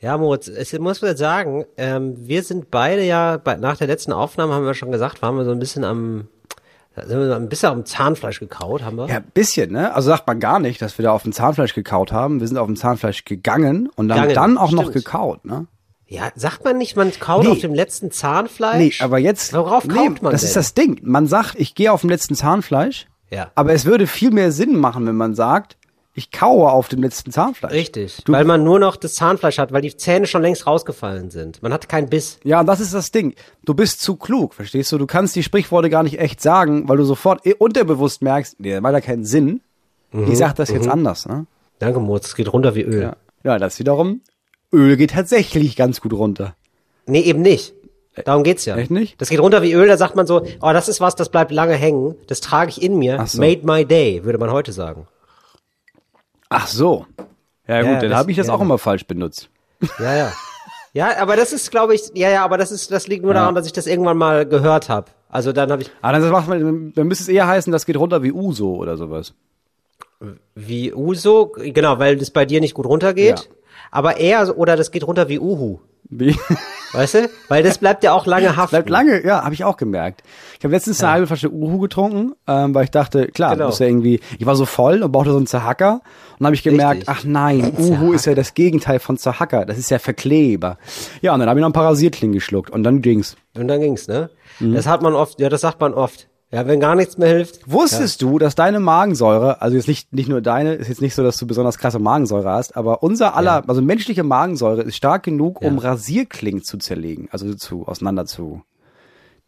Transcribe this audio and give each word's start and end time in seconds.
Ja, 0.00 0.16
Moritz, 0.16 0.46
es 0.48 0.78
muss 0.78 1.02
man 1.02 1.16
sagen, 1.16 1.64
ähm, 1.76 2.14
wir 2.18 2.42
sind 2.44 2.70
beide 2.70 3.02
ja, 3.04 3.36
bei, 3.36 3.56
nach 3.56 3.76
der 3.76 3.88
letzten 3.88 4.12
Aufnahme 4.12 4.54
haben 4.54 4.64
wir 4.64 4.74
schon 4.74 4.92
gesagt, 4.92 5.22
waren 5.22 5.36
wir 5.36 5.44
so 5.44 5.50
ein 5.50 5.58
bisschen 5.58 5.82
am, 5.84 6.28
sind 6.94 7.18
wir 7.18 7.34
ein 7.34 7.48
bisschen 7.48 7.70
am 7.70 7.84
Zahnfleisch 7.84 8.38
gekaut, 8.38 8.82
haben 8.82 8.96
wir? 8.96 9.06
Ja, 9.08 9.20
bisschen, 9.34 9.72
ne? 9.72 9.92
Also 9.94 10.10
sagt 10.10 10.26
man 10.28 10.38
gar 10.38 10.60
nicht, 10.60 10.80
dass 10.82 10.98
wir 10.98 11.02
da 11.04 11.12
auf 11.12 11.24
dem 11.24 11.32
Zahnfleisch 11.32 11.74
gekaut 11.74 12.12
haben. 12.12 12.38
Wir 12.40 12.46
sind 12.46 12.58
auf 12.58 12.66
dem 12.66 12.76
Zahnfleisch 12.76 13.24
gegangen 13.24 13.88
und 13.96 14.08
dann, 14.08 14.28
Gegangen, 14.28 14.34
dann 14.34 14.58
auch 14.58 14.70
noch 14.70 14.82
stimmt. 14.90 15.04
gekaut, 15.04 15.44
ne? 15.44 15.66
Ja, 16.06 16.30
sagt 16.36 16.64
man 16.64 16.78
nicht, 16.78 16.96
man 16.96 17.12
kaut 17.18 17.42
Nee. 17.44 17.50
auf 17.50 17.58
dem 17.58 17.74
letzten 17.74 18.10
Zahnfleisch? 18.12 18.98
Nee, 19.00 19.04
aber 19.04 19.18
jetzt. 19.18 19.52
Worauf 19.52 19.84
nee, 19.84 19.94
kaut 19.94 20.22
man 20.22 20.32
Das 20.32 20.40
denn? 20.42 20.48
ist 20.48 20.56
das 20.56 20.74
Ding. 20.74 21.00
Man 21.02 21.26
sagt, 21.26 21.54
ich 21.56 21.74
gehe 21.74 21.92
auf 21.92 22.00
dem 22.02 22.08
letzten 22.10 22.34
Zahnfleisch, 22.34 23.06
Ja. 23.30 23.50
aber 23.56 23.72
es 23.74 23.84
würde 23.84 24.06
viel 24.06 24.30
mehr 24.30 24.50
Sinn 24.52 24.76
machen, 24.76 25.06
wenn 25.06 25.16
man 25.16 25.34
sagt, 25.34 25.76
ich 26.18 26.30
kaue 26.30 26.70
auf 26.70 26.88
dem 26.88 27.02
letzten 27.02 27.30
Zahnfleisch. 27.32 27.72
Richtig, 27.72 28.18
Du- 28.24 28.32
weil 28.32 28.44
man 28.44 28.64
nur 28.64 28.78
noch 28.78 28.96
das 28.96 29.14
Zahnfleisch 29.14 29.58
hat, 29.58 29.72
weil 29.72 29.82
die 29.82 29.96
Zähne 29.96 30.26
schon 30.26 30.42
längst 30.42 30.66
rausgefallen 30.66 31.30
sind. 31.30 31.62
Man 31.62 31.72
hat 31.72 31.88
keinen 31.88 32.08
Biss. 32.10 32.38
Ja, 32.44 32.60
und 32.60 32.66
das 32.66 32.80
ist 32.80 32.92
das 32.92 33.10
Ding. 33.10 33.34
Du 33.64 33.72
bist 33.74 34.00
zu 34.00 34.16
klug, 34.16 34.54
verstehst 34.54 34.92
du? 34.92 34.98
Du 34.98 35.06
kannst 35.06 35.34
die 35.36 35.42
Sprichworte 35.42 35.88
gar 35.90 36.02
nicht 36.02 36.18
echt 36.20 36.40
sagen, 36.42 36.88
weil 36.88 36.96
du 36.98 37.04
sofort 37.04 37.40
unterbewusst 37.58 38.20
merkst, 38.22 38.60
nee, 38.60 38.78
macht 38.80 38.92
ja 38.94 39.00
keinen 39.00 39.24
Sinn. 39.24 39.60
Mhm, 40.12 40.30
Ich 40.32 40.38
sag 40.38 40.54
das 40.54 40.70
jetzt 40.70 40.88
anders, 40.88 41.26
ne? 41.26 41.46
Danke, 41.78 42.00
Moritz, 42.00 42.26
es 42.28 42.34
geht 42.34 42.52
runter 42.52 42.74
wie 42.74 42.82
Öl. 42.82 43.02
Ja. 43.02 43.16
ja, 43.44 43.58
das 43.58 43.78
wiederum, 43.78 44.20
Öl 44.72 44.96
geht 44.96 45.12
tatsächlich 45.12 45.76
ganz 45.76 46.00
gut 46.00 46.12
runter. 46.12 46.54
Nee, 47.06 47.20
eben 47.20 47.40
nicht. 47.42 47.74
Darum 48.24 48.42
geht's 48.42 48.64
ja. 48.64 48.76
Echt 48.76 48.90
nicht? 48.90 49.20
Das 49.20 49.28
geht 49.28 49.38
runter 49.38 49.62
wie 49.62 49.72
Öl, 49.72 49.86
da 49.86 49.96
sagt 49.96 50.16
man 50.16 50.26
so, 50.26 50.42
oh, 50.60 50.72
das 50.72 50.88
ist 50.88 51.00
was, 51.00 51.14
das 51.14 51.28
bleibt 51.28 51.52
lange 51.52 51.74
hängen, 51.74 52.16
das 52.26 52.40
trage 52.40 52.70
ich 52.70 52.82
in 52.82 52.98
mir. 52.98 53.24
So. 53.26 53.38
Made 53.40 53.60
my 53.64 53.84
day, 53.84 54.24
würde 54.24 54.38
man 54.40 54.50
heute 54.50 54.72
sagen. 54.72 55.06
Ach 56.48 56.66
so. 56.66 57.06
Ja, 57.66 57.82
gut, 57.82 57.90
Ja, 57.90 57.98
dann 58.00 58.14
habe 58.16 58.30
ich 58.30 58.36
das 58.36 58.46
ja. 58.48 58.54
auch 58.54 58.60
immer 58.60 58.78
falsch 58.78 59.06
benutzt. 59.06 59.48
Ja, 59.98 60.16
ja. 60.16 60.32
Ja, 60.94 61.18
aber 61.20 61.36
das 61.36 61.52
ist, 61.52 61.70
glaube 61.70 61.94
ich, 61.94 62.10
ja, 62.14 62.30
ja, 62.30 62.44
aber 62.44 62.56
das 62.56 62.72
ist, 62.72 62.90
das 62.90 63.06
liegt 63.06 63.22
nur 63.22 63.34
daran, 63.34 63.54
dass 63.54 63.66
ich 63.66 63.72
das 63.74 63.86
irgendwann 63.86 64.16
mal 64.16 64.46
gehört 64.46 64.88
habe. 64.88 65.08
Also 65.28 65.52
dann 65.52 65.70
habe 65.70 65.82
ich, 65.82 65.90
Ah, 66.00 66.12
dann, 66.12 66.28
macht 66.30 66.48
man, 66.48 66.92
dann 66.94 67.06
müsste 67.06 67.24
es 67.24 67.28
eher 67.28 67.46
heißen, 67.46 67.70
das 67.70 67.84
geht 67.86 67.96
runter 67.98 68.22
wie 68.22 68.32
Uso 68.32 68.74
oder 68.74 68.96
sowas. 68.96 69.34
wie 70.54 70.92
Uso, 70.94 71.52
genau, 71.54 71.98
weil 71.98 72.16
das 72.16 72.30
bei 72.30 72.44
dir 72.46 72.60
nicht 72.60 72.74
gut 72.74 72.86
runtergeht. 72.86 73.38
Ja. 73.40 73.56
Aber 73.90 74.16
eher, 74.16 74.58
oder 74.58 74.76
das 74.76 74.90
geht 74.90 75.06
runter 75.06 75.28
wie 75.28 75.38
Uhu. 75.38 75.78
Wie? 76.10 76.34
Weißt 76.92 77.14
du? 77.14 77.30
Weil 77.48 77.62
das 77.62 77.76
bleibt 77.78 78.02
ja 78.02 78.12
auch 78.14 78.24
lange 78.24 78.56
haften. 78.56 78.70
Bleibt 78.70 78.88
lange, 78.88 79.22
ja, 79.24 79.44
habe 79.44 79.52
ich 79.52 79.62
auch 79.64 79.76
gemerkt. 79.76 80.22
Ich 80.58 80.64
habe 80.64 80.72
letztens 80.72 81.02
eine 81.02 81.12
halbe 81.12 81.26
Flasche 81.26 81.52
Uhu 81.52 81.78
getrunken, 81.80 82.32
ähm, 82.46 82.74
weil 82.74 82.84
ich 82.84 82.90
dachte, 82.90 83.26
klar, 83.28 83.54
Genau. 83.56 83.68
ist 83.68 83.78
ja 83.80 83.86
irgendwie, 83.86 84.20
ich 84.38 84.46
war 84.46 84.56
so 84.56 84.64
voll 84.64 85.02
und 85.02 85.12
brauchte 85.12 85.30
so 85.32 85.36
einen 85.36 85.46
Zerhacker 85.46 86.00
und 86.38 86.46
habe 86.46 86.54
ich 86.54 86.62
gemerkt, 86.62 87.00
Richtig. 87.02 87.08
ach 87.10 87.24
nein, 87.24 87.72
Uhu 87.78 88.14
ist 88.14 88.24
ja 88.24 88.34
das 88.34 88.54
Gegenteil 88.54 89.00
von 89.00 89.18
Zerhacker, 89.18 89.66
das 89.66 89.76
ist 89.76 89.90
ja 89.90 89.98
Verkleber. 89.98 90.78
Ja, 91.20 91.34
und 91.34 91.40
dann 91.40 91.48
habe 91.50 91.60
ich 91.60 91.62
noch 91.62 91.68
ein 91.68 91.74
paar 91.74 91.84
Rasierklingen 91.90 92.32
geschluckt 92.32 92.70
und 92.70 92.84
dann 92.84 93.02
ging's. 93.02 93.36
Und 93.54 93.68
dann 93.68 93.80
ging's, 93.80 94.08
ne? 94.08 94.30
Mhm. 94.60 94.74
Das 94.74 94.86
hat 94.86 95.02
man 95.02 95.12
oft, 95.14 95.38
ja, 95.40 95.50
das 95.50 95.60
sagt 95.60 95.80
man 95.80 95.92
oft. 95.92 96.27
Ja, 96.50 96.66
wenn 96.66 96.80
gar 96.80 96.94
nichts 96.94 97.18
mehr 97.18 97.28
hilft. 97.28 97.70
Wusstest 97.70 98.22
du, 98.22 98.38
dass 98.38 98.54
deine 98.54 98.80
Magensäure, 98.80 99.60
also 99.60 99.76
jetzt 99.76 99.86
nicht, 99.86 100.12
nicht 100.14 100.30
nur 100.30 100.40
deine, 100.40 100.74
ist 100.74 100.88
jetzt 100.88 101.02
nicht 101.02 101.14
so, 101.14 101.22
dass 101.22 101.36
du 101.36 101.46
besonders 101.46 101.76
krasse 101.76 101.98
Magensäure 101.98 102.50
hast, 102.50 102.74
aber 102.74 103.02
unser 103.02 103.36
aller, 103.36 103.64
also 103.68 103.82
menschliche 103.82 104.22
Magensäure 104.22 104.82
ist 104.82 104.96
stark 104.96 105.24
genug, 105.24 105.60
um 105.60 105.78
Rasierklingen 105.78 106.62
zu 106.62 106.78
zerlegen, 106.78 107.28
also 107.32 107.52
zu, 107.54 107.86
auseinander 107.86 108.24
zu 108.24 108.62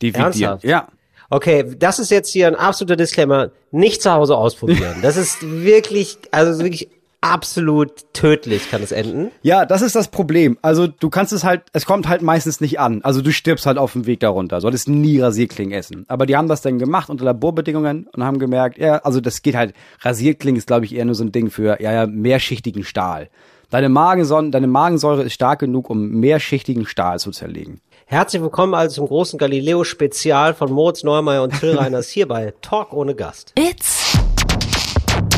dividieren. 0.03 0.27
Ernsthaft? 0.27 0.65
Ja. 0.65 0.89
Okay, 1.31 1.75
das 1.79 2.01
ist 2.01 2.11
jetzt 2.11 2.31
hier 2.31 2.49
ein 2.49 2.57
absoluter 2.57 2.97
Disclaimer. 2.97 3.51
Nicht 3.71 4.03
zu 4.03 4.13
Hause 4.13 4.37
ausprobieren. 4.37 4.97
Das 5.01 5.17
ist 5.17 5.39
wirklich, 5.43 6.19
also 6.33 6.63
wirklich 6.63 6.91
absolut 7.21 8.13
tödlich 8.13 8.71
kann 8.71 8.83
es 8.83 8.93
enden. 8.93 9.31
Ja, 9.43 9.67
das 9.67 9.83
ist 9.83 9.95
das 9.95 10.09
Problem. 10.09 10.59
Also 10.63 10.87
du 10.87 11.11
kannst 11.11 11.33
es 11.33 11.45
halt, 11.45 11.63
es 11.73 11.87
kommt 11.87 12.09
halt 12.09 12.23
meistens 12.23 12.61
nicht 12.61 12.81
an. 12.81 13.01
Also 13.03 13.23
du 13.23 13.33
stirbst 13.33 13.67
halt 13.67 13.79
auf 13.79 13.93
dem 13.93 14.07
Weg 14.07 14.21
darunter. 14.21 14.61
Solltest 14.61 14.89
nie 14.89 15.21
Rasierklingen 15.21 15.79
essen. 15.79 16.05
Aber 16.09 16.27
die 16.27 16.37
haben 16.37 16.49
das 16.49 16.63
dann 16.63 16.79
gemacht 16.79 17.11
unter 17.11 17.25
Laborbedingungen 17.25 18.09
und 18.13 18.25
haben 18.25 18.39
gemerkt, 18.39 18.79
ja, 18.79 18.97
also 18.99 19.21
das 19.21 19.43
geht 19.43 19.55
halt, 19.55 19.75
Rasierklingen 20.01 20.59
ist 20.59 20.67
glaube 20.67 20.85
ich 20.85 20.95
eher 20.95 21.05
nur 21.05 21.15
so 21.15 21.25
ein 21.25 21.33
Ding 21.33 21.51
für, 21.51 21.81
ja, 21.81 21.93
ja, 21.93 22.07
mehrschichtigen 22.07 22.85
Stahl. 22.85 23.29
Deine 23.71 23.89
Magensäure, 23.89 24.51
deine 24.51 24.67
Magensäure 24.67 25.23
ist 25.23 25.35
stark 25.35 25.61
genug, 25.61 25.91
um 25.91 26.11
mehrschichtigen 26.11 26.87
Stahl 26.87 27.21
zu 27.21 27.31
zerlegen. 27.31 27.81
Herzlich 28.07 28.43
willkommen 28.43 28.75
also 28.75 28.97
zum 28.97 29.07
großen 29.07 29.39
Galileo-Spezial 29.39 30.55
von 30.55 30.73
Moritz 30.73 31.05
Neumeier 31.05 31.45
und 31.45 31.57
Till 31.61 31.77
Reiners 31.77 32.09
hier 32.09 32.27
bei 32.27 32.53
Talk 32.63 32.93
ohne 32.93 33.15
Gast. 33.15 33.53
It's 33.57 34.19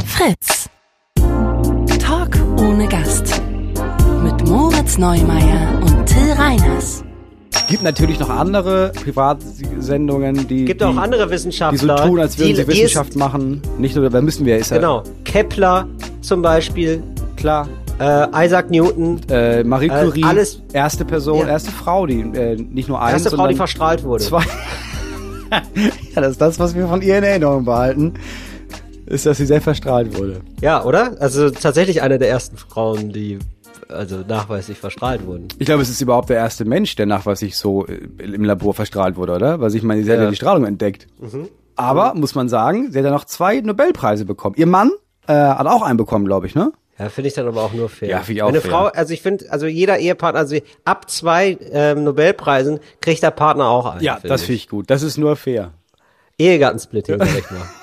Fritz. 0.07 0.71
Ohne 2.63 2.87
Gast. 2.89 3.43
Mit 4.23 4.47
Moritz 4.49 4.97
Neumeier 4.99 5.81
und 5.83 6.07
Till 6.07 6.33
Reiners. 6.37 7.03
Gibt 7.69 7.83
natürlich 7.83 8.19
noch 8.19 8.31
andere 8.31 8.93
Privatsendungen, 9.03 10.47
die, 10.49 10.65
Gibt 10.65 10.81
die, 10.81 10.85
auch 10.85 10.97
andere 10.97 11.23
die 11.23 11.29
so 11.29 11.31
Wissenschaftler. 11.35 11.97
tun, 12.07 12.21
als 12.21 12.39
würden 12.39 12.57
sie 12.57 12.67
Wissenschaft 12.67 13.17
machen. 13.17 13.63
Nicht 13.79 13.97
nur, 13.97 14.09
da 14.11 14.21
müssen 14.21 14.45
wir, 14.47 14.59
ist 14.59 14.71
ja 14.71 14.77
Genau. 14.77 15.03
Kepler 15.25 15.87
zum 16.21 16.43
Beispiel, 16.43 17.03
klar. 17.37 17.69
äh, 17.99 18.47
Isaac 18.47 18.71
Newton, 18.71 19.21
Äh, 19.29 19.65
Marie 19.65 19.89
Äh, 19.89 20.05
Curie, 20.05 20.25
alles- 20.25 20.61
erste 20.73 21.05
Person, 21.05 21.41
Ja. 21.41 21.49
erste 21.49 21.71
Frau, 21.71 22.07
die 22.07 22.21
äh, 22.21 22.57
nicht 22.57 22.89
nur 22.89 23.01
eine, 23.01 23.13
erste 23.13 23.31
Frau, 23.31 23.37
sondern 23.37 23.51
die 23.51 23.57
verstrahlt 23.57 24.03
wurde. 24.05 24.25
zwei. 24.25 24.43
ja, 25.51 26.21
das 26.21 26.33
ist 26.33 26.41
das, 26.41 26.59
was 26.59 26.75
wir 26.75 26.87
von 26.87 27.03
ihr 27.03 27.19
in 27.19 27.25
Erinnerung 27.25 27.65
behalten, 27.65 28.15
ist, 29.07 29.27
dass 29.27 29.39
sie 29.39 29.47
sehr 29.47 29.61
verstrahlt 29.61 30.17
wurde. 30.17 30.41
Ja, 30.61 30.85
oder? 30.85 31.17
Also 31.21 31.51
tatsächlich 31.51 32.03
eine 32.03 32.19
der 32.19 32.29
ersten 32.31 32.57
Frauen, 32.57 33.13
die 33.13 33.39
also 33.89 34.25
nachweislich 34.27 34.79
verstrahlt 34.79 35.27
wurden. 35.27 35.49
Ich 35.59 35.67
glaube, 35.67 35.83
es 35.83 35.91
ist 35.91 36.01
überhaupt 36.01 36.31
der 36.31 36.37
erste 36.39 36.65
Mensch, 36.65 36.97
der 36.97 37.07
nachweislich 37.07 37.57
so 37.57 37.87
äh, 37.87 37.95
im 38.23 38.45
Labor 38.45 38.73
verstrahlt 38.75 39.17
wurde, 39.17 39.35
oder? 39.35 39.61
Weil 39.61 39.75
ich 39.75 39.83
meine, 39.83 40.03
sie 40.03 40.11
hat 40.11 40.17
ja, 40.17 40.23
Ja. 40.23 40.29
Mhm. 40.29 40.33
die 40.33 40.37
Strahlung 40.37 40.65
entdeckt. 40.65 41.07
Aber, 41.77 42.15
muss 42.15 42.35
man 42.35 42.49
sagen, 42.49 42.91
sie 42.93 42.99
hat 42.99 43.05
ja 43.05 43.11
noch 43.11 43.25
zwei 43.25 43.61
Nobelpreise 43.61 44.25
bekommen. 44.25 44.55
Ihr 44.59 44.67
Mann 44.67 44.91
äh, 45.27 45.33
hat 45.35 45.67
auch 45.67 45.83
einen 45.83 45.97
bekommen, 45.97 46.25
glaube 46.27 46.47
ich, 46.47 46.55
ne? 46.55 46.73
Ja, 46.99 47.09
finde 47.09 47.29
ich 47.29 47.35
dann 47.35 47.49
aber 47.49 47.63
auch 47.63 47.73
nur 47.73 47.89
fair. 47.89 48.09
Ja, 48.09 48.19
finde 48.19 48.33
ich 48.35 48.43
auch 48.43 48.49
Wenn 48.49 48.55
eine 48.55 48.61
fair. 48.61 48.71
Frau, 48.71 48.85
also 48.87 49.13
ich 49.15 49.23
finde, 49.23 49.51
also 49.51 49.67
jeder 49.67 49.99
Ehepartner, 49.99 50.41
also 50.41 50.57
ab 50.85 51.11
zwei 51.11 51.59
ähm, 51.73 52.05
Nobelpreisen 52.05 52.79
kriegt 53.01 53.23
der 53.23 53.31
Partner 53.31 53.67
auch 53.69 53.87
einen. 53.87 54.03
Ja, 54.03 54.19
das 54.23 54.43
finde 54.43 54.55
ich 54.57 54.69
gut. 54.69 54.89
Das 54.91 55.03
ist 55.03 55.17
nur 55.19 55.35
fair. 55.37 55.73
Ehegattensplitting, 56.39 57.19
sag 57.19 57.29
ich 57.39 57.51
mal. 57.51 57.61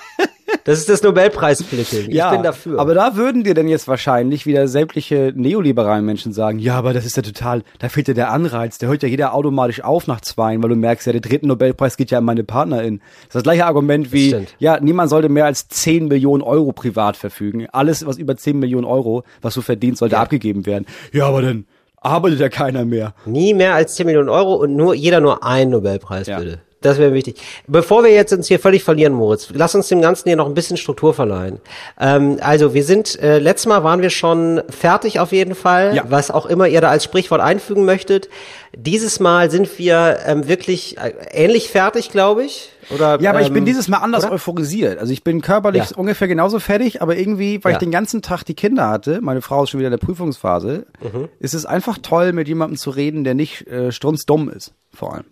Das 0.70 0.78
ist 0.78 0.88
das 0.88 1.02
Nobelpreissplitting. 1.02 2.12
Ich 2.12 2.30
bin 2.30 2.44
dafür. 2.44 2.80
Aber 2.80 2.94
da 2.94 3.16
würden 3.16 3.44
dir 3.44 3.56
denn 3.56 3.68
jetzt 3.68 3.88
wahrscheinlich 3.88 4.46
wieder 4.46 4.68
sämtliche 4.68 5.34
neoliberalen 5.36 6.06
Menschen 6.06 6.32
sagen, 6.32 6.60
ja, 6.60 6.76
aber 6.76 6.94
das 6.94 7.08
ist 7.08 7.18
ja 7.18 7.24
total, 7.24 7.64
da 7.80 7.90
fehlt 7.90 8.08
ja 8.08 8.14
der 8.14 8.30
Anreiz, 8.32 8.78
da 8.78 8.86
hört 8.86 9.02
ja 9.02 9.10
jeder 9.10 9.34
automatisch 9.34 9.84
auf 9.84 10.06
nach 10.06 10.22
zweien, 10.22 10.62
weil 10.62 10.70
du 10.70 10.76
merkst, 10.76 11.08
ja, 11.08 11.12
der 11.14 11.22
dritte 11.22 11.48
Nobelpreis 11.48 11.98
geht 11.98 12.12
ja 12.12 12.20
an 12.20 12.26
meine 12.26 12.44
Partnerin. 12.44 13.00
Das 13.00 13.24
ist 13.30 13.36
das 13.38 13.44
gleiche 13.44 13.66
Argument 13.66 14.14
wie, 14.14 14.46
ja, 14.60 14.80
niemand 14.80 15.10
sollte 15.10 15.28
mehr 15.28 15.46
als 15.46 15.68
10 15.70 16.08
Millionen 16.08 16.44
Euro 16.44 16.72
privat 16.72 17.18
verfügen. 17.18 17.66
Alles, 17.72 18.06
was 18.06 18.20
über 18.20 18.38
10 18.38 18.60
Millionen 18.60 18.86
Euro, 18.86 19.24
was 19.42 19.56
du 19.56 19.62
verdienst, 19.62 19.98
sollte 20.02 20.18
Ja. 20.18 20.22
abgegeben 20.22 20.68
werden. 20.68 20.86
Ja, 21.12 21.26
aber 21.26 21.42
dann 21.42 21.66
arbeitet 22.00 22.42
ja 22.42 22.50
keiner 22.50 22.86
mehr. 22.86 23.16
Nie 23.26 23.56
mehr 23.56 23.74
als 23.74 23.96
10 23.96 24.06
Millionen 24.06 24.30
Euro 24.30 24.54
und 24.54 24.76
nur 24.76 24.94
jeder 24.94 25.20
nur 25.20 25.44
einen 25.44 25.72
Nobelpreis, 25.72 26.28
Ja. 26.28 26.38
bitte. 26.38 26.60
Das 26.82 26.98
wäre 26.98 27.14
wichtig. 27.14 27.36
Bevor 27.68 28.04
wir 28.06 28.12
jetzt 28.12 28.32
uns 28.32 28.48
hier 28.48 28.58
völlig 28.60 28.86
verlieren, 28.86 29.12
Moritz, 29.12 29.50
lass 29.54 29.76
uns 29.76 29.90
dem 29.90 30.02
Ganzen 30.02 30.30
hier 30.30 30.38
noch 30.38 30.46
ein 30.46 30.54
bisschen 30.54 30.78
Struktur 30.78 31.14
verleihen. 31.14 31.60
Ähm, 32.00 32.38
also 32.40 32.74
wir 32.74 32.86
sind, 32.86 33.20
äh, 33.22 33.38
letztes 33.40 33.66
Mal 33.66 33.84
waren 33.84 34.02
wir 34.02 34.10
schon 34.10 34.62
fertig 34.70 35.20
auf 35.20 35.34
jeden 35.34 35.56
Fall, 35.56 35.94
Ja. 35.96 36.04
was 36.08 36.32
auch 36.32 36.46
immer 36.46 36.70
ihr 36.70 36.80
da 36.80 36.90
als 36.90 37.04
Sprichwort 37.04 37.42
einfügen 37.42 37.84
möchtet. 37.84 38.30
Dieses 38.78 39.20
Mal 39.20 39.52
sind 39.52 39.78
wir 39.78 40.20
ähm, 40.26 40.48
wirklich 40.48 40.98
äh, 40.98 41.12
ähnlich 41.32 41.68
fertig, 41.70 42.12
glaube 42.12 42.46
ich. 42.46 42.70
Oder, 42.96 43.20
Ja, 43.20 43.32
aber 43.32 43.42
ich 43.42 43.48
ähm, 43.48 43.56
bin 43.56 43.66
dieses 43.66 43.90
Mal 43.90 43.98
anders 43.98 44.24
oder? 44.24 44.34
euphorisiert. 44.34 45.00
Also 45.00 45.12
ich 45.12 45.24
bin 45.26 45.42
körperlich 45.42 45.90
Ja. 45.92 45.98
ungefähr 45.98 46.30
genauso 46.30 46.60
fertig, 46.60 47.02
aber 47.02 47.18
irgendwie, 47.18 47.62
weil 47.64 47.74
Ja. 47.74 47.76
ich 47.78 47.80
den 47.80 47.92
ganzen 47.92 48.22
Tag 48.22 48.44
die 48.44 48.54
Kinder 48.56 48.88
hatte, 48.88 49.20
meine 49.22 49.42
Frau 49.42 49.64
ist 49.64 49.72
schon 49.72 49.80
wieder 49.82 49.88
in 49.90 49.98
der 50.00 50.06
Prüfungsphase, 50.06 50.86
Mhm. 51.02 51.28
ist 51.40 51.54
es 51.54 51.66
einfach 51.66 51.98
toll, 52.02 52.32
mit 52.32 52.48
jemandem 52.48 52.78
zu 52.78 52.90
reden, 52.92 53.26
der 53.26 53.34
nicht 53.34 53.68
äh, 53.68 53.92
strunzdumm 53.92 54.50
ist, 54.50 54.74
vor 54.94 55.14
allem. 55.16 55.26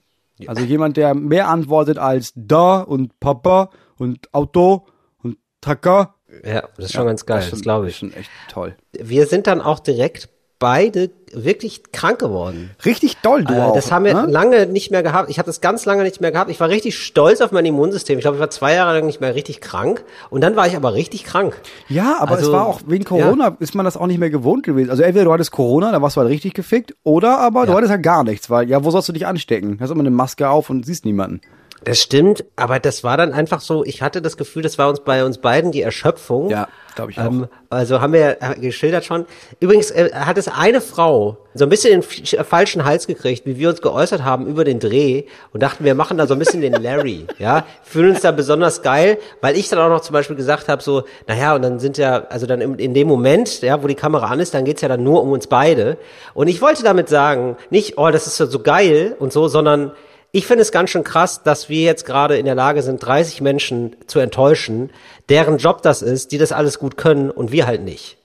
Also 0.46 0.64
jemand, 0.64 0.98
der 0.98 1.16
mehr 1.16 1.48
antwortet 1.50 1.98
als 1.98 2.32
da 2.36 2.82
und 2.82 3.20
Papa 3.20 3.70
und 3.98 4.34
Auto 4.34 4.86
und 5.24 5.38
Tracker. 5.62 6.16
Ja, 6.46 6.64
das 6.76 6.86
ist 6.86 6.94
schon 6.94 7.06
ganz 7.08 7.26
geil, 7.26 7.40
ist 7.40 7.46
das 7.52 7.60
schon- 7.60 7.64
glaube 7.64 7.88
ist 7.88 7.94
ich. 7.94 7.98
schon 7.98 8.14
echt 8.14 8.30
toll. 8.50 8.76
Wir 8.92 9.26
sind 9.26 9.48
dann 9.48 9.62
auch 9.62 9.80
direkt 9.80 10.30
beide 10.60 11.12
wirklich 11.34 11.92
krank 11.92 12.20
geworden. 12.20 12.72
Richtig 12.86 13.18
doll, 13.18 13.44
du 13.44 13.54
Äh, 13.54 13.60
auch. 13.62 13.74
das 13.76 13.92
haben 13.92 14.06
wir 14.06 14.14
ne? 14.14 14.26
lange 14.32 14.66
nicht 14.66 14.92
mehr 14.92 15.04
gehabt. 15.04 15.30
Ich 15.30 15.40
habe 15.40 15.46
das 15.46 15.62
ganz 15.62 15.86
lange 15.86 16.04
nicht 16.04 16.22
mehr 16.22 16.32
gehabt. 16.32 16.50
Ich 16.50 16.60
war 16.60 16.70
richtig 16.70 16.98
stolz 16.98 17.42
auf 17.42 17.52
mein 17.52 17.66
Immunsystem. 17.66 18.18
Ich 18.18 18.24
glaube, 18.24 18.38
ich 18.38 18.42
war 18.42 18.50
zwei 18.50 18.74
Jahre 18.74 18.98
lang 18.98 19.06
nicht 19.06 19.22
mehr 19.22 19.36
richtig 19.36 19.62
krank. 19.62 20.04
Und 20.30 20.42
dann 20.42 20.56
war 20.56 20.66
ich 20.68 20.76
aber 20.76 20.94
richtig 20.94 21.24
krank. 21.26 21.60
Ja, 21.90 22.18
aber 22.20 22.32
Also, 22.36 22.48
es 22.48 22.52
war 22.54 22.66
auch 22.66 22.82
wegen 22.88 23.04
Corona 23.04 23.56
ist 23.60 23.76
man 23.76 23.86
das 23.86 23.98
auch 23.98 24.08
nicht 24.08 24.20
mehr 24.20 24.30
gewohnt 24.30 24.64
gewesen. 24.64 24.90
Also 24.90 25.04
entweder 25.04 25.26
du 25.26 25.34
hattest 25.34 25.52
Corona, 25.52 25.92
da 25.92 26.02
warst 26.02 26.16
du 26.16 26.22
halt 26.22 26.30
richtig 26.32 26.54
gefickt, 26.54 26.96
oder 27.04 27.40
aber 27.40 27.66
du 27.66 27.72
Ja. 27.72 27.78
hattest 27.78 27.92
halt 27.92 28.04
gar 28.04 28.24
nichts, 28.24 28.50
weil 28.50 28.70
ja, 28.70 28.84
wo 28.84 28.90
sollst 28.92 29.10
du 29.10 29.14
dich 29.14 29.28
anstecken? 29.28 29.78
Hast 29.82 29.92
immer 29.92 30.00
eine 30.02 30.12
Maske 30.12 30.50
auf 30.50 30.70
und 30.70 30.86
siehst 30.86 31.06
niemanden. 31.06 31.42
Das 31.84 32.00
stimmt, 32.02 32.44
aber 32.56 32.80
das 32.80 33.04
war 33.04 33.18
dann 33.18 33.34
einfach 33.34 33.62
so, 33.62 33.86
ich 33.86 34.02
hatte 34.02 34.22
das 34.22 34.36
Gefühl, 34.36 34.64
das 34.64 34.78
war 34.78 34.90
uns 34.90 35.02
bei 35.02 35.24
uns 35.24 35.38
beiden 35.38 35.72
die 35.72 35.82
Erschöpfung. 35.82 36.50
Ja, 36.50 36.68
Glaube 36.98 37.12
ich 37.12 37.20
auch. 37.20 37.26
Ähm, 37.26 37.48
also 37.70 38.02
haben 38.02 38.12
wir 38.12 38.38
geschildert 38.60 39.06
schon. 39.06 39.28
Übrigens 39.60 39.92
äh, 39.92 40.10
hat 40.14 40.40
es 40.40 40.48
eine 40.48 40.82
Frau 40.82 41.38
so 41.54 41.64
ein 41.66 41.70
bisschen 41.70 42.02
den 42.02 42.44
falschen 42.44 42.86
Hals 42.86 43.06
gekriegt, 43.06 43.46
wie 43.46 43.58
wir 43.58 43.70
uns 43.70 43.84
geäußert 43.84 44.24
haben 44.24 44.48
über 44.48 44.64
den 44.64 44.80
Dreh 44.80 45.26
und 45.54 45.62
dachten, 45.62 45.86
wir 45.86 45.94
machen 45.94 46.18
da 46.18 46.26
so 46.26 46.34
ein 46.34 46.40
bisschen 46.40 46.62
den 46.62 46.74
Larry, 46.74 47.28
ja, 47.38 47.66
fühlen 47.84 48.12
uns 48.12 48.22
da 48.22 48.32
besonders 48.32 48.82
geil, 48.82 49.20
weil 49.42 49.56
ich 49.56 49.70
dann 49.70 49.78
auch 49.78 49.90
noch 49.90 50.02
zum 50.02 50.14
Beispiel 50.14 50.36
gesagt 50.36 50.70
habe, 50.70 50.82
so, 50.82 51.04
naja, 51.28 51.54
und 51.54 51.62
dann 51.62 51.78
sind 51.78 52.00
ja, 52.00 52.26
also 52.30 52.48
dann 52.48 52.62
in, 52.62 52.76
in 52.80 52.96
dem 52.96 53.08
Moment, 53.08 53.62
ja, 53.62 53.84
wo 53.84 53.88
die 53.88 53.96
Kamera 53.96 54.28
an 54.28 54.40
ist, 54.40 54.56
dann 54.56 54.66
geht's 54.66 54.82
ja 54.82 54.88
dann 54.88 55.04
nur 55.04 55.22
um 55.22 55.32
uns 55.32 55.46
beide. 55.46 55.98
Und 56.34 56.48
ich 56.48 56.62
wollte 56.62 56.82
damit 56.82 57.10
sagen, 57.10 57.58
nicht, 57.70 58.00
oh, 58.00 58.10
das 58.10 58.26
ist 58.26 58.38
so, 58.38 58.48
so 58.48 58.60
geil 58.60 59.16
und 59.20 59.32
so, 59.32 59.48
sondern 59.48 59.92
ich 60.32 60.46
finde 60.46 60.62
es 60.62 60.72
ganz 60.72 60.90
schön 60.90 61.04
krass, 61.04 61.42
dass 61.44 61.70
wir 61.70 61.82
jetzt 61.84 62.06
gerade 62.06 62.38
in 62.38 62.46
der 62.46 62.56
Lage 62.56 62.82
sind, 62.84 63.00
30 63.06 63.42
Menschen 63.42 63.96
zu 64.08 64.20
enttäuschen, 64.20 64.90
deren 65.30 65.58
Job 65.58 65.82
das 65.82 66.02
ist, 66.02 66.32
die 66.32 66.38
das 66.38 66.52
alles 66.52 66.80
gut 66.80 66.98
können 66.98 67.32
und 67.32 67.52
wir 67.52 67.66
halt 67.68 67.84
nicht. 67.84 68.18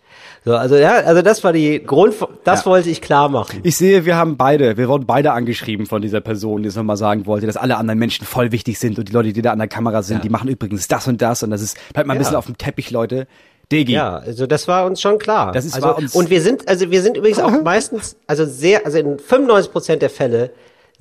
So, 0.45 0.57
also 0.57 0.75
ja, 0.75 0.95
also 0.95 1.23
das 1.23 1.45
war 1.45 1.53
die 1.53 1.81
Grund, 1.85 2.15
das 2.43 2.61
Ja. 2.61 2.67
wollte 2.67 2.91
ich 2.91 3.01
klar 3.01 3.29
machen. 3.29 3.61
Ich 3.63 3.77
sehe, 3.77 4.05
wir 4.05 4.17
haben 4.17 4.37
beide, 4.37 4.77
wir 4.77 4.89
wurden 4.89 5.07
beide 5.07 5.33
angeschrieben 5.33 5.87
von 5.87 6.03
dieser 6.03 6.21
Person, 6.21 6.63
die 6.65 6.69
es 6.69 6.75
nochmal 6.75 6.97
sagen 6.97 7.27
wollte, 7.27 7.47
dass 7.47 7.57
alle 7.57 7.77
anderen 7.77 8.01
Menschen 8.01 8.27
voll 8.27 8.51
wichtig 8.51 8.81
sind 8.81 8.99
und 8.99 9.09
die 9.09 9.13
Leute, 9.13 9.33
die 9.33 9.41
da 9.41 9.53
an 9.53 9.59
der 9.61 9.69
Kamera 9.69 10.03
sind, 10.03 10.25
die 10.25 10.29
machen 10.31 10.49
übrigens 10.49 10.89
das 10.89 11.07
und 11.07 11.23
das 11.23 11.45
und 11.45 11.51
das 11.51 11.63
ist, 11.63 11.77
bleibt 11.93 12.09
mal 12.09 12.15
ein 12.15 12.17
Ja. 12.17 12.23
bisschen 12.23 12.37
auf 12.37 12.47
dem 12.47 12.59
Teppich, 12.59 12.91
Leute. 12.91 13.29
Digi. 13.71 13.93
Ja, 13.93 14.17
also 14.17 14.47
das 14.49 14.67
war 14.67 14.85
uns 14.85 15.01
schon 15.01 15.19
klar. 15.19 15.53
Das 15.53 15.65
ist- 15.65 15.75
also, 15.77 15.95
uns- 15.97 16.15
und 16.17 16.29
wir 16.29 16.43
sind, 16.43 16.67
also 16.69 16.91
wir 16.91 17.01
sind 17.03 17.17
übrigens 17.17 17.39
auch 17.39 17.53
meistens, 17.63 18.17
also 18.27 18.45
sehr, 18.45 18.85
also 18.85 18.99
in 18.99 19.21
95 19.21 19.71
Prozent 19.73 20.03
der 20.03 20.11
Fälle 20.11 20.51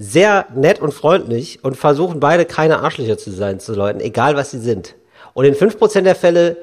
sehr 0.01 0.47
nett 0.55 0.81
und 0.81 0.93
freundlich 0.93 1.59
und 1.63 1.77
versuchen 1.77 2.19
beide 2.19 2.45
keine 2.45 2.79
Arschlöcher 2.79 3.19
zu 3.19 3.29
sein 3.31 3.59
zu 3.59 3.73
Leuten, 3.73 3.99
egal 3.99 4.35
was 4.35 4.49
sie 4.51 4.59
sind. 4.59 4.95
Und 5.33 5.45
in 5.45 5.53
5 5.53 5.77
Prozent 5.77 6.07
der 6.07 6.15
Fälle, 6.15 6.57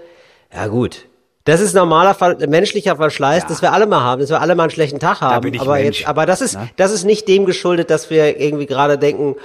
ja 0.53 0.67
gut, 0.67 1.07
das 1.45 1.61
ist 1.61 1.73
normaler 1.73 2.17
menschlicher 2.49 2.97
Verschleiß, 2.97 3.47
das 3.47 3.63
wir 3.63 3.73
alle 3.73 3.87
mal 3.87 4.01
haben, 4.03 4.21
dass 4.21 4.31
wir 4.31 4.41
alle 4.41 4.57
mal 4.57 4.65
einen 4.65 4.71
schlechten 4.71 4.99
Tag 4.99 5.21
haben. 5.21 5.59
aber 5.61 5.75
Mensch. 5.75 6.01
jetzt, 6.01 6.09
aber 6.09 6.27
das 6.27 6.41
ist, 6.41 6.55
Na? 6.55 6.69
das 6.77 6.91
ist 6.91 7.05
nicht 7.05 7.29
dem 7.29 7.47
geschuldet, 7.47 7.91
dass 7.91 8.11
wir 8.11 8.41
irgendwie 8.41 8.67
gerade 8.67 8.99
denken, 8.99 9.37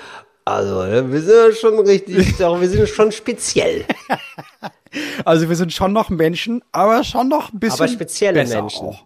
also 0.44 0.84
wir 0.84 1.22
sind 1.22 1.36
ja 1.36 1.54
schon 1.54 1.80
richtig, 1.80 2.36
doch, 2.40 2.60
wir 2.60 2.68
sind 2.68 2.90
schon 2.90 3.12
speziell. 3.12 3.86
Also 5.24 5.50
wir 5.50 5.56
sind 5.56 5.72
schon 5.74 5.94
noch 5.94 6.10
Menschen, 6.10 6.64
aber 6.72 7.04
schon 7.04 7.28
noch 7.28 7.54
ein 7.54 7.60
bisschen 7.60 7.80
Aber 7.80 7.88
spezielle 7.88 8.42
besser 8.42 8.62
Menschen. 8.62 8.88
Auch. 8.90 9.06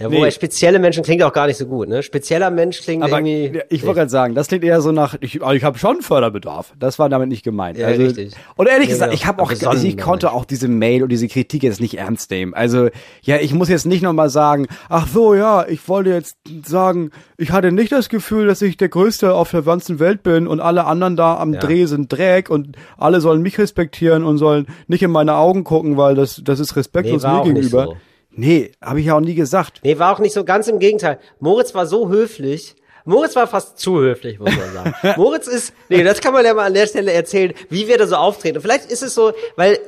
Ja. 0.00 0.08
Nee. 0.08 0.16
wobei 0.16 0.30
spezielle 0.30 0.78
Menschen 0.78 1.02
klingt 1.02 1.22
auch 1.22 1.32
gar 1.32 1.46
nicht 1.46 1.56
so 1.56 1.66
gut, 1.66 1.88
ne? 1.88 2.02
Spezieller 2.02 2.50
Mensch 2.50 2.80
klingt 2.82 3.02
Aber 3.02 3.18
irgendwie. 3.20 3.60
ich 3.68 3.82
wollte 3.82 4.00
gerade 4.00 4.10
sagen, 4.10 4.34
das 4.34 4.48
klingt 4.48 4.64
eher 4.64 4.80
so 4.80 4.92
nach, 4.92 5.16
ich, 5.20 5.42
also 5.42 5.54
ich 5.54 5.64
habe 5.64 5.78
schon 5.78 6.02
Förderbedarf. 6.02 6.72
Das 6.78 6.98
war 6.98 7.08
damit 7.08 7.28
nicht 7.28 7.44
gemeint. 7.44 7.78
Ja, 7.78 7.88
also, 7.88 8.02
richtig. 8.02 8.32
Und 8.56 8.68
ehrlich 8.68 8.88
Ja, 8.88 8.94
gesagt, 8.94 9.10
genau. 9.10 9.20
ich 9.20 9.26
habe 9.26 9.42
auch, 9.42 9.48
Besonnen 9.50 9.76
also 9.76 9.86
ich 9.86 9.98
konnte 9.98 10.32
auch 10.32 10.44
diese 10.44 10.68
Mail 10.68 11.02
und 11.02 11.08
diese 11.10 11.28
Kritik 11.28 11.62
jetzt 11.62 11.80
nicht 11.80 11.98
ernst 11.98 12.30
nehmen. 12.30 12.54
Also 12.54 12.88
ja, 13.22 13.36
ich 13.38 13.52
muss 13.54 13.68
jetzt 13.68 13.86
nicht 13.86 14.02
nochmal 14.02 14.30
sagen, 14.30 14.66
ach 14.88 15.06
so, 15.08 15.34
ja, 15.34 15.66
ich 15.68 15.86
wollte 15.88 16.10
jetzt 16.10 16.36
sagen, 16.64 17.10
ich 17.36 17.50
hatte 17.52 17.72
nicht 17.72 17.92
das 17.92 18.08
Gefühl, 18.08 18.46
dass 18.46 18.62
ich 18.62 18.76
der 18.76 18.88
Größte 18.88 19.34
auf 19.34 19.50
der 19.50 19.62
ganzen 19.62 19.98
Welt 19.98 20.22
bin 20.22 20.46
und 20.46 20.60
alle 20.60 20.84
anderen 20.86 21.16
da 21.16 21.36
am 21.36 21.54
Ja. 21.54 21.60
Dreh 21.60 21.84
sind 21.86 22.12
Dreck 22.12 22.50
und 22.50 22.76
alle 22.96 23.20
sollen 23.20 23.42
mich 23.42 23.58
respektieren 23.58 24.24
und 24.24 24.38
sollen 24.38 24.66
nicht 24.86 25.02
in 25.02 25.10
meine 25.10 25.34
Augen 25.34 25.64
gucken, 25.64 25.96
weil 25.96 26.14
das, 26.14 26.40
das 26.44 26.60
ist 26.60 26.76
respektlos 26.76 27.22
Nee, 27.22 27.28
mir 27.28 27.42
gegenüber. 27.44 27.84
so. 27.84 27.96
Nee, 28.34 28.72
habe 28.80 29.00
ich 29.00 29.06
ja 29.06 29.16
auch 29.16 29.20
nie 29.20 29.34
gesagt. 29.34 29.80
Nee, 29.82 29.98
war 29.98 30.12
auch 30.12 30.18
nicht 30.18 30.32
so 30.32 30.44
ganz 30.44 30.68
im 30.68 30.78
Gegenteil. 30.78 31.18
Moritz 31.40 31.74
war 31.74 31.86
so 31.86 32.08
höflich. 32.08 32.74
Moritz 33.04 33.34
war 33.36 33.46
fast 33.46 33.78
zu 33.78 33.98
höflich, 33.98 34.38
muss 34.38 34.50
man 34.56 34.72
sagen. 34.72 34.94
Moritz 35.20 35.46
ist, 35.48 35.74
nee, 35.88 36.02
das 36.02 36.20
kann 36.20 36.32
man 36.32 36.44
ja 36.44 36.54
mal 36.54 36.66
an 36.66 36.74
der 36.74 36.86
Stelle 36.86 37.12
erzählen, 37.12 37.52
wie 37.68 37.88
wir 37.88 37.98
da 37.98 38.06
so 38.06 38.16
auftreten. 38.16 38.56
Und 38.56 38.62
vielleicht 38.62 38.90
ist 38.90 39.02
es 39.02 39.14
so, 39.14 39.32
weil 39.56 39.78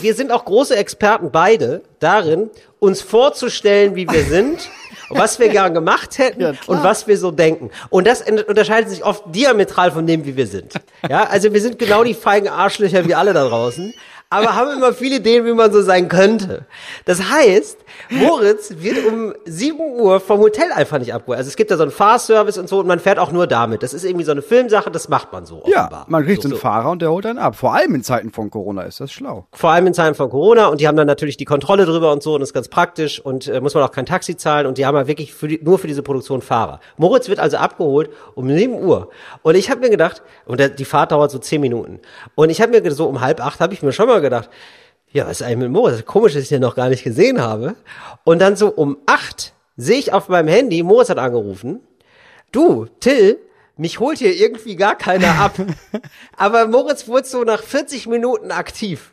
wir 0.00 0.14
sind 0.14 0.30
auch 0.32 0.44
große 0.44 0.76
Experten 0.76 1.30
beide 1.30 1.82
darin, 1.98 2.50
uns 2.78 3.00
vorzustellen, 3.00 3.94
wie 3.94 4.08
wir 4.08 4.24
sind, 4.24 4.68
was 5.08 5.38
wir 5.38 5.48
gern 5.48 5.72
gemacht 5.72 6.18
hätten 6.18 6.42
Ja, 6.42 6.52
und 6.66 6.82
was 6.82 7.06
wir 7.06 7.16
so 7.16 7.30
denken. 7.30 7.70
Und 7.88 8.06
das 8.06 8.22
unterscheidet 8.22 8.90
sich 8.90 9.04
oft 9.04 9.24
diametral 9.34 9.92
von 9.92 10.06
dem, 10.06 10.26
wie 10.26 10.36
wir 10.36 10.46
sind. 10.46 10.74
Ja, 11.08 11.24
also 11.24 11.52
wir 11.54 11.60
sind 11.60 11.78
genau 11.78 12.04
die 12.04 12.14
feigen 12.14 12.48
Arschlöcher 12.48 13.06
wie 13.06 13.14
alle 13.14 13.32
da 13.32 13.48
draußen. 13.48 13.94
Aber 14.32 14.54
haben 14.56 14.70
immer 14.76 14.92
viele 14.92 15.16
Ideen, 15.16 15.44
wie 15.46 15.52
man 15.52 15.72
so 15.72 15.82
sein 15.82 16.08
könnte. 16.08 16.64
Das 17.04 17.30
heißt, 17.30 17.78
Moritz 18.10 18.74
wird 18.78 19.04
um 19.06 19.34
7 19.44 19.78
Uhr 19.78 20.20
vom 20.20 20.40
Hotel 20.40 20.72
einfach 20.72 20.98
nicht 20.98 21.12
abgeholt. 21.14 21.38
Also 21.38 21.48
es 21.48 21.56
gibt 21.56 21.70
da 21.70 21.76
so 21.76 21.82
einen 21.82 21.92
Fahrservice 21.92 22.58
und 22.58 22.68
so 22.68 22.80
und 22.80 22.86
man 22.86 22.98
fährt 22.98 23.18
auch 23.18 23.30
nur 23.32 23.46
damit. 23.46 23.82
Das 23.82 23.92
ist 23.94 24.04
irgendwie 24.04 24.24
so 24.24 24.32
eine 24.32 24.42
Filmsache, 24.42 24.90
das 24.90 25.08
macht 25.08 25.32
man 25.32 25.44
so 25.46 25.62
Ja, 25.66 25.80
offenbar. 25.82 26.06
man 26.08 26.24
kriegt 26.24 26.42
so, 26.42 26.48
einen 26.48 26.56
Fahrer 26.56 26.90
und 26.90 27.02
der 27.02 27.10
holt 27.10 27.26
einen 27.26 27.38
ab. 27.38 27.56
Vor 27.56 27.74
allem 27.74 27.94
in 27.94 28.02
Zeiten 28.02 28.32
von 28.32 28.50
Corona 28.50 28.82
ist 28.82 29.00
das 29.00 29.12
schlau. 29.12 29.46
vor 29.52 29.70
allem 29.70 29.86
in 29.86 29.94
Zeiten 29.94 30.14
von 30.14 30.30
Corona 30.30 30.66
und 30.68 30.80
die 30.80 30.88
haben 30.88 30.96
dann 30.96 31.06
natürlich 31.06 31.36
die 31.36 31.44
Kontrolle 31.44 31.84
drüber 31.84 32.10
und 32.12 32.22
so 32.22 32.34
und 32.34 32.40
das 32.40 32.48
ist 32.50 32.54
ganz 32.54 32.68
praktisch 32.68 33.20
und 33.20 33.48
äh, 33.48 33.60
muss 33.60 33.74
man 33.74 33.82
auch 33.84 33.92
kein 33.92 34.06
Taxi 34.06 34.36
zahlen 34.36 34.66
und 34.66 34.78
die 34.78 34.86
haben 34.86 34.96
ja 34.96 35.06
wirklich 35.06 35.34
für 35.34 35.48
die, 35.48 35.60
nur 35.62 35.78
für 35.78 35.86
diese 35.88 36.02
Produktion 36.02 36.40
Fahrer. 36.40 36.80
Moritz 36.96 37.28
wird 37.28 37.38
also 37.38 37.58
abgeholt 37.58 38.08
um 38.34 38.48
7 38.48 38.72
Uhr 38.82 39.10
und 39.42 39.54
ich 39.56 39.70
habe 39.70 39.80
mir 39.80 39.90
gedacht, 39.90 40.22
und 40.46 40.58
der, 40.58 40.70
die 40.70 40.84
Fahrt 40.86 41.12
dauert 41.12 41.30
so 41.30 41.38
10 41.38 41.60
Minuten 41.60 42.00
und 42.34 42.48
ich 42.50 42.62
habe 42.62 42.72
mir 42.80 42.90
so 42.92 43.06
um 43.06 43.20
halb 43.20 43.44
acht 43.44 43.60
habe 43.60 43.74
ich 43.74 43.82
mir 43.82 43.92
schon 43.92 44.06
mal 44.08 44.21
gedacht, 44.22 44.48
ja, 45.10 45.26
was 45.26 45.40
ist 45.40 45.42
eigentlich 45.42 45.58
mit 45.58 45.70
Moritz? 45.72 46.04
Komisch, 46.06 46.32
dass 46.32 46.44
ich 46.44 46.48
den 46.48 46.62
noch 46.62 46.74
gar 46.74 46.88
nicht 46.88 47.04
gesehen 47.04 47.40
habe. 47.40 47.74
Und 48.24 48.38
dann 48.40 48.56
so 48.56 48.68
um 48.68 48.96
acht 49.06 49.52
sehe 49.76 49.98
ich 49.98 50.12
auf 50.12 50.28
meinem 50.28 50.48
Handy, 50.48 50.82
Moritz 50.82 51.10
hat 51.10 51.18
angerufen, 51.18 51.80
du, 52.50 52.86
Till, 53.00 53.38
mich 53.76 54.00
holt 54.00 54.18
hier 54.18 54.34
irgendwie 54.34 54.76
gar 54.76 54.96
keiner 54.96 55.38
ab. 55.40 55.54
Aber 56.36 56.66
Moritz 56.66 57.08
wurde 57.08 57.26
so 57.26 57.42
nach 57.42 57.62
40 57.62 58.06
Minuten 58.06 58.50
aktiv. 58.50 59.12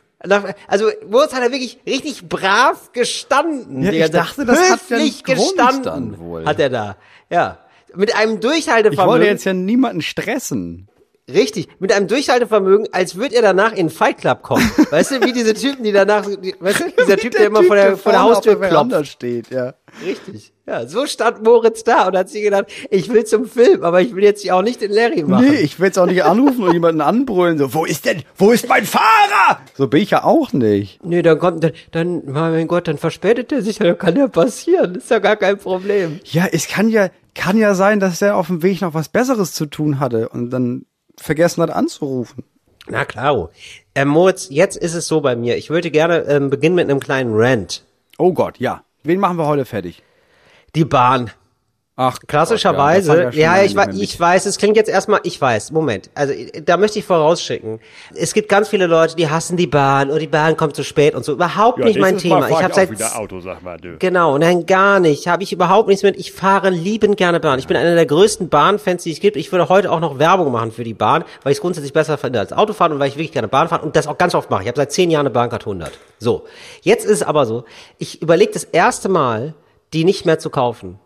Also 0.68 0.90
Moritz 1.08 1.32
hat 1.32 1.42
er 1.42 1.50
wirklich 1.50 1.80
richtig 1.86 2.28
brav 2.28 2.92
gestanden. 2.92 3.82
Ja, 3.82 3.90
ich 3.90 4.10
dachte, 4.10 4.44
das 4.44 4.70
hat 4.70 4.80
ja 4.90 4.98
gestanden 4.98 5.82
dann 5.82 6.18
wohl. 6.18 6.44
hat 6.44 6.60
er 6.60 6.68
da. 6.68 6.96
Ja. 7.30 7.58
Mit 7.94 8.14
einem 8.14 8.34
Ich 8.36 8.42
wollte 8.42 8.48
Durchhaltevermögen. 8.48 9.26
jetzt 9.26 9.44
ja 9.44 9.54
niemanden 9.54 10.02
stressen. 10.02 10.88
Richtig, 11.28 11.68
mit 11.78 11.92
einem 11.92 12.08
Durchhaltevermögen, 12.08 12.88
als 12.92 13.16
würde 13.16 13.36
er 13.36 13.42
danach 13.42 13.72
in 13.72 13.86
den 13.86 13.90
Fight 13.90 14.18
Club 14.18 14.42
kommen. 14.42 14.68
Weißt 14.90 15.12
du, 15.12 15.20
wie 15.22 15.32
diese 15.32 15.54
Typen, 15.54 15.84
die 15.84 15.92
danach, 15.92 16.26
die, 16.26 16.54
weißt 16.58 16.80
du, 16.80 16.84
dieser 17.02 17.16
Typ, 17.18 17.32
der, 17.32 17.46
immer 17.46 17.62
vor 17.62 17.76
der, 17.76 17.96
vor 17.96 18.12
der 18.12 18.22
Haustür 18.22 18.54
auf 18.54 18.60
der 18.60 18.68
klopft. 18.68 19.06
Steht, 19.06 19.50
ja. 19.50 19.74
Richtig. 20.04 20.52
Ja, 20.66 20.86
so 20.86 21.06
stand 21.06 21.42
Moritz 21.42 21.82
da 21.82 22.06
und 22.06 22.16
hat 22.16 22.28
sich 22.28 22.44
gedacht, 22.44 22.66
ich 22.90 23.12
will 23.12 23.24
zum 23.24 23.46
Film, 23.46 23.82
aber 23.82 24.00
ich 24.02 24.14
will 24.14 24.22
jetzt 24.22 24.48
auch 24.52 24.62
nicht 24.62 24.80
den 24.80 24.92
Larry 24.92 25.24
machen. 25.24 25.48
Nee, 25.48 25.56
ich 25.56 25.80
will 25.80 25.86
jetzt 25.86 25.98
auch 25.98 26.06
nicht 26.06 26.22
anrufen 26.22 26.62
und 26.62 26.72
jemanden 26.72 27.00
anbrüllen, 27.00 27.58
so, 27.58 27.74
wo 27.74 27.84
ist 27.84 28.04
denn, 28.04 28.22
wo 28.36 28.52
ist 28.52 28.68
mein 28.68 28.84
Fahrer? 28.84 29.60
So 29.74 29.88
bin 29.88 30.02
ich 30.02 30.10
ja 30.10 30.22
auch 30.22 30.52
nicht. 30.52 31.04
Nee, 31.04 31.22
dann 31.22 31.40
kommt, 31.40 31.64
dann, 31.64 31.72
dann, 31.90 32.22
mein 32.26 32.68
Gott, 32.68 32.86
dann 32.86 32.98
verspätet 32.98 33.50
er 33.50 33.62
sich, 33.62 33.78
dann 33.78 33.98
kann 33.98 34.16
ja 34.16 34.28
passieren, 34.28 34.94
ist 34.94 35.10
ja 35.10 35.18
gar 35.18 35.36
kein 35.36 35.58
Problem. 35.58 36.20
Ja, 36.24 36.46
es 36.50 36.68
kann 36.68 36.88
ja, 36.88 37.08
kann 37.34 37.58
ja 37.58 37.74
sein, 37.74 37.98
dass 37.98 38.20
der 38.20 38.36
auf 38.36 38.46
dem 38.46 38.62
Weg 38.62 38.80
noch 38.80 38.94
was 38.94 39.08
Besseres 39.08 39.52
zu 39.52 39.66
tun 39.66 39.98
hatte 39.98 40.28
und 40.28 40.50
dann 40.50 40.86
vergessen 41.22 41.62
hat 41.62 41.70
anzurufen. 41.70 42.44
Na 42.88 43.04
klar. 43.04 43.50
Ähm, 43.94 44.08
Moritz, 44.08 44.48
jetzt 44.50 44.76
ist 44.76 44.94
es 44.94 45.06
so 45.06 45.20
bei 45.20 45.36
mir. 45.36 45.56
Ich 45.56 45.70
würde 45.70 45.90
gerne 45.90 46.20
ähm, 46.22 46.50
beginnen 46.50 46.74
mit 46.74 46.90
einem 46.90 47.00
kleinen 47.00 47.32
Rant. 47.34 47.84
Oh 48.18 48.32
Gott, 48.32 48.58
ja. 48.58 48.84
Wen 49.02 49.20
machen 49.20 49.36
wir 49.38 49.46
heute 49.46 49.64
fertig? 49.64 50.02
Die 50.74 50.84
Bahn. 50.84 51.30
Ach, 52.02 52.16
Klassischerweise, 52.26 53.24
Gott, 53.24 53.34
ja, 53.34 53.56
ja, 53.56 53.58
ja 53.58 53.64
ich, 53.66 53.76
weiß, 53.76 53.94
ich 53.94 54.18
weiß, 54.18 54.46
es 54.46 54.56
klingt 54.56 54.74
jetzt 54.78 54.88
erstmal, 54.88 55.20
ich 55.22 55.38
weiß, 55.38 55.70
Moment, 55.70 56.08
also 56.14 56.32
da 56.64 56.78
möchte 56.78 56.98
ich 56.98 57.04
vorausschicken. 57.04 57.78
Es 58.14 58.32
gibt 58.32 58.48
ganz 58.48 58.70
viele 58.70 58.86
Leute, 58.86 59.16
die 59.16 59.28
hassen 59.28 59.58
die 59.58 59.66
Bahn 59.66 60.10
und 60.10 60.18
die 60.18 60.26
Bahn 60.26 60.56
kommt 60.56 60.74
zu 60.74 60.82
spät 60.82 61.14
und 61.14 61.26
so. 61.26 61.32
Überhaupt 61.32 61.76
nicht 61.76 61.98
mein 61.98 62.16
Thema. 62.16 62.48
Ich 62.48 62.62
habe 62.62 62.72
seit 62.72 62.90
wieder 62.90 63.18
Auto, 63.18 63.40
sag 63.40 63.62
mal, 63.62 63.76
du. 63.76 63.98
Genau, 63.98 64.38
nein, 64.38 64.64
gar 64.64 64.98
nicht. 64.98 65.28
Habe 65.28 65.42
ich 65.42 65.52
überhaupt 65.52 65.88
nichts 65.88 66.02
mit. 66.02 66.16
Ich 66.16 66.32
fahre 66.32 66.70
liebend 66.70 67.18
gerne 67.18 67.38
Bahn. 67.38 67.58
Ich 67.58 67.66
bin 67.66 67.76
einer 67.76 67.94
der 67.94 68.06
größten 68.06 68.48
Bahnfans, 68.48 69.02
die 69.02 69.12
es 69.12 69.20
gibt. 69.20 69.36
Ich 69.36 69.52
würde 69.52 69.68
heute 69.68 69.92
auch 69.92 70.00
noch 70.00 70.18
Werbung 70.18 70.50
machen 70.50 70.72
für 70.72 70.84
die 70.84 70.94
Bahn, 70.94 71.24
weil 71.42 71.52
ich 71.52 71.58
es 71.58 71.60
grundsätzlich 71.60 71.92
besser 71.92 72.16
finde 72.16 72.38
als 72.38 72.54
Autofahren 72.54 72.94
und 72.94 72.98
weil 72.98 73.08
ich 73.08 73.16
wirklich 73.16 73.32
gerne 73.32 73.48
Bahn 73.48 73.68
fahre 73.68 73.84
und 73.84 73.94
das 73.94 74.06
auch 74.06 74.16
ganz 74.16 74.34
oft 74.34 74.48
mache. 74.48 74.62
Ich 74.62 74.68
habe 74.68 74.76
seit 74.78 74.90
zehn 74.90 75.10
Jahren 75.10 75.26
eine 75.26 75.34
Bahncard 75.34 75.64
100. 75.64 75.92
So, 76.18 76.46
jetzt 76.80 77.04
ist 77.04 77.10
es 77.10 77.22
aber 77.22 77.44
so, 77.44 77.64
ich 77.98 78.22
überlege 78.22 78.52
das 78.52 78.64
erste 78.64 79.10
Mal, 79.10 79.52
die 79.92 80.04
nicht 80.04 80.24
mehr 80.24 80.38
zu 80.38 80.48
kaufen. 80.48 80.98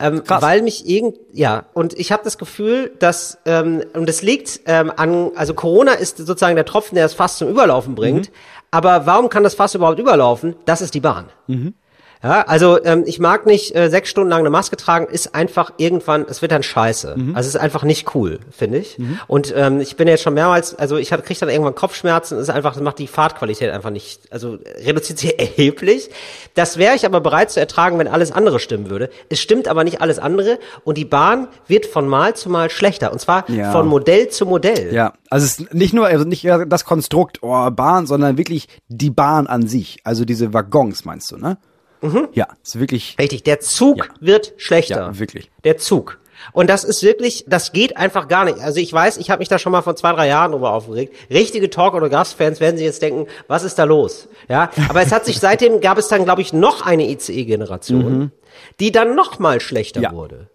Ähm, 0.00 0.24
Krass. 0.24 0.42
weil 0.42 0.62
mich 0.62 0.88
irgend 0.88 1.18
ja 1.32 1.66
und 1.72 1.96
ich 1.96 2.10
habe 2.10 2.24
das 2.24 2.36
Gefühl, 2.36 2.92
dass 2.98 3.38
ähm, 3.46 3.84
und 3.94 4.08
es 4.08 4.22
liegt 4.22 4.60
ähm, 4.66 4.92
an 4.96 5.30
also 5.36 5.54
Corona 5.54 5.92
ist 5.92 6.18
sozusagen 6.18 6.56
der 6.56 6.64
Tropfen, 6.64 6.96
der 6.96 7.04
das 7.04 7.14
Fass 7.14 7.38
zum 7.38 7.48
Überlaufen 7.48 7.94
bringt. 7.94 8.32
Aber 8.72 9.06
warum 9.06 9.28
kann 9.28 9.44
das 9.44 9.54
Fass 9.54 9.76
überhaupt 9.76 10.00
überlaufen? 10.00 10.56
Das 10.64 10.82
ist 10.82 10.94
die 10.94 11.00
Bahn. 11.00 11.26
Ja, 12.24 12.40
also 12.46 12.82
ähm, 12.84 13.04
ich 13.06 13.18
mag 13.20 13.44
nicht 13.44 13.76
äh, 13.76 13.90
sechs 13.90 14.08
Stunden 14.08 14.30
lang 14.30 14.40
eine 14.40 14.48
Maske 14.48 14.78
tragen, 14.78 15.06
ist 15.12 15.34
einfach 15.34 15.72
irgendwann, 15.76 16.24
es 16.26 16.40
wird 16.40 16.52
dann 16.52 16.62
scheiße. 16.62 17.14
Mhm. 17.16 17.36
Also 17.36 17.48
es 17.48 17.54
ist 17.54 17.60
einfach 17.60 17.82
nicht 17.82 18.14
cool, 18.14 18.40
finde 18.50 18.78
ich. 18.78 18.98
Und 19.26 19.52
ähm, 19.54 19.80
ich 19.80 19.96
bin 19.96 20.08
jetzt 20.08 20.22
schon 20.22 20.32
mehrmals, 20.32 20.74
also 20.74 20.96
ich 20.96 21.10
kriege 21.10 21.38
dann 21.38 21.50
irgendwann 21.50 21.74
Kopfschmerzen, 21.74 22.38
ist 22.38 22.48
einfach, 22.48 22.72
das 22.72 22.82
macht 22.82 22.98
die 22.98 23.06
Fahrtqualität 23.06 23.70
einfach 23.70 23.90
nicht, 23.90 24.20
also 24.32 24.58
reduziert 24.84 25.18
sie 25.18 25.38
erheblich. 25.38 26.08
Das 26.54 26.78
wäre 26.78 26.94
ich 26.96 27.04
aber 27.04 27.20
bereit 27.20 27.50
zu 27.50 27.60
ertragen, 27.60 27.98
wenn 27.98 28.08
alles 28.08 28.32
andere 28.32 28.58
stimmen 28.58 28.88
würde. 28.88 29.10
Es 29.28 29.40
stimmt 29.40 29.68
aber 29.68 29.84
nicht 29.84 30.00
alles 30.00 30.18
andere 30.18 30.58
und 30.84 30.96
die 30.96 31.04
Bahn 31.04 31.48
wird 31.66 31.84
von 31.84 32.08
Mal 32.08 32.34
zu 32.34 32.48
Mal 32.48 32.70
schlechter 32.70 33.12
und 33.12 33.20
zwar 33.20 33.48
Ja. 33.50 33.70
von 33.70 33.86
Modell 33.86 34.28
zu 34.28 34.46
Modell. 34.46 34.94
Ja, 34.94 35.12
also 35.28 35.44
es 35.44 35.58
ist 35.58 35.74
nicht 35.74 35.92
nur 35.92 36.06
also 36.06 36.24
nicht 36.24 36.48
das 36.68 36.86
Konstrukt 36.86 37.40
oh, 37.42 37.70
Bahn, 37.70 38.06
sondern 38.06 38.38
wirklich 38.38 38.68
die 38.88 39.10
Bahn 39.10 39.46
an 39.46 39.66
sich. 39.66 39.98
Also 40.04 40.24
diese 40.24 40.54
Waggons 40.54 41.04
meinst 41.04 41.30
du, 41.30 41.36
ne? 41.36 41.58
Ja, 42.32 42.48
ist 42.62 42.78
wirklich. 42.78 43.16
Richtig, 43.18 43.42
der 43.44 43.60
Zug 43.60 43.96
Ja. 43.98 44.04
wird 44.20 44.52
schlechter. 44.56 44.96
Ja, 44.96 45.18
wirklich. 45.18 45.50
Der 45.64 45.78
Zug. 45.78 46.18
Und 46.52 46.68
das 46.68 46.84
ist 46.84 47.02
wirklich, 47.02 47.44
das 47.48 47.72
geht 47.72 47.96
einfach 47.96 48.28
gar 48.28 48.44
nicht. 48.44 48.58
Also 48.58 48.78
ich 48.80 48.92
weiß, 48.92 49.16
ich 49.18 49.30
habe 49.30 49.38
mich 49.38 49.48
da 49.48 49.58
schon 49.58 49.72
mal 49.72 49.80
vor 49.82 49.96
zwei, 49.96 50.12
drei 50.12 50.26
Jahren 50.28 50.52
drüber 50.52 50.72
aufgeregt. 50.72 51.14
Richtige 51.30 51.70
Talk- 51.70 51.94
oder 51.94 52.10
Gastfans 52.10 52.60
werden 52.60 52.76
sich 52.76 52.84
jetzt 52.84 53.00
denken, 53.00 53.26
was 53.48 53.62
ist 53.64 53.78
da 53.78 53.84
los? 53.84 54.28
Ja, 54.48 54.70
aber 54.90 55.00
es 55.00 55.12
hat 55.12 55.24
sich 55.24 55.38
seitdem, 55.40 55.80
gab 55.80 55.96
es 55.96 56.08
dann, 56.08 56.24
glaube 56.24 56.42
ich, 56.42 56.52
noch 56.52 56.84
eine 56.84 57.08
ICE-Generation, 57.08 58.32
die 58.80 58.92
dann 58.92 59.14
noch 59.14 59.38
mal 59.38 59.60
schlechter 59.60 60.00
Ja. 60.02 60.12
wurde. 60.12 60.48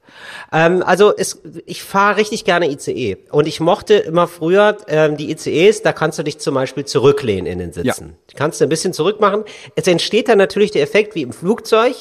Ähm, 0.51 0.83
also 0.83 1.13
es, 1.15 1.41
ich 1.65 1.83
fahre 1.83 2.17
richtig 2.17 2.45
gerne 2.45 2.69
ICE. 2.69 3.17
Und 3.31 3.47
ich 3.47 3.59
mochte 3.59 3.95
immer 3.95 4.27
früher 4.27 4.77
ähm, 4.87 5.17
die 5.17 5.31
ICEs, 5.31 5.81
da 5.81 5.93
kannst 5.93 6.19
du 6.19 6.23
dich 6.23 6.39
zum 6.39 6.53
Beispiel 6.55 6.85
zurücklehnen 6.85 7.45
in 7.45 7.59
den 7.59 7.73
Sitzen. 7.73 8.15
Die 8.31 8.35
kannst 8.35 8.59
du 8.59 8.65
ein 8.65 8.69
bisschen 8.69 8.93
zurück 8.93 9.19
machen. 9.19 9.43
Es 9.75 9.87
entsteht 9.87 10.29
dann 10.29 10.37
natürlich 10.37 10.71
der 10.71 10.83
Effekt 10.83 11.15
wie 11.15 11.21
im 11.21 11.33
Flugzeug. 11.33 11.95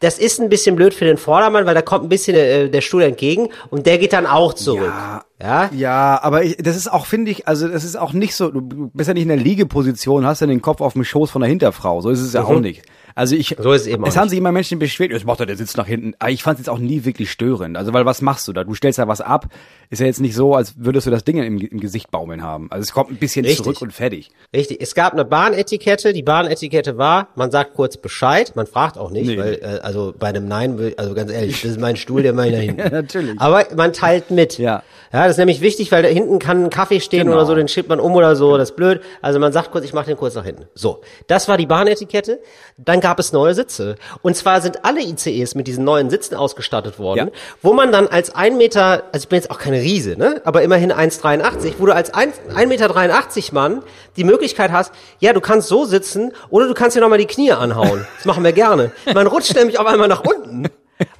Das 0.00 0.18
ist 0.18 0.40
ein 0.40 0.48
bisschen 0.48 0.76
blöd 0.76 0.92
für 0.92 1.04
den 1.06 1.16
Vordermann, 1.16 1.64
weil 1.66 1.74
da 1.74 1.80
kommt 1.80 2.04
ein 2.04 2.08
bisschen 2.08 2.36
äh, 2.36 2.68
der 2.68 2.80
Stuhl 2.82 3.02
entgegen 3.02 3.48
und 3.70 3.86
der 3.86 3.96
geht 3.96 4.12
dann 4.12 4.26
auch 4.26 4.52
zurück. 4.52 4.92
Ja. 4.92 5.24
Ja? 5.40 5.70
Ja, 5.72 6.20
aber 6.22 6.42
ich, 6.42 6.56
das 6.56 6.76
ist 6.76 6.92
auch, 6.92 7.06
finde 7.06 7.30
ich, 7.30 7.48
also 7.48 7.68
das 7.68 7.84
ist 7.84 7.96
auch 7.96 8.12
nicht 8.12 8.34
so, 8.34 8.50
du 8.50 8.90
bist 8.92 9.08
ja 9.08 9.14
nicht 9.14 9.22
in 9.22 9.28
der 9.28 9.36
Liegeposition, 9.36 10.26
hast 10.26 10.40
ja 10.40 10.46
den 10.46 10.62
Kopf 10.62 10.80
auf 10.80 10.94
dem 10.94 11.04
Schoß 11.04 11.30
von 11.30 11.40
der 11.40 11.48
Hinterfrau, 11.48 12.00
so 12.00 12.10
ist 12.10 12.20
es 12.20 12.32
ja 12.32 12.44
auch 12.44 12.60
nicht. 12.60 12.82
Also 13.14 13.36
ich. 13.36 13.56
So 13.58 13.72
ist 13.72 13.82
es 13.82 13.86
eben 13.86 14.04
es 14.06 14.16
haben 14.16 14.28
sich 14.28 14.38
immer 14.38 14.50
Menschen 14.52 14.78
beschwert, 14.78 15.10
jetzt 15.12 15.24
macht 15.24 15.40
er 15.40 15.46
der 15.46 15.56
Sitz 15.56 15.76
nach 15.76 15.86
hinten. 15.86 16.14
Aber 16.18 16.30
ich 16.30 16.42
fand 16.42 16.58
es 16.58 16.66
jetzt 16.66 16.68
auch 16.68 16.78
nie 16.78 17.04
wirklich 17.04 17.30
störend. 17.30 17.76
Also 17.76 17.92
weil 17.92 18.04
was 18.06 18.22
machst 18.22 18.48
du 18.48 18.52
da? 18.52 18.64
Du 18.64 18.74
stellst 18.74 18.98
da 18.98 19.06
was 19.08 19.20
ab, 19.20 19.46
ist 19.90 20.00
ja 20.00 20.06
jetzt 20.06 20.20
nicht 20.20 20.34
so, 20.34 20.54
als 20.54 20.74
würdest 20.76 21.06
du 21.06 21.10
das 21.10 21.22
Ding 21.24 21.38
im, 21.42 21.58
im 21.58 21.80
Gesicht 21.80 22.10
baumeln 22.10 22.42
haben. 22.42 22.70
Also 22.70 22.82
es 22.82 22.92
kommt 22.92 23.10
ein 23.10 23.16
bisschen 23.16 23.44
Richtig. 23.44 23.62
zurück 23.64 23.82
und 23.82 23.92
fertig. 23.92 24.30
Richtig. 24.54 24.80
Es 24.80 24.94
gab 24.94 25.12
eine 25.12 25.24
Bahnetikette. 25.24 26.12
Die 26.12 26.22
Bahnetikette 26.22 26.98
war, 26.98 27.28
man 27.36 27.50
sagt 27.50 27.74
kurz 27.74 27.96
Bescheid, 27.96 28.52
man 28.56 28.66
fragt 28.66 28.98
auch 28.98 29.10
nicht, 29.10 29.26
Nee. 29.28 29.38
weil 29.38 29.54
äh, 29.62 29.80
also 29.82 30.12
bei 30.18 30.28
einem 30.28 30.48
Nein, 30.48 30.92
also 30.96 31.14
ganz 31.14 31.30
ehrlich, 31.30 31.62
das 31.62 31.72
ist 31.72 31.80
mein 31.80 31.96
Stuhl, 31.96 32.22
der 32.22 32.32
mal 32.32 32.50
nach 32.50 32.58
hinten. 32.58 32.80
Ja, 32.80 32.90
natürlich. 32.90 33.40
Aber 33.40 33.64
man 33.76 33.92
teilt 33.92 34.30
mit. 34.30 34.58
Ja. 34.58 34.82
Ja, 35.12 35.22
das 35.22 35.32
ist 35.32 35.38
nämlich 35.38 35.60
wichtig, 35.60 35.92
weil 35.92 36.02
da 36.02 36.08
hinten 36.08 36.40
kann 36.40 36.64
ein 36.64 36.70
Kaffee 36.70 36.98
stehen 37.00 37.26
Genau. 37.26 37.36
oder 37.36 37.46
so, 37.46 37.54
den 37.54 37.68
schiebt 37.68 37.88
man 37.88 38.00
um 38.00 38.12
oder 38.16 38.34
so, 38.34 38.56
das 38.58 38.70
ist 38.70 38.76
blöd. 38.76 39.00
Also 39.22 39.38
man 39.38 39.52
sagt 39.52 39.70
kurz, 39.70 39.84
ich 39.84 39.92
mache 39.92 40.06
den 40.06 40.16
kurz 40.16 40.34
nach 40.34 40.44
hinten. 40.44 40.64
So, 40.74 41.02
das 41.28 41.46
war 41.46 41.56
die 41.56 41.66
Bahnetikette. 41.66 42.40
Dann 42.76 43.00
gab 43.04 43.18
es 43.18 43.34
neue 43.34 43.52
Sitze. 43.52 43.96
Und 44.22 44.34
zwar 44.34 44.62
sind 44.62 44.86
alle 44.86 45.02
ICEs 45.02 45.54
mit 45.54 45.66
diesen 45.66 45.84
neuen 45.84 46.08
Sitzen 46.08 46.36
ausgestattet 46.36 46.98
worden, 46.98 47.18
Ja. 47.18 47.32
wo 47.60 47.74
man 47.74 47.92
dann 47.92 48.08
als 48.08 48.34
1 48.34 48.56
Meter, 48.56 49.02
also 49.12 49.24
ich 49.24 49.28
bin 49.28 49.36
jetzt 49.36 49.50
auch 49.50 49.58
keine 49.58 49.76
Riese, 49.76 50.16
ne? 50.16 50.40
aber 50.46 50.62
immerhin 50.62 50.90
1,83, 50.90 51.74
wo 51.76 51.84
du 51.84 51.94
als 51.94 52.14
1 52.14 52.34
1,83 52.56 52.66
Meter 52.66 53.52
Mann 53.52 53.82
die 54.16 54.24
Möglichkeit 54.24 54.72
hast, 54.72 54.90
ja, 55.18 55.34
du 55.34 55.42
kannst 55.42 55.68
so 55.68 55.84
sitzen 55.84 56.32
oder 56.48 56.66
du 56.66 56.72
kannst 56.72 56.96
dir 56.96 57.00
nochmal 57.00 57.18
die 57.18 57.26
Knie 57.26 57.52
anhauen. 57.52 58.06
Das 58.16 58.24
machen 58.24 58.42
wir 58.42 58.52
gerne. 58.52 58.90
Man 59.12 59.26
rutscht 59.26 59.54
nämlich 59.54 59.78
auf 59.78 59.86
einmal 59.86 60.08
nach 60.08 60.24
unten. 60.24 60.70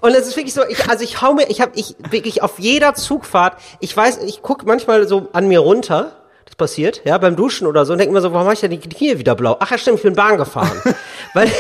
Und 0.00 0.10
es 0.12 0.26
ist 0.26 0.36
wirklich 0.38 0.54
so, 0.54 0.62
ich, 0.66 0.88
also 0.88 1.04
ich 1.04 1.20
hau 1.20 1.34
mir, 1.34 1.50
ich 1.50 1.60
habe 1.60 1.72
ich 1.74 1.96
wirklich 2.10 2.42
auf 2.42 2.58
jeder 2.58 2.94
Zugfahrt, 2.94 3.58
ich 3.80 3.94
weiß, 3.94 4.20
ich 4.24 4.40
guck 4.40 4.64
manchmal 4.64 5.06
so 5.06 5.28
an 5.34 5.48
mir 5.48 5.60
runter, 5.60 6.12
das 6.44 6.56
passiert, 6.56 7.02
ja, 7.04 7.16
beim 7.18 7.36
Duschen 7.36 7.66
oder 7.66 7.84
so, 7.84 7.92
und 7.92 7.98
denke 7.98 8.12
mir 8.12 8.20
so, 8.20 8.32
warum 8.32 8.44
mache 8.44 8.54
ich 8.54 8.60
denn 8.60 8.70
die 8.70 8.78
Knie 8.78 9.18
wieder 9.18 9.34
blau? 9.34 9.56
Ach 9.60 9.70
ja, 9.70 9.78
stimmt, 9.78 9.98
ich 9.98 10.02
bin 10.02 10.14
Bahn 10.14 10.36
gefahren. 10.36 10.80
weil, 11.34 11.50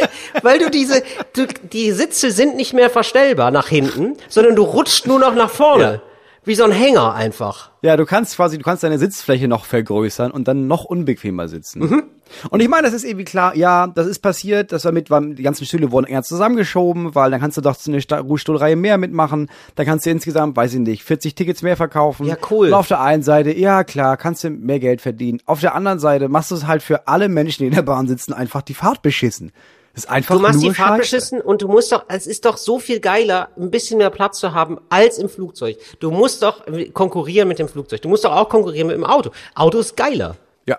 weil 0.42 0.58
du 0.58 0.70
diese, 0.70 1.02
du, 1.34 1.46
die 1.72 1.92
Sitze 1.92 2.30
sind 2.30 2.56
nicht 2.56 2.74
mehr 2.74 2.90
verstellbar 2.90 3.50
nach 3.50 3.68
hinten, 3.68 4.16
sondern 4.28 4.56
du 4.56 4.62
rutscht 4.62 5.06
nur 5.06 5.18
noch 5.18 5.34
nach 5.34 5.50
vorne. 5.50 5.84
Ja. 5.84 6.00
Wie 6.46 6.54
so 6.54 6.64
ein 6.64 6.72
Hänger 6.72 7.14
einfach. 7.14 7.70
Ja, 7.80 7.96
du 7.96 8.04
kannst 8.04 8.36
quasi, 8.36 8.58
du 8.58 8.64
kannst 8.64 8.82
deine 8.82 8.98
Sitzfläche 8.98 9.48
noch 9.48 9.64
vergrößern 9.64 10.30
und 10.30 10.46
dann 10.46 10.66
noch 10.66 10.84
unbequemer 10.84 11.48
sitzen. 11.48 11.80
Mhm. 11.80 12.02
Und 12.50 12.60
ich 12.60 12.68
meine, 12.68 12.82
das 12.82 12.94
ist 12.94 13.04
irgendwie 13.04 13.24
klar, 13.24 13.56
ja, 13.56 13.86
das 13.86 14.06
ist 14.06 14.20
passiert, 14.20 14.72
das 14.72 14.84
war 14.84 14.92
mit, 14.92 15.10
weil 15.10 15.34
die 15.34 15.42
ganzen 15.42 15.66
Stühle 15.66 15.90
wurden 15.90 16.06
enger 16.06 16.22
zusammengeschoben, 16.22 17.14
weil 17.14 17.30
dann 17.30 17.40
kannst 17.40 17.56
du 17.56 17.60
doch 17.60 17.76
eine 17.86 18.20
Ruhestuhlreihe 18.20 18.76
mehr 18.76 18.98
mitmachen, 18.98 19.50
dann 19.74 19.86
kannst 19.86 20.06
du 20.06 20.10
insgesamt, 20.10 20.56
weiß 20.56 20.74
ich 20.74 20.80
nicht, 20.80 21.04
40 21.04 21.34
Tickets 21.34 21.62
mehr 21.62 21.76
verkaufen. 21.76 22.26
Ja, 22.26 22.36
cool. 22.50 22.68
Und 22.68 22.74
auf 22.74 22.88
der 22.88 23.00
einen 23.00 23.22
Seite, 23.22 23.56
ja 23.56 23.84
klar, 23.84 24.16
kannst 24.16 24.44
du 24.44 24.50
mehr 24.50 24.80
Geld 24.80 25.00
verdienen. 25.00 25.40
Auf 25.46 25.60
der 25.60 25.74
anderen 25.74 25.98
Seite 25.98 26.28
machst 26.28 26.50
du 26.50 26.54
es 26.54 26.66
halt 26.66 26.82
für 26.82 27.08
alle 27.08 27.28
Menschen, 27.28 27.62
die 27.62 27.68
in 27.68 27.74
der 27.74 27.82
Bahn 27.82 28.08
sitzen, 28.08 28.32
einfach 28.32 28.62
die 28.62 28.74
Fahrt 28.74 29.02
beschissen. 29.02 29.52
Das 29.94 30.04
ist 30.04 30.10
einfach 30.10 30.34
Du 30.36 30.42
machst 30.42 30.60
die 30.60 30.74
Fahrt 30.74 30.98
beschissen 30.98 31.40
und 31.40 31.62
du 31.62 31.68
musst 31.68 31.92
doch, 31.92 32.04
es 32.08 32.26
ist 32.26 32.44
doch 32.44 32.56
so 32.56 32.80
viel 32.80 32.98
geiler, 32.98 33.50
ein 33.56 33.70
bisschen 33.70 33.98
mehr 33.98 34.10
Platz 34.10 34.40
zu 34.40 34.52
haben 34.52 34.78
als 34.88 35.18
im 35.18 35.28
Flugzeug. 35.28 35.76
Du 36.00 36.10
musst 36.10 36.42
doch 36.42 36.64
konkurrieren 36.92 37.46
mit 37.46 37.60
dem 37.60 37.68
Flugzeug. 37.68 38.02
Du 38.02 38.08
musst 38.08 38.24
doch 38.24 38.32
auch 38.32 38.48
konkurrieren 38.48 38.88
mit 38.88 38.96
dem 38.96 39.04
Auto. 39.04 39.30
Auto 39.54 39.78
ist 39.78 39.96
geiler. 39.96 40.36
Ja. 40.66 40.78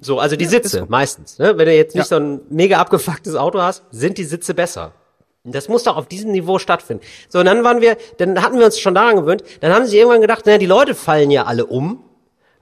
So, 0.00 0.18
also 0.18 0.36
die 0.36 0.46
Sitze 0.46 0.86
meistens. 0.88 1.38
Ne? 1.38 1.56
Wenn 1.58 1.66
du 1.66 1.74
jetzt 1.74 1.94
nicht 1.94 2.10
Ja. 2.10 2.16
so 2.18 2.22
ein 2.22 2.40
mega 2.50 2.78
abgefucktes 2.78 3.34
Auto 3.36 3.60
hast, 3.60 3.84
sind 3.90 4.18
die 4.18 4.24
Sitze 4.24 4.54
besser. 4.54 4.92
Das 5.44 5.68
muss 5.68 5.82
doch 5.82 5.96
auf 5.96 6.06
diesem 6.06 6.30
Niveau 6.30 6.58
stattfinden. 6.58 7.02
So, 7.28 7.40
und 7.40 7.46
dann 7.46 7.64
waren 7.64 7.80
wir, 7.80 7.96
dann 8.18 8.40
hatten 8.42 8.58
wir 8.58 8.64
uns 8.64 8.78
schon 8.78 8.94
daran 8.94 9.16
gewöhnt. 9.16 9.42
Dann 9.60 9.72
haben 9.72 9.86
sie 9.86 9.98
irgendwann 9.98 10.20
gedacht, 10.20 10.46
naja, 10.46 10.58
die 10.58 10.66
Leute 10.66 10.94
fallen 10.94 11.30
ja 11.32 11.44
alle 11.44 11.66
um. 11.66 12.02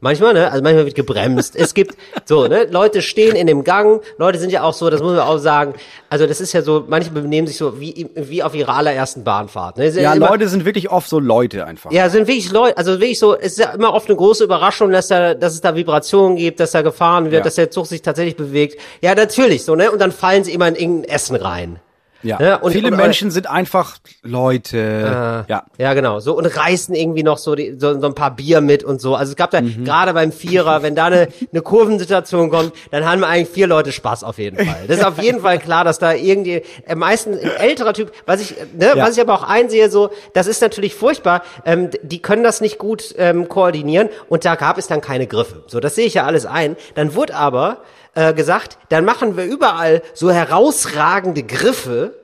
Manchmal, 0.02 0.32
ne? 0.34 0.50
Also 0.50 0.62
manchmal 0.62 0.86
wird 0.86 0.94
gebremst. 0.94 1.54
Es 1.56 1.74
gibt 1.74 1.94
so, 2.24 2.46
ne? 2.46 2.64
Leute 2.70 3.02
stehen 3.02 3.36
in 3.36 3.46
dem 3.46 3.64
Gang. 3.64 4.00
Leute 4.18 4.38
sind 4.38 4.50
ja 4.50 4.62
auch 4.62 4.72
so, 4.72 4.88
das 4.88 5.00
muss 5.02 5.10
man 5.14 5.20
auch 5.20 5.38
sagen. 5.38 5.74
Also 6.08 6.26
das 6.26 6.40
ist 6.40 6.52
ja 6.54 6.62
so, 6.62 6.84
manche 6.88 7.10
benehmen 7.10 7.46
sich 7.46 7.56
so 7.58 7.78
wie 7.80 8.08
wie 8.14 8.42
auf 8.42 8.54
ihrer 8.54 8.74
allerersten 8.76 9.24
Bahnfahrt. 9.24 9.76
Ne? 9.76 9.88
Ja, 9.90 10.14
immer- 10.14 10.28
Leute 10.30 10.48
sind 10.48 10.64
wirklich 10.64 10.90
oft 10.90 11.08
so 11.08 11.18
Leute 11.18 11.66
einfach. 11.66 11.92
ja, 11.92 12.08
sind 12.08 12.26
wirklich 12.28 12.50
Leute, 12.50 12.76
also 12.78 12.92
wirklich 13.00 13.18
so, 13.18 13.36
es 13.36 13.52
ist 13.52 13.58
ja 13.58 13.70
immer 13.72 13.92
oft 13.92 14.08
eine 14.08 14.16
große 14.16 14.42
Überraschung, 14.44 14.90
dass 14.90 15.08
da, 15.08 15.34
dass 15.34 15.52
es 15.54 15.60
da 15.60 15.74
Vibrationen 15.76 16.36
gibt, 16.36 16.60
dass 16.60 16.70
da 16.70 16.82
gefahren 16.82 17.24
wird, 17.26 17.34
Ja. 17.34 17.40
dass 17.42 17.56
der 17.56 17.70
Zug 17.70 17.86
sich 17.86 18.00
tatsächlich 18.02 18.36
bewegt. 18.36 18.80
Ja, 19.02 19.14
natürlich, 19.14 19.64
so, 19.64 19.74
ne? 19.74 19.90
Und 19.90 20.00
dann 20.00 20.12
fallen 20.12 20.44
sie 20.44 20.52
immer 20.52 20.68
in 20.68 20.76
irgendein 20.76 21.10
Essen 21.10 21.36
rein. 21.36 21.78
Ja. 22.22 22.40
Ja, 22.40 22.56
und- 22.56 22.72
Viele 22.72 22.88
und- 22.88 22.96
Menschen 22.96 23.30
sind 23.30 23.48
einfach 23.48 23.96
Leute. 24.22 25.44
ja. 25.48 25.64
Ja, 25.78 25.94
genau. 25.94 26.20
So 26.20 26.36
und 26.36 26.44
reißen 26.46 26.94
irgendwie 26.94 27.22
noch 27.22 27.38
so, 27.38 27.54
die, 27.54 27.76
so, 27.78 27.98
so 28.00 28.06
ein 28.06 28.14
paar 28.14 28.34
Bier 28.34 28.60
mit 28.60 28.84
und 28.84 29.00
so. 29.00 29.14
Also 29.14 29.30
es 29.32 29.36
gab 29.36 29.50
da 29.50 29.60
Mhm. 29.60 29.84
gerade 29.84 30.12
beim 30.12 30.32
Vierer, 30.32 30.82
wenn 30.82 30.94
da 30.94 31.06
eine, 31.06 31.28
eine 31.52 31.62
Kurvensituation 31.62 32.50
kommt, 32.50 32.72
dann 32.90 33.04
haben 33.08 33.20
wir 33.20 33.28
eigentlich 33.28 33.48
vier 33.48 33.66
Leute 33.66 33.92
Spaß 33.92 34.24
auf 34.24 34.38
jeden 34.38 34.56
Fall. 34.58 34.84
Das 34.86 34.98
ist 34.98 35.04
auf 35.04 35.20
jeden 35.22 35.40
Fall 35.40 35.58
klar, 35.58 35.84
dass 35.84 35.98
da 35.98 36.12
irgendwie 36.12 36.62
äh, 36.86 36.94
meistens 36.94 37.40
ein 37.40 37.50
älterer 37.56 37.92
Typ, 37.94 38.12
was 38.26 38.40
ich, 38.40 38.54
ne, 38.76 38.92
Ja. 38.96 39.06
was 39.06 39.16
ich 39.16 39.20
aber 39.20 39.34
auch 39.34 39.42
einsehe, 39.44 39.90
so, 39.90 40.10
das 40.34 40.46
ist 40.46 40.60
natürlich 40.62 40.94
furchtbar. 40.94 41.42
Ähm, 41.64 41.90
die 42.02 42.20
können 42.20 42.44
das 42.44 42.60
nicht 42.60 42.78
gut 42.78 43.14
ähm, 43.18 43.48
koordinieren 43.48 44.08
und 44.28 44.44
da 44.44 44.54
gab 44.56 44.78
es 44.78 44.86
dann 44.88 45.00
keine 45.00 45.26
Griffe. 45.26 45.64
So, 45.66 45.80
das 45.80 45.94
sehe 45.94 46.06
ich 46.06 46.14
ja 46.14 46.24
alles 46.24 46.46
ein. 46.46 46.76
Dann 46.94 47.14
wurde 47.14 47.34
aber 47.34 47.78
äh, 48.14 48.34
gesagt, 48.34 48.78
dann 48.88 49.04
machen 49.04 49.36
wir 49.36 49.44
überall 49.44 50.02
so 50.14 50.30
herausragende 50.30 51.42
Griffe 51.42 52.14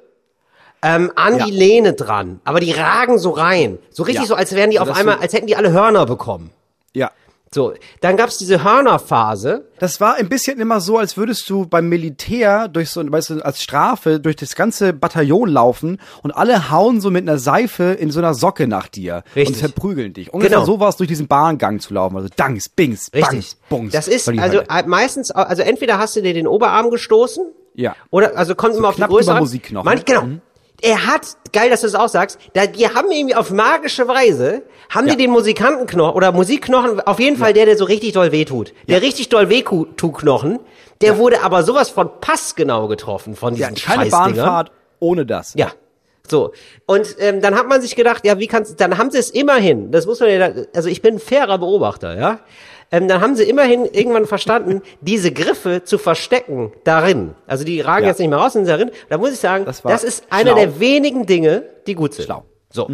ähm, 0.82 1.10
an 1.16 1.38
Ja. 1.38 1.44
die 1.46 1.50
Lehne 1.52 1.92
dran. 1.94 2.40
Aber 2.44 2.60
die 2.60 2.72
ragen 2.72 3.18
so 3.18 3.30
rein. 3.30 3.78
So 3.90 4.02
richtig 4.02 4.24
Ja. 4.24 4.28
so, 4.28 4.34
als 4.34 4.54
wären 4.54 4.70
die 4.70 4.78
Also 4.78 4.92
auf 4.92 4.98
einmal, 4.98 5.18
als 5.18 5.32
hätten 5.32 5.46
die 5.46 5.56
alle 5.56 5.72
Hörner 5.72 6.06
bekommen. 6.06 6.50
Ja. 6.92 7.10
So, 7.54 7.72
dann 8.00 8.16
gab's 8.16 8.38
diese 8.38 8.64
Hörnerphase. 8.64 9.68
Das 9.78 10.00
war 10.00 10.14
ein 10.16 10.28
bisschen 10.28 10.58
immer 10.60 10.80
so, 10.80 10.98
als 10.98 11.16
würdest 11.16 11.48
du 11.48 11.66
beim 11.66 11.88
Militär 11.88 12.68
durch 12.68 12.90
so, 12.90 13.00
weißt 13.10 13.30
du, 13.30 13.40
als 13.44 13.62
Strafe 13.62 14.20
durch 14.20 14.36
das 14.36 14.54
ganze 14.56 14.92
Bataillon 14.92 15.48
laufen 15.48 15.98
und 16.22 16.32
alle 16.32 16.70
hauen 16.70 17.00
so 17.00 17.10
mit 17.10 17.22
einer 17.22 17.38
Seife 17.38 17.84
in 17.84 18.10
so 18.10 18.18
einer 18.18 18.34
Socke 18.34 18.66
nach 18.66 18.88
dir 18.88 19.22
Richtig. 19.34 19.56
und 19.56 19.60
verprügeln 19.60 20.12
dich. 20.12 20.32
Ungefähr 20.34 20.56
Genau. 20.58 20.66
so 20.66 20.80
war 20.80 20.88
es 20.88 20.96
durch 20.96 21.08
diesen 21.08 21.28
Bahngang 21.28 21.78
zu 21.80 21.94
laufen. 21.94 22.16
Also 22.16 22.28
Dangs, 22.34 22.68
Bings, 22.68 23.10
Richtig. 23.14 23.30
Bangs, 23.30 23.56
Bungs. 23.68 23.92
Das 23.92 24.08
ist 24.08 24.28
also 24.28 24.40
Hölle. 24.42 24.64
äh, 24.68 24.82
meistens, 24.86 25.30
also 25.30 25.62
entweder 25.62 25.98
hast 25.98 26.16
du 26.16 26.22
dir 26.22 26.34
den 26.34 26.46
Oberarm 26.48 26.90
gestoßen. 26.90 27.44
Ja. 27.74 27.94
Oder, 28.10 28.36
also 28.36 28.54
kommt 28.54 28.74
immer 28.74 28.88
auf 28.88 28.96
die 28.96 29.02
Größe 29.02 29.32
an. 29.32 29.38
Musikknochen. 29.38 29.84
Manch, 29.84 30.04
genau. 30.04 30.26
Er 30.82 31.06
hat, 31.06 31.22
geil, 31.52 31.70
dass 31.70 31.80
du 31.80 31.86
es 31.86 31.94
auch 31.94 32.08
sagst, 32.08 32.38
da, 32.52 32.66
die 32.66 32.86
haben 32.88 33.10
irgendwie 33.10 33.34
auf 33.34 33.50
magische 33.50 34.06
Weise, 34.08 34.62
haben 34.90 35.06
Ja. 35.06 35.14
die 35.14 35.22
den 35.22 35.30
Musikantenknochen 35.30 36.14
oder 36.14 36.32
Musikknochen, 36.32 37.00
auf 37.00 37.18
jeden 37.18 37.36
Fall 37.38 37.52
der, 37.54 37.64
der 37.64 37.76
so 37.78 37.84
richtig 37.84 38.12
doll 38.12 38.30
wehtut. 38.30 38.74
Der 38.88 39.00
richtig 39.00 39.28
doll 39.30 39.48
wehtut-Knochen, 39.48 40.58
der 41.00 41.16
wurde 41.18 41.42
aber 41.42 41.62
sowas 41.62 41.88
von 41.88 42.10
passgenau 42.20 42.88
getroffen 42.88 43.34
von 43.36 43.54
ja, 43.54 43.70
diesen 43.70 43.86
keine 43.86 44.10
Scheißdingern. 44.10 44.34
Bahnfahrt 44.36 44.72
ohne 45.00 45.24
das. 45.26 45.54
Ja. 45.54 45.72
So. 46.28 46.52
Und 46.86 47.16
ähm, 47.20 47.40
dann 47.40 47.54
hat 47.54 47.68
man 47.68 47.80
sich 47.80 47.96
gedacht, 47.96 48.26
ja, 48.26 48.38
wie 48.38 48.46
kannst 48.46 48.80
dann 48.80 48.98
haben 48.98 49.10
sie 49.10 49.18
es 49.18 49.30
immerhin, 49.30 49.92
das 49.92 50.06
muss 50.06 50.20
man 50.20 50.28
ja, 50.30 50.50
also 50.74 50.88
ich 50.88 51.00
bin 51.00 51.14
ein 51.14 51.20
fairer 51.20 51.58
Beobachter, 51.58 52.18
ja. 52.18 52.40
Ähm, 52.90 53.08
dann 53.08 53.20
haben 53.20 53.34
sie 53.36 53.44
immerhin 53.44 53.84
irgendwann 53.84 54.26
verstanden, 54.26 54.82
diese 55.00 55.32
Griffe 55.32 55.82
zu 55.84 55.98
verstecken 55.98 56.72
darin. 56.84 57.34
Also 57.46 57.64
die 57.64 57.80
ragen 57.80 58.04
Ja. 58.04 58.10
jetzt 58.10 58.18
nicht 58.18 58.28
mehr 58.28 58.38
raus, 58.38 58.52
sind 58.54 58.68
darin. 58.68 58.90
Da 59.08 59.18
muss 59.18 59.32
ich 59.32 59.38
sagen, 59.40 59.64
Das 59.64 59.82
das, 59.82 60.04
ist 60.04 60.24
einer 60.30 60.54
der 60.54 60.80
wenigen 60.80 61.26
Dinge, 61.26 61.64
die 61.86 61.94
gut 61.94 62.14
sind. 62.14 62.26
Schlau. 62.26 62.44
So. 62.68 62.90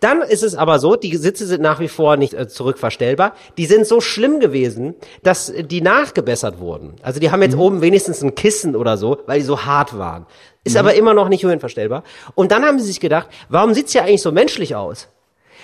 Dann 0.00 0.20
ist 0.20 0.42
es 0.42 0.54
aber 0.56 0.78
so, 0.78 0.94
die 0.96 1.16
Sitze 1.16 1.46
sind 1.46 1.62
nach 1.62 1.80
wie 1.80 1.88
vor 1.88 2.16
nicht 2.16 2.34
äh, 2.34 2.48
zurückverstellbar. 2.48 3.34
Die 3.56 3.66
sind 3.66 3.86
so 3.86 4.00
schlimm 4.00 4.40
gewesen, 4.40 4.94
dass 5.22 5.48
äh, 5.48 5.64
die 5.64 5.80
nachgebessert 5.80 6.58
wurden. 6.58 6.96
Also 7.02 7.18
die 7.18 7.30
haben 7.30 7.40
jetzt 7.40 7.56
oben 7.56 7.80
wenigstens 7.80 8.22
ein 8.22 8.34
Kissen 8.34 8.76
oder 8.76 8.96
so, 8.96 9.18
weil 9.26 9.38
die 9.38 9.44
so 9.44 9.64
hart 9.64 9.96
waren. 9.96 10.26
Ist 10.64 10.76
aber 10.76 10.94
immer 10.94 11.14
noch 11.14 11.28
nicht 11.28 11.44
höhenverstellbar. 11.44 12.02
Und 12.34 12.52
dann 12.52 12.64
haben 12.64 12.78
sie 12.78 12.86
sich 12.86 13.00
gedacht, 13.00 13.28
warum 13.48 13.74
sieht's 13.74 13.92
ja 13.94 14.02
eigentlich 14.02 14.22
so 14.22 14.32
menschlich 14.32 14.74
aus? 14.76 15.08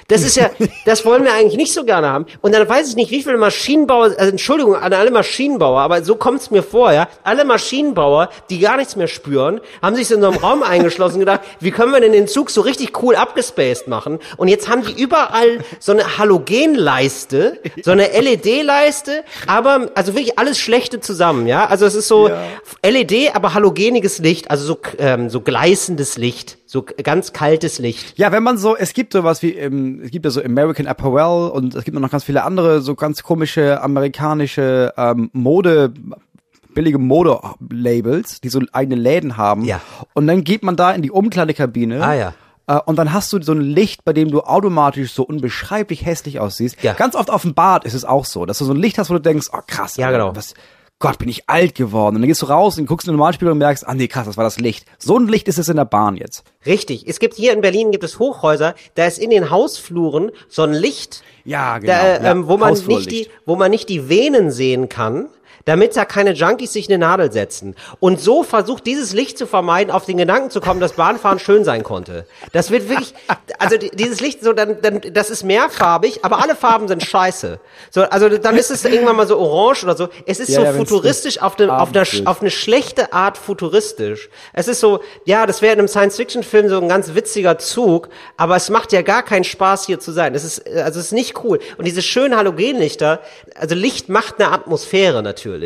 Das 0.07 0.23
ist 0.23 0.37
ja, 0.37 0.51
das 0.87 1.05
wollen 1.05 1.25
wir 1.25 1.33
eigentlich 1.33 1.57
nicht 1.57 1.73
so 1.73 1.85
gerne 1.85 2.09
haben. 2.09 2.27
Und 2.41 2.55
dann 2.55 2.69
weiß 2.69 2.89
ich 2.89 2.97
nicht, 2.97 3.11
wie 3.11 3.23
viele 3.23 3.39
Maschinenbauer, 3.39 4.15
also 4.17 4.31
Entschuldigung 4.31 4.77
an 4.77 4.93
alle 4.93 5.11
Maschinenbauer, 5.11 5.81
aber 5.81 6.03
so 6.03 6.17
kommt's 6.17 6.51
mir 6.51 6.63
vor, 6.63 6.93
ja. 6.93 7.09
Alle 7.25 7.45
Maschinenbauer, 7.45 8.31
die 8.51 8.59
gar 8.59 8.77
nichts 8.77 8.97
mehr 8.97 9.09
spüren, 9.09 9.61
haben 9.83 9.97
sich 9.97 10.09
so 10.09 10.15
in 10.15 10.23
so 10.23 10.29
einem 10.29 10.39
Raum 10.39 10.63
eingeschlossen 10.69 11.15
und 11.15 11.21
gedacht, 11.21 11.41
wie 11.61 11.71
können 11.71 11.93
wir 11.93 12.01
denn 12.01 12.13
den 12.13 12.29
Zug 12.29 12.51
so 12.51 12.61
richtig 12.61 13.03
cool 13.03 13.17
abgespaced 13.17 13.89
machen? 13.89 14.19
Und 14.37 14.49
jetzt 14.49 14.69
haben 14.69 14.83
die 14.85 15.01
überall 15.01 15.59
so 15.81 15.93
eine 15.93 16.19
Halogenleiste, 16.19 17.59
so 17.83 17.91
eine 17.91 18.09
LED-Leiste, 18.09 19.25
aber, 19.47 19.91
also 19.95 20.15
wirklich 20.15 20.39
alles 20.39 20.59
Schlechte 20.59 21.01
zusammen, 21.01 21.47
ja. 21.47 21.67
Also 21.67 21.87
es 21.87 21.95
ist 21.95 22.09
so 22.09 22.31
LED, 22.83 23.35
aber 23.35 23.55
halogeniges 23.55 24.19
Licht, 24.19 24.51
also 24.51 24.65
so, 24.65 24.79
ähm, 24.99 25.31
so 25.31 25.41
gleißendes 25.41 26.19
Licht, 26.19 26.59
so 26.71 26.83
ganz 26.83 27.33
kaltes 27.33 27.79
Licht. 27.79 28.19
Ja, 28.19 28.31
wenn 28.31 28.43
man 28.43 28.59
so, 28.59 28.77
es 28.77 28.93
gibt 28.93 29.15
sowas 29.15 29.41
wie, 29.43 29.55
ähm, 29.55 30.03
es 30.05 30.11
gibt 30.11 30.27
ja 30.27 30.31
so 30.31 30.43
American 30.43 30.87
Apparel 30.87 31.51
und 31.51 31.75
es 31.75 31.83
gibt 31.85 31.99
noch 31.99 32.11
ganz 32.11 32.25
viele 32.25 32.45
andere 32.45 32.83
so 32.83 32.95
ganz 32.95 33.23
komische 33.23 33.81
amerikanische 33.83 34.93
ähm, 34.99 35.31
Mode, 35.33 35.95
billige 36.75 36.99
Mode-Labels, 36.99 38.41
die 38.43 38.49
so 38.51 38.61
eigene 38.73 38.97
Läden 39.01 39.37
haben. 39.37 39.65
Ja. 39.65 39.81
Und 40.15 40.27
dann 40.27 40.45
geht 40.45 40.63
man 40.63 40.77
da 40.77 40.93
in 40.93 41.03
die 41.03 41.11
Umkleidekabine. 41.11 42.03
Ah, 42.05 42.15
ja. 42.15 42.35
Äh, 42.67 42.79
Und 42.85 42.97
dann 42.97 43.13
hast 43.15 43.33
du 43.33 43.41
so 43.43 43.53
ein 43.53 43.61
Licht, 43.63 44.05
bei 44.05 44.13
dem 44.13 44.31
du 44.31 44.43
automatisch 44.43 45.13
so 45.13 45.23
unbeschreiblich 45.23 46.05
hässlich 46.05 46.39
aussiehst. 46.39 46.83
Ja. 46.83 46.93
Ganz 46.93 47.15
oft 47.15 47.31
auf 47.31 47.43
dem 47.43 47.55
Bad 47.55 47.85
ist 47.87 47.95
es 47.95 48.05
auch 48.05 48.27
so, 48.27 48.45
dass 48.45 48.59
du 48.59 48.67
so 48.67 48.73
ein 48.75 48.77
Licht 48.79 48.99
hast, 48.99 49.09
wo 49.09 49.15
du 49.15 49.21
denkst, 49.21 49.49
oh 49.53 49.61
krass, 49.67 49.97
Ja, 49.97 50.11
genau. 50.11 50.37
was, 50.37 50.55
Gott, 51.01 51.19
bin 51.19 51.29
ich 51.29 51.49
alt 51.49 51.77
geworden. 51.77 52.17
Und 52.17 52.23
dann 52.23 52.29
gehst 52.29 52.43
du 52.43 52.47
raus 52.47 52.77
und 52.77 52.87
guckst 52.87 53.07
in 53.07 53.13
den 53.13 53.19
Normalspiegel 53.19 53.53
und 53.53 53.59
merkst, 53.59 53.87
ah 53.87 53.95
nee, 53.95 54.09
krass, 54.09 54.27
das 54.27 54.37
war 54.37 54.43
das 54.43 54.59
Licht. 54.59 54.85
So 54.99 55.17
ein 55.17 55.29
Licht 55.29 55.47
ist 55.47 55.59
es 55.59 55.69
in 55.69 55.77
der 55.77 55.85
Bahn 55.85 56.17
jetzt. 56.17 56.43
Richtig. 56.67 57.07
Es 57.07 57.21
gibt 57.21 57.35
hier 57.35 57.53
in 57.53 57.61
Berlin 57.61 57.93
gibt 57.93 58.03
es 58.03 58.19
Hochhäuser, 58.19 58.75
da 58.97 59.07
ist 59.07 59.19
in 59.19 59.31
den 59.31 59.51
Hausfluren 59.51 60.33
so 60.49 60.63
ein 60.63 60.73
Licht, 60.73 61.23
Ja, 61.45 61.79
genau. 61.79 61.93
da, 61.93 62.01
äh, 62.01 62.23
ja, 62.25 62.31
ähm, 62.33 62.49
wo 62.49 62.57
man 62.57 62.75
nicht 62.75 63.11
die, 63.13 63.29
wo 63.47 63.55
man 63.55 63.71
nicht 63.71 63.89
die 63.89 64.09
Venen 64.09 64.51
sehen 64.51 64.89
kann, 64.89 65.29
damit 65.69 65.95
da 65.97 66.07
keine 66.07 66.33
Junkies 66.33 66.73
sich 66.73 66.89
eine 66.89 66.97
Nadel 66.97 67.31
setzen. 67.31 67.77
Und 68.01 68.21
so 68.21 68.43
versucht 68.43 68.87
dieses 68.87 69.13
Licht 69.13 69.37
zu 69.37 69.47
vermeiden, 69.47 69.93
auf 69.93 70.07
den 70.07 70.17
Gedanken 70.17 70.49
zu 70.51 70.61
kommen, 70.63 70.81
dass 70.81 70.95
Bahnfahren 70.95 71.39
schön 71.39 71.63
sein 71.63 71.83
konnte. 71.83 72.25
Das 72.53 72.71
wird 72.71 72.89
wirklich, 72.89 73.13
also 73.59 73.77
die- 73.77 73.91
dieses 73.91 74.21
Licht 74.21 74.43
so, 74.43 74.55
dann, 74.55 74.81
dann, 74.81 75.03
das 75.13 75.29
ist 75.29 75.45
mehrfarbig, 75.45 76.25
aber 76.25 76.43
alle 76.43 76.57
Farben 76.57 76.89
sind 76.89 77.03
scheiße. 77.05 77.61
So, 77.91 78.03
also 78.05 78.31
dann 78.39 78.57
ist 78.57 78.71
es 78.71 78.83
irgendwann 78.85 79.17
mal 79.17 79.27
so 79.27 79.39
orange 79.39 79.85
oder 79.85 79.95
so. 79.95 80.09
Es 80.25 80.41
ist 80.41 80.49
Ja, 80.49 80.61
so 80.61 80.63
ja, 80.65 80.73
futuristisch 80.73 81.43
auf, 81.43 81.59
eine, 81.59 81.71
auf, 81.79 81.91
einer, 81.95 82.07
auf 82.31 82.41
eine 82.41 82.51
schlechte 82.51 83.13
Art 83.13 83.37
futuristisch. 83.37 84.31
Es 84.55 84.69
ist 84.69 84.81
so, 84.81 85.01
ja, 85.27 85.45
das 85.45 85.61
wäre 85.61 85.75
in 85.75 85.81
einem 85.81 85.89
Science-Fiction-Film 85.89 86.71
so 86.71 86.79
ein 86.81 86.89
ganz 86.89 87.15
witziger 87.15 87.59
Zug, 87.59 88.09
aber 88.39 88.57
es 88.57 88.71
macht 88.71 88.93
ja 88.93 89.03
gar 89.03 89.23
keinen 89.23 89.45
Spaß 89.45 89.85
hier 89.85 90.01
zu 90.01 90.13
sein. 90.13 90.35
Es 90.35 90.45
ist, 90.45 90.67
also 90.67 90.99
es 90.99 91.07
ist 91.07 91.13
nicht 91.13 91.45
cool. 91.45 91.59
Und 91.77 91.87
diese 91.87 92.01
schönen 92.01 92.37
Halogenlichter, 92.39 93.21
also 93.55 93.75
Licht 93.75 94.09
macht 94.09 94.41
eine 94.41 94.51
Atmosphäre 94.51 95.23
natürlich. 95.23 95.58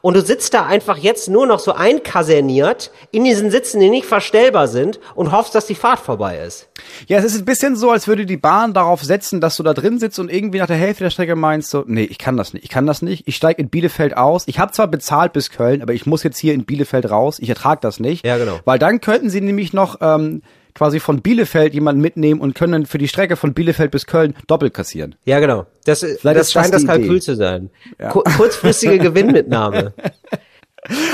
Und 0.00 0.14
du 0.14 0.22
sitzt 0.22 0.54
da 0.54 0.66
einfach 0.66 0.98
jetzt 0.98 1.28
nur 1.28 1.46
noch 1.46 1.58
so 1.58 1.72
einkaserniert 1.72 2.90
in 3.10 3.24
diesen 3.24 3.50
Sitzen, 3.50 3.80
die 3.80 3.90
nicht 3.90 4.06
verstellbar 4.06 4.68
sind 4.68 5.00
und 5.14 5.32
hoffst, 5.32 5.54
dass 5.54 5.66
die 5.66 5.74
Fahrt 5.74 6.00
vorbei 6.00 6.38
ist. 6.38 6.68
Ja, 7.06 7.18
es 7.18 7.24
ist 7.24 7.38
ein 7.38 7.44
bisschen 7.44 7.76
so, 7.76 7.90
als 7.90 8.06
würde 8.08 8.26
die 8.26 8.36
Bahn 8.36 8.72
darauf 8.72 9.02
setzen, 9.02 9.40
dass 9.40 9.56
du 9.56 9.62
da 9.62 9.74
drin 9.74 9.98
sitzt 9.98 10.18
und 10.18 10.30
irgendwie 10.30 10.58
nach 10.58 10.66
der 10.66 10.76
Hälfte 10.76 11.04
der 11.04 11.10
Strecke 11.10 11.36
meinst 11.36 11.70
so, 11.70 11.84
nee, 11.86 12.04
ich 12.04 12.18
kann 12.18 12.36
das 12.36 12.52
nicht, 12.52 12.64
ich 12.64 12.70
kann 12.70 12.86
das 12.86 13.02
nicht. 13.02 13.26
Ich 13.26 13.36
steige 13.36 13.60
in 13.60 13.68
Bielefeld 13.68 14.16
aus. 14.16 14.44
Ich 14.46 14.58
habe 14.58 14.72
zwar 14.72 14.88
bezahlt 14.88 15.32
bis 15.32 15.50
Köln, 15.50 15.82
aber 15.82 15.92
ich 15.92 16.06
muss 16.06 16.22
jetzt 16.22 16.38
hier 16.38 16.54
in 16.54 16.64
Bielefeld 16.64 17.10
raus. 17.10 17.38
Ich 17.38 17.48
ertrage 17.48 17.80
das 17.80 18.00
nicht. 18.00 18.24
Ja, 18.24 18.38
genau. 18.38 18.60
Weil 18.64 18.78
dann 18.78 19.00
könnten 19.00 19.30
sie 19.30 19.40
nämlich 19.40 19.72
noch 19.72 19.98
ähm, 20.00 20.42
quasi 20.80 20.98
von 20.98 21.20
Bielefeld 21.20 21.74
jemanden 21.74 22.00
mitnehmen 22.00 22.40
und 22.40 22.54
können 22.54 22.86
für 22.86 22.96
die 22.96 23.06
Strecke 23.06 23.36
von 23.36 23.52
Bielefeld 23.52 23.90
bis 23.90 24.06
Köln 24.06 24.34
doppelt 24.46 24.72
kassieren. 24.72 25.14
Ja, 25.26 25.38
genau. 25.38 25.66
Das, 25.84 26.00
das 26.00 26.10
ist 26.12 26.24
das 26.24 26.52
scheint 26.52 26.72
das 26.72 26.86
Kalkül 26.86 27.16
Idee. 27.16 27.20
zu 27.20 27.36
sein. 27.36 27.68
Ku- 28.10 28.22
Kurzfristige 28.22 28.98
Gewinnmitnahme. 29.10 29.92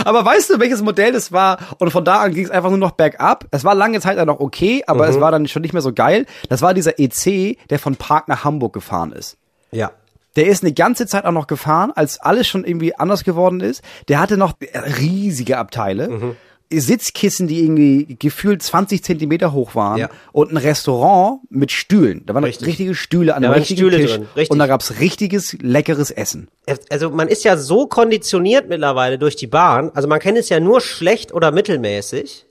Aber 0.04 0.24
weißt 0.24 0.50
du, 0.50 0.60
welches 0.60 0.82
Modell 0.82 1.10
das 1.12 1.32
war? 1.32 1.58
Und 1.80 1.90
von 1.90 2.04
da 2.04 2.20
an 2.20 2.32
ging 2.32 2.44
es 2.44 2.50
einfach 2.52 2.68
nur 2.70 2.78
noch 2.78 2.92
bergab. 2.92 3.46
Es 3.50 3.64
war 3.64 3.74
lange 3.74 4.00
Zeit 4.00 4.16
dann 4.18 4.28
noch 4.28 4.38
okay, 4.38 4.84
aber 4.86 5.08
es 5.08 5.18
war 5.18 5.32
dann 5.32 5.48
schon 5.48 5.62
nicht 5.62 5.72
mehr 5.72 5.82
so 5.82 5.92
geil. 5.92 6.26
Das 6.48 6.62
war 6.62 6.72
dieser 6.72 7.00
EC, 7.00 7.58
der 7.68 7.80
von 7.80 7.96
Prag 7.96 8.28
nach 8.28 8.44
Hamburg 8.44 8.72
gefahren 8.72 9.10
ist. 9.10 9.36
Ja. 9.72 9.90
Der 10.36 10.46
ist 10.46 10.62
eine 10.62 10.74
ganze 10.74 11.06
Zeit 11.08 11.24
auch 11.24 11.32
noch 11.32 11.48
gefahren, 11.48 11.90
als 11.96 12.20
alles 12.20 12.46
schon 12.46 12.64
irgendwie 12.64 12.94
anders 12.94 13.24
geworden 13.24 13.58
ist. 13.60 13.82
Der 14.06 14.20
hatte 14.20 14.36
noch 14.36 14.52
riesige 15.00 15.58
Abteile. 15.58 16.36
Sitzkissen, 16.70 17.46
die 17.46 17.60
irgendwie 17.62 18.16
gefühlt 18.18 18.62
20 18.62 19.04
Zentimeter 19.04 19.52
hoch 19.52 19.74
waren 19.74 19.98
Ja. 19.98 20.08
und 20.32 20.50
ein 20.50 20.56
Restaurant 20.56 21.40
mit 21.48 21.70
Stühlen. 21.72 22.24
Da 22.26 22.34
waren 22.34 22.44
Richtig. 22.44 22.66
richtige 22.66 22.94
Stühle 22.94 23.34
an 23.34 23.42
Da 23.42 23.48
einem 23.50 23.58
richtigen 23.58 23.78
Stühle 23.80 23.96
Tisch 23.98 24.12
drin, 24.12 24.26
richtig. 24.36 24.50
und 24.50 24.58
da 24.58 24.66
gab's 24.66 24.98
richtiges 25.00 25.56
leckeres 25.60 26.10
Essen. 26.10 26.48
also 26.90 27.10
man 27.10 27.28
ist 27.28 27.44
ja 27.44 27.56
so 27.56 27.86
konditioniert 27.86 28.68
mittlerweile 28.68 29.18
durch 29.18 29.36
die 29.36 29.46
Bahn, 29.46 29.90
also 29.94 30.08
man 30.08 30.18
kennt 30.20 30.38
es 30.38 30.48
ja 30.48 30.58
nur 30.60 30.80
schlecht 30.80 31.32
oder 31.32 31.52
mittelmäßig, 31.52 32.46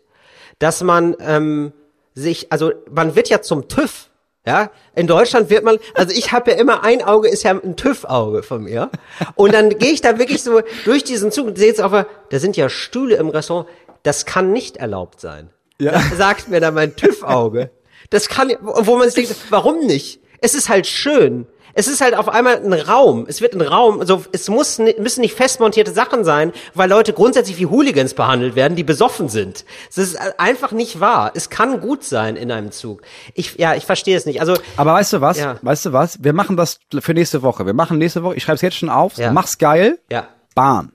dass 0.60 0.82
man 0.82 1.16
ähm, 1.20 1.74
sich, 2.14 2.52
also 2.52 2.72
man 2.90 3.16
wird 3.16 3.30
ja 3.30 3.42
zum 3.42 3.68
TÜV. 3.68 4.10
Ja, 4.48 4.70
in 4.96 5.08
Deutschland 5.08 5.50
wird 5.50 5.64
man, 5.64 5.80
also 5.96 6.14
ich 6.16 6.32
habe 6.32 6.52
ja 6.52 6.58
immer 6.58 6.84
ein 6.84 7.02
Auge 7.02 7.28
ist 7.30 7.42
ja 7.42 7.50
ein 7.50 7.76
TÜV-Auge 7.76 8.44
von 8.44 8.62
mir. 8.64 8.92
Und 9.34 9.56
dann 9.56 9.70
gehe 9.80 9.92
ich 9.92 10.02
da 10.02 10.20
wirklich 10.20 10.44
so 10.44 10.62
durch 10.84 11.04
diesen 11.04 11.32
Zug 11.32 11.48
und 11.48 11.58
sehe 11.58 11.66
jetzt 11.70 11.82
auf, 11.82 11.92
der- 11.92 12.06
da 12.30 12.38
sind 12.38 12.56
ja 12.56 12.70
Stühle 12.70 13.16
im 13.16 13.30
Restaurant. 13.30 13.68
Das 14.06 14.26
kann 14.26 14.54
nicht 14.54 14.78
erlaubt 14.78 15.20
sein. 15.20 15.50
Ja. 15.80 15.92
Das 15.92 16.18
sagt 16.18 16.48
mir 16.48 16.62
dann 16.62 16.74
mein 16.74 16.96
TÜV-Auge. 16.96 17.70
Das 18.10 18.30
kann, 18.30 18.54
wo 18.62 18.96
man 18.98 19.10
sich 19.10 19.28
denkt, 19.28 19.36
warum 19.50 19.80
nicht? 19.86 20.22
Es 20.40 20.56
ist 20.56 20.70
halt 20.70 20.88
schön. 20.88 21.48
Es 21.78 21.88
ist 21.90 22.00
halt 22.00 22.16
auf 22.16 22.30
einmal 22.30 22.64
ein 22.64 22.72
Raum. 22.72 23.26
Es 23.28 23.42
wird 23.42 23.54
ein 23.54 23.60
Raum. 23.62 24.00
Also 24.00 24.24
es 24.32 24.48
muss, 24.48 24.78
müssen 24.80 25.20
nicht 25.20 25.36
festmontierte 25.36 25.92
Sachen 25.92 26.24
sein, 26.24 26.54
weil 26.74 26.90
Leute 26.90 27.12
grundsätzlich 27.12 27.58
wie 27.58 27.66
Hooligans 27.66 28.14
behandelt 28.14 28.56
werden, 28.56 28.78
die 28.78 28.86
besoffen 28.86 29.28
sind. 29.28 29.66
Es 29.90 29.98
ist 29.98 30.18
einfach 30.40 30.72
nicht 30.72 31.02
wahr. 31.02 31.32
Es 31.34 31.50
kann 31.50 31.82
gut 31.82 32.06
sein 32.06 32.38
in 32.38 32.50
einem 32.52 32.72
Zug. 32.72 33.02
Ich, 33.34 33.56
ja, 33.58 33.76
ich 33.76 33.86
verstehe 33.86 34.16
es 34.16 34.26
nicht. 34.26 34.40
Also 34.40 34.54
Aber 34.78 34.94
weißt 34.94 35.12
du 35.14 35.20
was? 35.20 35.38
Ja. 35.38 35.58
Weißt 35.64 35.88
du 35.88 35.92
was? 35.92 36.24
Wir 36.24 36.32
machen 36.32 36.56
das 36.56 36.80
für 37.00 37.14
nächste 37.14 37.42
Woche. 37.42 37.66
Wir 37.66 37.74
machen 37.74 37.98
nächste 37.98 38.24
Woche, 38.24 38.36
ich 38.36 38.44
schreibe 38.44 38.56
es 38.56 38.62
jetzt 38.62 38.78
schon 38.78 38.90
auf, 38.90 39.18
Ja. 39.18 39.34
mach's 39.34 39.58
geil, 39.58 40.00
ja, 40.10 40.30
Bahn. 40.54 40.94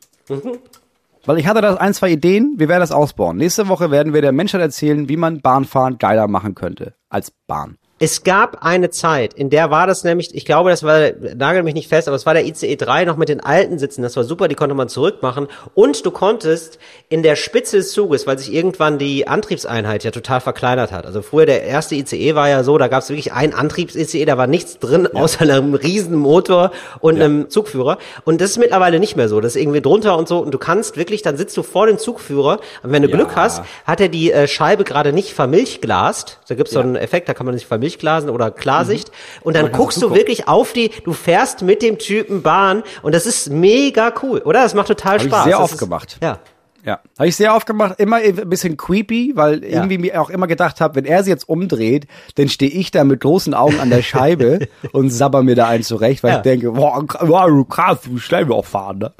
Weil 1.27 1.39
ich 1.39 1.47
hatte 1.47 1.61
da 1.61 1.75
ein, 1.75 1.95
zwei 1.95 2.11
Ideen, 2.11 2.55
wir 2.57 2.69
werden 2.69 2.81
das 2.81 2.93
ausbauen. 2.93 3.37
Nächste 3.37 3.69
Woche 3.69 3.91
werden 3.91 4.15
wir 4.15 4.23
der 4.23 4.33
Menschheit 4.33 4.61
erzählen, 4.61 5.09
wie 5.09 5.17
man 5.17 5.41
Bahnfahren 5.41 5.99
geiler 5.99 6.29
machen 6.29 6.55
könnte 6.55 6.95
als 7.09 7.33
Bahn. 7.47 7.77
Es 8.03 8.25
gab 8.25 8.65
eine 8.65 8.89
Zeit, 8.89 9.35
in 9.35 9.51
der 9.51 9.71
war 9.71 9.87
das 9.87 10.05
nämlich, 10.05 10.35
ich 10.35 10.47
glaube, 10.47 10.71
das 10.71 10.83
war, 10.83 11.11
nagel 11.37 11.63
mich 11.63 11.75
nicht 11.75 11.87
fest, 11.91 12.09
aber 12.09 12.17
es 12.17 12.25
war 12.25 12.33
der 12.33 12.47
ICE 12.47 12.77
3 12.77 13.05
noch 13.05 13.19
mit 13.19 13.29
den 13.29 13.41
alten 13.41 13.79
Sitzen, 13.79 14.01
das 14.01 14.17
war 14.17 14.25
super, 14.25 14.49
die 14.49 14.55
konnte 14.55 14.75
man 14.75 14.89
zurückmachen. 14.89 15.49
Und 15.75 16.07
du 16.07 16.11
konntest 16.11 16.79
in 17.11 17.23
der 17.23 17.37
Spitze 17.37 17.77
des 17.77 17.93
Zuges, 17.93 18.27
weil 18.27 18.39
sich 18.39 18.55
irgendwann 18.55 18.97
die 18.97 19.29
Antriebseinheit 19.29 20.03
ja 20.03 20.13
total 20.13 20.41
verkleinert 20.41 20.93
hat. 20.93 21.05
Also 21.05 21.21
früher 21.21 21.45
der 21.45 21.65
erste 21.65 21.95
ICE 21.95 22.35
war 22.35 22.49
ja 22.49 22.65
so, 22.65 22.79
da 22.79 22.89
gab 22.89 23.03
es 23.03 23.11
wirklich 23.11 23.35
einen 23.35 23.53
Antriebs-ICE, 23.53 24.25
da 24.25 24.39
war 24.39 24.47
nichts 24.47 24.79
drin, 24.79 25.07
außer 25.07 25.43
einem 25.43 25.75
riesen 25.75 26.17
Motor 26.17 26.71
und 27.01 27.17
einem 27.17 27.51
Zugführer. 27.51 27.99
Und 28.25 28.41
das 28.41 28.53
ist 28.53 28.57
mittlerweile 28.59 28.99
nicht 28.99 29.17
mehr 29.17 29.29
so, 29.29 29.43
das 29.43 29.57
ist 29.57 29.61
irgendwie 29.61 29.83
drunter 29.83 30.17
und 30.17 30.27
so. 30.27 30.39
Und 30.39 30.53
du 30.55 30.59
kannst 30.59 30.97
wirklich, 30.97 31.21
dann 31.21 31.37
sitzt 31.37 31.55
du 31.55 31.63
vor 31.63 31.87
dem 31.87 31.99
Zugführer 31.99 32.61
und 32.83 32.93
wenn 32.93 33.03
du 33.03 33.11
Ja. 33.11 33.17
Glück 33.17 33.37
hast, 33.37 33.63
hat 33.85 34.01
er 34.01 34.09
die 34.09 34.33
äh, 34.33 34.49
Scheibe 34.49 34.85
gerade 34.85 35.13
nicht 35.13 35.35
vermilchglast. 35.35 36.39
Da 36.49 36.55
gibt's 36.55 36.73
so 36.73 36.81
einen 36.81 36.97
Effekt, 36.97 37.29
da 37.29 37.35
kann 37.35 37.45
man 37.45 37.55
sich 37.59 37.67
vermilchglasen 37.99 38.31
oder 38.31 38.51
Klarsicht. 38.51 39.11
Und 39.43 39.55
dann 39.57 39.67
Mhm. 39.67 39.71
Man 39.73 39.81
guckst 39.81 39.97
du 39.99 40.03
zugucken. 40.03 40.21
wirklich 40.21 40.49
auf 40.49 40.73
die, 40.73 40.91
du 41.05 41.13
fährst 41.13 41.63
mit 41.63 41.83
dem 41.83 41.99
Typen 41.99 42.43
Bahn 42.43 42.83
und 43.03 43.15
das 43.15 43.27
ist 43.27 43.51
mega 43.51 44.13
cool, 44.23 44.39
oder? 44.41 44.63
Das 44.63 44.75
macht 44.75 44.89
total 44.89 45.15
Hab 45.19 45.23
ich 45.23 45.29
Spaß. 45.29 45.45
sehr 45.45 45.53
das 45.53 45.61
oft 45.63 45.75
ist, 45.75 45.79
gemacht. 45.81 46.19
Ja. 46.23 46.39
Ja, 46.83 46.99
habe 47.19 47.29
ich 47.29 47.37
sehr 47.37 47.55
oft 47.55 47.67
gemacht, 47.67 47.97
immer 47.99 48.17
ein 48.17 48.35
bisschen 48.49 48.79
creepy, 48.79 49.33
weil 49.35 49.63
irgendwie 49.63 49.99
mir 49.99 50.19
auch 50.19 50.31
immer 50.31 50.47
gedacht 50.47 50.81
habe, 50.81 50.95
wenn 50.95 51.05
er 51.05 51.23
sie 51.23 51.29
jetzt 51.29 51.47
umdreht, 51.47 52.07
dann 52.37 52.49
stehe 52.49 52.71
ich 52.71 52.91
da 52.91 53.05
mit 53.05 53.21
großen 53.21 53.53
Augen 53.53 53.79
an 53.81 53.91
der 53.91 54.01
Scheibe 54.01 54.67
und 54.93 55.11
sabber 55.11 55.43
mir 55.43 55.55
da 55.55 55.67
einen 55.67 55.83
zurecht, 55.83 56.23
weil 56.23 56.31
Ja. 56.31 56.37
ich 56.39 56.43
denke, 56.43 56.71
boah, 56.73 57.05
wow, 57.21 57.69
krass, 57.69 57.99
du 58.07 58.17
schnell 58.17 58.49
wir 58.49 58.55
auch 58.55 58.65
fahren, 58.65 58.97
ne? 58.97 59.13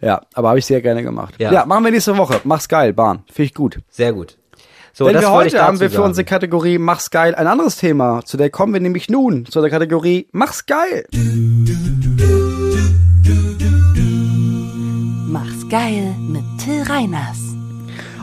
Ja, 0.00 0.20
aber 0.34 0.50
habe 0.50 0.60
ich 0.60 0.66
sehr 0.66 0.80
gerne 0.80 1.02
gemacht. 1.02 1.34
Ja. 1.38 1.52
Ja. 1.52 1.66
machen 1.66 1.82
wir 1.84 1.90
nächste 1.90 2.16
Woche. 2.16 2.40
Mach's 2.44 2.68
geil, 2.68 2.92
Bahn. 2.92 3.24
Finde 3.32 3.46
ich 3.46 3.54
gut. 3.54 3.78
Sehr 3.90 4.12
gut. 4.12 4.38
So, 4.94 5.06
Denn 5.06 5.14
das 5.14 5.24
wir 5.24 5.30
heute 5.30 5.62
haben 5.62 5.80
wir 5.80 5.88
für 5.88 5.96
sagen. 5.96 6.08
unsere 6.08 6.24
Kategorie 6.24 6.78
Mach's 6.78 7.10
geil 7.10 7.34
ein 7.34 7.46
anderes 7.46 7.76
Thema. 7.76 8.22
Zu 8.24 8.36
der 8.36 8.50
kommen 8.50 8.72
wir 8.74 8.80
nämlich 8.80 9.08
nun, 9.08 9.46
zu 9.46 9.60
der 9.60 9.70
Kategorie 9.70 10.28
Mach's 10.32 10.66
geil. 10.66 11.04
geil 15.72 16.14
mit 16.28 16.42
Till 16.62 16.82
Reiners. 16.82 17.38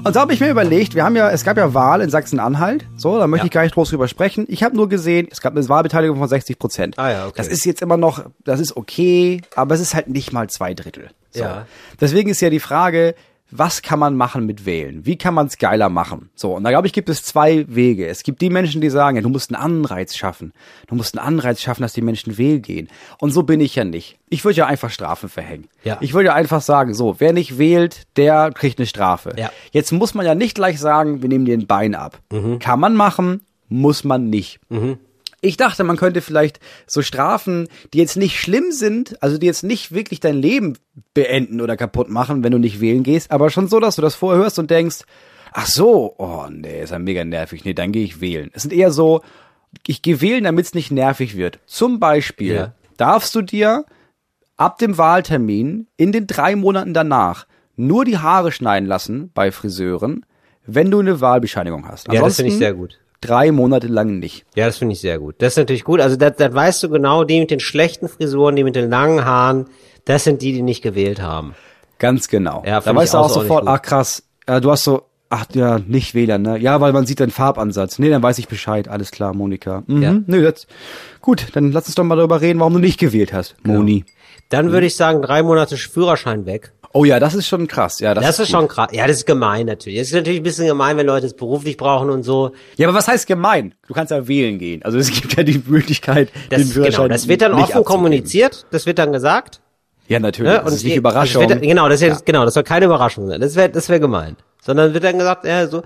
Und 0.04 0.14
so 0.14 0.20
habe 0.20 0.32
ich 0.34 0.40
mir 0.40 0.52
überlegt, 0.52 0.94
wir 0.94 1.04
haben 1.04 1.16
ja, 1.16 1.32
es 1.32 1.44
gab 1.44 1.58
ja 1.58 1.74
Wahl 1.74 2.00
in 2.02 2.12
Sachsen-Anhalt, 2.12 2.86
so, 2.96 3.18
da 3.18 3.26
möchte 3.26 3.46
Ja. 3.46 3.48
ich 3.48 3.52
gar 3.52 3.64
nicht 3.64 3.74
groß 3.74 3.90
drüber 3.90 4.08
sprechen. 4.08 4.46
Ich 4.50 4.62
habe 4.64 4.76
nur 4.76 4.88
gesehen, 4.88 5.28
es 5.32 5.42
gab 5.42 5.56
eine 5.58 5.68
Wahlbeteiligung 5.68 6.20
von 6.20 6.28
60 6.28 6.60
Prozent. 6.60 7.00
Ah 7.00 7.10
ja, 7.10 7.26
okay. 7.26 7.34
Das 7.38 7.48
ist 7.48 7.66
jetzt 7.66 7.82
immer 7.82 7.98
noch, 7.98 8.24
das 8.46 8.60
ist 8.60 8.78
okay, 8.78 9.42
aber 9.56 9.74
es 9.74 9.82
ist 9.82 9.96
halt 9.96 10.10
nicht 10.10 10.32
mal 10.32 10.48
zwei 10.48 10.76
Drittel. 10.76 11.10
So. 11.32 11.40
Ja. 11.42 11.66
Deswegen 12.00 12.30
ist 12.30 12.40
ja 12.40 12.52
die 12.52 12.60
Frage, 12.60 13.16
was 13.52 13.82
kann 13.82 14.00
man 14.00 14.16
machen 14.16 14.46
mit 14.46 14.66
Wählen? 14.66 15.06
Wie 15.06 15.18
kann 15.18 15.34
man 15.34 15.48
es 15.48 15.58
geiler 15.58 15.90
machen? 15.90 16.30
So, 16.36 16.56
und 16.56 16.64
da 16.64 16.70
glaube 16.70 16.88
ich, 16.88 16.94
gibt 16.94 17.10
es 17.10 17.24
zwei 17.24 17.66
Wege. 17.68 18.08
Es 18.08 18.24
gibt 18.24 18.42
die 18.42 18.50
Menschen, 18.50 18.82
die 18.82 18.90
sagen, 18.90 19.16
ja, 19.18 19.24
du 19.24 19.30
musst 19.30 19.54
einen 19.54 19.62
Anreiz 19.62 20.16
schaffen. 20.16 20.54
Du 20.88 20.96
musst 20.96 21.18
einen 21.18 21.26
Anreiz 21.26 21.62
schaffen, 21.62 21.82
dass 21.82 21.94
die 21.94 22.02
Menschen 22.02 22.38
wählen 22.38 22.62
gehen. 22.62 22.90
Und 23.20 23.32
so 23.32 23.44
bin 23.44 23.60
ich 23.60 23.76
ja 23.76 23.84
nicht. 23.84 24.20
Ich 24.30 24.46
würde 24.46 24.58
ja 24.58 24.68
einfach 24.68 24.92
Strafen 24.92 25.30
verhängen. 25.30 25.68
Ja. 25.84 25.98
Ich 26.02 26.14
würde 26.14 26.28
ja 26.28 26.34
einfach 26.36 26.62
sagen, 26.62 26.94
so, 26.94 27.16
wer 27.20 27.34
nicht 27.34 27.58
wählt, 27.58 28.04
der 28.18 28.52
kriegt 28.52 28.80
eine 28.80 28.86
Strafe. 28.86 29.34
Ja. 29.38 29.52
Jetzt 29.72 29.92
muss 29.92 30.14
man 30.14 30.26
ja 30.26 30.36
nicht 30.36 30.56
gleich 30.56 30.80
sagen, 30.80 31.22
wir 31.22 31.30
nehmen 31.30 31.46
dir 31.46 31.58
ein 31.58 31.68
Bein 31.68 31.96
ab. 31.96 32.20
Kann 32.60 32.80
man 32.80 32.96
machen, 32.96 33.46
muss 33.68 34.04
man 34.04 34.30
nicht. 34.30 34.60
Ich 35.42 35.58
dachte, 35.58 35.84
man 35.84 35.98
könnte 35.98 36.22
vielleicht 36.22 36.60
so 36.86 37.02
Strafen, 37.02 37.68
die 37.94 38.00
jetzt 38.00 38.18
nicht 38.18 38.40
schlimm 38.40 38.72
sind, 38.72 39.22
also 39.24 39.38
die 39.38 39.46
jetzt 39.46 39.64
nicht 39.64 39.94
wirklich 39.94 40.20
dein 40.20 40.36
Leben 40.36 40.78
beenden 41.14 41.62
oder 41.62 41.78
kaputt 41.78 42.10
machen, 42.10 42.44
wenn 42.44 42.52
du 42.52 42.58
nicht 42.58 42.82
wählen 42.82 43.04
gehst, 43.04 43.32
aber 43.32 43.50
schon 43.50 43.68
so, 43.68 43.80
dass 43.80 43.96
du 43.96 44.02
das 44.02 44.16
vorher 44.16 44.42
hörst 44.42 44.60
und 44.60 44.70
denkst, 44.70 45.00
ach 45.54 45.66
so, 45.68 46.16
oh 46.18 46.48
nee, 46.50 46.82
ist 46.84 46.92
ja 46.92 47.00
mega 47.00 47.24
nervig, 47.24 47.64
nee, 47.66 47.74
dann 47.74 47.92
gehe 47.92 48.04
ich 48.04 48.22
wählen. 48.22 48.52
Es 48.54 48.64
sind 48.64 48.74
eher 48.74 48.92
so, 48.92 49.22
ich 49.88 50.02
gehe 50.02 50.22
wählen, 50.22 50.44
damit 50.44 50.66
es 50.66 50.74
nicht 50.74 50.92
nervig 50.92 51.38
wird. 51.38 51.60
Zum 51.66 52.00
Beispiel 52.00 52.54
Ja. 52.54 52.74
darfst 52.98 53.34
du 53.36 53.42
dir 53.42 53.86
ab 54.58 54.78
dem 54.78 54.98
Wahltermin 54.98 55.88
in 55.96 56.12
den 56.12 56.28
drei 56.28 56.56
Monaten 56.56 56.94
danach 56.94 57.48
nur 57.78 58.04
die 58.04 58.18
Haare 58.18 58.52
schneiden 58.52 58.88
lassen 58.88 59.32
bei 59.34 59.52
Friseuren, 59.52 60.26
wenn 60.66 60.92
du 60.92 61.00
eine 61.00 61.22
Wahlbescheinigung 61.22 61.88
hast. 61.88 62.08
Ja, 62.12 62.22
das 62.22 62.36
finde 62.36 62.50
ich 62.50 62.56
Ansonsten 62.56 62.60
sehr 62.60 62.74
gut. 62.74 63.00
Drei 63.22 63.52
Monate 63.52 63.88
lang 63.88 64.20
nicht. 64.20 64.46
Ja, 64.56 64.66
das 64.66 64.78
finde 64.78 64.94
ich 64.94 65.02
sehr 65.02 65.20
gut. 65.20 65.36
Das 65.40 65.54
ist 65.54 65.58
natürlich 65.58 65.84
gut. 65.84 66.00
Also 66.00 66.16
das, 66.16 66.38
das 66.38 66.54
weißt 66.54 66.84
du 66.84 66.90
genau, 66.90 67.24
die 67.26 67.40
mit 67.40 67.52
den 67.52 67.60
schlechten 67.60 68.08
Frisuren, 68.08 68.56
die 68.56 68.64
mit 68.64 68.76
den 68.76 68.90
langen 68.90 69.26
Haaren, 69.26 69.66
das 70.06 70.24
sind 70.24 70.42
die, 70.42 70.54
die 70.54 70.62
nicht 70.62 70.82
gewählt 70.82 71.22
haben. 71.22 71.54
Ganz 71.98 72.30
genau. 72.30 72.64
Ja, 72.66 72.80
da 72.80 72.96
weißt 72.96 73.14
du 73.14 73.18
auch 73.18 73.30
sofort, 73.30 73.68
ach 73.68 73.82
krass, 73.82 74.24
äh, 74.46 74.62
du 74.62 74.72
hast 74.72 74.86
so, 74.86 75.04
ach 75.30 75.46
ja, 75.54 75.80
nicht 75.80 76.16
WLAN, 76.16 76.42
ne? 76.42 76.58
Ja, 76.60 76.80
weil 76.80 76.94
man 76.94 77.06
sieht 77.06 77.20
deinen 77.20 77.32
Farbansatz. 77.32 78.00
Nee, 78.00 78.10
dann 78.10 78.24
weiß 78.24 78.40
ich 78.40 78.48
Bescheid. 78.48 78.88
Alles 78.88 79.12
klar, 79.12 79.34
Monika. 79.34 79.84
Mhm. 79.88 80.02
Ja. 80.02 80.16
Nö, 80.26 80.42
das, 80.44 80.66
gut, 81.20 81.48
dann 81.54 81.74
lass 81.74 81.88
uns 81.88 81.96
doch 81.96 82.06
mal 82.06 82.16
darüber 82.16 82.40
reden, 82.40 82.60
warum 82.60 82.74
du 82.74 82.80
nicht 82.80 83.00
gewählt 83.00 83.34
hast, 83.34 83.56
Genau. 83.64 83.80
Moni. 83.80 84.06
Dann 84.48 84.72
würde 84.72 84.88
ich 84.88 84.96
sagen, 84.96 85.22
drei 85.22 85.44
Monate 85.44 85.76
Führerschein 85.78 86.46
weg. 86.46 86.72
Oh 86.92 87.06
ja, 87.06 87.20
das 87.20 87.36
ist 87.36 87.48
schon 87.48 87.68
krass. 87.68 88.00
Ja, 88.00 88.14
das, 88.16 88.24
Das, 88.26 88.40
ist 88.40 88.48
gut. 88.48 88.58
schon 88.60 88.68
krass. 88.68 88.88
Ja, 88.92 89.06
das 89.06 89.18
ist 89.18 89.26
gemein 89.28 89.68
natürlich. 89.68 90.00
Das 90.00 90.08
ist 90.08 90.14
natürlich 90.16 90.40
ein 90.40 90.44
bisschen 90.44 90.66
gemein, 90.66 90.98
wenn 90.98 91.06
Leute 91.06 91.28
es 91.28 91.36
beruflich 91.36 91.78
brauchen 91.78 92.10
und 92.10 92.24
so. 92.24 92.52
Ja, 92.78 92.88
aber 92.88 92.98
was 92.98 93.08
heißt 93.08 93.28
gemein? 93.28 93.76
Du 93.88 93.94
kannst 93.94 94.10
ja 94.12 94.28
wählen 94.28 94.58
gehen. 94.58 94.82
Also 94.84 94.98
es 94.98 95.12
gibt 95.12 95.36
ja 95.38 95.44
die 95.44 95.62
Möglichkeit, 95.68 96.30
den 96.52 96.62
Das, 96.62 96.72
Führerschein 96.72 97.04
genau, 97.04 97.08
das 97.14 97.28
wird 97.28 97.42
dann 97.42 97.52
offen 97.54 97.62
abzugeben. 97.64 97.86
kommuniziert. 97.86 98.66
Das 98.72 98.86
wird 98.88 98.98
dann 98.98 99.12
gesagt. 99.14 99.62
Ja, 100.08 100.20
natürlich. 100.20 100.52
Ne? 100.52 100.62
Das 100.66 100.74
ist 100.74 100.84
nicht 100.84 100.96
Überraschung. 100.96 101.44
Das 101.44 101.52
wird, 101.52 101.62
genau, 101.62 101.88
das 101.88 102.02
ist 102.02 102.08
jetzt, 102.08 102.26
genau, 102.26 102.44
das 102.44 102.56
soll 102.56 102.64
keine 102.64 102.86
Überraschung 102.86 103.28
sein. 103.28 103.40
Das 103.40 103.56
wäre, 103.56 103.70
das 103.70 103.88
wäre 103.90 104.00
gemein. 104.00 104.36
Sondern 104.60 104.94
wird 104.96 105.04
dann 105.04 105.20
gesagt, 105.20 105.46
ja, 105.46 105.68
so. 105.68 105.84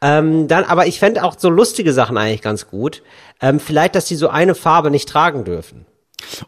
Ähm, 0.00 0.48
dann, 0.48 0.64
aber 0.64 0.86
ich 0.86 0.98
fände 0.98 1.24
auch 1.24 1.34
so 1.38 1.50
lustige 1.50 1.92
Sachen 1.92 2.16
eigentlich 2.16 2.40
ganz 2.40 2.68
gut. 2.68 3.02
Ähm, 3.42 3.60
vielleicht, 3.60 3.94
dass 3.96 4.06
die 4.06 4.14
so 4.16 4.28
eine 4.28 4.54
Farbe 4.54 4.90
nicht 4.90 5.08
tragen 5.08 5.44
dürfen, 5.44 5.84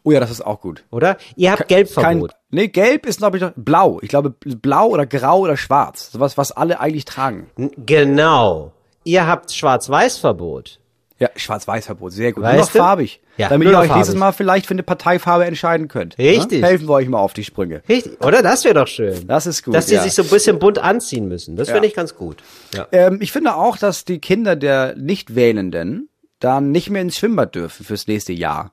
oh 0.05 0.13
ja, 0.13 0.21
das 0.21 0.31
ist 0.31 0.41
auch 0.41 0.61
gut. 0.61 0.85
oder? 0.91 1.17
Ihr 1.37 1.51
habt 1.51 1.61
Kein, 1.61 1.69
Gelbverbot. 1.69 2.31
Nee, 2.51 2.69
gelb 2.69 3.07
ist, 3.07 3.19
glaube 3.19 3.39
ich, 3.39 3.45
blau. 3.57 3.99
Ich 4.03 4.09
glaube, 4.09 4.31
blau 4.31 4.89
oder 4.89 5.07
grau 5.07 5.41
oder 5.41 5.57
schwarz. 5.57 6.13
Sowas, 6.13 6.37
was 6.39 6.53
alle 6.53 6.81
eigentlich 6.81 7.05
tragen. 7.05 7.49
Genau. 7.87 8.73
Ihr 9.05 9.27
habt 9.27 9.53
Schwarz-Weiß-Verbot. 9.53 10.79
Ja, 11.19 11.29
Schwarz-Weiß-Verbot, 11.37 12.13
sehr 12.13 12.33
gut. 12.33 12.43
Weißt 12.45 12.55
nur 12.55 12.65
noch 12.65 12.73
du? 12.73 12.79
farbig. 12.79 13.21
Ja, 13.37 13.49
damit 13.51 13.69
ihr 13.69 13.79
euch 13.79 13.89
nächstes 13.95 14.09
farbig. 14.15 14.21
Mal 14.21 14.33
vielleicht 14.33 14.67
für 14.67 14.73
eine 14.75 14.83
Parteifarbe 14.83 15.45
entscheiden 15.45 15.87
könnt. 15.89 16.17
Richtig. 16.17 16.63
Ne? 16.63 16.67
Helfen 16.69 16.89
wir 16.89 16.95
euch 16.95 17.09
mal 17.09 17.19
auf 17.19 17.35
die 17.35 17.45
Sprünge. 17.45 17.83
Richtig, 17.89 18.25
oder? 18.25 18.43
Das 18.43 18.65
wäre 18.65 18.75
doch 18.75 18.87
schön. 18.87 19.27
Das 19.27 19.47
ist 19.47 19.63
gut, 19.63 19.75
Dass 19.75 19.87
die 19.87 19.95
ja. 19.95 20.03
sich 20.03 20.15
so 20.15 20.23
ein 20.23 20.29
bisschen 20.29 20.59
bunt 20.59 20.79
anziehen 20.79 21.29
müssen. 21.29 21.57
Das 21.57 21.69
Ja. 21.69 21.75
finde 21.75 21.89
ich 21.89 21.95
ganz 21.95 22.15
gut. 22.17 22.43
Ja. 22.75 22.87
Ähm, 22.93 23.19
ich 23.21 23.33
finde 23.33 23.55
auch, 23.55 23.77
dass 23.77 24.07
die 24.07 24.19
Kinder 24.19 24.57
der 24.57 24.95
Nicht-Wählenden 24.97 26.09
dann 26.39 26.71
nicht 26.71 26.89
mehr 26.89 27.03
ins 27.03 27.19
Schwimmbad 27.19 27.55
dürfen 27.55 27.85
fürs 27.85 28.07
nächste 28.07 28.33
Jahr. 28.33 28.73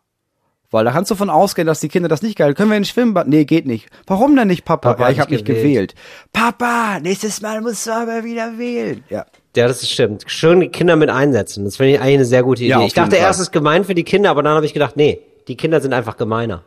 Weil 0.77 0.85
da 0.85 0.91
kannst 0.91 1.09
du 1.11 1.15
von 1.15 1.29
ausgehen, 1.29 1.65
dass 1.67 1.79
die 1.79 1.87
Kinder 1.89 2.07
das 2.07 2.21
nicht 2.21 2.37
geil. 2.37 2.53
Können 2.53 2.69
wir 2.69 2.77
ins 2.77 2.89
Schwimmbad? 2.89 3.27
Nee, 3.27 3.45
geht 3.45 3.65
nicht. 3.65 3.87
Warum 4.05 4.35
denn 4.35 4.47
nicht, 4.47 4.63
Papa? 4.63 4.93
Papa 4.93 5.05
ja, 5.07 5.11
ich 5.11 5.19
habe 5.19 5.31
nicht 5.31 5.47
nicht 5.47 5.57
gewählt. 5.57 5.93
gewählt. 5.93 5.95
Papa, 6.33 6.99
nächstes 7.01 7.41
Mal 7.41 7.61
musst 7.61 7.87
du 7.87 7.91
aber 7.91 8.23
wieder 8.23 8.57
wählen. 8.57 9.03
Ja. 9.09 9.25
Ja, 9.55 9.67
das 9.67 9.81
ist 9.81 9.91
stimmt. 9.91 10.23
Schön 10.27 10.59
die 10.59 10.67
Kinder 10.69 10.95
mit 10.95 11.09
einsetzen. 11.09 11.65
Das 11.65 11.77
finde 11.77 11.93
ich 11.93 11.99
eigentlich 11.99 12.13
eine 12.15 12.25
sehr 12.25 12.43
gute 12.43 12.61
Idee. 12.61 12.69
Ja, 12.71 12.81
ich 12.85 12.93
dachte 12.93 13.15
Fall. 13.15 13.25
erst, 13.25 13.39
es 13.39 13.47
ist 13.47 13.51
gemein 13.51 13.83
für 13.85 13.95
die 13.95 14.03
Kinder, 14.03 14.29
aber 14.29 14.43
dann 14.43 14.53
habe 14.53 14.65
ich 14.67 14.73
gedacht, 14.73 14.95
nee, 14.97 15.19
die 15.47 15.57
Kinder 15.57 15.81
sind 15.81 15.93
einfach 15.93 16.15
gemeiner. 16.15 16.61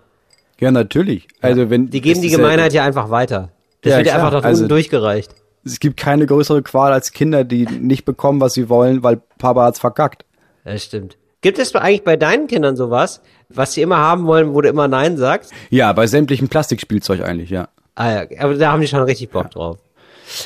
Ja, 0.59 0.73
natürlich. 0.73 1.29
Also 1.41 1.71
wenn 1.71 1.89
Die 1.89 2.01
geben 2.01 2.21
die 2.21 2.31
Gemeinheit 2.31 2.73
ja 2.73 2.83
einfach 2.85 3.11
weiter. 3.11 3.51
Das 3.83 3.93
Ja, 3.93 3.97
wird 3.99 4.09
ja 4.09 4.15
einfach 4.17 4.33
nach 4.33 4.43
Also- 4.45 4.63
unten 4.65 4.69
durchgereicht. 4.71 5.35
Es 5.65 5.79
gibt 5.79 5.99
keine 5.99 6.27
größere 6.27 6.63
Qual 6.63 6.93
als 6.93 7.13
Kinder, 7.13 7.45
die 7.45 7.67
nicht 7.67 8.05
bekommen, 8.05 8.41
was 8.41 8.55
sie 8.55 8.69
wollen, 8.69 9.03
weil 9.03 9.21
Papa 9.39 9.63
hat's 9.65 9.79
verkackt. 9.79 10.25
Das 10.65 10.83
stimmt. 10.85 11.17
Gibt 11.43 11.59
es 11.59 11.75
eigentlich 11.75 12.05
bei 12.05 12.17
deinen 12.17 12.47
Kindern 12.49 12.77
sowas, 12.77 13.23
was 13.49 13.73
sie 13.73 13.83
immer 13.83 13.97
haben 13.97 14.27
wollen, 14.27 14.53
wo 14.55 14.61
du 14.61 14.69
immer 14.69 14.89
Nein 14.89 15.17
sagst? 15.17 15.53
Ja, 15.71 15.93
bei 15.93 16.07
sämtlichem 16.07 16.49
Plastikspielzeug 16.49 17.23
eigentlich, 17.23 17.51
ja. 17.51 17.69
Ah 17.95 18.11
ja, 18.11 18.25
aber 18.41 18.55
da 18.55 18.73
haben 18.73 18.81
die 18.81 18.89
schon 18.89 19.03
richtig 19.03 19.31
Bock 19.31 19.51
drauf. 19.51 19.79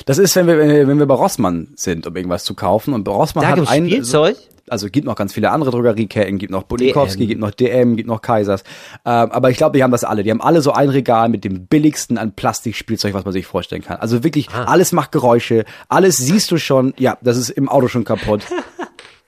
Das 0.07 0.19
ist, 0.19 0.35
wenn 0.37 0.47
wir, 0.47 0.57
wenn 0.89 0.99
wir 0.99 1.07
bei 1.07 1.15
Rossmann 1.15 1.69
sind, 1.77 2.07
um 2.07 2.17
irgendwas 2.17 2.45
zu 2.45 2.55
kaufen. 2.55 2.95
Und 2.95 3.05
bei 3.05 3.13
Rossmann 3.13 3.45
Da 3.45 3.51
hat 3.51 3.69
ein, 3.69 3.87
Spielzeug? 3.87 4.37
Also 4.71 4.89
gibt 4.89 5.07
noch 5.07 5.15
ganz 5.15 5.35
viele 5.35 5.51
andere 5.51 5.71
Drogerieketten, 5.73 6.39
gibt 6.39 6.51
noch 6.51 6.63
Budikowski, 6.63 7.19
DM. 7.19 7.29
gibt 7.29 7.41
noch 7.41 7.51
DM, 7.51 7.97
gibt 7.97 8.09
noch 8.09 8.23
Kaisers. 8.23 8.63
Ähm, 9.05 9.31
aber 9.31 9.51
ich 9.51 9.59
glaube, 9.59 9.77
die 9.77 9.83
haben 9.83 9.91
das 9.91 10.05
alle. 10.05 10.23
Die 10.23 10.31
haben 10.31 10.41
alle 10.41 10.63
so 10.63 10.73
ein 10.73 10.89
Regal 10.89 11.29
mit 11.29 11.45
dem 11.45 11.67
billigsten 11.67 12.17
an 12.17 12.33
Plastikspielzeug, 12.33 13.13
was 13.13 13.25
man 13.27 13.33
sich 13.35 13.45
vorstellen 13.45 13.83
kann. 13.83 13.99
Also 13.99 14.25
wirklich, 14.25 14.49
Ah. 14.55 14.65
alles 14.65 14.93
macht 14.93 15.13
Geräusche, 15.13 15.67
alles 15.91 16.17
siehst 16.17 16.51
du 16.51 16.57
schon. 16.57 16.95
Ja, 16.99 17.19
das 17.21 17.37
ist 17.37 17.51
im 17.51 17.69
Auto 17.69 17.89
schon 17.89 18.05
kaputt. 18.05 18.41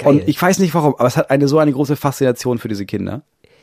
Und 0.04 0.28
ich 0.28 0.40
weiß 0.40 0.58
nicht 0.58 0.74
warum, 0.74 0.94
aber 0.96 1.06
es 1.08 1.16
hat 1.16 1.30
eine 1.30 1.48
so 1.48 1.58
eine 1.58 1.72
große 1.72 1.96
Faszination 1.96 2.58
für 2.58 2.68
diese 2.68 2.84
Kinder. 2.86 3.22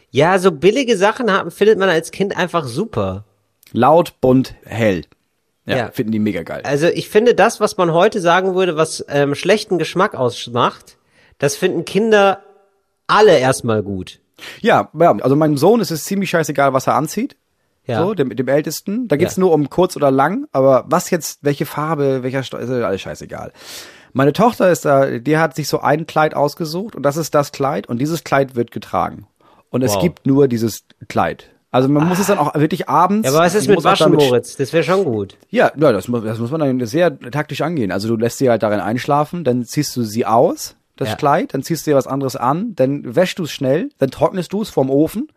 Ja, 0.10 0.38
so 0.40 0.52
billige 0.52 0.98
Sachen 0.98 1.32
haben, 1.32 1.52
findet 1.52 1.78
man 1.80 1.90
als 1.90 2.12
Kind 2.12 2.36
einfach 2.38 2.66
super. 2.66 3.26
Laut, 3.72 4.20
bunt, 4.22 4.56
hell. 4.66 5.04
Ja, 5.66 5.78
Ja. 5.78 5.92
finden 5.92 6.12
die 6.12 6.20
mega 6.20 6.44
geil. 6.44 6.62
Also 6.66 6.88
ich 6.88 7.10
finde 7.10 7.36
das, 7.36 7.60
was 7.60 7.78
man 7.78 7.94
heute 7.94 8.20
sagen 8.22 8.54
würde, 8.56 8.76
was 8.76 9.04
ähm, 9.10 9.34
schlechten 9.36 9.78
Geschmack 9.78 10.14
ausmacht, 10.16 10.98
das 11.38 11.56
finden 11.56 11.86
Kinder 11.86 12.44
alle 13.08 13.38
erstmal 13.38 13.82
gut. 13.84 14.20
Ja, 14.62 14.90
ja, 15.00 15.12
also 15.22 15.36
meinem 15.36 15.58
Sohn 15.58 15.80
ist 15.80 15.92
es 15.92 16.04
ziemlich 16.04 16.30
scheißegal, 16.30 16.74
was 16.74 16.88
er 16.88 16.96
anzieht. 16.96 17.36
Ja. 17.86 18.02
So, 18.02 18.14
dem, 18.14 18.36
dem 18.36 18.48
Ältesten. 18.48 19.08
Da 19.08 19.16
geht's 19.18 19.36
Ja. 19.36 19.42
nur 19.42 19.52
um 19.54 19.70
kurz 19.70 19.96
oder 19.96 20.10
lang, 20.12 20.48
aber 20.52 20.86
was 20.88 21.10
jetzt, 21.10 21.40
welche 21.44 21.66
Farbe, 21.66 22.24
welcher 22.24 22.44
Stoff, 22.44 22.62
ist 22.62 22.70
alles 22.70 23.02
scheißegal. 23.02 23.52
Meine 24.14 24.34
Tochter 24.34 24.70
ist 24.72 24.86
da, 24.86 25.18
die 25.20 25.38
hat 25.38 25.56
sich 25.56 25.68
so 25.68 25.80
ein 25.80 26.06
Kleid 26.06 26.36
ausgesucht 26.36 26.96
und 26.96 27.04
das 27.04 27.18
ist 27.18 27.34
das 27.36 27.52
Kleid 27.52 27.88
und 27.88 28.00
dieses 28.00 28.24
Kleid 28.24 28.56
wird 28.56 28.72
getragen. 28.72 29.28
Und 29.70 29.82
es 29.82 29.96
Wow. 29.96 30.02
gibt 30.02 30.26
nur 30.28 30.48
dieses 30.48 30.86
Kleid. 31.10 31.50
Also 31.72 31.90
man 31.90 32.08
muss 32.08 32.20
es 32.20 32.28
dann 32.28 32.38
auch 32.38 32.54
wirklich 32.54 32.88
abends. 32.88 33.28
Ja, 33.28 33.34
aber 33.36 33.44
was 33.46 33.56
ist 33.56 33.68
mit 33.68 33.84
Waschen, 33.84 34.14
Moritz? 34.14 34.56
Das 34.58 34.72
wäre 34.74 34.84
schon 34.84 35.04
gut. 35.04 35.36
Ja, 35.50 35.72
ja 35.76 35.92
das, 35.92 36.08
muss, 36.08 36.24
das 36.24 36.38
muss 36.38 36.52
man 36.52 36.60
dann 36.60 36.86
sehr 36.86 37.20
taktisch 37.20 37.62
angehen. 37.62 37.92
Also 37.92 38.08
du 38.08 38.16
lässt 38.16 38.38
sie 38.38 38.48
halt 38.52 38.62
darin 38.62 38.80
einschlafen, 38.80 39.44
dann 39.44 39.64
ziehst 39.66 39.96
du 39.96 40.04
sie 40.04 40.28
aus, 40.28 40.76
das 40.96 41.10
Ja. 41.10 41.16
Kleid, 41.16 41.56
dann 41.56 41.64
ziehst 41.64 41.88
du 41.88 41.92
dir 41.92 41.98
was 41.98 42.06
anderes 42.06 42.36
an, 42.36 42.76
dann 42.76 43.16
wäschst 43.16 43.40
du 43.40 43.44
es 43.46 43.52
schnell, 43.52 43.90
dann 43.98 44.12
trocknest 44.12 44.54
du 44.54 44.62
es 44.62 44.70
vorm 44.70 44.92
Ofen 44.92 45.30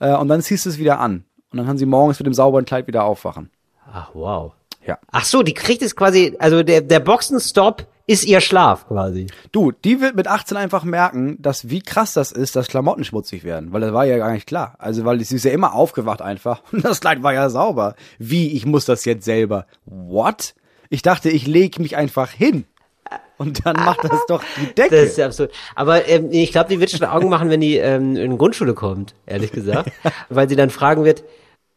äh, 0.00 0.14
und 0.14 0.28
dann 0.28 0.40
ziehst 0.40 0.64
du 0.64 0.70
es 0.70 0.78
wieder 0.78 0.98
an. 0.98 1.24
Und 1.50 1.58
dann 1.58 1.66
kann 1.66 1.76
sie 1.76 1.84
morgens 1.84 2.18
mit 2.18 2.24
dem 2.26 2.32
sauberen 2.32 2.64
Kleid 2.64 2.86
wieder 2.86 3.04
aufwachen. 3.04 3.50
Ach, 3.92 4.08
wow. 4.14 4.52
Ja. 4.86 4.96
Ach 5.10 5.26
so, 5.26 5.42
die 5.42 5.52
kriegt 5.52 5.82
es 5.82 5.94
quasi, 5.94 6.34
also 6.38 6.62
der, 6.62 6.80
der 6.80 7.00
Boxenstopp 7.00 7.86
ist 8.06 8.24
ihr 8.24 8.40
Schlaf 8.40 8.88
quasi. 8.88 9.28
Du, 9.52 9.70
die 9.70 10.00
wird 10.00 10.16
mit 10.16 10.26
18 10.26 10.56
einfach 10.56 10.84
merken, 10.84 11.40
dass 11.40 11.70
wie 11.70 11.80
krass 11.80 12.14
das 12.14 12.32
ist, 12.32 12.56
dass 12.56 12.68
Klamotten 12.68 13.04
schmutzig 13.04 13.44
werden. 13.44 13.72
Weil 13.72 13.80
das 13.80 13.92
war 13.92 14.04
ja 14.04 14.18
gar 14.18 14.32
nicht 14.32 14.46
klar. 14.46 14.74
Also, 14.78 15.04
weil 15.04 15.20
sie 15.20 15.36
ist 15.36 15.44
ja 15.44 15.52
immer 15.52 15.74
aufgewacht 15.74 16.22
einfach. 16.22 16.62
Und 16.72 16.84
das 16.84 17.00
Kleid 17.00 17.22
war 17.22 17.32
ja 17.32 17.48
sauber. 17.50 17.94
Wie, 18.18 18.52
ich 18.52 18.66
muss 18.66 18.84
das 18.84 19.04
jetzt 19.04 19.24
selber. 19.24 19.66
What? 19.84 20.54
Ich 20.90 21.02
dachte, 21.02 21.30
ich 21.30 21.46
leg 21.46 21.78
mich 21.78 21.96
einfach 21.96 22.30
hin. 22.30 22.64
Und 23.38 23.66
dann 23.66 23.76
macht 23.76 24.04
das 24.04 24.20
doch 24.28 24.42
die 24.60 24.74
Decke. 24.74 24.96
Das 24.96 25.10
ist 25.10 25.18
ja 25.18 25.26
absurd. 25.26 25.52
Aber 25.74 26.06
ähm, 26.08 26.28
ich 26.30 26.52
glaube, 26.52 26.68
die 26.68 26.80
wird 26.80 26.90
schon 26.90 27.04
Augen 27.04 27.28
machen, 27.28 27.50
wenn 27.50 27.60
die 27.60 27.76
ähm, 27.76 28.16
in 28.16 28.30
die 28.30 28.38
Grundschule 28.38 28.74
kommt, 28.74 29.14
ehrlich 29.26 29.52
gesagt. 29.52 29.90
Weil 30.28 30.48
sie 30.48 30.56
dann 30.56 30.70
fragen 30.70 31.04
wird, 31.04 31.24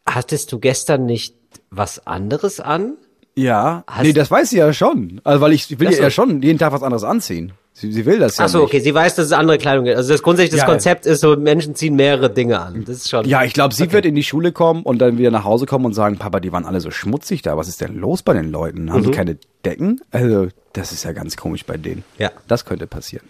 hattest 0.06 0.52
du 0.52 0.60
gestern 0.60 1.06
nicht 1.06 1.36
was 1.70 2.06
anderes 2.06 2.60
an? 2.60 2.98
Ja, 3.38 3.84
Hast- 3.88 4.04
nee, 4.04 4.14
das 4.14 4.32
weiß 4.32 4.50
sie 4.50 4.58
ja 4.58 4.72
schon. 4.74 5.20
Also, 5.24 5.42
weil 5.42 5.54
ich, 5.54 5.70
ich 5.70 5.80
will 5.80 5.92
so. 5.92 6.02
ja 6.02 6.10
schon 6.10 6.42
jeden 6.42 6.58
Tag 6.58 6.72
was 6.72 6.84
anderes 6.84 7.04
anziehen. 7.04 7.52
Sie, 7.74 7.92
sie 7.92 8.06
will 8.06 8.20
das 8.20 8.38
ja 8.38 8.46
Ach 8.46 8.50
so, 8.50 8.60
nicht. 8.60 8.68
okay, 8.68 8.80
sie 8.80 8.94
weiß, 8.96 9.16
dass 9.16 9.26
es 9.26 9.32
andere 9.34 9.58
Kleidung 9.58 9.84
gibt. 9.84 9.98
Also 9.98 10.14
das 10.14 10.24
grundsätzlich 10.24 10.52
das 10.62 10.62
Ja. 10.62 10.66
Konzept 10.74 11.06
ist 11.06 11.20
so, 11.20 11.36
Menschen 11.36 11.76
ziehen 11.76 11.98
mehrere 11.98 12.30
Dinge 12.30 12.62
an. 12.62 12.86
Das 12.86 12.96
ist 12.96 13.10
schon. 13.10 13.26
Ja, 13.28 13.44
ich 13.44 13.52
glaube, 13.52 13.74
sie 13.76 13.92
wird 13.92 14.06
in 14.06 14.16
die 14.16 14.24
Schule 14.24 14.54
kommen 14.54 14.84
und 14.84 15.00
dann 15.00 15.18
wieder 15.18 15.30
nach 15.32 15.44
Hause 15.44 15.66
kommen 15.66 15.84
und 15.86 15.94
sagen, 15.94 16.18
Papa, 16.18 16.40
die 16.40 16.54
waren 16.54 16.66
alle 16.66 16.80
so 16.80 16.90
schmutzig 16.90 17.42
da. 17.42 17.58
Was 17.58 17.68
ist 17.68 17.82
denn 17.82 17.96
los 17.98 18.24
bei 18.24 18.32
den 18.34 18.50
Leuten? 18.50 18.94
Haben 18.94 19.04
die 19.04 19.12
keine 19.12 19.38
Decken? 19.66 20.00
Also, 20.12 20.48
das 20.72 20.94
ist 20.94 21.04
ja 21.04 21.12
ganz 21.12 21.36
komisch 21.36 21.66
bei 21.66 21.76
denen. 21.76 22.06
Ja. 22.18 22.32
Das 22.48 22.64
könnte 22.64 22.88
passieren. 22.88 23.26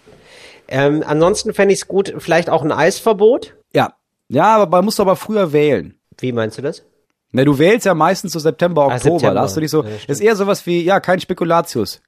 Ähm, 0.68 1.02
ansonsten 1.04 1.52
fände 1.52 1.74
ich 1.74 1.80
es 1.80 1.88
gut, 1.88 2.14
vielleicht 2.18 2.48
auch 2.48 2.62
ein 2.62 2.70
Eisverbot. 2.72 3.54
Ja. 3.74 3.94
Ja, 4.28 4.54
aber 4.56 4.68
man 4.70 4.84
muss 4.84 5.00
aber 5.00 5.16
früher 5.16 5.52
wählen. 5.52 5.94
Wie 6.18 6.30
meinst 6.30 6.56
du 6.58 6.62
das? 6.62 6.84
Na, 7.32 7.44
du 7.44 7.58
wählst 7.58 7.84
ja 7.86 7.94
meistens 7.94 8.32
so 8.32 8.38
September, 8.38 8.86
Oktober. 8.86 8.98
September. 9.18 9.34
Da 9.34 9.40
hast 9.42 9.56
du 9.56 9.60
dich 9.60 9.70
so, 9.70 9.82
Ja, 9.84 9.90
ist 10.06 10.20
eher 10.20 10.36
sowas 10.36 10.64
wie, 10.66 10.82
ja, 10.82 11.00
kein 11.00 11.20
Spekulatius. 11.20 12.00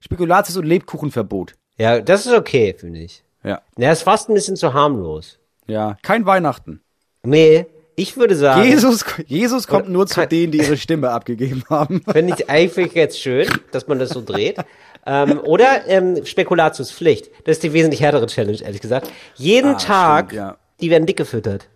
Spekulatius 0.00 0.56
und 0.56 0.64
Lebkuchenverbot. 0.66 1.54
Ja, 1.76 2.00
das 2.00 2.26
ist 2.26 2.32
okay, 2.32 2.74
finde 2.78 3.00
ich. 3.00 3.22
Ja. 3.44 3.62
Ja, 3.78 3.92
ist 3.92 4.02
fast 4.02 4.28
ein 4.28 4.34
bisschen 4.34 4.56
zu 4.56 4.72
harmlos. 4.74 5.38
Ja. 5.66 5.96
Kein 6.02 6.26
Weihnachten. 6.26 6.80
Nee, 7.22 7.66
ich 7.96 8.16
würde 8.16 8.34
sagen, 8.36 8.64
Jesus, 8.64 9.04
Jesus 9.26 9.66
kommt 9.66 9.88
nur 9.88 10.06
zu 10.06 10.26
denen, 10.26 10.52
die 10.52 10.58
ihre 10.58 10.76
Stimme 10.76 11.10
abgegeben 11.12 11.62
haben. 11.68 12.02
finde 12.10 12.34
ich 12.38 12.48
eigentlich 12.50 12.92
jetzt 12.94 13.20
schön, 13.20 13.48
dass 13.72 13.86
man 13.88 13.98
das 13.98 14.10
so 14.10 14.22
dreht. 14.22 14.56
ähm, 15.06 15.40
oder 15.44 15.86
ähm, 15.88 16.24
Spekulatiuspflicht. 16.24 17.30
Das 17.44 17.56
ist 17.56 17.62
die 17.62 17.72
wesentlich 17.72 18.00
härtere 18.02 18.26
Challenge, 18.26 18.58
ehrlich 18.62 18.80
gesagt. 18.80 19.10
Jeden 19.36 19.74
Ah, 19.74 19.78
Tag, 19.78 20.26
stimmt, 20.30 20.38
ja. 20.38 20.56
die 20.80 20.90
werden 20.90 21.06
dick 21.06 21.16
gefüttert. 21.16 21.68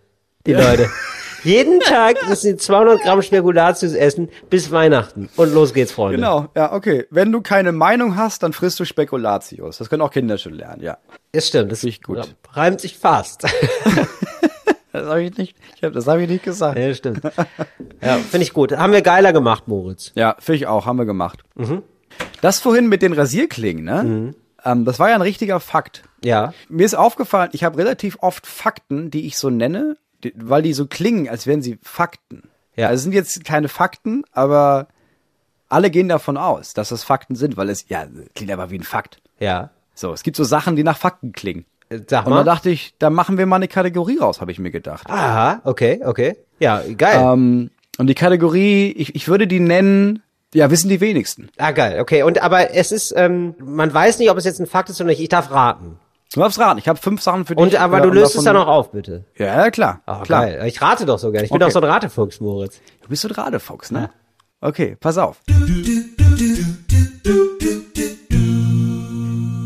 Die 0.45 0.53
Leute. 0.53 0.89
Jeden 1.45 1.79
Tag 1.79 2.17
müssen 2.27 2.41
sie 2.47 2.57
200 2.57 3.01
Gramm 3.03 3.21
Spekulatius 3.21 3.93
essen 3.93 4.29
bis 4.49 4.71
Weihnachten. 4.71 5.29
Und 5.35 5.53
los 5.53 5.73
geht's, 5.73 5.91
Freunde. 5.91 6.17
Genau, 6.17 6.47
ja, 6.55 6.73
okay. 6.73 7.05
Wenn 7.11 7.31
du 7.31 7.41
keine 7.41 7.71
Meinung 7.71 8.17
hast, 8.17 8.43
dann 8.43 8.51
frisst 8.51 8.79
du 8.79 8.85
Spekulatius. 8.85 9.77
Das 9.77 9.89
können 9.89 10.01
auch 10.01 10.11
Kinder 10.11 10.37
schon 10.37 10.53
lernen, 10.53 10.81
ja. 10.81 10.97
Das 11.31 11.47
stimmt. 11.47 11.71
Das 11.71 11.83
ich 11.83 12.01
gut. 12.01 12.17
ja, 12.17 12.23
reimt 12.51 12.81
sich 12.81 12.97
fast. 12.97 13.45
Das 14.95 15.07
habe 15.07 15.23
ich 15.23 15.37
nicht, 15.37 15.57
ich 15.75 15.83
hab, 15.83 15.91
das 15.91 16.07
habe 16.07 16.23
ich 16.23 16.29
nicht 16.29 16.45
gesagt. 16.45 16.79
ja, 16.79 16.93
stimmt. 16.93 17.21
Ja, 18.01 18.15
finde 18.15 18.43
ich 18.43 18.53
gut. 18.53 18.71
Haben 18.77 18.93
wir 18.93 19.01
geiler 19.01 19.33
gemacht, 19.33 19.67
Moritz. 19.67 20.13
Ja, 20.15 20.37
finde 20.39 20.55
ich 20.55 20.67
auch, 20.67 20.85
haben 20.85 20.97
wir 20.97 21.05
gemacht. 21.05 21.43
Das 22.39 22.61
vorhin 22.61 22.87
mit 22.87 23.01
den 23.01 23.11
Rasierklingen, 23.11 23.83
ne? 23.83 24.33
Ähm, 24.63 24.85
das 24.85 24.97
war 24.97 25.09
ja 25.09 25.15
ein 25.15 25.21
richtiger 25.21 25.59
Fakt. 25.59 26.03
Ja. 26.23 26.53
Mir 26.69 26.85
ist 26.85 26.95
aufgefallen, 26.95 27.49
ich 27.51 27.63
habe 27.63 27.77
relativ 27.77 28.17
oft 28.21 28.47
Fakten, 28.47 29.11
die 29.11 29.27
ich 29.27 29.37
so 29.37 29.49
nenne, 29.49 29.97
weil 30.35 30.61
die 30.61 30.73
so 30.73 30.87
klingen, 30.87 31.29
als 31.29 31.47
wären 31.47 31.61
sie 31.61 31.79
Fakten. 31.81 32.43
Ja. 32.75 32.87
Also 32.87 32.95
es 32.97 33.03
sind 33.03 33.13
jetzt 33.13 33.43
keine 33.45 33.67
Fakten, 33.67 34.23
aber 34.31 34.87
alle 35.69 35.89
gehen 35.89 36.09
davon 36.09 36.37
aus, 36.37 36.73
dass 36.73 36.89
das 36.89 37.03
Fakten 37.03 37.35
sind, 37.35 37.57
weil 37.57 37.69
es, 37.69 37.87
ja, 37.89 38.05
klingt 38.35 38.51
aber 38.51 38.69
wie 38.69 38.77
ein 38.77 38.83
Fakt. 38.83 39.21
Ja. 39.39 39.71
So, 39.93 40.13
es 40.13 40.23
gibt 40.23 40.37
so 40.37 40.43
Sachen, 40.43 40.75
die 40.75 40.83
nach 40.83 40.97
Fakten 40.97 41.31
klingen. 41.31 41.65
Äh, 41.89 41.99
Sag 42.07 42.25
Und 42.25 42.31
da 42.31 42.37
mal. 42.37 42.43
dachte 42.43 42.69
ich, 42.69 42.93
da 42.99 43.09
machen 43.09 43.37
wir 43.37 43.45
mal 43.45 43.57
eine 43.57 43.67
Kategorie 43.67 44.17
raus, 44.17 44.41
habe 44.41 44.51
ich 44.51 44.59
mir 44.59 44.71
gedacht. 44.71 45.09
Aha, 45.09 45.61
okay, 45.63 46.01
okay. 46.03 46.37
Ja, 46.59 46.81
geil. 46.97 47.19
Ähm, 47.21 47.71
und 47.97 48.07
die 48.07 48.15
Kategorie, 48.15 48.91
ich, 48.91 49.15
ich 49.15 49.27
würde 49.27 49.47
die 49.47 49.59
nennen, 49.59 50.21
ja, 50.53 50.69
wissen 50.69 50.89
die 50.89 51.01
wenigsten. 51.01 51.49
Ah, 51.57 51.71
geil, 51.71 51.99
okay. 51.99 52.23
Und 52.23 52.41
aber 52.41 52.73
es 52.73 52.91
ist, 52.91 53.13
ähm, 53.15 53.55
man 53.59 53.93
weiß 53.93 54.19
nicht, 54.19 54.29
ob 54.29 54.37
es 54.37 54.45
jetzt 54.45 54.59
ein 54.59 54.67
Fakt 54.67 54.89
ist 54.89 54.99
oder 54.99 55.09
nicht. 55.09 55.21
Ich 55.21 55.29
darf 55.29 55.51
raten. 55.51 55.99
Du 56.35 56.41
darfst 56.41 56.59
raten, 56.59 56.79
ich 56.79 56.89
habe 56.89 56.99
fünf 56.99 57.21
Sachen 57.21 57.45
für 57.45 57.55
dich. 57.55 57.63
Und 57.63 57.75
aber 57.79 57.99
Ja, 57.99 58.03
du 58.03 58.09
löst 58.09 58.35
es 58.35 58.43
dann 58.43 58.57
auch 58.57 58.67
auf, 58.67 58.91
bitte. 58.91 59.23
Ja, 59.37 59.45
ja, 59.63 59.71
klar. 59.71 60.01
Ah, 60.05 60.21
klar. 60.23 60.45
geil. 60.47 60.63
Ich 60.67 60.81
rate 60.81 61.05
doch 61.05 61.17
so 61.17 61.31
gerne. 61.31 61.45
Ich 61.45 61.49
bin 61.49 61.61
Okay. 61.63 61.71
doch 61.71 61.71
so 61.71 61.79
ein 61.79 61.89
Ratefuchs, 61.89 62.41
Moritz. 62.41 62.81
Du 63.01 63.07
bist 63.07 63.21
so 63.21 63.29
ein 63.29 63.33
Radefuchs, 63.35 63.89
ne? 63.89 64.09
Okay, 64.59 64.97
pass 64.99 65.17
auf. 65.17 65.39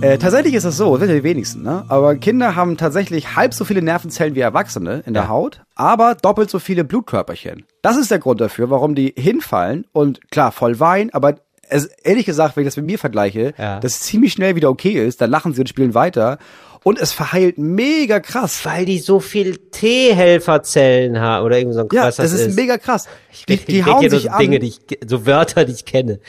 Äh, 0.02 0.18
tatsächlich 0.20 0.54
ist 0.54 0.64
es 0.64 0.78
so, 0.78 0.92
das 0.92 1.00
sind 1.08 1.10
ja 1.10 1.16
die 1.16 1.24
wenigsten, 1.24 1.64
ne? 1.64 1.86
Aber 1.90 2.16
Kinder 2.16 2.56
haben 2.56 2.78
tatsächlich 2.78 3.36
halb 3.36 3.56
so 3.56 3.66
viele 3.66 3.82
Nervenzellen 3.82 4.36
wie 4.36 4.40
Erwachsene 4.42 5.02
in 5.08 5.16
der 5.16 5.28
Haut, 5.28 5.62
aber 5.76 6.14
doppelt 6.14 6.52
so 6.52 6.60
viele 6.60 6.84
Blutkörperchen. 6.84 7.66
Das 7.82 7.98
ist 7.98 8.12
der 8.12 8.20
Grund 8.20 8.40
dafür, 8.42 8.70
warum 8.70 8.94
die 8.94 9.12
hinfallen 9.18 9.86
und 9.92 10.30
klar, 10.30 10.52
voll 10.52 10.80
weinen, 10.80 11.10
aber 11.14 11.36
es, 11.70 11.86
ehrlich 12.04 12.26
gesagt, 12.26 12.56
wenn 12.56 12.64
ich 12.64 12.68
das 12.68 12.78
mit 12.78 12.86
mir 12.86 13.00
vergleiche, 13.00 13.54
Ja. 13.58 13.80
das 13.80 14.00
ziemlich 14.02 14.34
schnell 14.34 14.56
wieder 14.56 14.70
okay 14.70 15.06
ist, 15.06 15.22
dann 15.22 15.30
lachen 15.30 15.54
sie 15.54 15.62
und 15.62 15.68
spielen 15.68 15.94
weiter 15.94 16.38
und 16.84 17.00
es 17.00 17.12
verheilt 17.12 17.58
mega 17.58 18.20
krass. 18.20 18.60
Weil 18.64 18.86
die 18.86 19.00
so 19.00 19.20
viel 19.20 19.58
T-Helferzellen 19.58 21.20
haben 21.20 21.46
oder 21.46 21.58
irgend 21.58 21.74
so 21.74 21.82
ein 21.82 21.88
Ja, 21.92 22.04
Quatsch 22.04 22.20
das 22.20 22.32
ist, 22.34 22.56
mega 22.56 22.78
krass. 22.78 23.08
Die, 23.48 23.54
Ich 23.54 23.66
die 23.66 23.80
red 23.82 23.94
hauen 23.94 24.10
sich 24.10 24.24
so 24.24 24.30
an. 24.30 24.40
Dinge, 24.40 24.60
die 24.60 24.68
ich, 24.68 24.80
so 25.08 25.26
Wörter, 25.26 25.66
die 25.66 25.74
ich 25.74 25.86
kenne. 25.86 26.20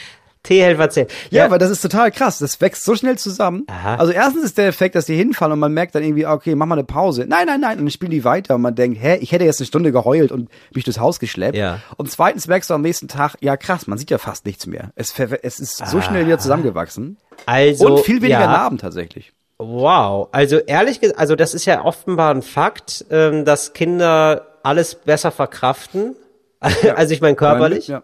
T-Helferzellen. 0.42 1.09
Ja, 1.31 1.44
aber 1.44 1.59
das 1.59 1.70
ist 1.70 1.83
total 1.83 2.11
krass. 2.11 2.38
Das 2.38 2.61
wächst 2.61 2.85
so 2.85 2.94
schnell 2.94 3.18
zusammen. 3.18 3.64
Aha. 3.68 3.96
Also 3.96 4.12
erstens 4.12 4.44
ist 4.44 4.59
der 4.59 4.68
Effekt, 4.68 4.94
dass 4.94 5.05
die 5.05 5.14
hinfallen 5.14 5.53
und 5.53 5.59
man 5.59 5.72
merkt 5.72 5.94
dann 5.94 6.03
irgendwie, 6.03 6.26
okay, 6.26 6.55
mach 6.55 6.66
mal 6.66 6.76
eine 6.76 6.85
Pause. 6.85 7.26
Nein, 7.29 7.46
nein, 7.46 7.61
nein. 7.61 7.79
Und 7.79 7.85
dann 7.85 7.90
spielen 7.90 8.11
die 8.11 8.24
weiter 8.24 8.55
und 8.55 8.62
man 8.62 8.74
denkt, 8.74 9.03
hä, 9.03 9.16
ich 9.20 9.33
hätte 9.33 9.44
jetzt 9.44 9.61
eine 9.61 9.66
Stunde 9.66 9.92
geheult 9.92 10.33
und 10.33 10.48
mich 10.74 10.85
durchs 10.85 10.98
Haus 10.98 11.20
geschleppt. 11.20 11.57
Ja. 11.57 11.81
Und 11.96 12.11
zweitens 12.11 12.46
merkst 12.48 12.70
du 12.70 12.74
am 12.74 12.81
nächsten 12.81 13.07
Tag, 13.09 13.37
ja 13.40 13.57
krass, 13.59 13.87
man 13.87 13.98
sieht 13.98 14.11
ja 14.11 14.18
fast 14.18 14.46
nichts 14.46 14.66
mehr. 14.66 14.92
Es, 14.94 15.12
es 15.18 15.61
ist 15.61 15.87
so 15.87 16.00
schnell 16.00 16.24
wieder 16.26 16.38
zusammengewachsen. 16.38 17.18
also, 17.44 17.96
und 17.96 18.05
viel 18.05 18.22
weniger 18.22 18.40
ja, 18.40 18.46
Narben 18.46 18.79
tatsächlich. 18.79 19.33
Wow. 19.59 20.29
Also 20.33 20.57
ehrlich 20.57 21.00
gesagt, 21.00 21.18
also 21.18 21.37
das 21.37 21.53
ist 21.53 21.66
ja 21.66 21.85
offenbar 21.85 22.35
ein 22.35 22.40
Fakt, 22.40 23.05
ähm, 23.11 23.44
dass 23.44 23.74
Kinder 23.74 24.46
alles 24.62 24.94
besser 24.94 25.31
verkraften. 25.31 26.16
Also 26.94 27.14
ich 27.14 27.22
meine 27.22 27.37
körperlich. 27.37 27.88
Ja, 27.88 28.03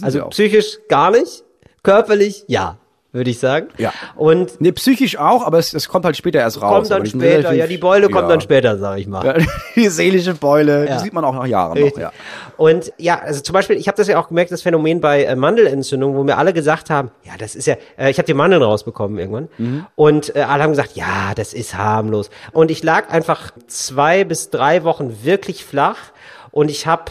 Also 0.00 0.26
psychisch 0.28 0.78
gar 0.88 1.10
nicht. 1.10 1.44
Körperlich 1.82 2.44
ja, 2.48 2.76
würde 3.12 3.30
ich 3.30 3.38
sagen. 3.38 3.68
Ja. 3.78 3.92
Und 4.16 4.60
Nee, 4.60 4.72
psychisch 4.72 5.16
auch, 5.16 5.46
aber 5.46 5.58
es, 5.58 5.72
es 5.72 5.88
kommt 5.88 6.04
halt 6.04 6.16
später 6.16 6.40
erst 6.40 6.60
raus. 6.60 6.88
kommt 6.88 6.90
dann 6.90 7.06
später, 7.06 7.52
ja, 7.54 7.66
die 7.66 7.78
Beule 7.78 8.08
kommt 8.08 8.24
ja. 8.24 8.28
dann 8.28 8.40
später, 8.40 8.76
sag 8.78 8.98
ich 8.98 9.06
mal. 9.06 9.24
Ja, 9.24 9.34
die 9.76 9.88
seelische 9.88 10.34
Beule, 10.34 10.86
Ja. 10.86 10.96
die 10.96 11.04
sieht 11.04 11.12
man 11.14 11.24
auch 11.24 11.34
nach 11.34 11.46
Jahren 11.46 11.80
noch, 11.80 11.98
ja. 11.98 12.12
Und 12.58 12.92
ja, 12.98 13.18
also 13.18 13.40
zum 13.40 13.54
Beispiel, 13.54 13.76
ich 13.76 13.88
habe 13.88 13.96
das 13.96 14.08
ja 14.08 14.18
auch 14.18 14.28
gemerkt, 14.28 14.50
das 14.52 14.62
Phänomen 14.62 15.00
bei 15.00 15.24
äh, 15.24 15.36
Mandelentzündung, 15.36 16.16
wo 16.16 16.22
mir 16.24 16.36
alle 16.36 16.52
gesagt 16.52 16.90
haben, 16.90 17.10
ja, 17.24 17.32
das 17.38 17.54
ist 17.54 17.66
ja, 17.66 17.76
äh, 17.96 18.10
ich 18.10 18.18
habe 18.18 18.26
die 18.26 18.34
Mandeln 18.34 18.62
rausbekommen 18.62 19.18
irgendwann. 19.18 19.48
Mhm. 19.56 19.86
Und 19.94 20.36
äh, 20.36 20.40
alle 20.42 20.64
haben 20.64 20.70
gesagt, 20.72 20.96
ja, 20.96 21.32
das 21.34 21.54
ist 21.54 21.76
harmlos. 21.78 22.30
Und 22.52 22.70
ich 22.70 22.82
lag 22.82 23.10
einfach 23.10 23.52
zwei 23.68 24.24
bis 24.24 24.50
drei 24.50 24.84
Wochen 24.84 25.24
wirklich 25.24 25.64
flach 25.64 25.98
und 26.50 26.70
ich 26.70 26.86
habe 26.86 27.04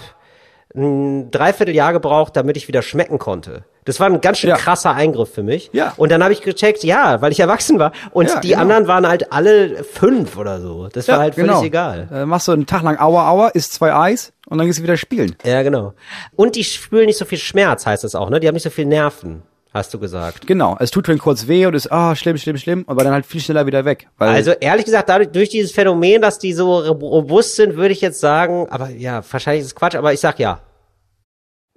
ein 0.75 1.31
Dreivierteljahr 1.31 1.93
gebraucht, 1.93 2.35
damit 2.35 2.55
ich 2.57 2.67
wieder 2.67 2.81
schmecken 2.81 3.17
konnte. 3.17 3.63
Das 3.87 3.99
war 4.01 4.07
ein 4.07 4.19
ganz 4.21 4.37
schön 4.39 4.49
Ja. 4.49 4.57
krasser 4.57 4.93
Eingriff 4.93 5.33
für 5.33 5.43
mich. 5.43 5.69
Ja. 5.71 5.93
Und 5.97 6.11
dann 6.11 6.21
habe 6.21 6.33
ich 6.33 6.41
gecheckt, 6.41 6.83
ja, 6.83 7.21
weil 7.21 7.31
ich 7.31 7.39
erwachsen 7.39 7.79
war. 7.79 7.93
Und 8.11 8.29
Ja, 8.29 8.39
die 8.41 8.49
genau. 8.49 8.61
anderen 8.61 8.87
waren 8.87 9.07
halt 9.07 9.31
alle 9.31 9.83
fünf 9.83 10.37
oder 10.37 10.59
so. 10.59 10.89
Das 10.91 11.07
war 11.07 11.19
halt 11.19 11.35
völlig 11.35 11.61
egal. 11.61 12.07
Äh, 12.13 12.25
machst 12.25 12.47
du 12.47 12.51
einen 12.51 12.65
Tag 12.65 12.83
lang 12.83 12.99
Aua 12.99 13.29
Aua, 13.29 13.47
isst 13.49 13.73
zwei 13.73 13.93
Eis 13.95 14.33
und 14.47 14.57
dann 14.57 14.67
gehst 14.67 14.79
du 14.79 14.83
wieder 14.83 14.97
spielen. 14.97 15.35
Ja, 15.45 15.61
genau. 15.63 15.93
Und 16.35 16.55
die 16.55 16.63
spüren 16.65 17.05
nicht 17.05 17.17
so 17.17 17.23
viel 17.25 17.37
Schmerz, 17.37 17.85
heißt 17.85 18.03
das 18.03 18.13
auch, 18.13 18.29
ne? 18.29 18.39
Die 18.41 18.47
haben 18.47 18.55
nicht 18.55 18.63
so 18.63 18.69
viel 18.69 18.85
Nerven, 18.85 19.41
hast 19.73 19.93
du 19.93 19.99
gesagt. 19.99 20.47
Genau, 20.47 20.75
es 20.79 20.91
tut 20.91 21.07
dann 21.07 21.17
kurz 21.17 21.47
weh 21.47 21.65
und 21.65 21.73
ist, 21.73 21.89
ah, 21.91 22.13
schlimm, 22.15 22.37
schlimm, 22.37 22.57
schlimm, 22.57 22.83
aber 22.87 23.03
dann 23.05 23.13
halt 23.13 23.25
viel 23.25 23.39
schneller 23.41 23.65
wieder 23.65 23.85
weg. 23.85 24.07
Also 24.17 24.51
ehrlich 24.51 24.83
gesagt, 24.85 25.07
dadurch, 25.07 25.29
durch 25.29 25.47
dieses 25.49 25.71
Phänomen, 25.71 26.21
dass 26.21 26.39
die 26.39 26.51
so 26.53 26.79
robust 26.79 27.55
sind, 27.55 27.77
würde 27.77 27.93
ich 27.93 28.01
jetzt 28.01 28.19
sagen, 28.19 28.67
aber 28.69 28.89
ja, 28.89 29.21
wahrscheinlich 29.31 29.61
ist 29.61 29.67
es 29.67 29.75
Quatsch, 29.75 29.95
aber 29.95 30.11
ich 30.11 30.19
sag 30.19 30.39
ja. 30.39 30.59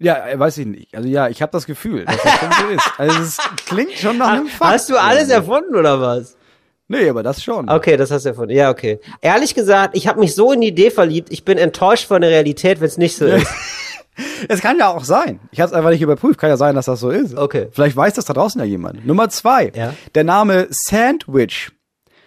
Ja, 0.01 0.29
äh, 0.29 0.39
weiß 0.39 0.59
ich 0.59 0.67
nicht. 0.67 0.95
Also 0.95 1.09
ja, 1.09 1.29
ich 1.29 1.43
habe 1.43 1.53
das 1.53 1.67
Gefühl, 1.67 2.07
dass 2.07 2.17
das 2.23 2.39
schon 2.39 2.51
so 2.53 2.69
ist. 2.75 2.93
Also 2.99 3.21
es 3.21 3.39
klingt 3.67 3.93
schon 3.93 4.19
nach 4.19 4.31
einem 4.31 4.47
Fakt. 4.49 4.73
Hast 4.73 4.91
du 4.91 4.97
alles 4.97 5.29
erfunden 5.29 5.77
oder 5.77 6.01
was? 6.01 6.37
Nee, 6.89 7.09
aber 7.09 7.23
das 7.23 7.43
schon. 7.43 7.71
Okay, 7.71 7.97
das 7.97 8.11
hast 8.11 8.25
du 8.25 8.31
erfunden. 8.31 8.53
Ja, 8.53 8.71
okay. 8.71 8.99
Ehrlich 9.21 9.55
gesagt, 9.55 9.97
ich 9.97 10.09
habe 10.09 10.19
mich 10.19 10.35
so 10.35 10.53
in 10.53 10.61
die 10.61 10.69
Idee 10.69 10.91
verliebt, 10.91 11.31
ich 11.31 11.45
bin 11.45 11.57
enttäuscht 11.57 12.09
von 12.09 12.21
der 12.21 12.31
Realität, 12.31 12.81
wenn 12.81 12.89
es 12.89 12.99
nicht 12.99 13.17
so 13.17 13.27
ist. 13.27 13.47
Es 14.49 14.61
kann 14.61 14.79
ja 14.79 14.89
auch 14.89 15.05
sein. 15.05 15.41
Ich 15.51 15.61
habe 15.61 15.71
es 15.71 15.73
einfach 15.73 15.89
nicht 15.89 16.03
überprüft. 16.03 16.39
Kann 16.39 16.51
ja 16.51 16.59
sein, 16.59 16.75
dass 16.75 16.85
das 16.85 17.01
so 17.01 17.09
ist. 17.09 17.39
Okay. 17.39 17.69
Vielleicht 17.73 17.97
weiß 17.97 18.13
das 18.15 18.27
da 18.27 18.35
draußen 18.35 18.61
ja 18.61 18.67
jemand. 18.67 19.07
Nummer 19.07 19.31
zwei. 19.31 19.73
Ja. 19.75 19.95
Der 20.15 20.25
Name 20.25 20.67
Sandwich 20.69 21.71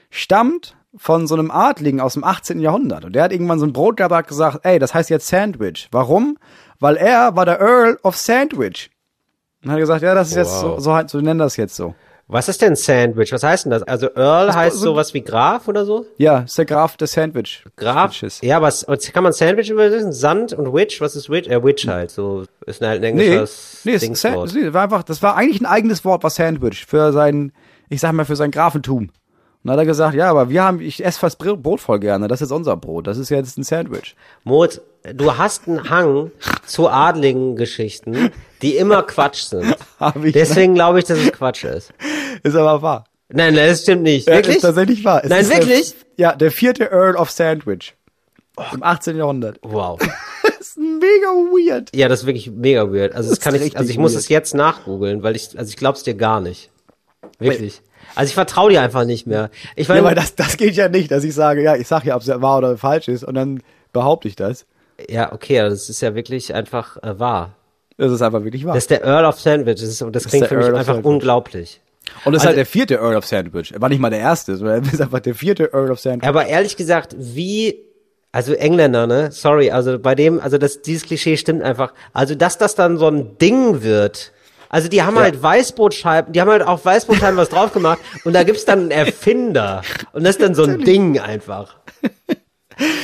stammt 0.10 0.76
von 0.96 1.28
so 1.28 1.36
einem 1.36 1.52
Adligen 1.52 2.00
aus 2.00 2.14
dem 2.14 2.24
18. 2.24 2.60
Jahrhundert. 2.60 3.06
Und 3.06 3.14
der 3.14 3.24
hat 3.24 3.32
irgendwann 3.32 3.60
so 3.60 3.66
ein 3.66 3.74
Brot 3.74 3.98
gehabt 3.98 4.12
und 4.12 4.18
hat 4.18 4.28
gesagt, 4.28 4.60
ey, 4.64 4.80
das 4.80 4.94
heißt 4.94 5.10
jetzt 5.10 5.28
Sandwich. 5.28 5.88
Warum? 5.92 6.38
Weil 6.84 6.98
er 6.98 7.34
war 7.34 7.46
der 7.46 7.62
Earl 7.62 7.98
of 8.04 8.18
Sandwich. 8.18 8.90
Und 9.64 9.72
hat 9.72 9.80
gesagt, 9.80 10.02
ja, 10.04 10.14
das 10.14 10.28
ist 10.32 10.36
jetzt 10.36 10.60
so, 10.60 10.72
Wow. 10.78 10.80
so, 10.82 11.00
so 11.08 11.22
nennen 11.22 11.40
das 11.40 11.56
jetzt 11.56 11.78
so. 11.78 11.96
Was 12.28 12.50
ist 12.50 12.62
denn 12.62 12.76
Sandwich? 12.76 13.32
Was 13.32 13.42
heißt 13.44 13.64
denn 13.66 13.70
das? 13.72 13.84
Also 13.84 14.08
Earl 14.16 14.54
heißt 14.54 14.78
so- 14.80 14.88
sowas 14.92 15.14
wie 15.14 15.22
Graf 15.22 15.70
oder 15.70 15.86
so? 15.86 16.06
Ja, 16.18 16.40
ist 16.40 16.58
der 16.58 16.66
Graf 16.66 16.98
des 16.98 17.14
Sandwich. 17.14 17.64
Graf? 17.78 18.12
Sandwiches. 18.14 18.42
Ja, 18.42 18.62
was 18.62 18.86
kann 19.14 19.24
man 19.24 19.32
Sandwich 19.32 19.70
übersetzen? 19.70 20.12
Sand 20.12 20.52
und 20.52 20.74
Witch? 20.74 21.00
Was 21.00 21.16
ist 21.16 21.30
Witch? 21.30 21.48
Äh, 21.48 21.64
Witch 21.64 21.88
halt. 21.88 22.12
So 22.12 22.44
ist 22.66 22.82
ein, 22.84 22.90
ein 22.90 23.00
Nee, 23.02 23.08
englisches 23.08 23.82
nee, 23.86 23.94
es- 23.94 24.02
Dingswort. 24.02 24.54
Nee, 24.54 24.66
das 24.66 24.74
war 24.74 24.84
einfach, 24.84 25.04
das 25.04 25.22
war 25.24 25.38
eigentlich 25.38 25.62
ein 25.62 25.66
eigenes 25.66 26.04
Wort, 26.04 26.24
war 26.24 26.30
Sandwich 26.32 26.86
für 26.86 27.14
sein, 27.14 27.54
ich 27.88 28.02
sag 28.02 28.12
mal, 28.12 28.26
für 28.26 28.36
sein 28.36 28.52
Grafentum. 28.52 29.10
Und 29.64 29.70
dann 29.70 29.74
hat 29.74 29.80
er 29.80 29.86
gesagt, 29.86 30.14
ja, 30.16 30.30
aber 30.30 30.50
wir 30.50 30.62
haben, 30.64 30.82
ich 30.82 31.04
esse 31.06 31.20
fast 31.20 31.38
Br- 31.38 31.56
Brot 31.56 31.80
voll 31.80 32.00
gerne, 32.00 32.28
das 32.28 32.42
ist 32.42 32.52
unser 32.52 32.76
Brot, 32.76 33.08
das 33.08 33.18
ist 33.18 33.30
jetzt 33.30 33.58
ein 33.58 33.64
Sandwich. 33.64 34.16
Moritz, 34.44 34.82
du 35.14 35.38
hast 35.38 35.68
einen 35.70 35.90
Hang 35.90 36.32
zu 36.66 36.90
adligen 36.90 37.56
Geschichten, 37.56 38.32
die 38.62 38.76
immer 38.76 39.04
Quatsch 39.04 39.44
sind. 39.44 39.76
Hab 40.00 40.24
ich? 40.24 40.34
Deswegen 40.34 40.74
glaube 40.74 41.00
ich, 41.00 41.06
dass 41.06 41.18
es 41.20 41.32
Quatsch 41.32 41.64
ist. 41.64 41.94
Ist 42.44 42.56
aber 42.56 42.82
wahr. 42.82 43.06
Nein, 43.30 43.54
nein, 43.56 43.70
das 43.70 43.84
stimmt 43.84 44.04
nicht. 44.04 44.28
Ja, 44.28 44.36
Wirklich? 44.36 44.58
Ist 44.58 44.62
tatsächlich 44.64 45.04
wahr. 45.06 45.24
Es 45.24 45.30
Nein, 45.30 45.42
ist 45.42 45.50
wirklich? 45.52 45.96
Der, 46.18 46.30
ja, 46.32 46.36
der 46.36 46.52
vierte 46.52 46.92
Earl 46.92 47.16
of 47.16 47.32
Sandwich. 47.32 47.96
Im 48.74 48.84
18. 48.84 49.18
Jahrhundert. 49.18 49.60
Wow. 49.62 50.00
Das 50.46 50.70
ist 50.70 50.78
mega 50.78 51.28
weird. 51.28 51.90
Ja, 51.96 52.08
das 52.08 52.22
ist 52.22 52.26
wirklich 52.26 52.50
mega 52.50 52.90
weird. 52.92 53.14
Also 53.14 53.30
das, 53.30 53.38
ist 53.40 53.44
kann 53.44 53.54
ich, 53.54 53.78
also 53.78 53.90
ich 53.90 53.98
muss 53.98 54.14
weird. 54.14 54.24
es 54.24 54.30
jetzt 54.30 54.56
nachgoogeln, 54.56 55.22
weil 55.22 55.36
ich, 55.36 55.58
also 55.58 55.70
ich 55.70 55.76
glaub's 55.78 56.04
dir 56.04 56.14
gar 56.16 56.40
nicht. 56.42 56.70
Wirklich. 57.38 57.82
Also 58.16 58.30
ich 58.30 58.34
vertraue 58.36 58.72
dir 58.72 58.82
einfach 58.82 59.06
nicht 59.06 59.26
mehr. 59.28 59.50
Ich 59.76 59.88
Ja, 59.88 59.96
meine, 59.96 60.06
weil 60.08 60.16
das, 60.16 60.36
das 60.36 60.58
geht 60.58 60.76
ja 60.76 60.90
nicht, 60.90 61.12
dass 61.12 61.24
ich 61.24 61.34
sage, 61.34 61.64
ja, 61.64 61.76
ich 61.76 61.88
sag 61.88 62.06
ja, 62.06 62.16
ob 62.16 62.22
es 62.22 62.28
wahr 62.28 62.58
oder 62.60 62.78
falsch 62.78 63.08
ist 63.08 63.24
und 63.24 63.36
dann 63.36 63.62
behaupte 63.92 64.28
ich 64.28 64.36
das. 64.36 64.66
ja, 65.10 65.32
okay, 65.34 65.58
das 65.60 65.90
ist 65.90 66.02
ja 66.02 66.16
wirklich 66.16 66.54
einfach 66.54 66.98
äh, 67.04 67.20
wahr. 67.20 67.56
Das 67.98 68.12
ist 68.12 68.22
einfach 68.22 68.44
wirklich 68.44 68.66
wahr. 68.66 68.74
Das 68.74 68.84
ist 68.86 68.90
der 68.92 69.04
Earl 69.04 69.26
of 69.26 69.40
Sandwich. 69.40 69.76
Das, 69.80 69.90
ist, 69.90 70.02
und 70.02 70.16
das 70.16 70.28
klingt 70.28 70.42
der 70.44 70.50
für 70.50 70.56
mich 70.58 70.66
Earl 70.66 70.74
of 70.74 70.80
einfach 70.80 70.94
Sandwich. 70.96 71.12
unglaublich. 71.12 71.82
und 72.26 72.34
das 72.34 72.42
ist 72.42 72.48
also- 72.48 72.48
halt 72.48 72.58
der 72.58 72.66
vierte 72.66 72.96
Earl 72.96 73.16
of 73.16 73.26
Sandwich. 73.26 73.72
Er 73.72 73.82
war 73.82 73.90
nicht 73.90 74.00
mal 74.00 74.10
der 74.10 74.20
erste, 74.20 74.56
sondern 74.58 74.84
er 74.84 74.94
ist 74.94 75.02
einfach 75.02 75.20
der 75.20 75.36
vierte 75.36 75.72
Earl 75.74 75.92
of 75.92 76.00
Sandwich. 76.00 76.28
Aber 76.28 76.48
ehrlich 76.48 76.76
gesagt, 76.76 77.16
wie, 77.20 77.78
also 78.32 78.54
Engländer, 78.54 79.06
ne? 79.06 79.32
Sorry, 79.32 79.70
also 79.72 80.00
bei 80.00 80.16
dem, 80.16 80.40
also 80.40 80.58
das, 80.58 80.82
dieses 80.82 81.04
Klischee 81.04 81.38
stimmt 81.38 81.62
einfach. 81.62 81.94
Also, 82.14 82.34
dass 82.36 82.58
das 82.58 82.74
dann 82.76 82.98
so 82.98 83.08
ein 83.08 83.38
Ding 83.38 83.84
wird. 83.84 84.32
Also 84.74 84.88
die 84.88 85.04
haben 85.04 85.20
halt 85.20 85.42
Weißbrotscheiben, 85.42 86.34
die 86.34 86.42
haben 86.42 86.50
halt 86.50 86.64
auf 86.64 86.84
Weißbrotscheiben 86.84 87.38
was 87.38 87.50
drauf 87.50 87.74
gemacht 87.74 88.00
und 88.24 88.34
da 88.34 88.42
gibt's 88.42 88.66
dann 88.66 88.80
einen 88.80 88.92
Erfinder. 88.92 89.84
Und 90.14 90.24
das 90.24 90.32
ist 90.32 90.42
dann 90.42 90.56
so 90.56 90.64
ein 90.64 90.80
Ding 90.80 91.20
einfach. 91.20 91.76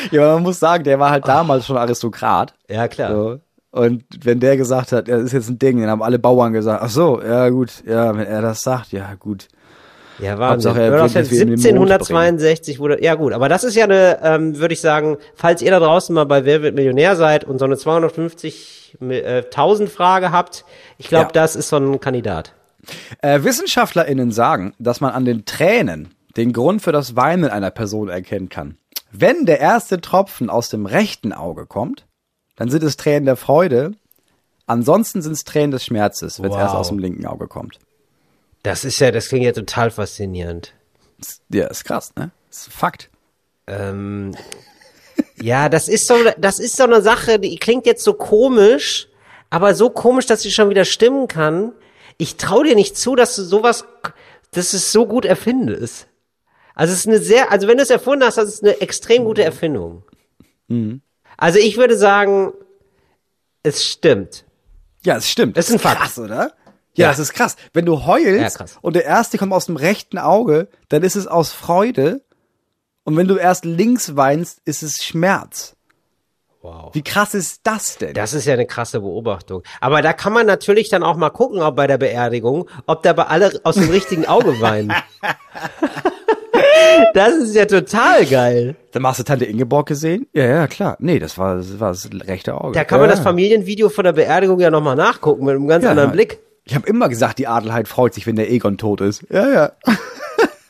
Ja, 0.10 0.34
man 0.34 0.42
muss 0.42 0.60
sagen, 0.60 0.84
der 0.84 0.98
war 0.98 1.12
halt 1.12 1.28
damals 1.28 1.68
schon 1.68 1.78
Aristokrat. 1.78 2.56
Ja, 2.68 2.88
klar. 2.88 3.12
So. 3.12 3.40
Und 3.70 4.04
wenn 4.24 4.40
der 4.40 4.58
gesagt 4.58 4.92
hat, 4.92 5.08
er 5.08 5.20
ist 5.20 5.32
jetzt 5.32 5.48
ein 5.48 5.60
Ding, 5.60 5.80
dann 5.80 5.92
haben 5.92 6.02
alle 6.02 6.18
Bauern 6.18 6.54
gesagt, 6.54 6.82
ach 6.84 6.90
so, 6.90 7.22
ja 7.22 7.50
gut, 7.50 7.84
ja, 7.86 8.18
wenn 8.18 8.26
er 8.26 8.42
das 8.42 8.62
sagt, 8.62 8.92
ja 8.92 9.14
gut. 9.14 9.48
Ja, 10.18 10.40
Wahnsinn. 10.40 10.72
Hauptsache, 10.72 10.82
er 10.82 10.92
Earl 10.92 11.06
of 11.06 11.14
will, 11.14 11.22
dass 11.22 11.30
wir 11.30 11.38
ihn 11.38 11.42
in 11.44 11.50
den 11.50 11.58
Sandwich, 11.60 11.80
Mond 11.80 11.92
1762 11.92 12.80
wurde, 12.80 13.04
ja 13.04 13.14
gut, 13.14 13.32
aber 13.32 13.48
das 13.48 13.64
ist 13.64 13.76
ja 13.76 13.84
eine, 13.84 14.18
ähm, 14.24 14.58
würde 14.58 14.74
ich 14.74 14.82
sagen, 14.82 15.18
falls 15.36 15.62
ihr 15.62 15.70
da 15.70 15.80
draußen 15.80 16.16
mal 16.16 16.26
bei 16.26 16.46
Wer 16.46 16.64
wird 16.64 16.74
Millionär 16.74 17.16
seid 17.16 17.44
und 17.44 17.60
so 17.60 17.66
eine 17.66 17.78
250.000 18.98 19.88
Frage 19.88 20.32
habt, 20.32 20.66
ich 20.98 21.08
glaube, 21.08 21.26
Ja. 21.28 21.32
das 21.32 21.56
ist 21.56 21.70
so 21.70 21.78
ein 21.78 22.00
Kandidat. 22.00 22.54
Äh, 23.22 23.44
WissenschaftlerInnen 23.44 24.32
sagen, 24.32 24.74
dass 24.80 25.02
man 25.02 25.12
an 25.14 25.26
den 25.26 25.46
Tränen 25.46 26.16
den 26.38 26.54
Grund 26.54 26.82
für 26.82 26.92
das 26.92 27.16
Weinen 27.16 27.50
einer 27.50 27.72
Person 27.72 28.10
erkennen 28.10 28.50
kann. 28.50 28.78
Wenn 29.12 29.46
der 29.46 29.60
erste 29.60 30.00
Tropfen 30.02 30.50
aus 30.50 30.70
dem 30.70 30.86
rechten 30.86 31.34
Auge 31.34 31.66
kommt, 31.66 32.06
dann 32.56 32.70
sind 32.70 32.84
es 32.84 32.98
Tränen 32.98 33.26
der 33.26 33.36
Freude. 33.36 33.92
Ansonsten 34.68 35.22
sind 35.22 35.32
es 35.34 35.44
Tränen 35.44 35.72
des 35.72 35.84
Schmerzes, 35.86 36.40
wenn 36.42 36.50
es 36.52 36.56
Wow. 36.56 36.62
erst 36.62 36.76
aus 36.76 36.88
dem 36.90 37.00
linken 37.00 37.26
Auge 37.26 37.48
kommt. 37.48 37.80
Das 38.64 38.86
ist 38.86 39.00
ja, 39.00 39.10
das 39.12 39.30
klingt 39.30 39.46
ja 39.46 39.52
total 39.52 39.90
faszinierend. 39.90 40.74
Ja, 41.50 41.68
ist 41.68 41.86
krass, 41.86 42.14
ne? 42.16 42.32
Das 42.50 42.60
ist 42.62 42.68
ein 42.68 42.72
Fakt. 42.72 43.10
Ähm, 43.68 44.36
ja, 45.42 45.70
das 45.70 45.88
ist 45.88 46.08
so, 46.08 46.16
das 46.38 46.60
ist 46.60 46.76
so 46.76 46.84
eine 46.84 47.02
Sache, 47.02 47.40
die 47.40 47.58
klingt 47.58 47.86
jetzt 47.86 48.04
so 48.04 48.14
komisch, 48.14 49.08
aber 49.50 49.74
so 49.76 49.90
komisch, 49.90 50.26
dass 50.26 50.42
sie 50.42 50.52
schon 50.52 50.70
wieder 50.70 50.86
stimmen 50.86 51.28
kann. 51.28 51.74
Ich 52.18 52.36
traue 52.36 52.66
dir 52.66 52.76
nicht 52.76 52.98
zu, 52.98 53.16
dass 53.16 53.36
du 53.36 53.44
sowas, 53.44 53.86
dass 54.52 54.74
es 54.74 54.92
so 54.92 55.06
gut 55.06 55.26
erfindest. 55.26 56.08
Also 56.76 56.94
es 56.94 57.00
ist 57.00 57.08
eine 57.08 57.20
sehr, 57.20 57.52
also 57.52 57.68
wenn 57.68 57.78
du 57.78 57.84
es 57.84 57.90
erfunden 57.90 58.24
hast, 58.26 58.38
das 58.38 58.50
ist 58.50 58.64
eine 58.64 58.80
extrem 58.82 59.26
gute 59.26 59.44
Erfindung. 59.44 60.04
Also 61.38 61.60
ich 61.60 61.78
würde 61.78 61.98
sagen, 61.98 62.54
es 63.64 63.84
stimmt. 63.84 64.46
Ja, 65.04 65.18
es 65.18 65.30
stimmt. 65.30 65.58
Das 65.58 65.70
ist 65.70 65.76
ein 65.76 65.80
Fakt. 65.80 66.02
Krass, 66.02 66.20
oder? 66.20 66.54
Ja. 66.94 67.06
Ja, 67.06 67.08
das 67.10 67.20
ist 67.20 67.34
krass. 67.34 67.56
Wenn 67.74 67.86
du 67.86 68.06
heulst 68.06 68.60
Ja, 68.60 68.66
und 68.82 68.96
der 68.96 69.06
erste 69.06 69.38
kommt 69.38 69.54
aus 69.54 69.68
dem 69.68 69.78
rechten 69.78 70.18
Auge, 70.18 70.68
dann 70.90 71.04
ist 71.04 71.16
es 71.16 71.28
aus 71.28 71.52
Freude. 71.52 72.22
Und 73.10 73.18
wenn 73.18 73.28
du 73.28 73.38
erst 73.38 73.66
links 73.66 74.16
weinst, 74.16 74.62
ist 74.66 74.84
es 74.84 75.04
Schmerz. 75.04 75.76
Wow. 76.62 76.94
Wie 76.94 77.02
krass 77.02 77.34
ist 77.34 77.62
das 77.64 77.98
denn? 77.98 78.14
Das 78.14 78.36
ist 78.36 78.46
ja 78.46 78.54
eine 78.54 78.68
krasse 78.68 79.00
Beobachtung. 79.00 79.64
Aber 79.82 80.04
da 80.04 80.14
kann 80.14 80.32
man 80.32 80.46
natürlich 80.46 80.90
dann 80.90 81.02
auch 81.02 81.18
mal 81.18 81.32
gucken, 81.32 81.60
ob 81.60 81.76
bei 81.76 81.88
der 81.88 81.98
Beerdigung, 81.98 82.70
ob 82.86 83.02
dabei 83.02 83.24
alle 83.24 83.60
aus 83.64 83.74
dem 83.74 83.90
richtigen 83.90 84.28
Auge 84.28 84.62
weinen. 84.62 84.94
das 87.16 87.34
ist 87.34 87.56
ja 87.56 87.66
total 87.66 88.28
geil. 88.28 88.76
Dann 88.92 89.08
hast 89.08 89.18
du 89.18 89.24
Tante 89.24 89.46
Ingeborg 89.46 89.88
gesehen? 89.88 90.28
Ja, 90.34 90.46
ja, 90.46 90.68
klar. 90.68 90.96
Nee, 91.00 91.18
das 91.18 91.40
war 91.40 91.56
das, 91.56 91.80
war 91.80 91.90
das 91.90 92.08
rechte 92.14 92.62
Auge. 92.62 92.74
Da 92.74 92.84
kann 92.84 93.00
man 93.00 93.10
ja. 93.10 93.16
das 93.16 93.24
Familienvideo 93.24 93.90
von 93.90 94.04
der 94.04 94.14
Beerdigung 94.14 94.60
ja 94.60 94.70
nochmal 94.70 94.96
nachgucken 94.96 95.46
mit 95.46 95.56
einem 95.56 95.68
ganz 95.68 95.84
Ja. 95.84 95.90
anderen 95.90 96.12
Blick. 96.12 96.42
Ich 96.64 96.76
habe 96.76 96.88
immer 96.88 97.10
gesagt, 97.10 97.40
die 97.40 97.48
Adelheid 97.48 97.88
freut 97.88 98.14
sich, 98.14 98.28
wenn 98.28 98.36
der 98.36 98.52
Egon 98.52 98.78
tot 98.78 99.02
ist. 99.02 99.26
Ja, 99.32 99.50
ja. 99.50 99.72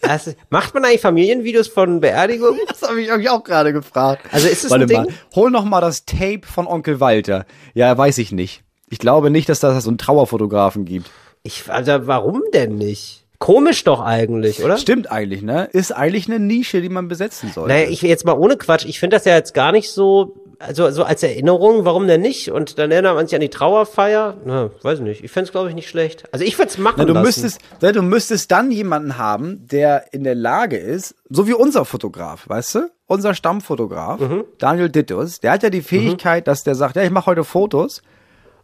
Das 0.10 0.26
ist, 0.26 0.38
macht 0.50 0.74
man 0.74 0.84
eigentlich 0.86 1.02
Familienvideos 1.02 1.68
von 1.68 2.00
Beerdigungen? 2.00 2.60
Das 2.68 2.82
habe 2.82 3.00
ich 3.00 3.16
mich 3.16 3.30
auch 3.30 3.44
gerade 3.44 3.74
gefragt. 3.74 4.26
Also 4.32 4.48
ist 4.48 4.64
es 4.64 4.72
Warte 4.72 4.86
ein 4.86 4.88
Ding? 4.88 5.04
mal, 5.04 5.08
hol 5.36 5.52
noch 5.52 5.66
mal 5.66 5.82
das 5.82 6.06
Tape 6.06 6.42
von 6.46 6.66
Onkel 6.66 7.00
Walter. 7.00 7.46
Ja, 7.76 7.96
weiß 7.96 8.18
ich 8.18 8.32
nicht. 8.32 8.64
Ich 8.90 8.98
glaube 8.98 9.30
nicht, 9.30 9.50
dass 9.50 9.60
das 9.60 9.84
so 9.84 9.90
einen 9.92 10.00
Trauerfotografen 10.00 10.86
gibt. 10.86 11.12
Ich, 11.44 11.70
also 11.70 12.08
warum 12.08 12.42
denn 12.54 12.76
nicht? 12.76 13.26
Komisch 13.38 13.84
doch 13.84 14.02
eigentlich, 14.02 14.64
oder? 14.64 14.78
Stimmt 14.78 15.12
eigentlich, 15.12 15.44
ne? 15.44 15.70
Ist 15.74 15.92
eigentlich 15.92 16.28
eine 16.28 16.40
Nische, 16.40 16.82
die 16.82 16.90
man 16.90 17.08
besetzen 17.08 17.52
sollte. 17.54 17.72
Naja, 17.72 17.88
ich 17.88 18.02
jetzt 18.02 18.26
mal 18.26 18.34
ohne 18.34 18.58
Quatsch, 18.58 18.86
ich 18.86 19.00
finde 19.00 19.16
das 19.16 19.26
ja 19.26 19.36
jetzt 19.36 19.54
gar 19.54 19.72
nicht 19.72 19.92
so, 19.92 20.36
also 20.60 20.90
so 20.92 21.04
als 21.04 21.24
Erinnerung, 21.24 21.86
warum 21.86 22.06
denn 22.08 22.22
nicht? 22.22 22.52
Und 22.52 22.78
dann 22.78 22.92
erinnert 22.92 23.16
man 23.16 23.26
sich 23.28 23.36
an 23.36 23.42
die 23.42 23.50
Trauerfeier. 23.50 24.38
Na, 24.46 24.70
weiß 24.82 25.00
nicht. 25.00 25.24
Ich 25.24 25.32
fände 25.32 25.46
es, 25.48 25.52
glaube 25.52 25.70
ich, 25.70 25.76
nicht 25.76 25.90
schlecht. 25.90 26.26
Also 26.34 26.46
ich 26.46 26.58
würde 26.58 26.70
es 26.70 26.78
machen 26.78 26.96
Na, 26.98 27.06
du 27.06 27.14
lassen. 27.14 27.26
müsstest, 27.26 27.62
na, 27.82 27.92
du 27.92 28.02
müsstest 28.02 28.52
dann 28.52 28.70
jemanden 28.72 29.18
haben, 29.18 29.66
der 29.68 30.14
in 30.14 30.24
der 30.24 30.36
Lage 30.36 30.78
ist, 30.78 31.16
so 31.30 31.48
wie 31.48 31.54
unser 31.54 31.86
Fotograf, 31.86 32.48
weißt 32.48 32.76
du? 32.76 32.90
Unser 33.08 33.34
Stammfotograf, 33.34 34.20
Mhm. 34.20 34.44
Daniel 34.60 34.90
Dittus, 34.90 35.40
der 35.40 35.54
hat 35.54 35.64
ja 35.64 35.70
die 35.70 35.82
Fähigkeit, 35.82 36.48
dass 36.48 36.64
der 36.64 36.76
sagt, 36.76 36.96
ja, 36.96 37.04
ich 37.04 37.10
mache 37.10 37.26
heute 37.28 37.44
Fotos. 37.44 38.02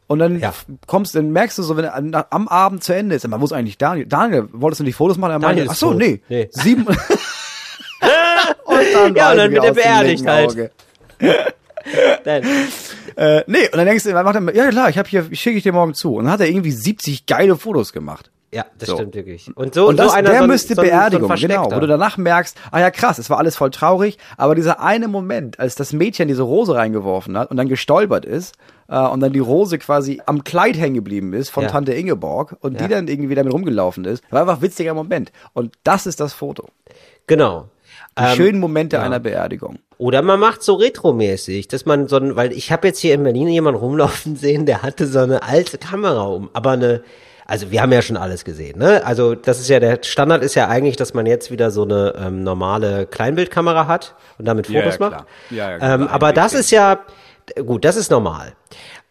Und 0.07 0.19
dann 0.19 0.39
Ja. 0.39 0.53
kommst, 0.85 1.15
dann 1.15 1.31
merkst 1.31 1.57
du 1.57 1.63
so, 1.63 1.77
wenn 1.77 1.85
am 2.13 2.47
Abend 2.47 2.83
zu 2.83 2.93
Ende 2.93 3.15
ist, 3.15 3.25
wo 3.27 3.43
ist 3.45 3.53
eigentlich 3.53 3.79
Daniel? 3.79 4.05
Daniel, 4.05 4.47
wolltest 4.51 4.81
du 4.81 4.83
nicht 4.83 4.95
Fotos 4.95 5.17
machen? 5.17 5.31
Er 5.31 5.39
meinte, 5.39 5.65
ach 5.67 5.73
so, 5.75 5.93
nee. 5.93 6.21
Nee. 6.29 6.47
Sieben. 6.51 6.85
und 8.65 8.93
dann 8.93 9.15
Ja, 9.15 9.31
und 9.31 9.37
dann 9.37 9.51
wird 9.51 9.63
er 9.63 9.73
beerdigt 9.73 10.27
halt. 10.27 10.71
Äh, 13.17 13.43
nee, 13.47 13.63
und 13.71 13.77
dann 13.77 13.85
denkst 13.85 14.03
du, 14.03 14.11
dann 14.11 14.25
macht 14.25 14.35
er, 14.35 14.53
ja 14.55 14.67
klar, 14.69 14.89
ich 14.89 14.97
habe 14.97 15.07
hier, 15.07 15.23
schicke 15.33 15.55
ich 15.57 15.63
dir 15.63 15.71
morgen 15.71 15.93
zu. 15.93 16.15
Und 16.15 16.25
dann 16.25 16.33
hat 16.33 16.41
er 16.41 16.47
irgendwie 16.49 16.71
70 16.71 17.25
geile 17.25 17.55
Fotos 17.55 17.93
gemacht. 17.93 18.29
Ja, 18.51 18.65
das 18.77 18.89
So. 18.89 18.95
stimmt 18.95 19.15
wirklich. 19.15 19.55
Und 19.55 19.73
so, 19.73 19.87
Und 19.87 19.97
das, 19.97 20.09
so 20.11 20.13
einer 20.17 20.31
der 20.31 20.41
so 20.41 20.47
müsste 20.47 20.75
so 20.75 20.81
ein- 20.81 20.87
so 20.87 20.91
Beerdigung, 20.91 21.29
genau, 21.35 21.71
wo 21.71 21.79
du 21.79 21.87
danach 21.87 22.17
merkst, 22.17 22.57
ah 22.71 22.79
ja 22.81 22.91
krass, 22.91 23.17
es 23.17 23.29
war 23.29 23.37
alles 23.37 23.55
voll 23.55 23.69
traurig, 23.71 24.17
aber 24.37 24.53
dieser 24.55 24.81
eine 24.81 25.07
Moment, 25.07 25.59
als 25.59 25.75
das 25.75 25.93
Mädchen 25.93 26.27
diese 26.27 26.41
Rose 26.43 26.75
reingeworfen 26.75 27.37
hat 27.37 27.51
und 27.51 27.57
dann 27.57 27.69
gestolpert 27.69 28.25
ist 28.25 28.55
äh, 28.89 28.97
und 28.97 29.19
dann 29.21 29.31
die 29.31 29.39
Rose 29.39 29.77
quasi 29.77 30.21
am 30.25 30.43
Kleid 30.43 30.77
hängen 30.77 30.95
geblieben 30.95 31.31
ist 31.33 31.49
von 31.49 31.63
Ja. 31.63 31.69
Tante 31.69 31.93
Ingeborg 31.93 32.55
und 32.61 32.73
Ja. 32.79 32.87
die 32.87 32.93
dann 32.93 33.07
irgendwie 33.07 33.35
damit 33.35 33.53
rumgelaufen 33.53 34.03
ist, 34.05 34.23
war 34.29 34.41
einfach 34.41 34.57
ein 34.57 34.61
witziger 34.61 34.93
Moment. 34.93 35.31
Und 35.53 35.73
das 35.83 36.05
ist 36.05 36.19
das 36.19 36.33
Foto. 36.33 36.67
Genau. 37.27 37.69
Die 38.17 38.23
Ähm, 38.23 38.35
schönen 38.35 38.59
Momente 38.59 39.01
einer 39.01 39.19
Beerdigung. 39.19 39.79
Oder 39.97 40.21
man 40.21 40.39
macht 40.39 40.63
so 40.63 40.75
retromäßig, 40.75 41.67
dass 41.67 41.85
man 41.85 42.07
so 42.07 42.17
ein, 42.17 42.35
weil 42.35 42.51
ich 42.53 42.71
habe 42.71 42.87
jetzt 42.87 42.99
hier 42.99 43.13
in 43.13 43.23
Berlin 43.23 43.47
jemanden 43.49 43.79
rumlaufen 43.79 44.35
sehen, 44.37 44.65
der 44.65 44.83
hatte 44.83 45.05
so 45.07 45.19
eine 45.19 45.43
alte 45.43 45.77
Kamera 45.77 46.23
um, 46.23 46.49
aber 46.53 46.71
eine, 46.71 47.01
also 47.45 47.71
wir 47.71 47.81
haben 47.81 47.91
ja 47.91 48.01
schon 48.01 48.17
alles 48.17 48.43
gesehen, 48.45 48.79
ne? 48.79 49.05
Also 49.05 49.35
das 49.35 49.59
ist 49.59 49.67
ja 49.69 49.79
der 49.79 49.99
Standard 50.01 50.43
ist 50.43 50.55
ja 50.55 50.67
eigentlich, 50.67 50.95
dass 50.95 51.13
man 51.13 51.25
jetzt 51.25 51.51
wieder 51.51 51.71
so 51.71 51.83
eine 51.83 52.13
ähm, 52.17 52.43
normale 52.43 53.05
Kleinbildkamera 53.05 53.87
hat 53.87 54.15
und 54.37 54.45
damit 54.45 54.67
Ja, 54.69 54.79
Fotos 54.81 54.93
ja, 54.93 54.97
klar. 54.97 55.11
macht. 55.11 55.25
Ja, 55.51 55.71
ja, 55.71 55.77
klar. 55.77 55.93
ähm, 55.95 56.07
aber 56.07 56.33
das 56.33 56.53
ist 56.53 56.71
ja 56.71 56.99
gut, 57.65 57.85
das 57.85 57.95
ist 57.97 58.11
normal. 58.11 58.53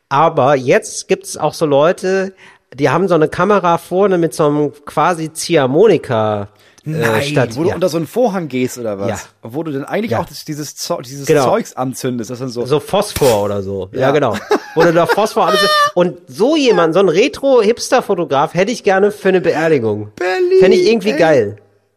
Aber 0.09 0.55
jetzt 0.55 1.09
gibt 1.09 1.25
es 1.25 1.37
auch 1.37 1.55
so 1.55 1.67
Leute, 1.67 2.35
die 2.75 2.91
haben 2.91 3.07
so 3.09 3.15
eine 3.15 3.29
Kamera 3.29 3.79
vorne 3.79 4.19
mit 4.19 4.35
so 4.35 4.47
einem 4.47 4.73
quasi 4.85 5.33
Ziehharmonika 5.33 6.49
äh, 6.87 7.23
statt, 7.23 7.57
wo 7.57 7.63
du 7.63 7.69
ja. 7.71 7.75
unter 7.75 7.89
so 7.89 7.97
einen 7.97 8.07
Vorhang 8.07 8.49
gehst 8.49 8.79
oder 8.79 8.99
was? 8.99 9.09
Ja. 9.09 9.19
Wo 9.43 9.63
du 9.63 9.73
dann 9.73 9.85
eigentlich 9.85 10.13
Ja. 10.13 10.21
auch 10.21 10.27
das, 10.27 10.45
dieses, 10.45 10.77
Zeu- 10.77 11.01
dieses 11.03 11.27
Genau. 11.27 11.45
Zeugs 11.45 11.75
anzündest. 11.75 12.31
Das 12.31 12.39
dann 12.39 12.49
so, 12.49 12.67
So 12.67 12.81
Phosphor 12.81 13.43
oder 13.45 13.63
so. 13.63 13.89
Ja, 13.93 14.01
Ja. 14.01 14.11
genau. 14.13 14.37
Wo 14.75 14.83
du 14.83 14.93
da 14.93 15.07
Phosphor 15.07 15.47
alles. 15.47 15.61
Und 15.95 16.19
so 16.27 16.57
jemand, 16.57 16.95
so 16.95 17.01
ein 17.01 17.09
Retro-Hipster-Fotograf 17.09 18.55
hätte 18.55 18.73
ich 18.73 18.85
gerne 18.85 19.11
für 19.11 19.29
eine 19.29 19.41
Beerdigung. 19.41 20.11
Berlin, 20.17 20.59
Fände 20.61 20.77
ich 20.77 20.87
irgendwie 20.89 21.11
ey. 21.11 21.19
geil. 21.19 21.57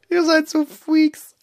Ihr 0.09 0.23
seid 0.25 0.47
so 0.49 0.65
Freaks. 0.65 1.35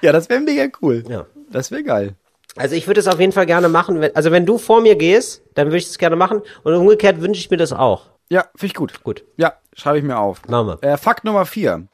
Ja, 0.00 0.12
das 0.12 0.28
wäre 0.28 0.40
mega 0.40 0.66
cool. 0.80 1.04
Ja. 1.08 1.26
Das 1.50 1.70
wäre 1.70 1.82
geil. 1.82 2.14
Also 2.56 2.74
ich 2.74 2.86
würde 2.86 3.00
es 3.00 3.06
auf 3.08 3.20
jeden 3.20 3.32
Fall 3.32 3.46
gerne 3.46 3.68
machen. 3.68 4.00
Wenn, 4.00 4.14
also 4.16 4.30
wenn 4.30 4.46
du 4.46 4.58
vor 4.58 4.80
mir 4.80 4.94
gehst, 4.96 5.42
dann 5.54 5.68
würde 5.68 5.78
ich 5.78 5.86
es 5.86 5.98
gerne 5.98 6.16
machen. 6.16 6.42
Und 6.64 6.74
umgekehrt 6.74 7.20
wünsche 7.20 7.40
ich 7.40 7.50
mir 7.50 7.56
das 7.58 7.72
auch. 7.72 8.10
Ja, 8.30 8.42
finde 8.54 8.66
ich 8.66 8.74
gut. 8.74 9.02
Gut. 9.04 9.24
Ja, 9.36 9.54
schreibe 9.74 9.98
ich 9.98 10.04
mir 10.04 10.18
auf. 10.18 10.42
Wir. 10.46 10.78
Äh, 10.82 10.96
Fakt 10.96 11.24
Nummer 11.24 11.46
vier. 11.46 11.86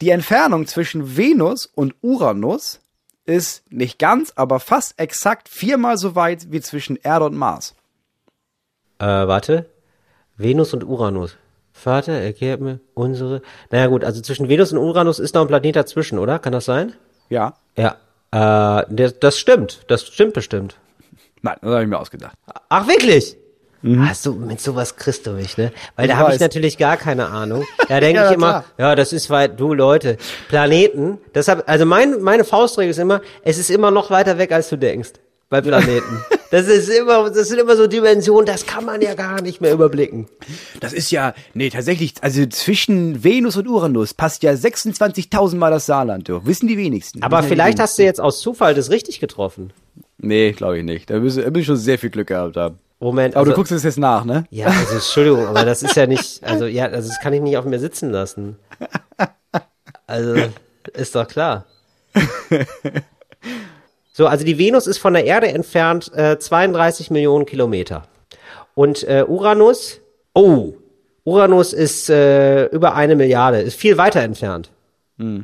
Die 0.00 0.10
Entfernung 0.10 0.66
zwischen 0.66 1.16
Venus 1.16 1.66
und 1.66 1.94
Uranus 2.02 2.80
ist 3.26 3.70
nicht 3.70 3.98
ganz, 3.98 4.32
aber 4.36 4.60
fast 4.60 4.98
exakt 4.98 5.48
viermal 5.48 5.96
so 5.96 6.14
weit 6.14 6.52
wie 6.52 6.60
zwischen 6.60 6.96
Erde 6.96 7.26
und 7.26 7.34
Mars. 7.36 7.74
Äh, 8.98 9.06
warte. 9.06 9.70
Venus 10.36 10.74
und 10.74 10.84
Uranus. 10.84 11.36
Vater, 11.72 12.12
erklärt 12.12 12.60
mir 12.60 12.80
unsere. 12.94 13.42
Naja 13.70 13.86
gut, 13.86 14.04
also 14.04 14.20
zwischen 14.20 14.48
Venus 14.48 14.72
und 14.72 14.78
Uranus 14.78 15.18
ist 15.18 15.34
noch 15.34 15.42
ein 15.42 15.48
Planet 15.48 15.76
dazwischen, 15.76 16.18
oder? 16.18 16.38
Kann 16.38 16.52
das 16.52 16.64
sein? 16.64 16.94
Ja. 17.28 17.54
Ja. 17.76 17.96
Äh, 18.30 18.86
das, 18.88 19.18
das 19.18 19.38
stimmt. 19.38 19.84
Das 19.88 20.06
stimmt 20.06 20.34
bestimmt. 20.34 20.78
Nein, 21.42 21.56
das 21.60 21.70
habe 21.70 21.82
ich 21.82 21.88
mir 21.88 21.98
ausgedacht. 21.98 22.36
Ach, 22.68 22.86
wirklich? 22.86 23.36
Hast 23.84 24.24
du, 24.24 24.32
mit 24.34 24.60
sowas 24.60 24.96
kriegst 24.96 25.26
du 25.26 25.32
mich, 25.32 25.58
ne? 25.58 25.70
Weil 25.96 26.08
da 26.08 26.14
Ich 26.14 26.18
habe 26.18 26.34
ich 26.34 26.40
natürlich 26.40 26.78
gar 26.78 26.96
keine 26.96 27.26
Ahnung. 27.26 27.64
Da 27.88 28.00
denke 28.00 28.20
Ja, 28.22 28.28
ich 28.30 28.34
immer, 28.36 28.48
klar. 28.48 28.64
ja, 28.78 28.94
das 28.94 29.12
ist 29.12 29.28
weit, 29.28 29.60
du 29.60 29.74
Leute, 29.74 30.16
Planeten, 30.48 31.18
deshalb, 31.34 31.64
also 31.68 31.84
mein, 31.84 32.22
meine 32.22 32.44
Faustregel 32.44 32.90
ist 32.92 32.98
immer, 32.98 33.20
es 33.42 33.58
ist 33.58 33.70
immer 33.70 33.90
noch 33.90 34.10
weiter 34.10 34.38
weg, 34.38 34.52
als 34.52 34.70
du 34.70 34.76
denkst. 34.78 35.10
Bei 35.50 35.60
Planeten. 35.60 36.24
Das 36.50 36.68
ist 36.68 36.88
immer, 36.88 37.30
das 37.30 37.48
sind 37.48 37.58
immer 37.58 37.74
so 37.74 37.88
Dimensionen, 37.88 38.46
das 38.46 38.64
kann 38.64 38.84
man 38.84 39.00
ja 39.00 39.14
gar 39.14 39.42
nicht 39.42 39.60
mehr 39.60 39.72
überblicken. 39.72 40.28
Das 40.78 40.92
ist 40.92 41.10
ja, 41.10 41.34
nee, 41.52 41.68
tatsächlich, 41.68 42.14
also 42.20 42.46
zwischen 42.46 43.24
Venus 43.24 43.56
und 43.56 43.66
Uranus 43.66 44.14
passt 44.14 44.44
ja 44.44 44.52
26.000 44.52 45.56
Mal 45.56 45.72
das 45.72 45.86
Saarland 45.86 46.28
durch. 46.28 46.46
Wissen 46.46 46.68
die 46.68 46.78
wenigsten. 46.78 47.24
Aber 47.24 47.42
vielleicht 47.42 47.78
wenigsten. 47.78 47.82
hast 47.82 47.98
du 47.98 48.02
jetzt 48.04 48.20
aus 48.20 48.40
Zufall 48.40 48.74
das 48.74 48.90
richtig 48.90 49.18
getroffen. 49.18 49.72
Nee, 50.18 50.52
glaube 50.52 50.78
ich 50.78 50.84
nicht. 50.84 51.10
Da 51.10 51.14
da 51.14 51.20
müssen 51.20 51.52
wir 51.52 51.64
schon 51.64 51.76
sehr 51.76 51.98
viel 51.98 52.10
Glück 52.10 52.28
gehabt 52.28 52.56
haben. 52.56 52.78
Moment, 53.04 53.34
Aber 53.34 53.40
also, 53.40 53.52
du 53.52 53.56
guckst 53.56 53.72
es 53.72 53.82
jetzt 53.82 53.98
nach, 53.98 54.24
ne? 54.24 54.46
ja, 54.50 54.66
also 54.66 54.94
Entschuldigung, 54.94 55.46
aber 55.46 55.64
das 55.66 55.82
ist 55.82 55.94
ja 55.94 56.06
nicht, 56.06 56.42
also 56.42 56.64
ja, 56.64 56.86
also 56.86 57.08
das 57.08 57.20
kann 57.20 57.34
ich 57.34 57.42
nicht 57.42 57.56
auf 57.58 57.66
mir 57.66 57.78
sitzen 57.78 58.10
lassen. 58.10 58.56
Also, 60.06 60.36
ist 60.92 61.14
doch 61.14 61.26
klar. 61.26 61.64
So, 64.16 64.28
also 64.28 64.44
die 64.44 64.58
Venus 64.58 64.86
ist 64.86 64.98
von 64.98 65.12
der 65.12 65.24
Erde 65.24 65.48
entfernt 65.48 66.12
äh, 66.14 66.38
32 66.38 67.10
Millionen 67.10 67.46
Kilometer. 67.46 68.04
Und 68.74 69.02
äh, 69.08 69.24
Uranus, 69.26 70.00
oh, 70.34 70.74
Uranus 71.24 71.72
ist 71.72 72.08
äh, 72.10 72.66
über 72.66 72.94
eine 72.94 73.16
Milliarde, 73.16 73.60
ist 73.60 73.74
viel 73.76 73.96
weiter 73.96 74.20
entfernt. 74.20 74.70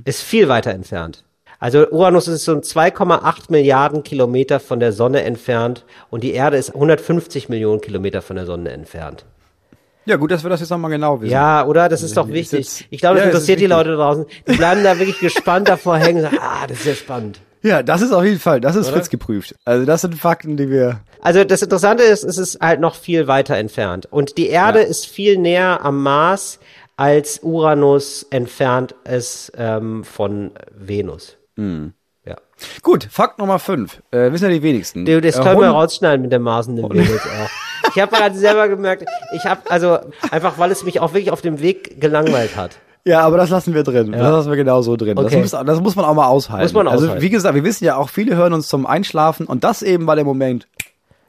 Ist 0.05 0.23
viel 0.23 0.49
weiter 0.49 0.71
entfernt. 0.71 1.25
Also 1.61 1.87
Uranus 1.91 2.27
ist 2.27 2.45
so 2.45 2.53
2,8 2.55 3.51
Milliarden 3.51 4.03
Kilometer 4.03 4.59
von 4.61 4.81
der 4.81 4.93
Sonne 4.93 5.23
entfernt 5.25 5.85
und 6.09 6.25
die 6.25 6.33
Erde 6.33 6.57
ist 6.57 6.75
150 6.75 7.49
Millionen 7.51 7.81
Kilometer 7.83 8.23
von 8.23 8.37
der 8.37 8.47
Sonne 8.47 8.71
entfernt. 8.71 9.27
Ja, 10.07 10.17
gut, 10.17 10.31
dass 10.31 10.43
wir 10.43 10.49
das 10.51 10.61
jetzt 10.61 10.71
nochmal 10.71 10.91
genau 10.91 11.21
wissen. 11.21 11.31
Ja, 11.33 11.67
oder? 11.67 11.91
Das 11.91 12.03
ist 12.03 12.17
doch 12.17 12.27
Ist 12.29 12.33
wichtig. 12.33 12.59
jetzt- 12.61 12.85
Ich 12.89 13.01
glaube, 13.01 13.17
das 13.17 13.25
Ja, 13.25 13.31
interessiert 13.31 13.59
die 13.61 13.65
wichtig. 13.65 13.77
Leute 13.77 13.95
draußen. 13.97 14.25
Die 14.49 14.57
bleiben 14.57 14.83
da 14.83 14.99
wirklich 14.99 15.21
gespannt 15.21 15.69
davor 15.69 15.99
hängen. 15.99 16.17
und 16.25 16.31
sagen, 16.31 16.39
Ah, 16.41 16.67
das 16.67 16.79
ist 16.79 16.87
ja 16.87 16.95
spannend. 16.95 17.41
Ja, 17.63 17.83
das 17.83 18.01
ist 18.01 18.11
auf 18.13 18.25
jeden 18.25 18.41
Fall, 18.41 18.63
das 18.63 18.75
ist 18.75 18.89
Fritz 18.89 19.11
geprüft. 19.11 19.55
Also 19.67 19.85
das 19.85 20.01
sind 20.01 20.15
Fakten, 20.15 20.57
die 20.57 20.71
wir. 20.71 21.01
Also 21.21 21.45
das 21.45 21.61
Interessante 21.61 22.03
ist, 22.05 22.25
es 22.25 22.39
ist 22.39 22.59
halt 22.63 22.81
noch 22.81 22.95
viel 22.95 23.27
weiter 23.27 23.55
entfernt. 23.59 24.07
Und 24.11 24.39
die 24.39 24.49
Erde 24.49 24.79
Ja. 24.81 24.87
ist 24.87 25.05
viel 25.07 25.37
näher 25.37 25.85
am 25.85 26.03
Mars, 26.03 26.59
als 26.97 27.41
Uranus 27.43 28.27
entfernt 28.31 28.95
ist 29.05 29.53
ähm, 29.59 30.05
von 30.05 30.53
Venus. 30.75 31.37
Hm. 31.61 31.93
Ja. 32.27 32.37
Gut, 32.83 33.09
Fakt 33.11 33.39
Nummer 33.39 33.59
5. 33.59 34.03
Äh, 34.11 34.33
wissen 34.33 34.45
ja 34.45 34.51
die 34.51 34.63
wenigsten. 34.63 35.05
Du, 35.05 35.21
das 35.21 35.37
Äh, 35.39 35.43
können 35.43 35.61
wir 35.61 35.69
Hund- 35.69 35.77
rausschneiden 35.77 36.23
mit 36.23 36.33
der 36.33 36.41
und 36.41 36.77
dem 36.77 36.79
Venus 37.09 37.21
auch. 37.23 37.91
Ich 37.95 38.01
habe 38.01 38.15
gerade 38.15 38.37
selber 38.39 38.69
gemerkt, 38.69 39.05
ich 39.35 39.45
habe 39.47 39.63
also 39.71 39.99
einfach, 40.31 40.59
weil 40.59 40.71
es 40.71 40.85
mich 40.85 41.01
auch 41.01 41.13
wirklich 41.13 41.31
auf 41.33 41.41
dem 41.41 41.61
Weg 41.61 42.01
gelangweilt 42.01 42.57
hat. 42.57 42.77
Ja, 43.05 43.21
aber 43.23 43.39
das 43.39 43.49
lassen 43.51 43.73
wir 43.75 43.83
drin. 43.83 44.13
Das 44.13 44.21
lassen 44.21 44.51
wir 44.51 44.57
genau 44.57 44.83
so 44.83 44.95
drin. 44.97 45.17
Okay. 45.19 45.41
Das, 45.41 45.53
muss, 45.55 45.67
das 45.67 45.81
muss 45.81 45.97
man 45.97 46.05
auch 46.05 46.15
mal 46.15 46.27
aushalten. 46.27 46.63
Muss 46.65 46.75
man 46.75 46.87
Also 46.87 47.07
aushalten. 47.07 47.23
wie 47.23 47.31
gesagt, 47.31 47.55
wir 47.55 47.65
wissen 47.65 47.85
ja 47.85 47.97
auch, 47.97 48.11
viele 48.11 48.37
hören 48.37 48.53
uns 48.53 48.69
zum 48.69 48.85
Einschlafen 48.87 49.47
und 49.47 49.65
das 49.65 49.83
eben 49.83 50.07
war 50.07 50.17
der 50.17 50.25
Moment. 50.27 50.69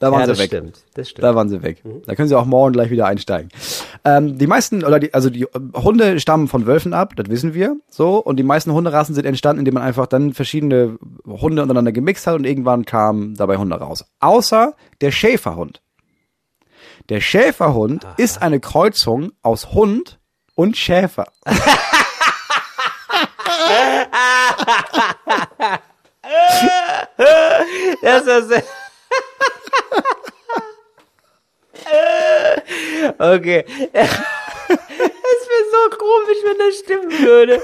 Da 0.02 0.12
waren 0.12 0.22
Ja, 0.22 0.26
sie 0.26 0.32
das 0.32 0.40
weg. 0.40 0.48
stimmt. 0.48 0.80
Das 0.96 1.10
stimmt. 1.10 1.24
Da 1.24 1.36
waren 1.36 1.48
sie 1.48 1.62
weg. 1.62 1.84
Da 2.08 2.16
können 2.16 2.28
sie 2.28 2.36
auch 2.38 2.46
morgen 2.46 2.74
gleich 2.74 2.90
wieder 2.90 3.06
einsteigen. 3.06 3.50
Ähm, 4.04 4.38
die 4.40 4.48
meisten, 4.48 4.84
oder 4.84 5.00
die, 5.00 5.14
also 5.14 5.30
die 5.30 5.44
äh, 5.44 5.48
Hunde 5.76 6.20
stammen 6.20 6.48
von 6.48 6.66
Wölfen 6.66 6.96
ab, 6.96 7.16
das 7.16 7.30
wissen 7.30 7.54
wir. 7.54 7.76
So. 7.88 8.18
Und 8.18 8.38
die 8.38 8.44
meisten 8.44 8.74
Hunderassen 8.74 9.14
sind 9.14 9.26
entstanden, 9.26 9.60
indem 9.60 9.76
man 9.76 9.84
einfach 9.84 10.08
dann 10.08 10.34
verschiedene 10.34 10.98
Hunde 11.28 11.62
untereinander 11.62 11.92
gemixt 11.92 12.26
hat 12.26 12.34
und 12.36 12.46
irgendwann 12.46 12.84
kamen 12.84 13.36
dabei 13.36 13.58
Hunde 13.58 13.76
raus. 13.76 14.06
Außer 14.20 14.74
der 15.02 15.12
Schäferhund. 15.12 15.82
Der 17.10 17.22
Schäferhund 17.22 18.06
ist 18.18 18.42
eine 18.42 18.60
Kreuzung 18.60 19.34
aus 19.44 19.72
Hund 19.74 20.20
und 20.56 20.78
Schäfer. 20.78 21.26
Das 28.02 28.26
ist 28.26 28.64
Okay. 33.18 33.66
Es 33.94 34.10
wäre 35.50 35.66
so 35.72 35.98
komisch, 35.98 36.38
wenn 36.46 36.58
das 36.58 36.76
stimmen 36.80 37.12
würde. 37.26 37.62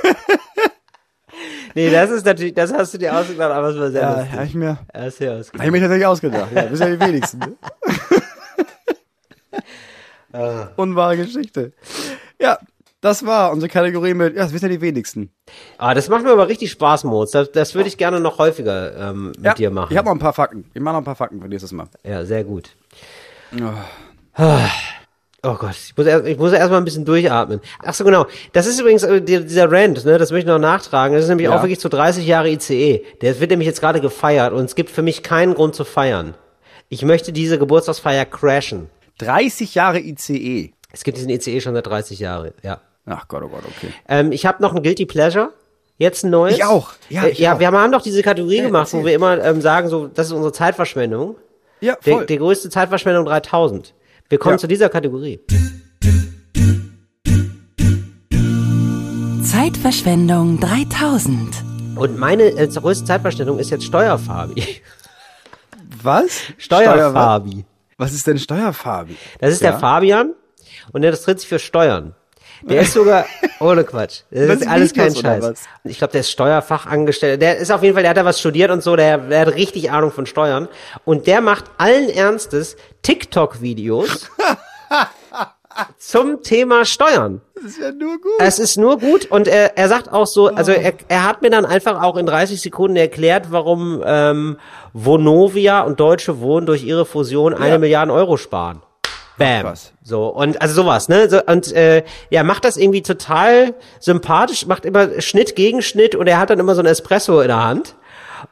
Nee, 1.76 1.90
das 1.92 2.10
ist 2.10 2.26
natürlich, 2.26 2.54
das 2.54 2.74
hast 2.74 2.94
du 2.94 2.98
dir 2.98 3.16
ausgedacht, 3.16 3.52
aber 3.52 3.68
es 3.70 3.78
war 3.80 3.92
sehr 3.92 4.02
Ja, 4.02 4.16
lustig. 4.18 4.32
habe 4.34 4.46
ich 4.46 4.54
mir, 4.56 4.78
Ja, 4.94 5.06
ist 5.06 5.20
ja 5.20 5.32
hab 5.32 5.40
ausgedacht. 5.40 5.66
ich 5.66 5.72
mir 5.72 5.80
tatsächlich 5.80 6.06
ausgedacht. 6.08 6.52
Ja, 6.54 6.68
sind 6.76 6.80
ja 6.80 6.90
die 6.96 7.00
wenigsten. 7.00 7.40
Ne? 7.40 7.56
Ah. 10.34 10.68
Unwahre 10.76 11.16
Geschichte. 11.18 11.72
Ja, 12.40 12.60
das 13.08 13.26
war 13.26 13.52
unsere 13.52 13.70
Kategorie 13.70 14.14
mit, 14.14 14.36
ja, 14.36 14.44
das 14.44 14.54
wissen 14.54 14.66
ja 14.66 14.72
die 14.72 14.82
wenigsten. 14.82 15.32
Ah, 15.78 15.94
das 15.94 16.10
macht 16.10 16.24
mir 16.24 16.32
aber 16.32 16.48
richtig 16.48 16.72
Spaß, 16.72 17.04
Moritz. 17.06 17.32
Das, 17.32 17.52
das 17.52 17.74
würde 17.76 17.88
ich 17.90 17.98
gerne 17.98 18.20
noch 18.20 18.38
häufiger 18.38 19.10
ähm, 19.10 19.28
mit 19.28 19.44
ja, 19.46 19.54
dir 19.54 19.72
machen. 19.72 19.88
Ich 19.92 19.98
habe 19.98 20.08
noch 20.08 20.16
ein 20.16 20.20
paar 20.20 20.34
Fakten. 20.34 20.66
Ich 20.74 20.82
mache 20.82 20.94
noch 20.94 21.02
ein 21.02 21.06
paar 21.06 21.16
Fakten 21.16 21.42
für 21.42 21.48
nächstes 21.48 21.72
Mal. 21.72 21.88
Ja, 22.06 22.24
sehr 22.26 22.44
gut. 22.44 22.70
Oh 25.44 25.54
Gott, 25.54 25.76
ich 25.76 25.96
muss 25.96 26.08
erst, 26.08 26.26
ich 26.26 26.38
muss 26.38 26.52
erst 26.52 26.72
mal 26.72 26.78
ein 26.78 26.84
bisschen 26.86 27.06
durchatmen. 27.06 27.62
Ach 27.84 27.94
so, 27.94 28.04
genau. 28.04 28.26
Das 28.54 28.66
ist 28.66 28.80
übrigens 28.80 29.04
äh, 29.04 29.22
die- 29.22 29.46
dieser 29.46 29.72
Rant, 29.72 30.04
ne, 30.04 30.18
das 30.18 30.32
möchte 30.32 30.50
ich 30.50 30.54
noch 30.54 30.60
nachtragen. 30.60 31.14
Das 31.16 31.24
ist 31.24 31.30
nämlich 31.30 31.46
Ja. 31.46 31.56
auch 31.58 31.62
wirklich 31.62 31.80
zu 31.80 31.90
30 31.90 32.26
Jahre 32.26 32.50
ICE. 32.50 33.04
Der 33.22 33.40
wird 33.40 33.52
nämlich 33.52 33.68
jetzt 33.68 33.80
gerade 33.80 34.02
gefeiert 34.02 34.52
und 34.52 34.66
es 34.66 34.76
gibt 34.76 34.90
für 34.90 35.04
mich 35.04 35.24
keinen 35.24 35.54
Grund 35.54 35.76
zu 35.76 35.86
feiern. 35.86 36.34
Ich 36.90 37.04
möchte 37.04 37.32
diese 37.32 37.60
Geburtstagsfeier 37.60 38.26
crashen. 38.26 38.90
30 39.20 39.76
Jahre 39.76 40.00
ICE. 40.00 40.74
Es 40.92 41.04
gibt 41.04 41.18
diesen 41.18 41.30
ICE 41.30 41.62
schon 41.62 41.76
seit 41.76 41.86
30 41.86 42.20
Jahren, 42.20 42.52
ja. 42.64 42.82
Ach 43.10 43.28
Gott, 43.28 43.42
oh 43.44 43.48
Gott, 43.48 43.64
okay. 43.66 43.92
Ähm, 44.10 44.32
ich 44.32 44.46
habe 44.46 44.62
noch 44.62 44.76
ein 44.76 44.84
Guilty 44.84 45.06
Pleasure. 45.06 45.50
Jetzt 45.98 46.24
ein 46.26 46.30
neues. 46.30 46.56
Ich 46.58 46.64
auch. 46.66 46.92
Ja, 47.10 47.24
äh, 47.24 47.30
ich 47.30 47.40
ja 47.40 47.56
auch. 47.56 47.60
wir 47.60 47.68
haben, 47.68 47.78
haben 47.78 47.92
doch 47.92 48.02
diese 48.04 48.22
Kategorie 48.22 48.62
gemacht, 48.62 48.92
wo 48.94 49.04
wir 49.06 49.14
immer 49.16 49.44
ähm, 49.44 49.62
sagen, 49.62 49.88
so, 49.90 50.08
das 50.08 50.28
ist 50.28 50.34
unsere 50.34 50.52
Zeitverschwendung. 50.54 51.38
Ja, 51.80 51.96
Der, 52.06 52.14
voll. 52.18 52.26
der 52.26 52.38
größte 52.38 52.70
Zeitverschwendung 52.70 53.26
3000. 53.26 53.94
Wir 54.30 54.38
kommen 54.38 54.56
Ja. 54.56 54.60
zu 54.60 54.68
dieser 54.68 54.90
Kategorie. 54.90 55.40
Zeitverschwendung 59.44 60.60
3000. 60.60 61.56
Und 61.96 62.18
meine 62.18 62.44
äh, 62.44 62.68
größte 62.68 63.06
Zeitverschwendung 63.06 63.60
ist 63.60 63.70
jetzt 63.70 63.86
Steuerfabi. 63.86 64.64
was? 66.04 66.42
Steuerfabi. 66.58 67.66
Was 67.98 68.14
ist 68.14 68.28
denn 68.28 68.38
Steuerfabi? 68.38 69.16
Das 69.40 69.54
ist 69.54 69.62
Ja. 69.62 69.72
der 69.72 69.80
Fabian 69.80 70.34
und 70.92 71.02
der 71.02 71.14
tritt 71.14 71.40
sich 71.40 71.50
für 71.50 71.60
Steuern. 71.60 72.14
Der 72.64 72.82
ist 72.82 72.94
sogar, 72.94 73.26
ohne 73.60 73.84
Quatsch. 73.84 74.22
Das, 74.32 74.48
Das 74.48 74.62
ist 74.62 74.68
alles 74.68 74.94
kein 74.94 75.16
Scheiß. 75.16 75.54
Ich 75.84 75.98
glaube, 75.98 76.12
der 76.12 76.22
ist 76.22 76.32
Steuerfachangestellter. 76.32 77.38
Der 77.38 77.58
ist 77.58 77.72
auf 77.72 77.84
jeden 77.84 77.94
Fall, 77.94 78.04
der 78.04 78.12
hat 78.12 78.18
da 78.18 78.26
was 78.26 78.40
studiert 78.40 78.72
und 78.72 78.82
so, 78.84 78.96
der, 78.96 79.18
der 79.18 79.42
hat 79.42 79.56
richtig 79.56 79.92
Ahnung 79.92 80.12
von 80.12 80.26
Steuern. 80.26 80.68
Und 81.06 81.28
der 81.28 81.42
macht 81.42 81.66
allen 81.78 82.10
Ernstes 82.10 82.76
TikTok-Videos 83.04 84.30
zum 85.98 86.42
Thema 86.42 86.86
Steuern. 86.86 87.42
Das 87.56 87.66
ist 87.66 87.80
ja 87.80 87.92
nur 87.92 88.20
gut. 88.20 88.32
Es 88.40 88.60
ist 88.60 88.78
nur 88.78 89.00
gut 89.00 89.26
und 89.26 89.48
er, 89.48 89.78
er 89.78 89.88
sagt 89.88 90.12
auch 90.12 90.28
so, 90.28 90.48
also 90.48 90.72
er, 90.72 90.94
er 91.08 91.24
hat 91.28 91.42
mir 91.42 91.50
dann 91.50 91.66
einfach 91.66 92.02
auch 92.02 92.18
in 92.18 92.26
30 92.26 92.62
Sekunden 92.62 92.96
erklärt, 92.98 93.52
warum 93.52 94.02
ähm, 94.06 94.58
Vonovia 94.94 95.82
und 95.82 96.00
Deutsche 96.00 96.40
Wohnen 96.40 96.66
durch 96.66 96.84
ihre 96.84 97.06
Fusion 97.06 97.54
eine 97.54 97.80
Milliarde 97.80 98.12
Euro 98.14 98.38
sparen. 98.38 98.82
Bam. 99.38 99.66
was. 99.66 99.94
So, 100.04 100.28
und 100.28 100.62
also 100.62 100.82
sowas, 100.82 101.10
ne? 101.10 101.30
So, 101.30 101.44
und 101.44 101.72
äh, 101.74 102.04
ja, 102.30 102.44
macht 102.44 102.66
das 102.66 102.78
irgendwie 102.78 103.02
total 103.02 103.74
sympathisch, 104.00 104.66
macht 104.66 104.86
immer 104.86 105.22
Schnitt 105.22 105.56
gegen 105.56 105.82
Schnitt 105.82 106.16
und 106.16 106.28
er 106.28 106.40
hat 106.40 106.50
dann 106.50 106.60
immer 106.60 106.76
so 106.76 106.82
ein 106.82 106.88
Espresso 106.88 107.42
in 107.42 107.48
der 107.48 107.64
Hand. 107.64 107.96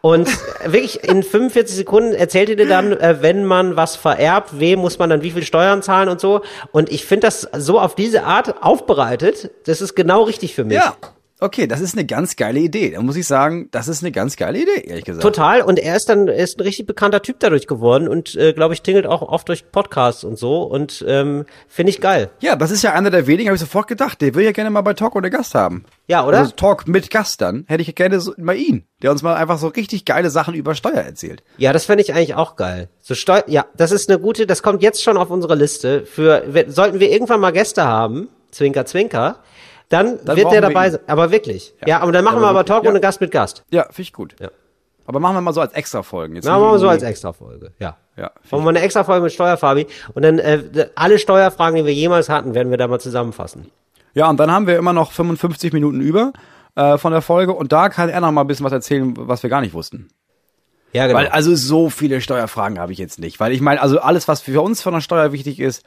Und 0.01 0.27
wirklich 0.65 1.03
in 1.03 1.23
45 1.23 1.75
Sekunden 1.75 2.13
erzählt 2.13 2.49
er 2.49 2.55
dir 2.55 2.67
dann, 2.67 2.91
äh, 2.93 3.21
wenn 3.21 3.45
man 3.45 3.75
was 3.75 3.95
vererbt, 3.95 4.59
wem 4.59 4.79
muss 4.79 4.99
man 4.99 5.09
dann 5.09 5.21
wie 5.21 5.31
viel 5.31 5.43
Steuern 5.43 5.81
zahlen 5.81 6.09
und 6.09 6.19
so. 6.19 6.41
Und 6.71 6.91
ich 6.91 7.05
finde 7.05 7.27
das 7.27 7.47
so 7.57 7.79
auf 7.79 7.95
diese 7.95 8.23
Art 8.23 8.63
aufbereitet, 8.63 9.51
das 9.65 9.81
ist 9.81 9.95
genau 9.95 10.23
richtig 10.23 10.55
für 10.55 10.63
mich. 10.63 10.77
Ja. 10.77 10.95
Okay, 11.41 11.67
das 11.67 11.81
ist 11.81 11.97
eine 11.97 12.05
ganz 12.05 12.37
geile 12.37 12.59
Idee. 12.59 12.91
Da 12.91 13.01
muss 13.01 13.17
ich 13.17 13.27
sagen, 13.27 13.67
das 13.71 13.89
ist 13.89 14.01
eine 14.01 14.13
ganz 14.13 14.37
geile 14.37 14.59
Idee, 14.59 14.85
ehrlich 14.85 15.03
gesagt. 15.03 15.21
Total. 15.21 15.61
Und 15.61 15.79
er 15.79 15.97
ist 15.97 16.07
dann 16.07 16.29
er 16.29 16.43
ist 16.43 16.57
ein 16.57 16.63
richtig 16.63 16.85
bekannter 16.85 17.21
Typ 17.21 17.39
dadurch 17.39 17.67
geworden 17.67 18.07
und 18.07 18.35
äh, 18.35 18.53
glaube 18.53 18.73
ich 18.73 18.81
tingelt 18.83 19.05
auch 19.05 19.21
oft 19.21 19.49
durch 19.49 19.69
Podcasts 19.69 20.23
und 20.23 20.37
so 20.37 20.63
und 20.63 21.03
ähm, 21.07 21.45
finde 21.67 21.89
ich 21.89 21.99
geil. 21.99 22.29
Ja, 22.39 22.55
das 22.55 22.71
ist 22.71 22.83
ja 22.83 22.93
einer 22.93 23.09
der 23.09 23.27
wenigen, 23.27 23.49
habe 23.49 23.55
ich 23.55 23.61
sofort 23.61 23.87
gedacht. 23.87 24.21
Der 24.21 24.33
will 24.33 24.45
ja 24.45 24.53
gerne 24.53 24.69
mal 24.69 24.81
bei 24.81 24.93
Talk 24.93 25.15
ohne 25.15 25.29
Gast 25.29 25.55
haben. 25.55 25.83
Ja, 26.07 26.25
oder? 26.25 26.39
Also 26.39 26.51
Talk 26.51 26.87
mit 26.87 27.09
Gast 27.09 27.41
dann. 27.41 27.65
Hätte 27.67 27.81
ich 27.81 27.93
gerne 27.95 28.21
so, 28.21 28.33
mal 28.37 28.55
ihn, 28.55 28.85
der 29.01 29.11
uns 29.11 29.21
mal 29.21 29.35
einfach 29.35 29.57
so 29.57 29.67
richtig 29.67 30.05
geile 30.05 30.29
Sachen 30.29 30.53
über 30.53 30.73
Steuer 30.73 31.01
erzählt. 31.01 31.43
Ja, 31.57 31.73
das 31.73 31.83
fände 31.83 32.01
ich 32.01 32.13
eigentlich 32.13 32.35
auch 32.35 32.55
geil. 32.55 32.87
So 33.01 33.13
Steu 33.13 33.41
ja, 33.47 33.65
das 33.75 33.91
ist 33.91 34.09
eine 34.09 34.19
gute, 34.19 34.47
das 34.47 34.63
kommt 34.63 34.81
jetzt 34.81 35.03
schon 35.03 35.17
auf 35.17 35.29
unsere 35.29 35.55
Liste 35.55 36.05
für 36.05 36.43
sollten 36.67 37.01
wir 37.01 37.11
irgendwann 37.11 37.41
mal 37.41 37.51
Gäste 37.51 37.83
haben 37.83 38.29
Zwinker, 38.55 38.85
Zwinker, 38.85 39.39
dann, 39.89 40.19
Dann 40.25 40.37
wird 40.37 40.51
der 40.51 40.61
dabei 40.61 40.89
sein. 40.89 41.01
Aber 41.07 41.31
wirklich. 41.31 41.73
Ja, 41.81 41.87
Ja. 41.87 41.99
aber 42.01 42.11
dann 42.11 42.23
machen 42.23 42.37
Aber 42.37 42.45
wir 42.45 42.49
aber 42.49 42.65
Talk 42.65 42.83
ja. 42.85 42.91
Gast 42.99 43.21
mit 43.21 43.31
Gast. 43.31 43.63
Ja, 43.69 43.83
finde 43.83 44.01
ich 44.01 44.13
gut. 44.13 44.35
Ja. 44.39 44.49
Aber 45.07 45.19
machen 45.19 45.35
wir 45.35 45.41
mal 45.41 45.53
so 45.53 45.61
als 45.61 45.73
Extra-Folgen. 45.73 46.35
Jetzt 46.35 46.45
machen 46.45 46.61
wir 46.61 46.79
so 46.79 46.89
als 46.89 47.03
Extra-Folge. 47.03 47.71
Ja. 47.79 47.97
Ja, 48.17 48.31
Machen 48.49 48.63
wir 48.63 48.69
eine 48.69 48.79
Extra-Folge 48.79 49.23
mit 49.23 49.33
Steuerfabi. 49.33 49.87
Und 50.13 50.23
dann 50.23 50.39
äh, 50.39 50.87
alle 50.95 51.19
Steuerfragen, 51.19 51.75
die 51.77 51.85
wir 51.85 51.93
jemals 51.93 52.29
hatten, 52.29 52.55
werden 52.55 52.69
wir 52.71 52.77
da 52.77 52.87
mal 52.87 52.99
zusammenfassen. 52.99 53.69
Ja, 54.13 54.29
und 54.29 54.39
dann 54.39 54.49
haben 54.49 54.67
wir 54.67 54.77
immer 54.77 54.93
noch 54.93 55.11
55 55.11 55.73
Minuten 55.73 55.99
über 55.99 56.31
äh, 56.75 56.97
von 56.97 57.11
der 57.11 57.21
Folge 57.21 57.53
und 57.53 57.73
da 57.73 57.89
kann 57.89 58.07
er 58.07 58.21
noch 58.21 58.31
mal 58.31 58.41
ein 58.41 58.47
bisschen 58.47 58.65
was 58.65 58.71
erzählen, 58.71 59.13
was 59.17 59.43
wir 59.43 59.49
gar 59.49 59.59
nicht 59.59 59.73
wussten. 59.73 60.07
Ja, 60.93 61.07
genau. 61.07 61.19
Weil 61.19 61.27
also 61.27 61.53
so 61.55 61.89
viele 61.89 62.21
Steuerfragen 62.21 62.79
habe 62.79 62.93
ich 62.93 62.97
jetzt 62.97 63.19
nicht, 63.19 63.41
weil 63.41 63.51
ich 63.51 63.59
meine, 63.59 63.81
also 63.81 63.99
alles 63.99 64.29
was 64.29 64.39
für 64.39 64.61
uns 64.61 64.81
von 64.81 64.93
der 64.93 65.01
Steuer 65.01 65.33
wichtig 65.33 65.59
ist, 65.59 65.83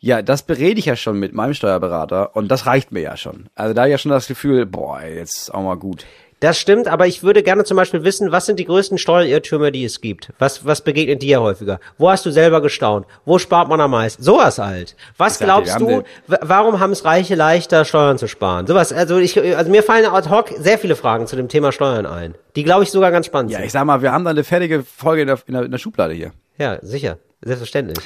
ja, 0.00 0.22
das 0.22 0.42
berede 0.42 0.78
ich 0.78 0.86
ja 0.86 0.96
schon 0.96 1.18
mit 1.18 1.32
meinem 1.32 1.54
Steuerberater 1.54 2.36
und 2.36 2.48
das 2.48 2.66
reicht 2.66 2.92
mir 2.92 3.00
ja 3.00 3.16
schon. 3.16 3.46
Also 3.54 3.74
da 3.74 3.86
ich 3.86 3.92
ja 3.92 3.98
schon 3.98 4.10
das 4.12 4.26
Gefühl, 4.28 4.66
boah, 4.66 5.00
jetzt 5.02 5.36
ist 5.38 5.54
auch 5.54 5.62
mal 5.62 5.76
gut. 5.76 6.04
Das 6.40 6.58
stimmt, 6.58 6.86
aber 6.86 7.06
ich 7.06 7.22
würde 7.22 7.42
gerne 7.42 7.64
zum 7.64 7.78
Beispiel 7.78 8.04
wissen, 8.04 8.30
was 8.30 8.44
sind 8.44 8.58
die 8.58 8.66
größten 8.66 8.98
Steuerirrtümer, 8.98 9.70
die 9.70 9.86
es 9.86 10.02
gibt? 10.02 10.34
Was, 10.38 10.66
was 10.66 10.82
begegnet 10.82 11.22
dir 11.22 11.40
häufiger? 11.40 11.80
Wo 11.96 12.10
hast 12.10 12.26
du 12.26 12.30
selber 12.30 12.60
gestaunt? 12.60 13.06
Wo 13.24 13.38
spart 13.38 13.70
man 13.70 13.80
am 13.80 13.92
meisten? 13.92 14.22
Sowas 14.22 14.58
halt. 14.58 14.96
Was 15.16 15.38
dir, 15.38 15.46
glaubst 15.46 15.80
wir 15.80 15.86
du, 15.86 15.90
haben 15.92 16.04
warum 16.42 16.78
haben 16.78 16.92
es 16.92 17.06
Reiche 17.06 17.36
leichter, 17.36 17.86
Steuern 17.86 18.18
zu 18.18 18.28
sparen? 18.28 18.66
Sowas, 18.66 18.92
also 18.92 19.16
ich, 19.16 19.40
also 19.56 19.70
mir 19.70 19.82
fallen 19.82 20.04
ad 20.04 20.28
hoc 20.28 20.50
sehr 20.58 20.78
viele 20.78 20.94
Fragen 20.94 21.26
zu 21.26 21.36
dem 21.36 21.48
Thema 21.48 21.72
Steuern 21.72 22.04
ein. 22.04 22.34
Die 22.54 22.64
glaube 22.64 22.82
ich 22.84 22.90
sogar 22.90 23.10
ganz 23.12 23.24
spannend 23.24 23.50
Ja, 23.52 23.58
sind. 23.58 23.66
ich 23.66 23.72
sag 23.72 23.86
mal, 23.86 24.02
wir 24.02 24.12
haben 24.12 24.24
da 24.24 24.30
eine 24.30 24.44
fertige 24.44 24.82
Folge 24.84 25.22
in 25.22 25.28
der, 25.28 25.38
in 25.46 25.54
der, 25.54 25.62
in 25.62 25.70
der 25.70 25.78
Schublade 25.78 26.12
hier. 26.12 26.32
Ja, 26.58 26.78
sicher. 26.82 27.16
Selbstverständlich. 27.46 27.98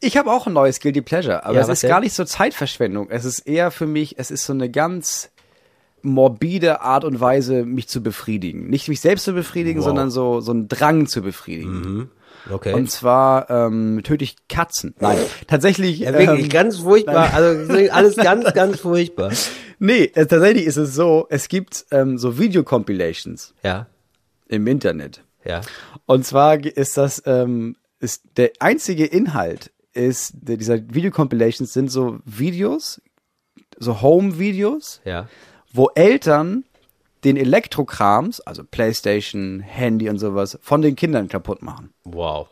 Ich 0.00 0.16
habe 0.16 0.30
auch 0.32 0.46
ein 0.46 0.52
neues 0.52 0.80
Guilty 0.80 1.02
Pleasure, 1.02 1.44
aber 1.44 1.54
Ja, 1.56 1.60
es 1.60 1.68
ist 1.68 1.82
denn? 1.82 1.90
gar 1.90 2.00
nicht 2.00 2.14
so 2.14 2.24
Zeitverschwendung. 2.24 3.10
Es 3.10 3.24
ist 3.24 3.40
eher 3.40 3.70
für 3.70 3.86
mich, 3.86 4.18
es 4.18 4.30
ist 4.30 4.44
so 4.44 4.52
eine 4.52 4.70
ganz 4.70 5.30
morbide 6.02 6.80
Art 6.80 7.04
und 7.04 7.20
Weise, 7.20 7.64
mich 7.64 7.88
zu 7.88 8.02
befriedigen. 8.02 8.68
Nicht 8.70 8.88
mich 8.88 9.00
selbst 9.00 9.24
zu 9.24 9.32
befriedigen, 9.32 9.80
Wow. 9.80 9.86
sondern 9.86 10.10
so, 10.10 10.40
so 10.40 10.52
einen 10.52 10.68
Drang 10.68 11.06
zu 11.06 11.22
befriedigen. 11.22 12.10
Okay. 12.50 12.72
Und 12.72 12.90
zwar 12.90 13.50
ähm, 13.50 14.00
töte 14.04 14.24
ich 14.24 14.36
Katzen. 14.48 14.94
Nein, 15.00 15.18
tatsächlich. 15.48 15.98
ja, 15.98 16.12
wirklich 16.14 16.44
ähm, 16.44 16.48
ganz 16.48 16.78
furchtbar. 16.78 17.34
Also 17.34 17.74
alles 17.92 18.16
ganz, 18.16 18.54
ganz 18.54 18.80
furchtbar. 18.80 19.32
nee, 19.80 20.04
äh, 20.14 20.24
tatsächlich 20.26 20.64
ist 20.64 20.76
es 20.78 20.94
so, 20.94 21.26
es 21.30 21.48
gibt 21.48 21.84
ähm, 21.90 22.16
so 22.16 22.38
Video-Compilations 22.38 23.52
Ja, 23.64 23.86
im 24.46 24.66
Internet. 24.66 25.24
ja. 25.44 25.60
Und 26.06 26.24
zwar 26.24 26.64
ist 26.64 26.96
das, 26.96 27.22
ähm, 27.26 27.76
ist 28.00 28.22
der 28.36 28.52
einzige 28.60 29.04
Inhalt 29.04 29.72
ist, 29.92 30.32
dieser 30.42 30.76
Video-Compilations 30.94 31.72
sind 31.72 31.90
so 31.90 32.18
Videos, 32.24 33.00
so 33.78 34.00
Home-Videos, 34.00 35.00
Ja. 35.04 35.28
wo 35.72 35.90
Eltern 35.94 36.64
den 37.24 37.36
Elektrokrams, 37.36 38.40
also 38.40 38.62
Playstation, 38.64 39.60
Handy 39.60 40.08
und 40.08 40.18
sowas, 40.18 40.58
von 40.62 40.82
den 40.82 40.94
Kindern 40.94 41.28
kaputt 41.28 41.62
machen. 41.62 41.90
Wow. 42.04 42.48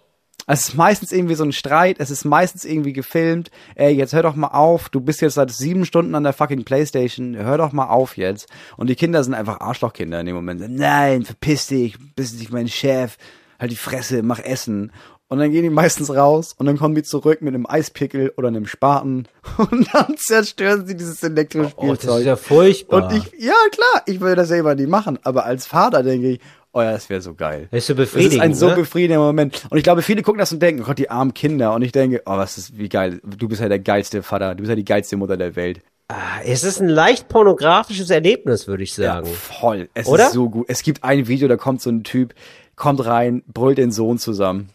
Es 0.49 0.69
ist 0.69 0.75
meistens 0.75 1.11
irgendwie 1.11 1.35
so 1.35 1.43
ein 1.45 1.53
Streit, 1.53 1.97
es 1.99 2.11
ist 2.11 2.25
meistens 2.25 2.65
irgendwie 2.65 2.93
gefilmt. 2.93 3.51
Ey, 3.75 3.93
jetzt 3.95 4.13
hör 4.13 4.23
doch 4.23 4.37
mal 4.37 4.49
auf, 4.49 4.89
du 4.89 5.01
bist 5.01 5.21
jetzt 5.21 5.35
seit 5.35 5.51
sieben 5.51 5.85
Stunden 5.85 6.15
an 6.15 6.23
der 6.23 6.33
fucking 6.33 6.65
Playstation, 6.65 7.37
hör 7.37 7.59
doch 7.59 7.73
mal 7.73 7.89
auf 7.89 8.17
jetzt. 8.17 8.49
Und 8.77 8.89
die 8.89 8.95
Kinder 8.95 9.25
sind 9.25 9.35
einfach 9.35 9.61
Arschlochkinder 9.61 10.21
in 10.21 10.27
dem 10.27 10.37
Moment. 10.37 10.61
Nein, 10.69 11.25
verpiss 11.25 11.67
dich, 11.67 11.97
bist 12.15 12.39
nicht 12.39 12.53
mein 12.53 12.69
Chef, 12.69 13.17
halt 13.59 13.73
die 13.73 13.77
Fresse, 13.77 14.23
mach 14.23 14.39
Essen. 14.39 14.93
Und 15.29 15.39
dann 15.39 15.51
gehen 15.51 15.65
die 15.65 15.71
meistens 15.71 16.15
raus 16.15 16.55
und 16.57 16.67
dann 16.67 16.79
kommen 16.79 16.95
die 16.95 17.03
zurück 17.03 17.43
mit 17.43 17.53
einem 17.53 17.67
Eispickel 17.67 18.33
oder 18.37 18.47
einem 18.49 18.67
Spaten 18.67 19.27
und 19.59 19.89
dann 19.93 20.17
zerstören 20.17 20.87
sie 20.87 20.97
dieses 20.97 21.21
Oh, 21.23 21.27
Elektrospielzeug. 21.27 22.01
das 22.09 22.19
ist 22.21 22.27
ja 22.27 22.37
furchtbar. 22.37 23.07
und 23.11 23.17
ich, 23.17 23.25
ja 23.45 23.55
klar, 23.73 24.03
ich 24.07 24.21
würde 24.21 24.37
das 24.37 24.49
selber 24.49 24.75
nie 24.77 24.87
machen, 24.87 25.19
aber 25.25 25.45
als 25.45 25.67
Vater 25.67 26.05
denke 26.05 26.31
ich, 26.33 26.41
oh 26.73 26.81
ja, 26.81 26.93
das 26.93 27.11
wäre 27.11 27.21
so 27.23 27.35
geil. 27.35 27.67
Das 27.73 27.79
ist 27.79 27.87
so 27.89 27.95
Das 27.95 28.07
ist 28.07 28.13
befriedigend, 28.13 28.43
ein 28.45 28.55
so 28.55 28.69
ne? 28.69 28.75
befriedigender 28.77 29.19
Moment. 29.25 29.67
Und 29.69 29.79
ich 29.79 29.83
glaube, 29.83 30.03
viele 30.03 30.23
gucken 30.23 30.39
das 30.39 30.53
und 30.53 30.61
denken, 30.63 30.83
oh 30.83 30.87
Gott, 30.87 30.99
die 30.99 31.11
armen 31.11 31.35
Kinder. 31.35 31.75
Und 31.75 31.83
ich 31.83 31.91
denke, 31.91 32.23
oh, 32.27 32.37
was 32.37 32.57
ist, 32.59 32.79
wie 32.79 32.89
geil. 32.89 33.21
Du 33.25 33.49
bist 33.49 33.61
ja 33.61 33.69
der 33.69 33.79
geilste 33.81 34.23
Vater. 34.23 34.55
Du 34.55 34.59
bist 34.59 34.69
ja 34.69 34.77
die 34.77 34.85
geilste 34.85 35.17
Mutter 35.17 35.37
der 35.37 35.57
Welt. 35.57 35.81
Ah, 36.09 36.15
Es 36.45 36.63
ist 36.63 36.81
ein 36.81 36.89
leicht 36.89 37.29
pornografisches 37.29 38.11
Erlebnis, 38.11 38.69
würde 38.69 38.85
ich 38.85 38.95
sagen. 38.95 39.27
voll. 39.27 39.89
Es 39.95 40.07
Oder? 40.07 40.27
ist 40.27 40.35
so 40.35 40.49
gut. 40.51 40.67
Es 40.69 40.83
gibt 40.85 41.03
ein 41.03 41.27
Video, 41.27 41.49
da 41.49 41.57
kommt 41.57 41.81
so 41.81 41.91
ein 41.91 42.05
Typ, 42.05 42.33
kommt 42.77 43.05
rein, 43.05 43.43
brüllt 43.49 43.79
den 43.79 43.91
Sohn 43.91 44.19
zusammen. 44.19 44.69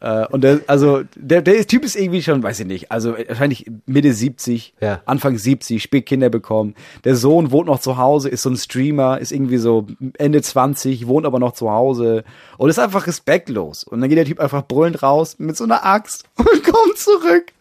Äh, 0.00 0.26
und 0.26 0.42
der, 0.42 0.60
also, 0.66 1.02
der, 1.16 1.42
der 1.42 1.66
Typ 1.66 1.84
ist 1.84 1.96
irgendwie 1.96 2.22
schon, 2.22 2.42
weiß 2.42 2.60
ich 2.60 2.66
nicht, 2.66 2.92
also 2.92 3.16
wahrscheinlich 3.16 3.70
Mitte 3.86 4.12
70, 4.12 4.74
Ja. 4.80 5.02
Anfang 5.06 5.36
70, 5.36 5.82
spät 5.82 6.06
Kinder 6.06 6.30
bekommen. 6.30 6.74
Der 7.04 7.16
Sohn 7.16 7.50
wohnt 7.50 7.66
noch 7.66 7.80
zu 7.80 7.96
Hause, 7.96 8.28
ist 8.28 8.42
so 8.42 8.50
ein 8.50 8.56
Streamer, 8.56 9.18
ist 9.18 9.32
irgendwie 9.32 9.58
so 9.58 9.86
Ende 10.18 10.40
20, 10.42 11.06
wohnt 11.06 11.26
aber 11.26 11.38
noch 11.38 11.52
zu 11.52 11.70
Hause 11.70 12.24
und 12.56 12.70
ist 12.70 12.78
einfach 12.78 13.06
respektlos. 13.06 13.84
Und 13.84 14.00
dann 14.00 14.08
geht 14.08 14.18
der 14.18 14.24
Typ 14.24 14.40
einfach 14.40 14.66
brüllend 14.66 15.02
raus 15.02 15.36
mit 15.38 15.56
so 15.56 15.64
einer 15.64 15.84
Axt 15.84 16.24
und 16.36 16.64
kommt 16.64 16.98
zurück 16.98 17.52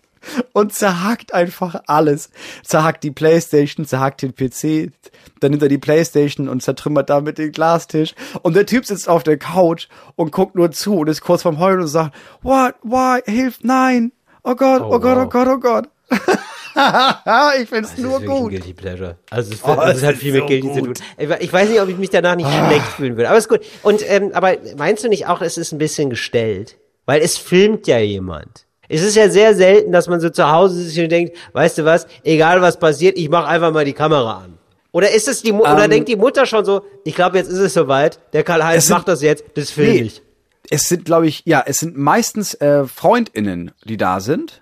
und 0.54 0.74
zerhackt 0.74 1.34
einfach 1.34 1.82
alles. 1.88 2.30
Zerhackt 2.64 3.04
die 3.04 3.12
Playstation, 3.12 3.86
zerhackt 3.86 4.22
den 4.22 4.34
PC, 4.36 4.92
dann 5.40 5.52
nimmt 5.52 5.64
er 5.64 5.70
die 5.70 5.78
Playstation 5.78 6.50
und 6.50 6.62
zertrümmert 6.64 7.10
damit 7.10 7.38
den 7.38 7.52
Glastisch. 7.52 8.16
Und 8.42 8.56
der 8.56 8.66
Typ 8.66 8.86
sitzt 8.86 9.08
auf 9.10 9.24
der 9.24 9.38
Couch 9.38 9.88
und 10.16 10.32
guckt 10.32 10.56
nur 10.56 10.72
zu 10.72 10.98
und 11.00 11.08
ist 11.08 11.22
kurz 11.22 11.42
vorm 11.44 11.60
Heulen 11.60 11.82
und 11.82 11.88
sagt, 11.88 12.16
what, 12.42 12.76
why, 12.84 13.20
hilf, 13.26 13.60
nein, 13.62 14.12
oh 14.44 14.56
Gott, 14.56 14.82
oh, 14.82 14.96
Oh, 14.96 15.00
Gott, 15.00 15.18
oh. 15.18 15.30
Gott, 15.30 15.48
oh 15.48 15.58
Gott. 15.60 15.90
ich 17.60 17.68
find's 17.70 17.92
Das 17.92 18.00
nur 18.00 18.22
gut. 18.22 18.52
Guilty 18.52 18.74
Pleasure. 18.74 19.18
Also 19.30 19.52
es, 19.54 19.60
Oh, 19.64 19.76
es 19.82 19.98
ist 19.98 20.04
ist 20.04 20.18
viel 20.20 20.32
mit 20.34 20.42
so 20.42 20.48
Guilty 20.48 20.68
zu 20.74 20.80
tun. 20.80 20.88
gut. 20.88 21.00
Ich 21.18 21.30
we- 21.30 21.38
Ich 21.40 21.52
weiß 21.52 21.70
nicht, 21.70 21.82
ob 21.82 21.90
ich 21.90 21.98
mich 21.98 22.10
danach 22.12 22.36
nicht 22.36 22.50
schlecht 22.50 22.86
fühlen 22.96 23.18
würde. 23.18 23.30
Aber 23.30 23.38
ist 23.38 23.50
gut. 23.50 23.62
Und 23.84 24.08
ähm, 24.08 24.32
aber 24.34 24.56
meinst 24.78 25.04
du 25.04 25.10
nicht 25.10 25.28
auch, 25.28 25.42
es 25.42 25.58
ist 25.58 25.72
ein 25.72 25.80
bisschen 25.80 26.10
gestellt? 26.10 26.78
Weil 27.06 27.22
es 27.22 27.38
filmt 27.38 27.88
ja 27.88 27.98
jemand. 28.00 28.67
Es 28.90 29.02
ist 29.02 29.16
ja 29.16 29.30
sehr 29.30 29.54
selten, 29.56 29.92
dass 29.92 30.08
man 30.08 30.20
so 30.20 30.30
zu 30.30 30.50
Hause 30.50 30.82
sitzt 30.82 30.98
und 30.98 31.10
denkt, 31.12 31.36
weißt 31.54 31.78
du 31.80 31.86
was, 31.86 32.08
egal 32.24 32.62
was 32.62 32.80
passiert, 32.80 33.18
ich 33.18 33.30
mache 33.30 33.48
einfach 33.48 33.72
mal 33.74 33.86
die 33.86 33.94
Kamera 33.94 34.40
an. 34.40 34.58
Oder 34.92 35.12
ist 35.12 35.28
es 35.28 35.42
die 35.42 35.52
Mu 35.52 35.62
oder 35.62 35.84
Ähm, 35.86 35.92
denkt 35.92 36.10
die 36.10 36.16
Mutter 36.16 36.46
schon 36.46 36.64
so, 36.66 36.82
ich 37.04 37.14
glaube, 37.14 37.38
jetzt 37.38 37.50
ist 37.50 37.60
es 37.60 37.74
soweit, 37.74 38.20
der 38.34 38.44
Karl-Heinz 38.44 38.90
macht 38.90 39.08
das 39.08 39.22
jetzt, 39.22 39.44
das 39.56 39.72
film 39.72 39.92
Nee. 39.92 40.02
ich. 40.02 40.22
Es 40.70 40.90
sind, 40.90 41.06
glaube 41.06 41.28
ich, 41.28 41.44
ja, 41.46 41.64
es 41.66 41.80
sind 41.80 41.98
meistens 41.98 42.54
äh, 42.56 42.86
FreundInnen, 42.86 43.72
die 43.86 43.98
da 43.98 44.20
sind 44.20 44.62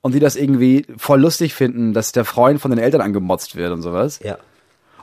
und 0.00 0.14
die 0.14 0.20
das 0.20 0.36
irgendwie 0.36 0.86
voll 0.96 1.20
lustig 1.20 1.54
finden, 1.54 1.92
dass 1.94 2.12
der 2.12 2.24
Freund 2.24 2.60
von 2.60 2.70
den 2.70 2.78
Eltern 2.80 3.00
angemotzt 3.00 3.56
wird 3.56 3.72
und 3.72 3.82
sowas. 3.82 4.20
Ja. 4.22 4.38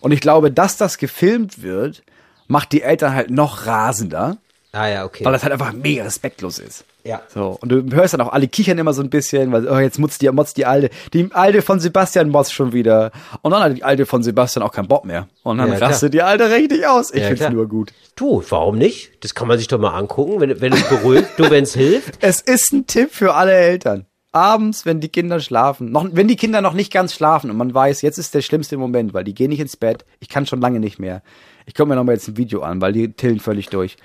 Und 0.01 0.11
ich 0.11 0.21
glaube, 0.21 0.51
dass 0.51 0.77
das 0.77 0.97
gefilmt 0.97 1.61
wird, 1.61 2.03
macht 2.47 2.71
die 2.71 2.81
Eltern 2.81 3.13
halt 3.13 3.29
noch 3.29 3.65
rasender, 3.65 4.37
Ah 4.71 4.87
ja, 4.87 5.03
okay. 5.05 5.25
weil 5.25 5.33
das 5.33 5.41
halt 5.41 5.51
einfach 5.53 5.73
mega 5.73 6.03
respektlos 6.03 6.59
ist. 6.59 6.85
Ja. 7.03 7.21
So, 7.33 7.57
und 7.59 7.69
du 7.69 7.83
hörst 7.95 8.13
dann 8.13 8.21
auch, 8.21 8.31
alle 8.31 8.47
kichern 8.47 8.77
immer 8.77 8.93
so 8.93 9.01
ein 9.01 9.09
bisschen, 9.09 9.51
weil, 9.51 9.67
oh, 9.67 9.79
jetzt 9.79 9.97
motzt 9.97 10.21
die, 10.21 10.29
motzt 10.29 10.57
die 10.57 10.65
Alte. 10.67 10.91
Die 11.13 11.29
Alte 11.33 11.63
von 11.63 11.79
Sebastian 11.79 12.29
motzt 12.29 12.53
schon 12.53 12.71
wieder. 12.71 13.11
Und 13.41 13.51
dann 13.51 13.63
hat 13.63 13.75
die 13.75 13.83
Alte 13.83 14.05
von 14.05 14.21
Sebastian 14.21 14.61
auch 14.63 14.71
keinen 14.71 14.87
Bock 14.87 15.05
mehr. 15.05 15.27
Und 15.41 15.57
dann 15.57 15.69
Ja, 15.69 15.75
klar. 15.77 15.89
rastet 15.89 16.13
die 16.13 16.21
Alte 16.21 16.51
richtig 16.51 16.85
aus. 16.85 17.11
Ich 17.11 17.21
Ja, 17.21 17.27
find's 17.27 17.39
klar. 17.41 17.51
nur 17.51 17.67
gut. 17.67 17.93
Du, 18.15 18.43
warum 18.49 18.77
nicht? 18.77 19.11
Das 19.23 19.33
kann 19.33 19.47
man 19.47 19.57
sich 19.57 19.67
doch 19.67 19.79
mal 19.79 19.97
angucken, 19.97 20.39
wenn, 20.39 20.61
wenn 20.61 20.73
es 20.73 20.83
beruhigt, 20.83 21.29
du, 21.37 21.49
wenn 21.49 21.63
es 21.63 21.73
hilft. 21.73 22.17
Es 22.21 22.41
ist 22.41 22.71
ein 22.71 22.85
Tipp 22.85 23.09
für 23.11 23.33
alle 23.33 23.53
Eltern. 23.53 24.05
Abends, 24.31 24.85
wenn 24.85 24.99
die 24.99 25.09
Kinder 25.09 25.39
schlafen, 25.39 25.91
noch, 25.91 26.05
wenn 26.11 26.27
die 26.27 26.35
Kinder 26.35 26.61
noch 26.61 26.73
nicht 26.73 26.93
ganz 26.93 27.15
schlafen 27.15 27.49
und 27.49 27.57
man 27.57 27.73
weiß, 27.73 28.03
jetzt 28.03 28.19
ist 28.19 28.35
der 28.35 28.41
schlimmste 28.43 28.77
Moment, 28.77 29.15
weil 29.15 29.23
die 29.23 29.33
gehen 29.33 29.49
nicht 29.49 29.59
ins 29.61 29.75
Bett, 29.75 30.05
ich 30.19 30.29
kann 30.29 30.45
schon 30.45 30.61
lange 30.61 30.79
nicht 30.79 30.99
mehr. 30.99 31.23
Ich 31.69 31.75
gucke 31.75 31.87
mir 31.89 31.95
noch 31.95 32.03
mal 32.03 32.13
jetzt 32.13 32.27
ein 32.27 32.35
Video 32.35 32.61
an, 32.63 32.81
weil 32.81 32.93
die 32.93 33.13
tillen 33.13 33.39
völlig 33.39 33.69
durch. 33.69 33.95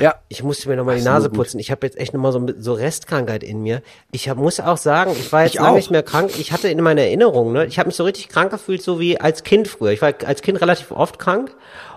Ja, 0.00 0.14
Ich 0.28 0.44
musste 0.44 0.68
mir 0.68 0.76
noch 0.76 0.84
mal 0.84 0.96
die 0.96 1.02
Nase 1.02 1.30
putzen. 1.30 1.58
Ich 1.58 1.72
habe 1.72 1.84
jetzt 1.84 1.98
echt 1.98 2.14
noch 2.14 2.20
mal 2.20 2.30
so, 2.30 2.46
so 2.58 2.74
Restkrankheit 2.74 3.42
in 3.42 3.60
mir. 3.60 3.82
Ich 4.12 4.28
hab, 4.28 4.36
muss 4.38 4.60
auch 4.60 4.76
sagen, 4.76 5.10
ich 5.18 5.32
war 5.32 5.42
jetzt 5.42 5.54
Ich 5.54 5.58
lange 5.60 5.70
auch. 5.72 5.74
nicht 5.76 5.90
mehr 5.90 6.04
krank. 6.04 6.30
Ich 6.38 6.52
hatte 6.52 6.68
in 6.68 6.80
meiner 6.80 7.00
Erinnerung, 7.02 7.52
ne, 7.52 7.66
ich 7.66 7.78
habe 7.80 7.88
mich 7.88 7.96
so 7.96 8.04
richtig 8.04 8.28
krank 8.28 8.50
gefühlt, 8.52 8.82
so 8.82 9.00
wie 9.00 9.20
als 9.20 9.42
Kind 9.42 9.66
früher. 9.66 9.90
Ich 9.90 10.00
war 10.00 10.12
als 10.26 10.42
Kind 10.42 10.60
relativ 10.60 10.92
oft 10.92 11.18
krank. 11.18 11.50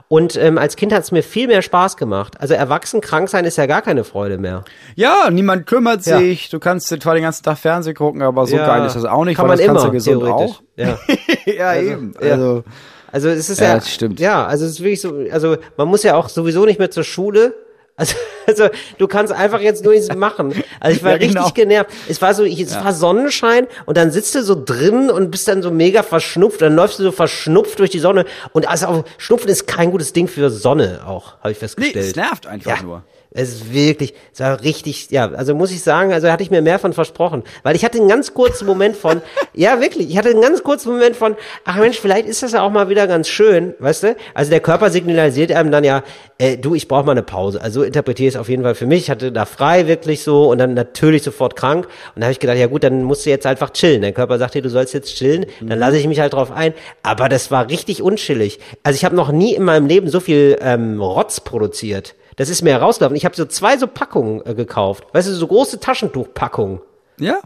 Und 0.08 0.36
ähm, 0.38 0.58
als 0.58 0.76
Kind 0.76 0.92
hat 0.92 1.04
es 1.04 1.12
mir 1.12 1.22
viel 1.22 1.48
mehr 1.48 1.62
Spaß 1.62 1.98
gemacht. 1.98 2.36
Also 2.42 2.54
erwachsen 2.56 3.00
krank 3.00 3.30
sein 3.30 3.46
ist 3.46 3.58
ja 3.58 3.66
gar 3.68 3.82
keine 3.84 4.04
Freude 4.04 4.38
mehr. 4.40 4.64
ja, 4.96 5.30
niemand 5.30 5.68
kümmert 5.68 6.06
Ja. 6.06 6.18
sich. 6.18 6.50
Du 6.50 6.60
kannst 6.60 6.88
zwar 6.88 7.14
den 7.14 7.24
ganzen 7.24 7.44
Tag 7.44 7.58
Fernsehen 7.60 7.96
gucken, 7.96 8.22
aber 8.24 8.48
so 8.48 8.56
Ja, 8.58 8.66
geil 8.66 8.86
ist 8.88 8.96
das 8.96 9.06
auch 9.06 9.24
nicht, 9.24 9.36
kann 9.38 9.44
weil 9.48 9.58
man 9.58 9.58
das 9.60 9.68
kannst 9.68 9.84
du 9.84 9.88
immer, 9.88 9.94
gesund 9.94 10.24
auch. 10.26 10.62
Ja. 10.76 10.98
ja, 11.46 11.76
eben. 11.76 12.14
ja. 12.22 12.32
Also, 12.34 12.64
Also 13.12 13.30
es 13.30 13.50
ist 13.50 13.60
Ja, 13.60 13.76
ja, 13.76 13.82
stimmt. 13.82 14.20
ja, 14.20 14.46
also 14.46 14.66
es 14.66 14.72
ist 14.72 14.80
wirklich 14.80 15.02
so, 15.02 15.14
also 15.32 15.58
man 15.78 15.88
muss 15.88 16.04
ja 16.04 16.16
auch 16.16 16.30
sowieso 16.30 16.66
nicht 16.66 16.80
mehr 16.80 16.92
zur 16.92 17.04
Schule. 17.04 17.54
Also, 17.98 18.16
also 18.48 18.70
du 18.98 19.08
kannst 19.08 19.32
einfach 19.32 19.60
jetzt 19.60 19.84
nur 19.84 19.94
nichts 19.94 20.12
machen. 20.16 20.56
Also 20.80 20.98
ich 20.98 21.04
war 21.04 21.12
Ja, 21.12 21.18
genau. 21.18 21.42
richtig 21.42 21.54
genervt. 21.54 21.92
Es 22.08 22.20
war 22.22 22.34
so, 22.34 22.44
ich, 22.44 22.60
es 22.60 22.74
war 22.74 22.94
Sonnenschein 22.94 23.68
und 23.86 23.96
dann 23.96 24.10
sitzt 24.12 24.34
du 24.34 24.42
so 24.42 24.56
drin 24.66 25.12
und 25.12 25.30
bist 25.30 25.48
dann 25.48 25.62
so 25.62 25.70
mega 25.70 26.02
verschnupft. 26.02 26.62
Dann 26.62 26.74
läufst 26.74 26.98
du 26.98 27.04
so 27.04 27.12
verschnupft 27.12 27.78
durch 27.78 27.92
die 27.92 28.00
Sonne 28.00 28.26
und 28.54 28.68
also 28.68 28.88
auch, 28.88 29.04
Schnupfen 29.20 29.50
ist 29.50 29.68
kein 29.68 29.92
gutes 29.92 30.14
Ding 30.14 30.28
für 30.28 30.50
Sonne 30.50 31.02
auch, 31.06 31.38
habe 31.42 31.52
ich 31.52 31.58
nee, 31.58 31.60
festgestellt. 31.60 32.06
es 32.08 32.16
nervt 32.16 32.48
einfach 32.48 32.78
ja, 32.78 32.82
nur. 32.82 33.04
Es 33.34 33.50
ist 33.54 33.74
wirklich, 33.74 34.14
es 34.34 34.42
war 34.42 34.62
richtig, 34.62 35.10
ja, 35.10 35.32
also 35.32 35.56
muss 35.56 35.72
ich 35.72 35.82
sagen, 35.82 36.12
also 36.12 36.30
hatte 36.30 36.44
ich 36.44 36.52
mir 36.52 36.62
mehr 36.62 36.80
von 36.80 36.92
versprochen. 36.92 37.44
Weil 37.64 37.78
ich 37.78 37.86
hatte 37.86 37.98
einen 37.98 38.10
ganz 38.10 38.34
kurzen 38.34 38.66
Moment 38.66 38.98
von, 38.98 39.22
ja 39.54 39.80
wirklich, 39.80 40.10
ich 40.10 40.18
hatte 40.18 40.30
einen 40.30 40.42
ganz 40.42 40.64
kurzen 40.64 40.92
Moment 40.92 41.16
von, 41.16 41.38
ach 41.64 41.78
Mensch, 41.78 41.98
vielleicht 41.98 42.28
ist 42.28 42.44
das 42.44 42.52
ja 42.52 42.62
auch 42.62 42.72
mal 42.72 42.90
wieder 42.90 43.08
ganz 43.08 43.30
schön, 43.30 43.74
weißt 43.80 44.04
du? 44.04 44.16
Also 44.34 44.52
der 44.52 44.60
Körper 44.60 44.90
signalisiert 44.90 45.54
einem 45.54 45.72
dann 45.72 45.86
ja, 45.86 46.04
äh, 46.40 46.58
du, 46.58 46.76
ich 46.76 46.90
brauche 46.90 47.06
mal 47.06 47.14
eine 47.14 47.24
Pause. 47.24 47.62
Also 47.62 47.84
interpretiere 47.84 48.28
es 48.28 48.36
auf 48.36 48.50
jeden 48.50 48.64
Fall 48.64 48.76
für 48.76 48.86
mich. 48.86 49.04
Ich 49.04 49.10
hatte 49.10 49.32
da 49.32 49.46
frei 49.46 49.88
wirklich 49.88 50.24
so 50.24 50.50
und 50.50 50.58
dann 50.58 50.74
natürlich 50.74 51.24
sofort 51.24 51.56
krank. 51.56 51.88
Und 52.16 52.20
da 52.20 52.26
habe 52.26 52.34
ich 52.34 52.40
gedacht, 52.40 52.58
ja 52.58 52.68
gut, 52.68 52.84
dann 52.84 53.04
musst 53.04 53.26
du 53.26 53.30
jetzt 53.30 53.46
einfach 53.46 53.70
chillen. 53.70 54.02
Dein 54.02 54.14
Körper 54.14 54.40
sagt 54.40 54.56
dir, 54.56 54.62
du 54.62 54.70
sollst 54.70 54.94
jetzt 54.94 55.16
chillen, 55.16 55.46
dann 55.62 55.80
lasse 55.80 55.98
ich 55.98 56.06
mich 56.06 56.20
halt 56.20 56.34
drauf 56.34 56.52
ein. 56.52 56.74
Aber 57.02 57.30
das 57.30 57.50
war 57.50 57.70
richtig 57.70 58.02
unchillig. 58.02 58.60
Also 58.84 58.98
ich 58.98 59.06
habe 59.06 59.16
noch 59.16 59.32
nie 59.32 59.56
in 59.56 59.64
meinem 59.64 59.88
Leben 59.88 60.10
so 60.10 60.20
viel 60.20 60.58
ähm, 60.62 61.02
Rotz 61.02 61.40
produziert. 61.40 62.16
Das 62.42 62.50
ist 62.50 62.64
mir 62.64 62.72
herausgelaufen. 62.72 63.16
Ich 63.16 63.24
habe 63.24 63.36
so 63.36 63.46
zwei 63.46 63.78
so 63.78 63.86
Packungen 63.86 64.44
äh, 64.48 64.56
gekauft. 64.56 65.04
Weißt 65.14 65.28
du, 65.28 65.34
so 65.34 65.46
große 65.46 65.80
Taschentuchpackungen. 65.80 66.80
Ja. 67.20 67.38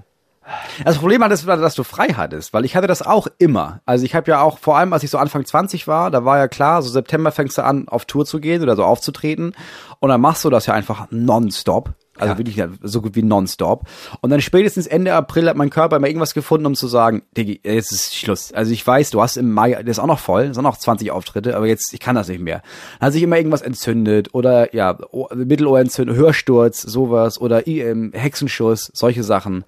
Das 0.86 1.00
Problem 1.00 1.20
war, 1.20 1.28
dass, 1.28 1.46
dass 1.46 1.76
du 1.76 1.84
frei 1.84 2.14
hattest, 2.16 2.54
weil 2.54 2.64
ich 2.64 2.78
hatte 2.78 2.88
das 2.88 3.02
auch 3.02 3.28
immer. 3.38 3.82
Also 3.86 4.06
ich 4.06 4.16
habe 4.16 4.32
ja 4.32 4.40
auch, 4.40 4.58
vor 4.58 4.78
allem 4.78 4.94
als 4.94 5.04
ich 5.04 5.10
so 5.10 5.18
Anfang 5.18 5.44
20 5.44 5.86
war, 5.90 6.12
da 6.12 6.24
war 6.24 6.38
ja 6.38 6.48
klar, 6.48 6.82
so 6.82 6.90
September 6.90 7.34
fängst 7.34 7.58
du 7.58 7.66
an, 7.66 7.90
auf 7.90 8.06
Tour 8.06 8.26
zu 8.26 8.40
gehen 8.40 8.64
oder 8.64 8.78
so 8.78 8.86
aufzutreten. 8.86 9.54
Und 10.00 10.08
dann 10.12 10.22
machst 10.22 10.46
du 10.46 10.50
das 10.50 10.66
ja 10.66 10.74
einfach 10.74 11.08
nonstop. 11.10 11.90
Also 12.18 12.32
Ja. 12.34 12.38
wirklich 12.38 12.64
so 12.82 13.02
gut 13.02 13.16
wie 13.16 13.24
nonstop. 13.24 13.84
Und 14.22 14.30
dann 14.30 14.40
spätestens 14.42 14.88
Ende 14.88 15.14
April 15.14 15.50
hat 15.50 15.58
mein 15.58 15.70
Körper 15.70 15.98
immer 15.98 16.08
irgendwas 16.08 16.34
gefunden, 16.34 16.66
um 16.66 16.76
zu 16.76 16.88
sagen, 16.88 17.24
Diggi, 17.36 17.60
jetzt 17.64 17.92
ist 17.92 18.16
Schluss. 18.16 18.54
Also 18.54 18.72
ich 18.72 18.86
weiß, 18.88 19.10
du 19.10 19.22
hast 19.22 19.36
im 19.36 19.52
Mai, 19.52 19.74
das 19.84 19.98
ist 19.98 20.00
auch 20.00 20.08
noch 20.08 20.20
voll, 20.20 20.48
das 20.48 20.56
sind 20.56 20.66
auch 20.66 20.72
noch 20.72 20.78
20 20.78 21.12
Auftritte, 21.12 21.58
aber 21.58 21.68
jetzt, 21.68 21.94
ich 21.94 22.00
kann 22.00 22.16
das 22.16 22.30
nicht 22.30 22.40
mehr. 22.42 22.62
Dann 23.00 23.08
hat 23.08 23.14
sich 23.14 23.22
immer 23.24 23.36
irgendwas 23.38 23.62
entzündet 23.62 24.34
oder 24.34 24.74
ja, 24.74 24.98
Mittelohrentzündung, 25.36 26.16
Hörsturz, 26.16 26.82
sowas 26.82 27.40
oder 27.40 27.68
IM, 27.68 28.12
Hexenschuss, 28.14 28.92
solche 28.94 29.24
Sachen. 29.24 29.66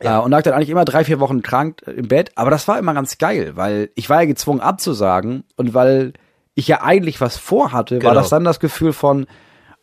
Äh, 0.00 0.18
und 0.18 0.30
lag 0.32 0.42
dann 0.42 0.54
eigentlich 0.54 0.70
immer 0.70 0.84
drei, 0.84 1.04
vier 1.04 1.20
Wochen 1.20 1.42
krank 1.42 1.82
äh, 1.86 1.92
im 1.92 2.08
Bett. 2.08 2.32
Aber 2.34 2.50
das 2.50 2.66
war 2.68 2.78
immer 2.78 2.94
ganz 2.94 3.18
geil, 3.18 3.52
weil 3.54 3.90
ich 3.94 4.10
war 4.10 4.20
ja 4.22 4.26
gezwungen 4.26 4.60
abzusagen 4.60 5.44
und 5.56 5.74
weil 5.74 6.12
ich 6.56 6.68
ja 6.68 6.82
eigentlich 6.82 7.20
was 7.20 7.36
vorhatte, 7.36 7.96
war 7.96 8.10
Genau. 8.10 8.14
das 8.14 8.28
dann 8.30 8.44
das 8.44 8.60
Gefühl 8.60 8.92
von, 8.92 9.26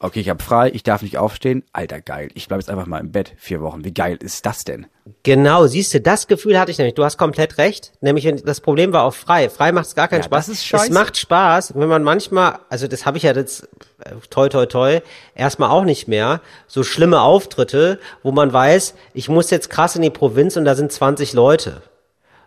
okay, 0.02 0.20
ich 0.20 0.30
habe 0.30 0.44
frei, 0.44 0.72
ich 0.74 0.84
darf 0.84 1.02
nicht 1.02 1.18
aufstehen. 1.18 1.64
Alter, 1.74 2.02
geil. 2.02 2.30
Ich 2.34 2.48
bleib 2.48 2.60
jetzt 2.60 2.70
einfach 2.70 2.86
mal 2.88 3.00
im 3.00 3.12
Bett 3.12 3.34
vier 3.38 3.62
Wochen. 3.62 3.84
Wie 3.86 3.94
geil 3.94 4.18
ist 4.22 4.46
das 4.46 4.64
denn? 4.64 4.88
Genau, 5.24 5.68
siehst 5.68 5.94
du, 5.94 6.02
das 6.02 6.28
Gefühl 6.28 6.60
hatte 6.60 6.72
ich 6.72 6.78
nämlich. 6.78 6.96
Du 6.96 7.04
hast 7.04 7.18
komplett 7.18 7.58
recht. 7.58 7.92
Nämlich, 8.02 8.32
das 8.44 8.62
Problem 8.62 8.94
war 8.94 9.04
auch 9.04 9.14
frei. 9.14 9.50
Frei 9.50 9.72
macht 9.72 9.86
es 9.88 9.96
gar 9.96 10.08
keinen 10.08 10.20
Ja, 10.20 10.26
Spaß. 10.26 10.48
das 10.48 10.56
ist 10.56 10.66
scheiße. 10.66 10.86
Es 10.86 10.92
macht 10.92 11.18
Spaß, 11.18 11.74
wenn 11.76 11.88
man 11.88 12.04
manchmal, 12.04 12.60
also 12.70 12.88
das 12.88 13.06
habe 13.06 13.18
ich 13.18 13.24
ja 13.24 13.34
jetzt, 13.34 13.68
äh, 14.04 14.12
toi, 14.30 14.50
toi, 14.50 14.66
toi, 14.66 15.00
erstmal 15.36 15.70
auch 15.70 15.84
nicht 15.84 16.08
mehr, 16.08 16.42
so 16.68 16.84
schlimme 16.84 17.22
Auftritte, 17.22 18.00
wo 18.24 18.32
man 18.32 18.52
weiß, 18.52 18.96
ich 19.14 19.30
muss 19.30 19.50
jetzt 19.50 19.70
krass 19.70 19.96
in 19.96 20.02
die 20.02 20.10
Provinz 20.10 20.58
und 20.58 20.66
da 20.66 20.76
sind 20.76 20.92
20 20.92 21.34
Leute. 21.34 21.82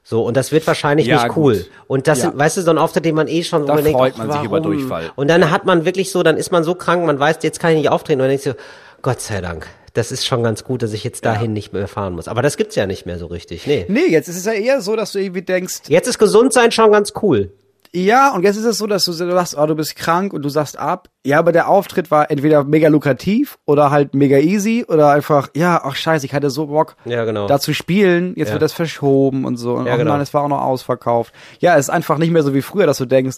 So, 0.07 0.23
und 0.23 0.37
das 0.37 0.53
wird 0.53 0.67
wahrscheinlich 0.67 1.07
Ja, 1.07 1.25
nicht 1.25 1.37
cool. 1.37 1.57
gut. 1.57 1.71
Und 1.87 2.07
das 2.09 2.19
Ja. 2.19 2.27
sind, 2.27 2.39
weißt 2.39 2.59
du, 2.59 2.63
so 2.63 2.71
ein 2.71 2.77
Auftritt, 2.79 3.07
den 3.07 3.15
man 3.15 3.27
eh 3.27 3.43
schon, 3.43 3.63
wo 3.63 3.67
Da 3.69 3.75
man 3.75 3.85
denkt, 3.85 3.99
freut 3.99 4.13
ach, 4.15 4.19
man 4.19 4.27
sich 4.29 4.35
warum? 4.37 4.47
über 4.49 4.61
Durchfall. 4.61 5.11
Und 5.17 5.29
dann 5.29 5.51
hat 5.51 5.65
man 5.65 5.87
wirklich 5.87 6.11
so, 6.13 6.23
dann 6.23 6.37
ist 6.37 6.53
man 6.53 6.63
so 6.63 6.75
krank, 6.75 7.07
man 7.07 7.19
weiß, 7.19 7.39
jetzt 7.41 7.59
kann 7.59 7.71
ich 7.73 7.79
nicht 7.79 7.89
auftreten. 7.89 8.21
Und 8.21 8.25
dann 8.29 8.37
denkst 8.37 8.45
du, 8.45 8.55
Gott 9.01 9.21
sei 9.23 9.41
Dank, 9.41 9.67
das 9.95 10.13
ist 10.13 10.27
schon 10.27 10.43
ganz 10.43 10.63
gut, 10.65 10.83
dass 10.83 10.93
ich 10.93 11.05
jetzt 11.05 11.25
dahin 11.25 11.53
nicht 11.55 11.73
mehr 11.73 11.89
fahren 11.89 12.15
muss. 12.15 12.29
Aber 12.29 12.43
das 12.43 12.57
gibt's 12.59 12.75
ja 12.77 12.85
nicht 12.87 13.07
mehr 13.07 13.19
so 13.19 13.27
richtig, 13.27 13.67
nee. 13.67 13.87
Nee, 13.89 14.07
jetzt 14.11 14.29
ist 14.29 14.37
es 14.37 14.45
ja 14.45 14.53
eher 14.53 14.81
so, 14.83 14.95
dass 14.95 15.13
du 15.13 15.21
irgendwie 15.21 15.43
denkst, 15.43 15.83
Jetzt 15.89 16.07
ist 16.07 16.19
gesund 16.19 16.53
sein 16.53 16.71
schon 16.71 16.93
ganz 16.93 17.13
cool. 17.23 17.53
Ja, 17.95 18.35
und 18.35 18.43
jetzt 18.43 18.57
ist 18.57 18.65
es 18.65 18.77
so, 18.79 18.87
dass 18.87 19.05
du 19.05 19.13
sagst, 19.13 19.57
oh, 19.57 19.67
du 19.67 19.75
bist 19.77 19.95
krank 19.97 20.33
und 20.33 20.43
du 20.43 20.49
sagst 20.49 20.79
ab. 20.79 21.09
Ja, 21.25 21.39
aber 21.39 21.53
der 21.53 21.69
Auftritt 21.69 22.11
war 22.11 22.31
entweder 22.31 22.65
mega 22.65 22.89
lukrativ 22.89 23.57
oder 23.67 23.91
halt 23.91 24.15
mega 24.15 24.39
easy 24.39 24.85
oder 24.89 25.11
einfach, 25.11 25.49
ja, 25.55 25.81
ach 25.85 25.95
scheiße, 25.95 26.27
ich 26.27 26.35
hatte 26.35 26.51
so 26.51 26.67
Bock, 26.67 26.97
Ja, 27.05 27.25
genau. 27.25 27.47
da 27.47 27.59
zu 27.61 27.73
spielen, 27.73 28.35
jetzt 28.37 28.49
Ja. 28.49 28.55
wird 28.55 28.63
das 28.63 28.73
verschoben 28.73 29.45
und 29.45 29.57
so. 29.57 29.75
Und 29.75 29.87
Ja, 29.87 29.95
oh 29.95 29.99
genau. 29.99 30.13
nein, 30.13 30.21
es 30.21 30.35
war 30.35 30.43
auch 30.43 30.49
noch 30.49 30.61
ausverkauft. 30.63 31.33
Ja, 31.61 31.75
es 31.77 31.87
ist 31.87 31.91
einfach 31.91 32.19
nicht 32.19 32.31
mehr 32.33 32.43
so 32.43 32.53
wie 32.53 32.63
früher, 32.63 32.87
dass 32.87 32.99
du 32.99 33.07
denkst, 33.07 33.37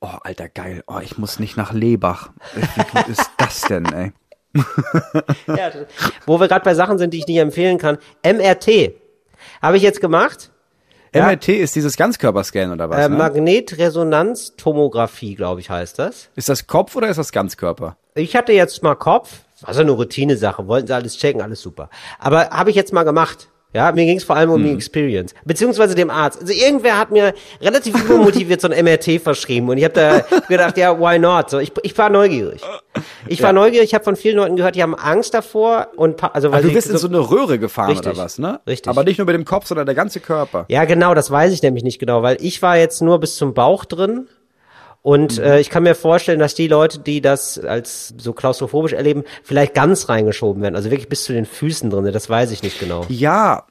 oh, 0.00 0.08
alter, 0.22 0.48
geil, 0.48 0.82
oh, 0.88 0.98
ich 1.00 1.16
muss 1.16 1.38
nicht 1.38 1.56
nach 1.56 1.72
Lebach. 1.72 2.30
Wie 2.54 2.82
gut 2.98 3.08
ist 3.08 3.30
das 3.38 3.60
denn, 3.62 3.86
ey? 3.92 4.12
Ja, 5.46 5.70
wo 6.26 6.38
wir 6.40 6.48
gerade 6.48 6.64
bei 6.64 6.74
Sachen 6.74 6.98
sind, 6.98 7.14
die 7.14 7.18
ich 7.18 7.26
nicht 7.26 7.38
empfehlen 7.38 7.78
kann. 7.78 7.98
MRT 8.24 8.92
habe 9.62 9.76
ich 9.76 9.82
jetzt 9.82 10.00
gemacht. 10.00 10.50
Ja. 11.14 11.26
MRT 11.26 11.48
ist 11.48 11.76
dieses 11.76 11.96
Ganzkörperscan 11.96 12.72
oder 12.72 12.88
was? 12.88 13.04
Äh, 13.04 13.08
ne? 13.08 13.16
Magnetresonanztomographie, 13.16 15.34
glaube 15.34 15.60
ich, 15.60 15.68
heißt 15.68 15.98
das. 15.98 16.30
Ist 16.36 16.48
das 16.48 16.66
Kopf 16.66 16.96
oder 16.96 17.08
ist 17.08 17.18
das 17.18 17.32
Ganzkörper? 17.32 17.96
Ich 18.14 18.34
hatte 18.34 18.52
jetzt 18.52 18.82
mal 18.82 18.94
Kopf, 18.94 19.40
war 19.60 19.74
so 19.74 19.82
eine 19.82 19.90
Routine-Sache, 19.92 20.66
wollten 20.68 20.86
sie 20.86 20.94
alles 20.94 21.18
checken, 21.18 21.42
alles 21.42 21.60
super. 21.60 21.90
Aber 22.18 22.48
habe 22.50 22.70
ich 22.70 22.76
jetzt 22.76 22.92
mal 22.92 23.04
gemacht. 23.04 23.48
Ja, 23.74 23.90
mir 23.92 24.04
ging 24.04 24.18
es 24.18 24.24
vor 24.24 24.36
allem 24.36 24.50
um 24.50 24.60
Mhm. 24.60 24.66
die 24.66 24.72
Experience, 24.74 25.34
beziehungsweise 25.44 25.94
dem 25.94 26.10
Arzt. 26.10 26.40
Also 26.40 26.52
irgendwer 26.52 26.98
hat 26.98 27.10
mir 27.10 27.32
relativ 27.60 27.94
übermotiviert 28.04 28.60
so 28.60 28.68
ein 28.68 28.84
MRT 28.84 29.18
verschrieben 29.18 29.68
und 29.70 29.78
ich 29.78 29.84
habe 29.84 29.94
da 29.94 30.18
gedacht, 30.48 30.76
ja, 30.76 30.98
why 31.00 31.18
not? 31.18 31.48
So, 31.50 31.58
ich, 31.58 31.72
ich 31.82 31.96
war 31.96 32.10
neugierig. 32.10 32.60
Ich 33.28 33.42
war 33.42 33.52
neugierig, 33.52 33.86
ich 33.88 33.94
habe 33.94 34.04
von 34.04 34.16
vielen 34.16 34.36
Leuten 34.36 34.56
gehört, 34.56 34.74
die 34.76 34.82
haben 34.82 34.94
Angst 34.94 35.32
davor 35.32 35.88
und 35.96 36.22
also 36.22 36.50
weil 36.50 36.56
Also 36.56 36.68
du 36.68 36.74
bist 36.74 36.90
in 36.90 36.98
so 36.98 37.08
eine 37.08 37.18
Röhre 37.30 37.58
gefahren 37.58 37.90
Richtig, 37.90 38.12
oder 38.12 38.16
was, 38.22 38.38
ne? 38.38 38.60
richtig. 38.66 38.90
Aber 38.90 39.04
nicht 39.04 39.16
nur 39.18 39.26
mit 39.26 39.34
dem 39.34 39.44
Kopf, 39.46 39.66
sondern 39.66 39.86
der 39.86 39.94
ganze 39.94 40.20
Körper. 40.20 40.66
Ja, 40.68 40.84
genau, 40.84 41.14
das 41.14 41.30
weiß 41.30 41.52
ich 41.52 41.62
nämlich 41.62 41.82
nicht 41.84 41.98
genau, 41.98 42.22
weil 42.22 42.36
ich 42.40 42.60
war 42.60 42.76
jetzt 42.76 43.00
nur 43.00 43.18
bis 43.20 43.36
zum 43.36 43.54
Bauch 43.54 43.84
drin. 43.86 44.28
Und 45.02 45.38
Mhm. 45.38 45.44
äh, 45.44 45.60
ich 45.60 45.68
kann 45.68 45.82
mir 45.82 45.94
vorstellen, 45.96 46.38
dass 46.38 46.54
die 46.54 46.68
Leute, 46.68 47.00
die 47.00 47.20
das 47.20 47.58
als 47.58 48.14
so 48.18 48.32
klaustrophobisch 48.32 48.92
erleben, 48.92 49.24
vielleicht 49.42 49.74
ganz 49.74 50.08
reingeschoben 50.08 50.62
werden. 50.62 50.76
Also 50.76 50.90
wirklich 50.90 51.08
bis 51.08 51.24
zu 51.24 51.32
den 51.32 51.44
Füßen 51.44 51.90
drin. 51.90 52.08
Das 52.12 52.30
weiß 52.30 52.52
ich 52.52 52.62
nicht 52.62 52.78
genau. 52.78 53.04
Ja. 53.08 53.64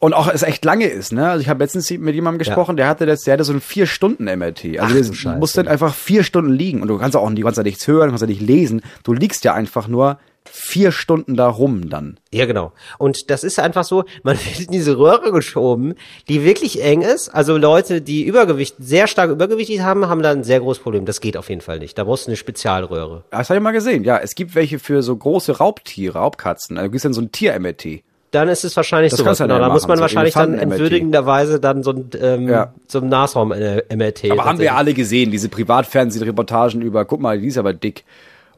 Und 0.00 0.14
auch 0.14 0.32
es 0.32 0.44
echt 0.44 0.64
lange 0.64 0.86
ist, 0.86 1.12
ne? 1.12 1.28
Also 1.28 1.42
ich 1.42 1.48
habe 1.48 1.62
letztens 1.64 1.90
mit 1.90 2.14
jemandem 2.14 2.38
gesprochen, 2.38 2.76
der 2.76 2.86
hatte 2.86 3.04
das, 3.04 3.22
der 3.22 3.32
hatte 3.34 3.42
so 3.42 3.52
ein 3.52 3.60
vier 3.60 3.86
Stunden 3.88 4.24
MRT. 4.26 4.78
Also 4.78 5.12
Ach, 5.12 5.22
du 5.34 5.38
musst 5.40 5.58
dann 5.58 5.66
einfach 5.66 5.92
vier 5.92 6.22
Stunden 6.22 6.52
liegen 6.52 6.82
und 6.82 6.88
du 6.88 6.98
kannst 6.98 7.16
auch, 7.16 7.28
du 7.28 7.42
kannst 7.42 7.56
ja 7.58 7.64
nichts 7.64 7.86
hören, 7.88 8.06
du 8.06 8.10
kannst 8.12 8.22
ja 8.22 8.28
nicht 8.28 8.40
lesen. 8.40 8.82
Du 9.02 9.12
liegst 9.12 9.42
ja 9.44 9.54
einfach 9.54 9.88
nur 9.88 10.20
vier 10.50 10.92
Stunden 10.92 11.36
da 11.36 11.48
rum 11.48 11.88
dann. 11.90 12.18
Ja, 12.32 12.46
genau. 12.46 12.72
Und 12.98 13.30
das 13.30 13.44
ist 13.44 13.58
einfach 13.58 13.84
so, 13.84 14.04
man 14.22 14.36
wird 14.44 14.66
in 14.66 14.72
diese 14.72 14.98
Röhre 14.98 15.32
geschoben, 15.32 15.94
die 16.28 16.44
wirklich 16.44 16.82
eng 16.82 17.02
ist. 17.02 17.28
Also 17.28 17.56
Leute, 17.56 18.00
die 18.00 18.24
Übergewicht, 18.24 18.76
sehr 18.78 19.06
stark 19.06 19.30
übergewichtig 19.30 19.80
haben, 19.80 20.08
haben 20.08 20.22
da 20.22 20.30
ein 20.30 20.44
sehr 20.44 20.60
großes 20.60 20.82
Problem. 20.82 21.04
Das 21.04 21.20
geht 21.20 21.36
auf 21.36 21.48
jeden 21.48 21.60
Fall 21.60 21.78
nicht. 21.78 21.96
Da 21.98 22.04
brauchst 22.04 22.26
du 22.26 22.30
eine 22.30 22.36
Spezialröhre. 22.36 23.24
Das 23.30 23.48
habe 23.50 23.58
ich 23.58 23.62
mal 23.62 23.72
gesehen. 23.72 24.04
Ja, 24.04 24.18
es 24.18 24.34
gibt 24.34 24.54
welche 24.54 24.78
für 24.78 25.02
so 25.02 25.16
große 25.16 25.58
Raubtiere, 25.58 26.18
Raubkatzen. 26.18 26.76
Also 26.76 26.88
du 26.88 26.92
gibst 26.92 27.04
dann 27.04 27.12
so 27.14 27.20
ein 27.20 27.32
Tier-MRT. 27.32 28.02
Dann 28.30 28.48
ist 28.50 28.62
es 28.62 28.76
wahrscheinlich 28.76 29.10
Das 29.10 29.18
so. 29.20 29.24
Genau, 29.24 29.34
dann 29.38 29.48
da 29.48 29.66
ja 29.68 29.72
muss 29.72 29.86
man 29.88 29.96
so 29.96 30.02
wahrscheinlich 30.02 30.34
dann 30.34 30.58
entwürdigenderweise 30.58 31.60
dann 31.60 31.82
so 31.82 31.92
ein, 31.92 32.10
ähm, 32.20 32.46
Ja. 32.48 32.74
so 32.86 32.98
ein 32.98 33.08
Nashorn-MRT. 33.08 34.30
Aber 34.32 34.44
haben 34.44 34.58
wir 34.58 34.66
ja 34.66 34.74
alle 34.74 34.92
gesehen, 34.92 35.30
diese 35.30 35.48
Privatfernsehreportagen 35.48 36.82
über, 36.82 37.04
guck 37.04 37.20
mal, 37.20 37.40
die 37.40 37.46
ist 37.48 37.56
aber 37.58 37.72
dick. 37.72 38.04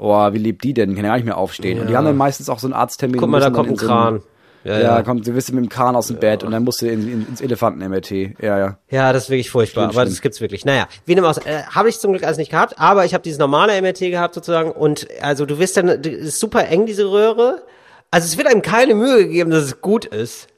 Oh, 0.00 0.32
wie 0.32 0.38
lebt 0.38 0.64
die 0.64 0.72
denn? 0.74 0.94
Kann 0.94 1.04
ja 1.04 1.10
gar 1.10 1.16
nicht 1.16 1.26
mehr 1.26 1.36
aufstehen. 1.36 1.78
Und 1.78 1.88
die 1.88 1.96
haben 1.96 2.06
dann 2.06 2.16
meistens 2.16 2.48
auch 2.48 2.58
so 2.58 2.66
einen 2.66 2.74
Arzttermin. 2.74 3.20
Guck 3.20 3.28
mal, 3.28 3.40
da 3.40 3.50
kommt 3.50 3.68
ein 3.68 3.76
Kran. 3.76 4.22
Ja, 4.64 4.78
Ja, 4.78 4.80
ja. 4.96 5.02
kommt, 5.02 5.26
du 5.26 5.32
bist 5.32 5.52
mit 5.52 5.64
dem 5.64 5.68
Kran 5.68 5.94
aus 5.96 6.08
dem 6.08 6.18
Bett 6.18 6.42
und 6.42 6.52
dann 6.52 6.64
musst 6.64 6.82
du 6.82 6.86
in, 6.86 7.02
in, 7.10 7.26
ins 7.28 7.40
Elefanten-MRT. 7.40 8.10
Ja, 8.42 8.58
ja. 8.58 8.78
Ja, 8.90 9.12
das 9.12 9.24
ist 9.24 9.30
wirklich 9.30 9.50
furchtbar, 9.50 9.84
Schlimm, 9.84 9.90
aber 9.90 10.00
schlimm. 10.02 10.12
das 10.14 10.20
gibt's 10.22 10.40
wirklich. 10.40 10.64
Naja, 10.64 10.86
wie 11.06 11.14
dem 11.14 11.24
auch 11.24 11.36
äh, 11.46 11.62
habe 11.70 11.88
ich 11.88 11.98
zum 11.98 12.12
Glück 12.12 12.24
alles 12.24 12.36
nicht 12.38 12.50
gehabt, 12.50 12.78
aber 12.78 13.04
ich 13.04 13.14
habe 13.14 13.22
dieses 13.22 13.38
normale 13.38 13.80
MRT 13.80 14.00
gehabt 14.00 14.34
sozusagen 14.34 14.72
und 14.72 15.06
also 15.22 15.46
du 15.46 15.58
wirst 15.58 15.76
dann, 15.76 15.88
ist 15.88 16.40
super 16.40 16.66
eng 16.68 16.84
diese 16.86 17.10
Röhre, 17.10 17.62
also 18.10 18.26
es 18.26 18.36
wird 18.36 18.48
einem 18.48 18.60
keine 18.62 18.94
Mühe 18.94 19.18
gegeben, 19.26 19.50
dass 19.50 19.64
es 19.64 19.80
gut 19.80 20.04
ist. 20.04 20.48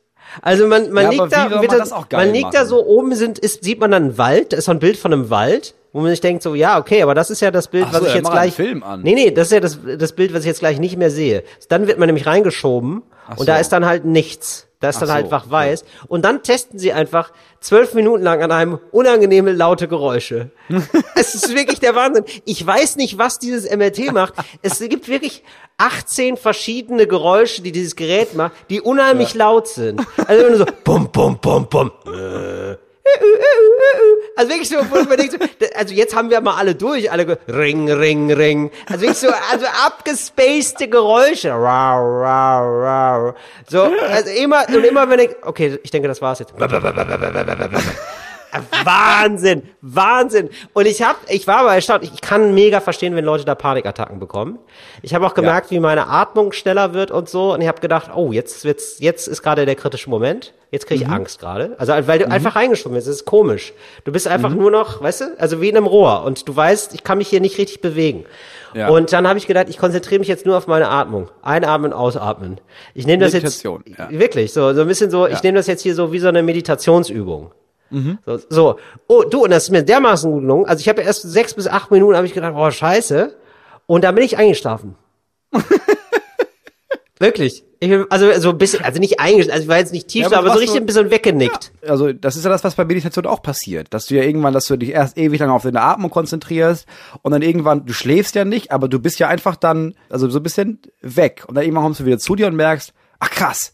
Also 0.41 0.67
man, 0.67 0.91
man 0.93 1.05
Ja, 1.05 1.11
liegt 1.11 1.33
da, 1.33 1.49
man 1.49 1.67
da- 1.67 1.77
das 1.79 1.93
auch 1.93 2.09
geil 2.09 2.25
man 2.27 2.35
liegt 2.35 2.55
da 2.55 2.61
machen? 2.61 2.69
so 2.69 2.85
oben 2.87 3.15
sind, 3.15 3.39
ist, 3.39 3.65
sieht 3.65 3.81
man 3.81 3.91
dann 3.91 4.03
einen 4.05 4.19
Wald, 4.19 4.53
da 4.53 4.57
ist 4.57 4.65
so 4.65 4.71
ein 4.73 4.79
Bild 4.79 4.97
von 4.97 5.13
einem 5.13 5.29
Wald, 5.31 5.75
wo 5.93 6.01
man 6.01 6.11
sich 6.11 6.21
denkt 6.23 6.43
so, 6.43 6.55
ja, 6.55 6.79
okay, 6.79 7.03
aber 7.03 7.15
das 7.15 7.29
ist 7.31 7.41
ja 7.41 7.51
das 7.51 7.69
Bild, 7.69 7.85
Ach 7.89 7.93
was 7.93 8.01
so, 8.01 8.07
ich 8.07 8.15
jetzt 8.15 8.31
gleich, 8.31 8.55
Film 8.55 8.83
an. 8.83 9.03
nee, 9.03 9.15
nee, 9.15 9.31
das 9.31 9.49
ist 9.49 9.53
ja 9.53 9.61
das, 9.61 9.79
das 9.99 10.13
Bild, 10.13 10.33
was 10.33 10.41
ich 10.41 10.47
jetzt 10.47 10.61
gleich 10.61 10.79
nicht 10.81 10.97
mehr 10.97 11.11
sehe. 11.11 11.43
Dann 11.69 11.87
wird 11.87 11.99
man 11.99 12.07
nämlich 12.07 12.27
reingeschoben 12.27 13.03
Ach 13.29 13.37
und 13.37 13.49
da 13.49 13.57
so. 13.57 13.61
ist 13.61 13.69
dann 13.71 13.85
halt 13.85 14.05
nichts. 14.07 14.67
Da 14.83 14.89
ist 14.89 14.97
Ach 14.97 15.01
dann 15.01 15.09
so, 15.09 15.15
halt 15.15 15.25
einfach 15.27 15.45
okay. 15.45 15.53
weiß. 15.53 15.85
Und 16.09 16.25
dann 16.25 16.43
testen 16.43 16.79
sie 16.79 16.93
einfach 16.93 17.33
zwölf 17.61 17.95
Minuten 17.95 18.23
lang 18.23 18.43
an 18.43 18.51
einem 18.51 18.79
unangenehme 18.91 19.53
laute 19.53 19.87
Geräusche. 19.89 20.51
es 21.15 21.35
ist 21.35 21.55
wirklich 21.55 21.79
der 21.79 21.95
Wahnsinn. 21.95 22.25
Ich 22.45 22.67
weiß 22.67 22.97
nicht, 22.97 23.17
was 23.17 23.39
dieses 23.39 23.71
MRT 23.71 24.13
macht. 24.13 24.35
Es 24.61 24.81
gibt 24.81 25.09
wirklich 25.09 25.45
18 25.79 26.37
verschiedene 26.37 27.07
Geräusche, 27.07 27.63
die 27.63 27.73
dieses 27.73 27.97
Gerät 27.97 28.35
macht, 28.35 28.53
die 28.71 28.81
unheimlich 28.81 29.35
laut 29.35 29.69
sind. 29.69 30.01
Also 30.27 30.45
wenn 30.45 30.53
du 30.53 30.59
so 30.59 30.67
bum 30.85 31.11
bum 31.11 31.39
bum 31.41 31.69
bum. 31.69 31.93
äh, 32.07 32.77
Also 34.37 34.51
wirklich 34.51 34.69
so, 34.69 34.77
wo 34.91 35.03
man 35.05 35.17
denkt, 35.17 35.33
so, 35.33 35.39
also 35.75 35.95
jetzt 35.95 36.15
haben 36.15 36.31
wir 36.31 36.41
mal 36.41 36.57
alle 36.57 36.75
durch, 36.75 37.11
alle 37.11 37.39
Ring, 37.49 37.91
Ring, 37.91 38.33
Ring. 38.33 38.71
Also 38.89 39.03
wirklich 39.03 39.19
so, 39.19 39.29
also 39.51 39.67
abgespacede 39.85 40.89
Geräusche. 40.89 41.51
Rau, 41.51 42.21
rau, 42.23 42.81
rau. 42.81 43.35
So, 43.69 43.83
also 44.09 44.31
immer, 44.31 44.65
und 44.69 44.85
immer 44.85 45.09
wenn 45.11 45.21
ich, 45.21 45.31
okay, 45.43 45.79
ich 45.83 45.91
denke, 45.91 46.09
das 46.09 46.23
war's 46.23 46.39
jetzt. 46.39 46.55
Wahnsinn, 48.85 49.63
Wahnsinn. 49.81 50.51
Und 50.73 50.87
ich 50.87 51.03
hab, 51.03 51.17
ich 51.29 51.47
war 51.47 51.59
aber 51.59 51.75
erstaunt. 51.75 52.05
Ich 52.05 52.21
kann 52.21 52.55
mega 52.55 52.81
verstehen, 52.81 53.15
wenn 53.17 53.25
Leute 53.25 53.45
da 53.45 53.55
Panikattacken 53.55 54.19
bekommen. 54.19 54.59
Ich 55.03 55.15
habe 55.15 55.27
auch 55.27 55.35
gemerkt, 55.35 55.71
wie 55.71 55.81
meine 55.81 56.07
Atmung 56.09 56.53
schneller 56.53 56.95
wird 56.95 57.11
und 57.11 57.29
so. 57.29 57.55
Und 57.55 57.61
ich 57.63 57.69
habe 57.69 57.81
gedacht, 57.81 58.11
oh, 58.15 58.33
jetzt 58.33 58.65
wird's, 58.65 58.97
jetzt 58.99 59.27
ist 59.29 59.43
gerade 59.43 59.65
der 59.67 59.75
kritische 59.75 60.11
Moment. 60.11 60.53
Jetzt 60.71 60.87
kriege 60.87 61.03
ich 61.03 61.07
Mhm. 61.09 61.15
Angst 61.15 61.39
gerade. 61.39 61.75
Also 61.79 61.93
weil 62.07 62.19
du 62.19 62.31
einfach 62.31 62.57
reingeschoben 62.57 62.95
bist. 62.97 63.07
Das 63.07 63.17
ist 63.17 63.25
komisch. 63.27 63.73
Du 64.05 64.13
bist 64.13 64.27
einfach 64.27 64.51
Mhm. 64.51 64.57
nur 64.59 64.71
noch, 64.71 65.03
weißt 65.03 65.21
du, 65.21 65.25
also 65.39 65.61
wie 65.61 65.69
in 65.69 65.77
einem 65.77 65.87
Rohr. 65.87 66.25
Und 66.25 66.49
du 66.49 66.57
weißt, 66.57 66.95
ich 66.95 67.05
kann 67.05 67.19
mich 67.19 67.29
hier 67.29 67.41
nicht 67.41 67.59
richtig 67.59 67.81
bewegen. 67.83 68.25
Ja. 68.75 68.89
Und 68.89 69.13
dann 69.13 69.29
habe 69.29 69.39
ich 69.39 69.47
gedacht, 69.47 69.67
ich 69.69 69.77
konzentriere 69.77 70.19
mich 70.21 70.29
jetzt 70.29 70.47
nur 70.47 70.57
auf 70.57 70.67
meine 70.67 70.89
Atmung. 70.89 71.29
Einatmen, 71.43 71.93
ausatmen. 71.93 72.59
Ich 72.95 73.07
nehme 73.07 73.23
das 73.23 73.35
jetzt 73.35 73.43
Meditation, 73.65 73.85
ja. 73.99 74.19
wirklich 74.19 74.53
so, 74.55 74.73
so 74.73 74.81
ein 74.81 74.87
bisschen 74.89 75.11
so. 75.11 75.27
Ich 75.27 75.35
Ja. 75.35 75.41
nehme 75.43 75.59
das 75.59 75.67
jetzt 75.67 75.83
hier 75.83 75.95
so 75.95 76.11
wie 76.11 76.19
so 76.19 76.29
eine 76.29 76.43
Meditationsübung. 76.43 77.51
Mhm. 77.93 78.19
So, 78.27 78.39
so, 78.49 78.79
oh 79.07 79.23
du, 79.23 79.45
und 79.45 79.51
das 79.51 79.65
ist 79.65 79.71
mir 79.71 79.83
dermaßen 79.83 80.31
gut 80.31 80.41
gelungen. 80.41 80.67
Also 80.67 80.81
ich 80.81 80.89
habe 80.89 81.03
erst 81.03 81.23
sechs 81.23 81.55
bis 81.55 81.67
acht 81.69 81.91
Minuten, 81.91 82.17
habe 82.17 82.27
ich 82.27 82.33
gedacht, 82.35 82.55
oh 82.57 82.71
scheiße. 82.71 83.37
Und 83.87 84.05
dann 84.05 84.15
bin 84.15 84.25
ich 84.25 84.37
eingeschlafen. 84.39 84.97
Wirklich. 87.19 87.65
Ich 87.79 87.89
bin, 87.89 88.05
also 88.11 88.33
so 88.41 88.51
ein 88.51 88.59
bisschen, 88.59 88.85
also 88.85 88.99
nicht 89.01 89.21
eingeschlafen, 89.21 89.53
also 89.53 89.63
ich 89.65 89.69
war 89.69 89.79
jetzt 89.79 89.93
nicht 89.93 90.09
tief, 90.09 90.23
Ja, 90.23 90.27
aber 90.29 90.39
aber, 90.39 90.49
so 90.55 90.59
richtig 90.59 90.75
so- 90.77 90.83
ein 90.83 90.87
bisschen 90.87 91.11
weggenickt. 91.11 91.73
Also 91.87 92.13
das 92.13 92.37
ist 92.37 92.45
ja 92.45 92.51
das, 92.51 92.65
was 92.65 92.75
bei 92.75 92.85
Meditation 92.85 93.27
auch 93.27 93.43
passiert. 93.43 93.93
Dass 93.95 94.07
du 94.07 94.15
ja 94.17 94.23
irgendwann, 94.23 94.53
dass 94.55 94.67
du 94.67 94.77
dich 94.77 94.91
erst 94.91 95.17
ewig 95.19 95.39
lang 95.41 95.51
auf 95.51 95.63
deine 95.63 95.83
Atmung 95.83 96.11
konzentrierst 96.11 96.87
und 97.23 97.33
dann 97.33 97.43
irgendwann, 97.43 97.87
du 97.87 97.93
schläfst 97.93 98.35
ja 98.35 98.45
nicht, 98.45 98.71
aber 98.73 98.89
du 98.89 98.99
bist 98.99 99.19
ja 99.21 99.29
einfach 99.29 99.57
dann, 99.57 99.95
also 100.11 100.29
so 100.31 100.39
ein 100.41 100.43
bisschen 100.43 100.81
weg. 101.01 101.45
Und 101.47 101.55
dann 101.57 101.65
irgendwann 101.65 101.85
kommst 101.85 102.01
du 102.01 102.07
wieder 102.07 102.19
zu 102.19 102.35
dir 102.35 102.47
und 102.49 102.57
merkst, 102.57 102.93
ach 103.21 103.31
krass, 103.31 103.73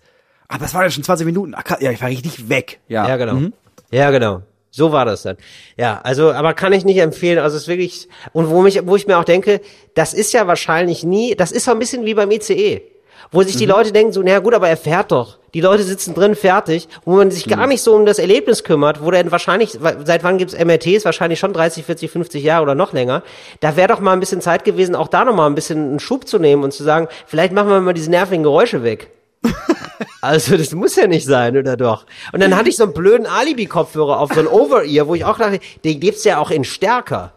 aber 0.49 0.61
das 0.65 0.75
waren 0.75 0.83
ja 0.83 0.91
schon 0.91 1.05
20 1.05 1.25
Minuten. 1.27 1.55
Ach 1.57 1.65
krass, 1.65 1.79
ja, 1.81 1.91
ich 1.91 2.01
war 2.03 2.09
richtig 2.09 2.49
weg. 2.51 2.81
Ja, 2.89 3.09
Ja, 3.09 3.17
genau. 3.17 3.35
Mhm. 3.35 3.53
Ja, 3.91 4.11
genau. 4.11 4.43
So 4.71 4.93
war 4.93 5.05
das 5.07 5.23
dann. 5.23 5.39
Ja, 5.77 6.01
also, 6.05 6.31
aber 6.33 6.53
kann 6.55 6.73
ich 6.75 6.85
nicht 6.85 6.99
empfehlen. 6.99 7.39
Also 7.39 7.57
es 7.57 7.63
ist 7.63 7.69
wirklich, 7.69 8.09
und 8.33 8.51
wo 8.51 8.61
mich, 8.61 8.81
wo 8.87 8.97
ich 8.97 9.07
mir 9.07 9.19
auch 9.19 9.25
denke, 9.25 9.61
das 9.95 10.13
ist 10.13 10.33
ja 10.35 10.47
wahrscheinlich 10.47 11.05
nie, 11.05 11.35
das 11.35 11.53
ist 11.53 11.65
so 11.65 11.71
ein 11.71 11.79
bisschen 11.79 12.05
wie 12.05 12.15
beim 12.15 12.31
ICE. 12.31 12.83
Wo 13.31 13.43
sich 13.43 13.57
die 13.57 13.65
Mhm. 13.67 13.73
Leute 13.73 13.93
denken, 13.93 14.13
so, 14.13 14.23
naja 14.23 14.39
gut, 14.39 14.55
aber 14.55 14.69
er 14.69 14.77
fährt 14.77 15.11
doch. 15.11 15.39
Die 15.53 15.61
Leute 15.61 15.83
sitzen 15.83 16.15
drin 16.15 16.35
fertig, 16.35 16.89
wo 17.05 17.17
man 17.17 17.31
sich 17.31 17.47
Mhm. 17.47 17.51
gar 17.51 17.67
nicht 17.67 17.83
so 17.83 17.95
um 17.95 18.07
das 18.07 18.19
Erlebnis 18.19 18.63
kümmert, 18.63 19.03
wo 19.03 19.11
der 19.11 19.31
wahrscheinlich, 19.33 19.77
seit 20.05 20.23
wann 20.23 20.39
gibt's 20.39 20.55
MRTs? 20.55 21.05
Wahrscheinlich 21.05 21.39
schon 21.39 21.53
30, 21.53 21.85
40, 21.85 22.11
50 22.11 22.43
Jahre 22.45 22.63
oder 22.63 22.75
noch 22.75 22.93
länger. 22.93 23.23
Da 23.61 23.75
wäre 23.77 23.89
doch 23.89 24.01
mal 24.01 24.13
ein 24.13 24.21
bisschen 24.21 24.41
Zeit 24.41 24.65
gewesen, 24.65 24.95
auch 24.95 25.09
da 25.09 25.25
noch 25.25 25.35
mal 25.35 25.47
ein 25.47 25.55
bisschen 25.55 25.79
einen 25.91 25.99
Schub 26.01 26.29
zu 26.29 26.39
nehmen 26.39 26.63
und 26.63 26.73
zu 26.73 26.85
sagen, 26.85 27.09
vielleicht 27.27 27.53
machen 27.53 27.69
wir 27.71 27.81
mal 27.81 27.95
diese 27.95 28.11
nervigen 28.11 28.43
Geräusche 28.45 28.83
weg. 28.85 29.11
Also 30.29 30.57
das 30.57 30.73
muss 30.73 30.95
ja 30.97 31.07
nicht 31.07 31.25
sein, 31.27 31.57
oder 31.57 31.77
doch? 31.77 32.05
Und 32.33 32.41
dann 32.43 32.55
hatte 32.55 32.69
ich 32.69 32.77
so 32.77 32.85
einen 32.85 32.93
blöden 32.93 33.27
Alibi-Kopfhörer 33.27 34.21
auf, 34.21 34.33
so 34.33 34.41
ein 34.41 34.47
Over-Ear, 34.47 35.09
wo 35.09 35.15
ich 35.15 35.25
auch 35.25 35.39
dachte, 35.39 35.59
den 35.85 36.01
gibt's 36.01 36.25
ja 36.25 36.39
auch 36.39 36.51
in 36.51 36.65
stärker. 36.65 37.33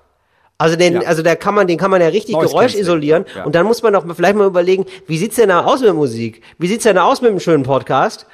Also 0.57 0.75
den, 0.75 0.95
Ja. 1.01 1.07
also 1.07 1.23
da 1.23 1.35
kann 1.35 1.55
man, 1.55 1.67
den 1.67 1.77
kann 1.77 1.89
man 1.89 2.01
ja 2.01 2.07
richtig 2.09 2.35
Noise 2.35 2.49
Geräusch 2.49 2.75
isolieren. 2.75 3.25
ja. 3.35 3.45
Und 3.45 3.55
dann 3.55 3.65
muss 3.65 3.81
man 3.81 3.93
doch 3.93 4.03
mal- 4.05 4.13
vielleicht 4.13 4.35
mal 4.35 4.45
überlegen, 4.45 4.85
wie 5.07 5.17
sieht's 5.17 5.37
denn 5.37 5.49
da 5.49 5.63
aus 5.63 5.81
mit 5.81 5.93
Musik? 5.95 6.43
Wie 6.59 6.67
sieht's 6.67 6.83
denn 6.83 6.97
da 6.97 7.03
aus 7.05 7.21
mit 7.21 7.31
einem 7.31 7.39
schönen 7.39 7.63
Podcast? 7.63 8.27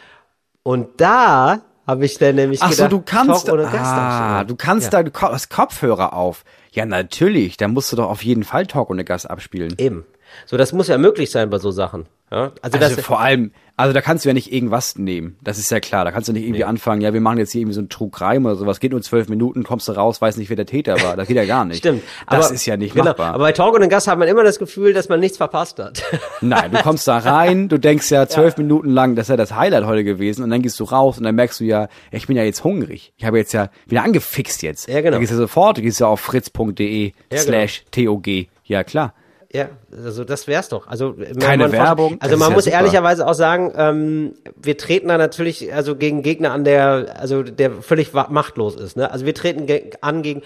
Und 0.63 0.87
da 0.99 1.61
habe 1.85 2.05
ich 2.05 2.17
dann 2.17 2.35
nämlich 2.35 2.61
Ach 2.61 2.71
so, 2.71 2.75
gedacht, 2.83 2.91
du 2.91 3.01
kannst, 3.01 3.45
Talk 3.45 3.53
ohne 3.53 3.63
Gast 3.63 3.75
ah, 3.77 4.43
du 4.43 4.55
kannst 4.57 4.91
ja. 4.91 5.03
da 5.03 5.09
Ko- 5.09 5.29
das 5.31 5.47
Kopfhörer 5.49 6.13
auf. 6.13 6.43
Ja, 6.71 6.85
natürlich, 6.85 7.55
da 7.57 7.67
musst 7.69 7.91
du 7.91 7.95
doch 7.95 8.09
auf 8.09 8.23
jeden 8.23 8.43
Fall 8.43 8.65
Talk 8.67 8.89
ohne 8.89 9.05
Gast 9.05 9.29
abspielen. 9.29 9.75
Eben. 9.77 10.05
So, 10.45 10.57
das 10.57 10.73
muss 10.73 10.87
ja 10.89 10.97
möglich 10.97 11.31
sein 11.31 11.49
bei 11.49 11.59
so 11.59 11.71
Sachen. 11.71 12.07
Ja? 12.31 12.51
Also, 12.61 12.77
Also 12.77 12.95
das, 12.95 13.05
vor 13.05 13.19
allem, 13.21 13.51
also 13.77 13.93
da 13.93 14.01
kannst 14.01 14.25
du 14.25 14.29
ja 14.29 14.33
nicht 14.33 14.51
irgendwas 14.51 14.97
nehmen. 14.97 15.37
Das 15.41 15.59
ist 15.59 15.69
ja 15.71 15.79
klar. 15.79 16.03
Da 16.03 16.11
kannst 16.11 16.27
du 16.27 16.33
nicht 16.33 16.43
irgendwie 16.43 16.63
anfangen, 16.65 16.99
ja, 17.01 17.13
wir 17.13 17.21
machen 17.21 17.37
jetzt 17.37 17.51
hier 17.51 17.61
irgendwie 17.61 17.75
so 17.75 17.79
einen 17.79 17.89
True 17.89 18.09
Crime 18.11 18.45
oder 18.49 18.57
sowas. 18.57 18.79
Geht 18.79 18.91
nur 18.91 19.01
zwölf 19.01 19.29
Minuten, 19.29 19.63
kommst 19.63 19.87
du 19.87 19.93
raus, 19.93 20.19
weiß 20.19 20.35
nicht, 20.37 20.49
wer 20.49 20.55
der 20.57 20.65
Täter 20.65 21.01
war. 21.03 21.15
Das 21.15 21.27
geht 21.27 21.37
ja 21.37 21.45
gar 21.45 21.63
nicht. 21.63 21.77
stimmt. 21.77 22.01
Das 22.29 22.47
Aber- 22.47 22.55
ist 22.55 22.65
ja 22.65 22.75
nicht 22.75 22.93
genau, 22.95 23.05
machbar. 23.05 23.35
Aber 23.35 23.43
bei 23.43 23.51
Talk 23.53 23.75
ohne 23.75 23.87
Gast 23.87 24.07
hat 24.07 24.17
man 24.19 24.27
immer 24.27 24.43
das 24.43 24.59
Gefühl, 24.59 24.93
dass 24.93 25.07
man 25.09 25.19
nichts 25.19 25.37
verpasst 25.37 25.79
hat. 25.79 26.03
Nein, 26.41 26.71
du 26.71 26.81
kommst 26.81 27.07
da 27.07 27.19
rein, 27.19 27.69
du 27.69 27.77
denkst 27.77 28.09
ja 28.11 28.27
zwölf 28.27 28.57
Minuten 28.57 28.89
lang, 28.89 29.15
das 29.15 29.25
ist 29.27 29.29
ja 29.29 29.37
das 29.37 29.55
Highlight 29.55 29.85
heute 29.85 30.03
gewesen 30.03 30.43
und 30.43 30.49
dann 30.49 30.61
gehst 30.63 30.79
du 30.79 30.83
raus 30.83 31.17
und 31.19 31.23
dann 31.23 31.35
merkst 31.35 31.59
du 31.59 31.63
ja, 31.65 31.87
ich 32.11 32.27
bin 32.27 32.35
ja 32.35 32.43
jetzt 32.43 32.63
hungrig. 32.63 33.13
Ich 33.15 33.25
habe 33.25 33.37
jetzt 33.37 33.53
ja 33.53 33.69
wieder 33.85 34.03
angefixt 34.03 34.63
jetzt. 34.63 34.89
Ja, 34.89 34.99
genau. 35.01 35.11
Dann 35.11 35.21
gehst 35.21 35.31
du 35.31 35.37
sofort, 35.37 35.77
du 35.77 35.81
gehst 35.83 35.99
ja 35.99 36.07
auf 36.07 36.19
fritz.de 36.19 37.11
genau. 37.29 37.41
slash 37.41 37.85
TOG. 37.91 38.27
Ja, 38.65 38.83
klar. 38.83 39.13
Ja, 39.53 39.69
also 40.03 40.25
das 40.25 40.45
wär's 40.47 40.67
doch. 40.67 40.87
Also 40.87 41.17
wenn 41.17 41.39
Keine 41.39 41.63
man 41.63 41.71
Werbung, 41.71 42.17
Also 42.19 42.35
man 42.35 42.51
muss 42.51 42.65
super. 42.65 42.75
ehrlicherweise 42.77 43.25
auch 43.25 43.33
sagen, 43.33 43.71
ähm, 43.77 44.33
wir 44.61 44.77
treten 44.77 45.07
da 45.07 45.17
natürlich 45.17 45.73
also 45.73 45.95
gegen 45.95 46.21
Gegner 46.21 46.51
an, 46.51 46.65
der 46.65 47.15
also 47.17 47.43
der 47.43 47.71
völlig 47.81 48.11
machtlos 48.13 48.75
ist. 48.75 48.97
Ne? 48.97 49.09
Also 49.09 49.25
wir 49.25 49.33
treten 49.33 49.65
ge 49.65 49.91
an 50.01 50.21
gegen 50.21 50.41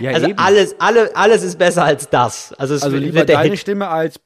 Ja, 0.00 0.10
also 0.12 0.28
eben. 0.28 0.38
alles 0.38 0.74
alle 0.78 1.14
alles 1.14 1.42
ist 1.42 1.58
besser 1.58 1.84
als 1.84 2.08
das. 2.08 2.54
Also 2.56 2.74
es 2.74 2.82
Also 2.82 2.94
wird 2.94 3.04
lieber 3.04 3.24
deine 3.26 3.50
Hit. 3.50 3.58
Stimme 3.58 3.88
als 3.88 4.18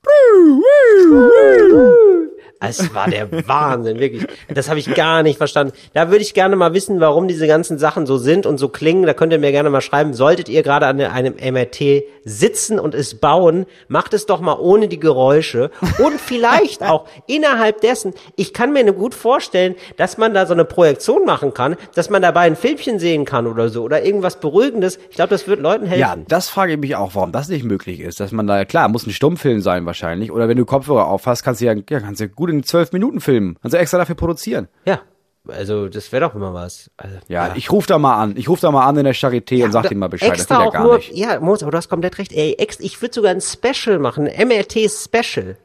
Es 2.69 2.95
war 2.95 3.09
der 3.09 3.29
Wahnsinn, 3.49 3.99
wirklich. 3.99 4.27
Das 4.49 4.69
habe 4.69 4.79
ich 4.79 4.93
gar 4.95 5.23
nicht 5.23 5.39
verstanden. 5.39 5.73
Da 5.93 6.11
würde 6.11 6.23
ich 6.23 6.35
gerne 6.35 6.57
mal 6.57 6.75
wissen, 6.75 7.01
warum 7.01 7.29
diese 7.29 7.47
ganzen 7.47 7.79
Sachen 7.79 8.07
so 8.07 8.19
sind 8.19 8.47
und 8.47 8.59
so 8.59 8.69
klingen. 8.69 9.05
Da 9.05 9.15
könnt 9.15 9.33
ihr 9.33 9.39
mir 9.39 9.53
gerne 9.53 9.71
mal 9.71 9.81
schreiben. 9.81 10.15
Solltet 10.15 10.49
ihr 10.49 10.63
gerade 10.63 10.87
an 10.87 11.01
einem 11.01 11.35
MRT 11.35 12.05
sitzen 12.25 12.79
und 12.79 12.95
es 12.95 13.17
bauen, 13.17 13.67
macht 13.89 14.15
es 14.15 14.27
doch 14.27 14.41
mal 14.41 14.59
ohne 14.59 14.89
die 14.89 15.01
Geräusche. 15.01 15.71
Und 15.99 16.21
vielleicht 16.21 16.83
auch 16.83 17.07
innerhalb 17.27 17.81
dessen, 17.81 18.15
ich 18.37 18.53
kann 18.53 18.73
mir 18.73 18.85
gut 18.93 19.15
vorstellen, 19.15 19.75
dass 19.97 20.19
man 20.19 20.35
da 20.35 20.47
so 20.47 20.53
eine 20.53 20.65
Projektion 20.65 21.25
machen 21.25 21.55
kann, 21.55 21.77
dass 21.95 22.11
man 22.11 22.23
dabei 22.23 22.43
ein 22.43 22.57
Filmchen 22.57 22.99
sehen 22.99 23.25
kann 23.25 23.47
oder 23.47 23.69
so 23.69 23.83
oder 23.83 24.05
irgendwas 24.05 24.41
Beruhigendes. 24.41 24.99
Ich 25.11 25.17
glaube, 25.17 25.31
das 25.31 25.47
wird 25.49 25.61
Leuten 25.61 25.87
helfen. 25.87 26.01
Ja, 26.01 26.17
das 26.29 26.49
frage 26.49 26.73
ich 26.75 26.79
mich 26.79 26.97
auch, 26.97 27.15
warum 27.15 27.33
das 27.33 27.49
nicht 27.49 27.65
möglich 27.65 28.01
ist, 28.01 28.21
dass 28.21 28.33
man 28.33 28.47
da, 28.47 28.65
klar, 28.65 28.89
muss 28.89 29.07
ein 29.07 29.13
Stummfilm 29.13 29.61
sein 29.61 29.87
wahrscheinlich, 29.87 30.33
oder 30.33 30.49
wenn 30.49 30.57
du 30.57 30.65
Kopfhörer 30.65 31.09
aufhast, 31.09 31.45
kannst 31.45 31.61
du 31.61 31.67
ja, 31.67 31.75
ja 31.75 32.01
kannst 32.01 32.21
du 32.21 32.29
gut 32.29 32.51
in 32.59 32.63
zwölf 32.65 32.93
Minuten 32.93 33.21
filmen, 33.21 33.57
kannst 33.61 33.75
du 33.75 33.79
extra 33.79 33.99
dafür 33.99 34.15
produzieren. 34.17 34.69
ja. 34.85 35.01
Also 35.47 35.89
das 35.91 36.11
wäre 36.11 36.25
doch 36.27 36.35
immer 36.35 36.55
was. 36.55 36.91
Also, 36.97 37.19
Ja, 37.29 37.53
ich 37.55 37.71
rufe 37.71 37.87
da 37.87 37.99
mal 37.99 38.17
an, 38.17 38.35
ich 38.39 38.49
rufe 38.49 38.63
da 38.63 38.71
mal 38.71 38.87
an 38.87 38.97
in 38.97 39.05
der 39.05 39.15
Charité 39.15 39.63
und 39.63 39.73
sag 39.73 39.87
denen 39.91 40.01
mal 40.01 40.09
Bescheid, 40.09 40.31
das 40.31 40.39
extra 40.39 40.57
geht 40.65 40.73
ja 40.73 40.79
gar 40.79 40.85
nur, 40.87 40.97
nicht. 40.97 41.13
Ja, 41.15 41.39
Moritz, 41.39 41.63
aber 41.63 41.71
du 41.73 41.77
hast 41.77 41.91
komplett 41.91 42.17
recht. 42.17 42.33
Ey, 42.33 42.55
ex, 42.57 42.81
ich 42.81 43.03
würde 43.03 43.13
sogar 43.15 43.31
ein 43.31 43.43
Special 43.43 43.99
machen, 43.99 44.27
ein 44.27 44.49
MRT-Special. 44.49 45.59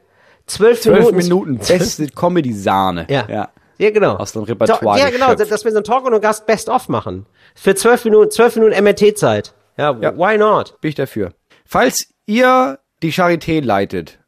Zwölf, 0.46 0.82
Zwölf 0.82 1.12
Minuten. 1.12 1.16
Minuten, 1.16 1.58
beste 1.66 2.08
Comedy-Sahne. 2.08 3.06
Ja. 3.08 3.26
ja. 3.26 3.48
Ja, 3.78 3.90
genau. 3.90 4.16
Aus 4.16 4.32
dem 4.32 4.42
Repertoire 4.42 4.98
Ja, 4.98 5.08
genau, 5.08 5.30
geschöpft. 5.30 5.50
dass 5.50 5.64
wir 5.64 5.70
so 5.72 5.78
einen 5.78 5.84
Talk 5.84 6.04
und 6.04 6.20
Gast 6.20 6.44
Best-of 6.46 6.90
machen. 6.90 7.24
Für 7.54 7.74
zwölf 7.74 8.04
Minuten, 8.04 8.30
zwölf 8.30 8.54
Minuten 8.56 8.74
MRT-Zeit. 8.84 9.54
Ja, 9.78 9.96
Ja. 9.98 10.14
why 10.14 10.36
not? 10.36 10.78
Bin 10.82 10.90
ich 10.90 10.94
dafür. 10.96 11.32
Falls 11.64 12.10
ihr 12.26 12.78
die 13.02 13.14
Charité 13.14 13.64
leitet, 13.64 14.18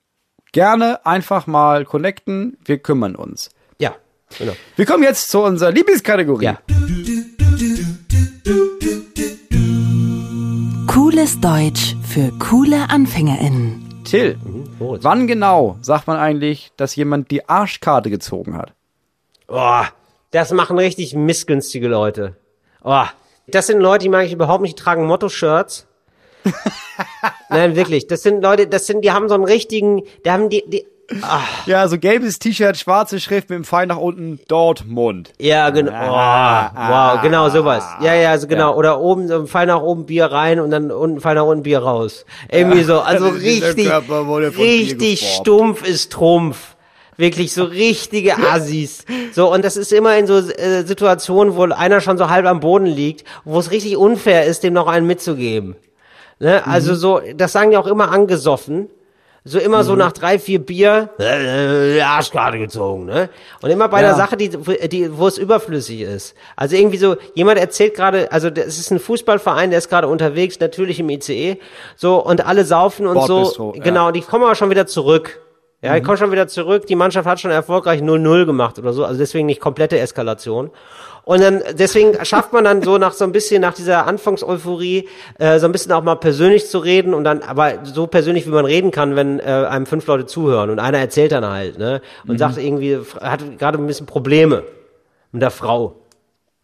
gerne 0.53 1.05
einfach 1.05 1.47
mal 1.47 1.85
connecten, 1.85 2.59
wir 2.65 2.79
kümmern 2.79 3.17
uns. 3.17 3.51
Ja, 3.79 3.95
genau. 4.39 4.53
Wir 4.77 4.87
kommen 4.87 5.03
jetzt 5.03 5.31
zu 5.31 5.41
unserer 5.41 5.73
Lieblingskategorie. 5.73 6.45
Ja. 6.45 6.59
Cooles 10.87 11.41
Deutsch 11.41 11.97
für 12.03 12.31
coole 12.39 12.91
AnfängerInnen. 12.91 14.03
Till, 14.05 14.37
Moritz. 14.79 15.05
wann 15.05 15.27
genau 15.27 15.79
sagt 15.81 16.07
man 16.07 16.19
eigentlich, 16.19 16.73
dass 16.77 16.97
jemand 16.97 17.31
die 17.31 17.49
Arschkarte 17.49 18.11
gezogen 18.11 18.57
hat? 18.57 18.73
Boah, 19.47 19.89
das 20.33 20.53
machen 20.53 20.79
richtig 20.79 21.15
missgünstige 21.15 21.89
Leute. 21.89 22.37
Oh, 22.83 23.05
das 23.47 23.69
sind 23.69 23.81
Leute, 23.81 24.05
die 24.05 24.09
mag 24.09 24.27
ich 24.27 24.33
überhaupt 24.33 24.63
nicht, 24.63 24.79
die 24.79 24.83
tragen 24.83 25.07
Motto-Shirts. 25.07 25.87
Nein, 27.51 27.77
wirklich. 27.77 28.07
Das 28.07 28.23
sind 28.23 28.43
Leute, 28.43 28.67
das 28.67 28.87
sind, 28.87 29.05
die 29.05 29.13
haben 29.13 29.29
so 29.29 29.35
einen 29.35 29.45
richtigen, 29.45 30.03
die 30.25 30.31
haben 30.31 30.49
die, 30.49 30.65
die, 30.67 30.85
Ja, 31.67 31.89
so 31.89 31.99
gelbes 31.99 32.39
T-Shirt, 32.39 32.77
schwarze 32.77 33.21
Schrift 33.21 33.51
mit 33.51 33.59
dem 33.59 33.65
Pfeil 33.65 33.87
nach 33.87 33.99
unten, 33.99 34.41
Dortmund. 34.49 35.33
ja, 35.39 35.71
genau, 35.71 35.91
oh, 35.93 36.79
wow, 36.89 37.21
genau 37.23 37.49
sowas. 37.51 37.85
Ja, 38.01 38.15
ja, 38.15 38.31
also 38.31 38.47
genau. 38.47 38.75
Oder 38.77 39.01
oben, 39.01 39.29
so 39.29 39.41
ein 39.41 39.47
Fall 39.47 39.67
nach 39.67 39.83
oben 39.83 40.07
Bier 40.07 40.27
rein 40.27 40.61
und 40.61 40.71
dann 40.71 40.91
unten 40.91 41.21
Fall 41.21 41.35
nach 41.35 41.45
unten 41.45 41.63
Bier 41.65 41.81
raus. 41.81 42.25
Irgendwie 42.51 42.83
so, 42.83 43.01
also 43.01 43.29
richtig, 43.29 43.91
richtig 44.59 45.35
stumpf 45.37 45.87
ist 45.87 46.13
Trumpf. 46.13 46.77
Wirklich 47.19 47.53
so 47.53 47.65
richtige 47.65 48.39
Assis. 48.39 49.05
So, 49.33 49.53
und 49.53 49.63
das 49.65 49.77
ist 49.77 49.93
immer 49.93 50.17
in 50.17 50.27
so 50.27 50.39
äh, 50.39 50.83
Situationen, 50.85 51.57
wo 51.57 51.65
einer 51.65 52.01
schon 52.01 52.17
so 52.17 52.31
halb 52.31 52.47
am 52.47 52.61
Boden 52.61 52.87
liegt, 52.87 53.25
wo 53.45 53.59
es 53.59 53.71
richtig 53.71 53.99
unfair 53.99 54.47
ist, 54.47 54.63
dem 54.63 54.73
noch 54.73 54.87
einen 54.87 55.07
mitzugeben. 55.07 55.77
Ne? 56.43 56.61
Mhm. 56.67 56.73
Also 56.73 56.95
so, 56.95 57.21
das 57.37 57.53
sagen 57.53 57.71
die 57.71 57.77
auch 57.77 57.87
immer 57.87 58.11
angesoffen. 58.11 58.91
So 59.45 59.59
immer 59.59 59.79
Mhm. 59.79 59.83
so 59.87 59.97
nach 59.97 60.13
drei, 60.13 60.39
vier 60.39 60.61
Bier, 60.61 61.09
äh, 61.19 61.97
äh, 61.99 62.01
Arschkarte 62.01 62.59
gezogen, 62.61 63.07
ne? 63.07 63.29
Und 63.61 63.71
immer 63.71 63.89
bei 63.89 64.01
Ja. 64.01 64.09
der 64.09 64.17
Sache, 64.17 64.37
die, 64.37 64.49
die, 64.89 65.19
wo 65.19 65.27
es 65.27 65.37
überflüssig 65.37 66.01
ist. 66.03 66.35
Also 66.55 66.77
irgendwie 66.77 66.97
so, 66.99 67.17
jemand 67.35 67.59
erzählt 67.59 67.95
gerade, 67.95 68.31
also 68.31 68.49
es 68.49 68.79
ist 68.79 68.93
ein 68.93 69.01
Fußballverein, 69.01 69.71
der 69.71 69.79
ist 69.79 69.89
gerade 69.89 70.07
unterwegs, 70.07 70.61
natürlich 70.61 71.01
im 71.01 71.11
ICE, 71.11 71.59
so, 71.97 72.25
und 72.25 72.47
alle 72.47 72.65
saufen 72.65 73.07
und 73.09 73.21
so. 73.27 73.73
ja. 73.75 73.83
Genau, 73.83 74.13
die 74.13 74.21
kommen 74.21 74.45
aber 74.45 74.55
schon 74.55 74.71
wieder 74.71 74.87
zurück. 74.87 75.41
Ja, 75.85 75.97
ich 75.97 76.05
komme 76.05 76.17
schon 76.17 76.31
wieder 76.31 76.47
zurück. 76.47 76.87
Die 76.87 76.95
Mannschaft 76.95 77.27
hat 77.27 77.41
schon 77.41 77.51
erfolgreich 77.51 78.01
0-0 78.01 78.47
gemacht 78.47 78.79
oder 78.79 78.93
so. 78.93 79.05
Also 79.05 79.19
deswegen 79.19 79.47
nicht 79.47 79.61
komplette 79.61 79.99
Eskalation. 79.99 80.71
Und 81.25 81.41
dann, 81.41 81.63
deswegen 81.75 82.25
schafft 82.25 82.53
man 82.53 82.65
dann 82.65 82.83
so 82.83 82.99
nach 82.99 83.13
so 83.13 83.25
ein 83.25 83.33
bisschen, 83.33 83.61
nach 83.61 83.75
dieser 83.75 84.07
Anfangseuphorie, 84.07 85.09
äh, 85.39 85.59
so 85.61 85.67
ein 85.67 85.73
bisschen 85.73 85.93
auch 85.93 86.03
mal 86.03 86.17
persönlich 86.17 86.69
zu 86.69 86.79
reden 86.79 87.15
und 87.15 87.23
dann, 87.25 87.43
aber 87.43 87.85
so 87.85 88.09
persönlich, 88.09 88.47
wie 88.47 88.51
man 88.51 88.65
reden 88.65 88.91
kann, 88.91 89.15
wenn 89.15 89.39
äh, 89.39 89.45
einem 89.45 89.87
fünf 89.87 90.07
Leute 90.07 90.27
zuhören 90.27 90.71
und 90.71 90.81
einer 90.81 90.99
erzählt 90.99 91.31
dann 91.31 91.47
halt, 91.47 91.79
ne? 91.79 92.01
Und 92.27 92.39
sagt 92.39 92.59
irgendwie, 92.59 92.99
hat 93.21 93.59
gerade 93.59 93.79
ein 93.79 93.87
bisschen 93.87 94.07
Probleme 94.07 94.65
mit 95.31 95.43
der 95.43 95.53
Frau. 95.53 95.97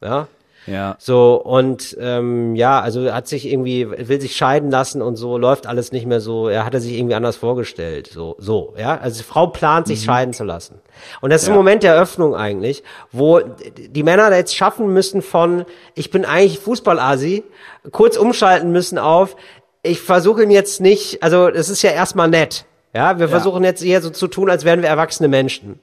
Ja. 0.03 0.27
Ja. 0.71 0.97
So, 0.99 1.35
und 1.43 1.97
ähm, 2.01 2.55
ja, 2.55 2.81
also 2.81 3.13
hat 3.13 3.27
sich 3.27 3.47
irgendwie, 3.51 3.89
will 3.91 4.21
sich 4.21 4.37
scheiden 4.37 4.71
lassen 4.71 5.01
und 5.03 5.17
so, 5.17 5.39
läuft 5.39 5.67
alles 5.67 5.93
nicht 5.93 6.07
mehr 6.07 6.21
so, 6.21 6.49
er 6.49 6.65
hatte 6.65 6.81
sich 6.81 6.93
irgendwie 6.99 7.15
anders 7.15 7.37
vorgestellt. 7.37 8.09
So, 8.13 8.37
so, 8.39 8.75
ja. 8.79 8.99
Also 8.99 9.19
die 9.19 9.25
Frau 9.25 9.47
plant, 9.47 9.87
sich 9.87 10.03
scheiden 10.05 10.35
zu 10.35 10.45
lassen. 10.45 10.81
Und 11.21 11.31
das 11.31 11.43
ist 11.43 11.49
Ja. 11.49 11.55
ein 11.55 11.57
Moment 11.57 11.83
der 11.83 11.97
Öffnung 11.97 12.35
eigentlich, 12.35 12.83
wo 13.13 13.41
die 13.41 14.03
Männer 14.03 14.31
da 14.31 14.37
jetzt 14.37 14.55
schaffen 14.55 14.93
müssen 14.93 15.23
von, 15.23 15.65
ich 15.95 16.11
bin 16.11 16.25
eigentlich 16.25 16.59
Fußballasi, 16.59 17.45
kurz 17.91 18.17
umschalten 18.17 18.71
müssen 18.71 18.99
auf, 18.99 19.37
ich 19.83 20.01
versuche 20.01 20.43
ihn 20.43 20.51
jetzt 20.51 20.81
nicht, 20.81 21.23
also 21.23 21.49
es 21.49 21.69
ist 21.71 21.83
ja 21.83 21.91
erstmal 21.91 22.29
nett. 22.29 22.67
Ja, 22.95 23.19
wir 23.19 23.29
versuchen 23.29 23.65
jetzt 23.65 23.83
eher 23.85 24.03
so 24.03 24.11
zu 24.11 24.27
tun, 24.29 24.51
als 24.51 24.65
wären 24.65 24.83
wir 24.83 24.89
erwachsene 24.89 25.29
Menschen. 25.29 25.79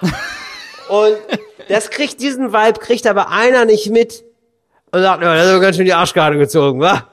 Und 0.88 1.16
das 1.68 1.90
kriegt, 1.90 2.20
diesen 2.20 2.52
Vibe 2.52 2.80
kriegt 2.80 3.06
aber 3.06 3.30
einer 3.30 3.64
nicht 3.64 3.90
mit 3.90 4.24
und 4.90 5.00
sagt, 5.02 5.22
ja, 5.22 5.34
das 5.34 5.46
ist 5.54 5.60
ganz 5.60 5.76
schön 5.76 5.84
die 5.86 5.94
Arschkarte 5.94 6.38
gezogen, 6.38 6.80
wa? 6.80 7.06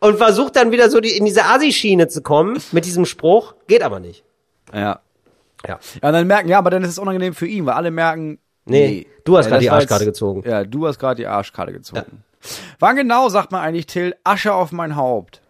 und 0.00 0.18
versucht 0.18 0.56
dann 0.56 0.70
wieder 0.70 0.90
so 0.90 1.00
die, 1.00 1.16
in 1.16 1.24
diese 1.24 1.44
Assi-Schiene 1.44 2.08
zu 2.08 2.22
kommen 2.22 2.58
mit 2.72 2.84
diesem 2.84 3.06
Spruch, 3.06 3.54
geht 3.66 3.82
aber 3.82 4.00
nicht. 4.00 4.24
Ja. 4.72 5.00
Ja. 5.66 5.78
Ja, 6.02 6.08
und 6.08 6.12
dann 6.12 6.26
merken, 6.26 6.48
ja, 6.48 6.58
aber 6.58 6.70
dann 6.70 6.82
ist 6.82 6.90
es 6.90 6.98
unangenehm 6.98 7.34
für 7.34 7.46
ihn, 7.46 7.64
weil 7.66 7.74
alle 7.74 7.90
merken, 7.90 8.38
Nee, 8.66 9.06
du 9.24 9.36
hast 9.36 9.46
grad 9.46 9.56
das 9.56 9.60
die 9.62 9.70
Arschkarte 9.70 10.04
jetzt- 10.04 10.14
gezogen. 10.14 10.42
Ja, 10.48 10.64
du 10.64 10.86
hast 10.86 10.98
gerade 10.98 11.16
die 11.16 11.26
Arschkarte 11.26 11.72
gezogen. 11.72 12.24
Wann 12.78 12.96
genau 12.96 13.28
sagt 13.28 13.52
man 13.52 13.60
eigentlich, 13.62 13.86
Till, 13.86 14.14
Asche 14.24 14.52
auf 14.54 14.72
mein 14.72 14.96
Haupt? 14.96 15.40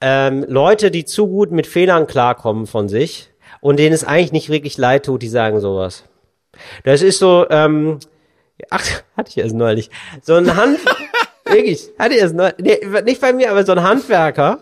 Ähm, 0.00 0.44
Leute, 0.48 0.90
die 0.90 1.04
zu 1.04 1.26
gut 1.26 1.50
mit 1.50 1.66
Fehlern 1.66 2.06
klarkommen 2.06 2.66
von 2.66 2.88
sich 2.88 3.30
und 3.60 3.78
denen 3.78 3.94
es 3.94 4.04
eigentlich 4.04 4.32
nicht 4.32 4.48
wirklich 4.48 4.78
leid 4.78 5.04
tut, 5.06 5.22
die 5.22 5.28
sagen 5.28 5.60
sowas. 5.60 6.04
Das 6.84 7.02
ist 7.02 7.18
so, 7.18 7.46
ähm, 7.50 7.98
ach, 8.70 8.84
hatte 9.16 9.30
ich 9.30 9.38
erst 9.38 9.54
neulich. 9.54 9.90
So 10.22 10.34
ein 10.34 10.54
Hand, 10.56 10.78
wirklich, 11.44 11.88
hatte 11.98 12.14
ich 12.14 12.20
erst 12.20 12.34
neulich, 12.34 12.54
nee, 12.58 12.78
nicht 13.04 13.20
bei 13.20 13.32
mir, 13.32 13.50
aber 13.50 13.64
so 13.64 13.72
ein 13.72 13.82
Handwerker, 13.82 14.58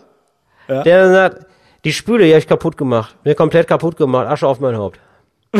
Ja. 0.67 0.83
der 0.83 1.03
dann 1.03 1.13
sagt, 1.13 1.45
die 1.85 1.93
Spüle, 1.93 2.25
die 2.25 2.31
hab 2.33 2.39
ich 2.39 2.47
kaputt 2.47 2.75
gemacht. 2.77 3.15
Mir 3.23 3.35
komplett 3.35 3.67
kaputt 3.67 3.97
gemacht, 3.97 4.27
Asche 4.27 4.47
auf 4.47 4.59
mein 4.59 4.75
Haupt. 4.77 4.99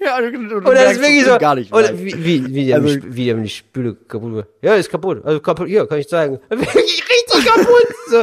Ja, 0.00 0.20
du, 0.22 0.30
du, 0.30 0.56
Und 0.58 0.64
das 0.64 0.92
ist 0.92 1.00
wirklich 1.02 1.24
so, 1.24 1.36
Gar 1.38 1.56
nicht 1.56 1.72
und 1.72 1.98
wie, 2.02 2.24
wie, 2.24 2.54
wie, 2.54 2.72
Also- 2.72 2.88
die, 3.00 3.16
wie 3.16 3.34
die 3.42 3.48
Spüle 3.48 3.94
kaputt 3.94 4.30
gemacht. 4.30 4.48
Ja, 4.62 4.74
ist 4.74 4.88
kaputt. 4.90 5.22
Also 5.24 5.40
kaputt, 5.40 5.66
hier, 5.66 5.86
kann 5.86 5.98
ich 5.98 6.08
zeigen. 6.08 6.38
Wirklich 6.48 7.04
richtig 7.04 7.44
kaputt. 7.44 7.86
So, 8.08 8.22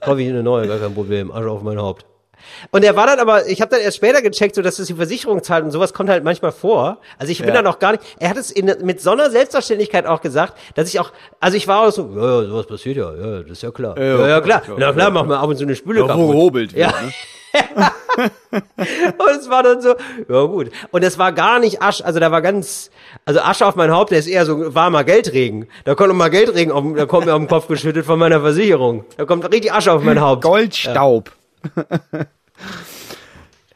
kauf 0.00 0.18
ich 0.18 0.28
eine 0.28 0.42
neue, 0.42 0.66
gar 0.68 0.78
kein 0.78 0.94
Problem. 0.94 1.30
Asche 1.32 1.50
auf 1.50 1.62
mein 1.62 1.78
Haupt. 1.78 2.06
Und 2.70 2.84
er 2.84 2.96
war 2.96 3.06
dann 3.06 3.18
aber, 3.18 3.46
ich 3.48 3.60
habe 3.60 3.70
dann 3.70 3.80
erst 3.80 3.96
später 3.96 4.22
gecheckt, 4.22 4.54
so 4.54 4.62
dass 4.62 4.76
das 4.76 4.86
die 4.86 4.94
Versicherung 4.94 5.42
zahlt 5.42 5.64
und 5.64 5.70
sowas 5.70 5.92
kommt 5.94 6.10
halt 6.10 6.24
manchmal 6.24 6.52
vor. 6.52 6.98
Also 7.18 7.30
ich 7.32 7.38
bin 7.38 7.48
Ja. 7.48 7.54
dann 7.54 7.66
auch 7.66 7.78
gar 7.78 7.92
nicht, 7.92 8.02
er 8.18 8.30
hat 8.30 8.36
es 8.36 8.50
in, 8.50 8.72
mit 8.82 9.00
so 9.00 9.10
einer 9.10 9.30
Selbstverständlichkeit 9.30 10.06
auch 10.06 10.20
gesagt, 10.20 10.54
dass 10.74 10.88
ich 10.88 11.00
auch, 11.00 11.12
also 11.40 11.56
ich 11.56 11.66
war 11.68 11.86
auch 11.86 11.90
so, 11.92 12.10
ja, 12.16 12.42
ja, 12.42 12.48
sowas 12.48 12.66
passiert 12.66 12.96
ja, 12.96 13.14
ja, 13.14 13.42
das 13.42 13.50
ist 13.52 13.62
ja 13.62 13.70
klar. 13.70 13.98
Ja, 13.98 14.04
Ja, 14.20 14.28
ja, 14.28 14.40
klar. 14.40 14.62
Na 14.78 14.92
klar, 14.92 15.10
machen 15.10 15.28
wir 15.28 15.38
ab 15.38 15.48
und 15.48 15.56
zu 15.56 15.64
eine 15.64 15.76
Spüle 15.76 15.98
Ja, 16.00 16.04
wo 16.04 16.08
kaputt. 16.08 16.30
gehobelt 16.30 16.74
wird, 16.74 16.80
Ja. 16.80 17.00
ne? 17.00 17.12
Und 19.18 19.30
es 19.40 19.48
war 19.48 19.62
dann 19.62 19.80
so, 19.80 19.94
ja 20.28 20.42
gut. 20.44 20.70
Und 20.90 21.02
es 21.02 21.18
war 21.18 21.32
gar 21.32 21.58
nicht 21.58 21.80
Asche, 21.82 22.04
also 22.04 22.20
da 22.20 22.30
war 22.30 22.42
ganz, 22.42 22.90
also 23.24 23.40
Asche 23.40 23.66
auf 23.66 23.76
mein 23.76 23.90
Haupt, 23.90 24.10
der 24.10 24.18
ist 24.18 24.26
eher 24.26 24.44
so 24.44 24.74
warmer 24.74 25.04
Geldregen. 25.04 25.66
Da 25.84 25.94
kommt 25.94 26.14
mal 26.14 26.28
Geldregen, 26.28 26.70
auf, 26.72 26.84
da 26.96 27.06
kommt 27.06 27.26
mir 27.26 27.32
auf 27.34 27.38
den 27.40 27.48
Kopf 27.48 27.66
geschüttet 27.68 28.04
von 28.04 28.18
meiner 28.18 28.40
Versicherung. 28.40 29.04
Da 29.16 29.24
kommt 29.24 29.44
richtig 29.50 29.72
Asche 29.72 29.92
auf 29.92 30.02
mein 30.02 30.20
Haupt. 30.20 30.42
Goldstaub. 30.42 31.32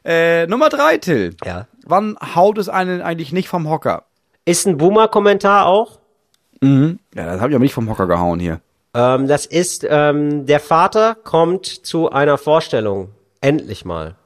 Äh, 0.05 0.47
Nummer 0.47 0.69
drei, 0.69 0.99
Till. 0.99 1.37
Ja. 1.45 1.67
Wann 1.85 2.17
haut 2.35 2.59
es 2.59 2.69
einen 2.69 3.03
eigentlich 3.03 3.33
nicht 3.33 3.49
vom 3.49 3.69
Hocker? 3.69 4.05
Ist 4.45 4.67
ein 4.67 4.77
Boomer-Kommentar 4.79 5.67
auch. 5.67 5.99
Ja, 6.63 6.89
das 7.15 7.41
habe 7.41 7.51
ich 7.51 7.57
aber 7.57 7.63
nicht 7.63 7.73
vom 7.75 7.89
Hocker 7.89 8.07
gehauen 8.07 8.39
hier. 8.39 8.61
Ähm, 8.95 9.29
das 9.29 9.47
ist, 9.47 9.87
ähm, 9.89 10.47
der 10.47 10.61
Vater 10.61 11.15
kommt 11.25 11.67
zu 11.67 12.11
einer 12.11 12.37
Vorstellung, 12.39 13.11
endlich 13.41 13.85
mal, 13.85 14.17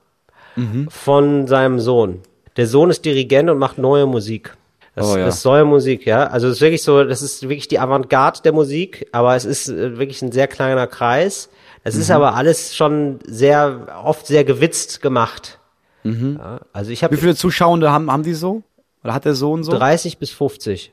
von 0.88 1.46
seinem 1.48 1.80
Sohn. 1.80 2.20
Der 2.56 2.66
Sohn 2.68 2.88
ist 2.90 3.04
Dirigent 3.04 3.50
und 3.50 3.58
macht 3.58 3.78
neue 3.78 4.06
Musik. 4.06 4.56
Das 4.94 5.12
Oh 5.12 5.16
ja. 5.16 5.26
ist 5.26 5.44
neue 5.44 5.64
Musik, 5.64 6.06
ja. 6.06 6.28
Also 6.28 6.46
es 6.46 6.54
ist 6.54 6.60
wirklich 6.60 6.84
so, 6.84 7.02
das 7.02 7.22
ist 7.22 7.42
wirklich 7.42 7.66
die 7.66 7.80
Avantgarde 7.80 8.40
der 8.42 8.52
Musik, 8.52 9.08
aber 9.10 9.34
es 9.34 9.44
ist 9.44 9.68
äh, 9.68 9.98
wirklich 9.98 10.22
ein 10.22 10.30
sehr 10.30 10.46
kleiner 10.46 10.86
Kreis. 10.86 11.48
Es 11.86 11.96
ist 11.96 12.10
aber 12.10 12.34
alles 12.34 12.74
schon 12.74 13.18
sehr, 13.26 13.86
oft 14.04 14.26
sehr 14.26 14.44
gewitzt 14.44 15.02
gemacht. 15.02 15.58
Ja, 16.02 16.60
also 16.72 16.90
ich 16.90 17.00
Wie 17.00 17.04
habe 17.04 17.16
viele 17.16 17.34
Zuschauende 17.34 17.90
haben, 17.92 18.10
haben 18.10 18.22
die 18.24 18.34
so? 18.34 18.62
Oder 19.02 19.14
hat 19.14 19.24
der 19.24 19.34
Sohn 19.34 19.62
so? 19.64 19.72
30 19.72 20.18
bis 20.18 20.30
50 20.30 20.92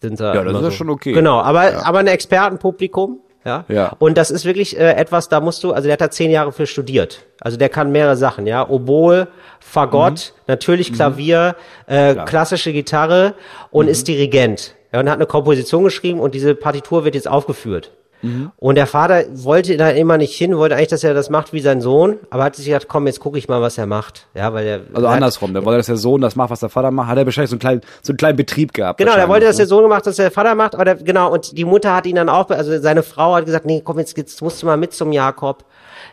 sind 0.00 0.20
da. 0.20 0.34
Ja, 0.34 0.44
das 0.44 0.54
ist 0.54 0.60
ja 0.62 0.70
so. 0.70 0.76
schon 0.76 0.90
okay. 0.90 1.12
Genau, 1.12 1.40
aber, 1.40 1.72
Ja. 1.72 1.84
aber 1.84 1.98
ein 1.98 2.06
Expertenpublikum. 2.06 3.20
Ja. 3.44 3.64
Ja. 3.68 3.94
Und 3.98 4.18
das 4.18 4.30
ist 4.30 4.44
wirklich 4.44 4.78
äh, 4.78 4.92
etwas, 4.94 5.28
da 5.28 5.40
musst 5.40 5.64
du, 5.64 5.72
also 5.72 5.84
der 5.86 5.94
hat 5.94 6.00
da 6.00 6.10
zehn 6.10 6.30
Jahre 6.30 6.52
für 6.52 6.66
studiert. 6.66 7.24
Also 7.40 7.56
der 7.56 7.68
kann 7.68 7.90
mehrere 7.92 8.16
Sachen, 8.16 8.46
ja. 8.46 8.68
Oboe, 8.68 9.28
Fagott, 9.60 10.32
Mhm. 10.36 10.42
natürlich 10.48 10.92
Klavier, 10.92 11.56
äh, 11.86 12.14
klassische 12.14 12.72
Gitarre 12.72 13.34
und 13.70 13.86
Mhm. 13.86 13.92
ist 13.92 14.08
Dirigent. 14.08 14.74
Ja, 14.92 15.00
und 15.00 15.08
hat 15.08 15.16
eine 15.16 15.26
Komposition 15.26 15.84
geschrieben 15.84 16.20
und 16.20 16.34
diese 16.34 16.54
Partitur 16.54 17.04
wird 17.04 17.14
jetzt 17.14 17.28
aufgeführt. 17.28 17.92
Mhm. 18.20 18.50
Und 18.56 18.74
der 18.74 18.86
Vater 18.86 19.24
wollte 19.32 19.76
da 19.76 19.90
immer 19.90 20.18
nicht 20.18 20.34
hin, 20.36 20.56
wollte 20.56 20.74
eigentlich, 20.74 20.88
dass 20.88 21.04
er 21.04 21.14
das 21.14 21.30
macht 21.30 21.52
wie 21.52 21.60
sein 21.60 21.80
Sohn, 21.80 22.16
aber 22.30 22.44
hat 22.44 22.56
sich 22.56 22.66
gedacht, 22.66 22.86
komm, 22.88 23.06
jetzt 23.06 23.20
gucke 23.20 23.38
ich 23.38 23.48
mal, 23.48 23.60
was 23.62 23.78
er 23.78 23.86
macht. 23.86 24.26
Ja, 24.34 24.52
weil 24.52 24.66
er 24.66 24.80
Also 24.92 25.06
er 25.06 25.12
andersrum, 25.12 25.52
der 25.52 25.64
wollte, 25.64 25.78
dass 25.78 25.86
der 25.86 25.96
Sohn 25.96 26.20
das 26.20 26.34
macht, 26.34 26.50
was 26.50 26.60
der 26.60 26.68
Vater 26.68 26.90
macht. 26.90 27.08
Hat 27.08 27.18
er 27.18 27.24
wahrscheinlich 27.24 27.50
so 27.50 27.54
einen 27.54 27.60
kleinen, 27.60 27.80
so 28.02 28.12
einen 28.12 28.16
kleinen 28.16 28.36
Betrieb 28.36 28.74
gehabt. 28.74 28.98
Genau, 28.98 29.14
der 29.14 29.28
wollte, 29.28 29.46
dass 29.46 29.56
ne? 29.56 29.60
der 29.62 29.68
Sohn 29.68 29.82
gemacht, 29.84 30.06
dass 30.06 30.16
der 30.16 30.30
Vater 30.30 30.54
macht, 30.54 30.74
aber 30.74 30.84
der, 30.84 30.96
genau, 30.96 31.32
und 31.32 31.56
die 31.56 31.64
Mutter 31.64 31.94
hat 31.94 32.06
ihn 32.06 32.16
dann 32.16 32.28
auch, 32.28 32.50
also 32.50 32.78
seine 32.80 33.02
Frau 33.02 33.34
hat 33.34 33.46
gesagt, 33.46 33.66
nee, 33.66 33.82
komm, 33.84 33.98
jetzt, 33.98 34.16
jetzt 34.16 34.42
musst 34.42 34.62
du 34.62 34.66
mal 34.66 34.76
mit 34.76 34.92
zum 34.92 35.12
Jakob. 35.12 35.64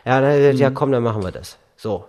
Ja, 0.04 0.20
dann, 0.20 0.30
hat 0.30 0.34
er 0.34 0.38
gesagt, 0.38 0.54
Mhm. 0.54 0.60
ja, 0.60 0.70
komm, 0.70 0.92
dann 0.92 1.02
machen 1.02 1.24
wir 1.24 1.32
das. 1.32 1.58
So. 1.76 2.04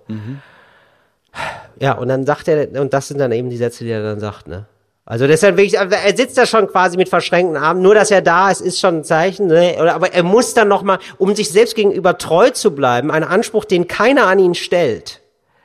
Ja, 1.80 1.93
und 1.93 2.08
dann 2.08 2.26
sagt 2.26 2.48
er, 2.48 2.82
und 2.82 2.93
das 2.93 3.08
sind 3.08 3.20
dann 3.20 3.32
eben 3.32 3.50
die 3.50 3.58
Sätze, 3.58 3.84
die 3.84 3.91
er 3.91 4.02
dann 4.02 4.20
sagt, 4.20 4.48
ne? 4.48 4.66
Also 5.10 5.26
deshalb 5.26 5.55
wirklich, 5.55 5.80
also 5.80 5.95
er 5.95 6.18
sitzt 6.18 6.38
da 6.38 6.45
schon 6.45 6.68
quasi 6.68 6.97
mit 6.97 7.08
verschränkten 7.08 7.55
Armen, 7.55 7.82
nur 7.82 7.95
dass 7.95 8.12
er 8.12 8.22
da 8.22 8.51
ist, 8.51 8.60
ist 8.60 8.78
schon 8.82 8.97
ein 8.97 9.03
Zeichen, 9.05 9.47
ne? 9.47 9.78
Oder, 9.82 9.95
aber 9.95 10.14
er 10.14 10.24
muss 10.24 10.53
dann 10.53 10.68
nochmal, 10.68 10.99
um 11.18 11.34
sich 11.34 11.49
selbst 11.49 11.76
gegenüber 11.76 12.18
treu 12.18 12.49
zu 12.49 12.72
bleiben, 12.76 13.10
einen 13.10 13.24
Anspruch, 13.24 13.64
den 13.64 13.88
keiner 13.88 14.28
an 14.28 14.38
ihn 14.38 14.53
stellt, 14.53 15.22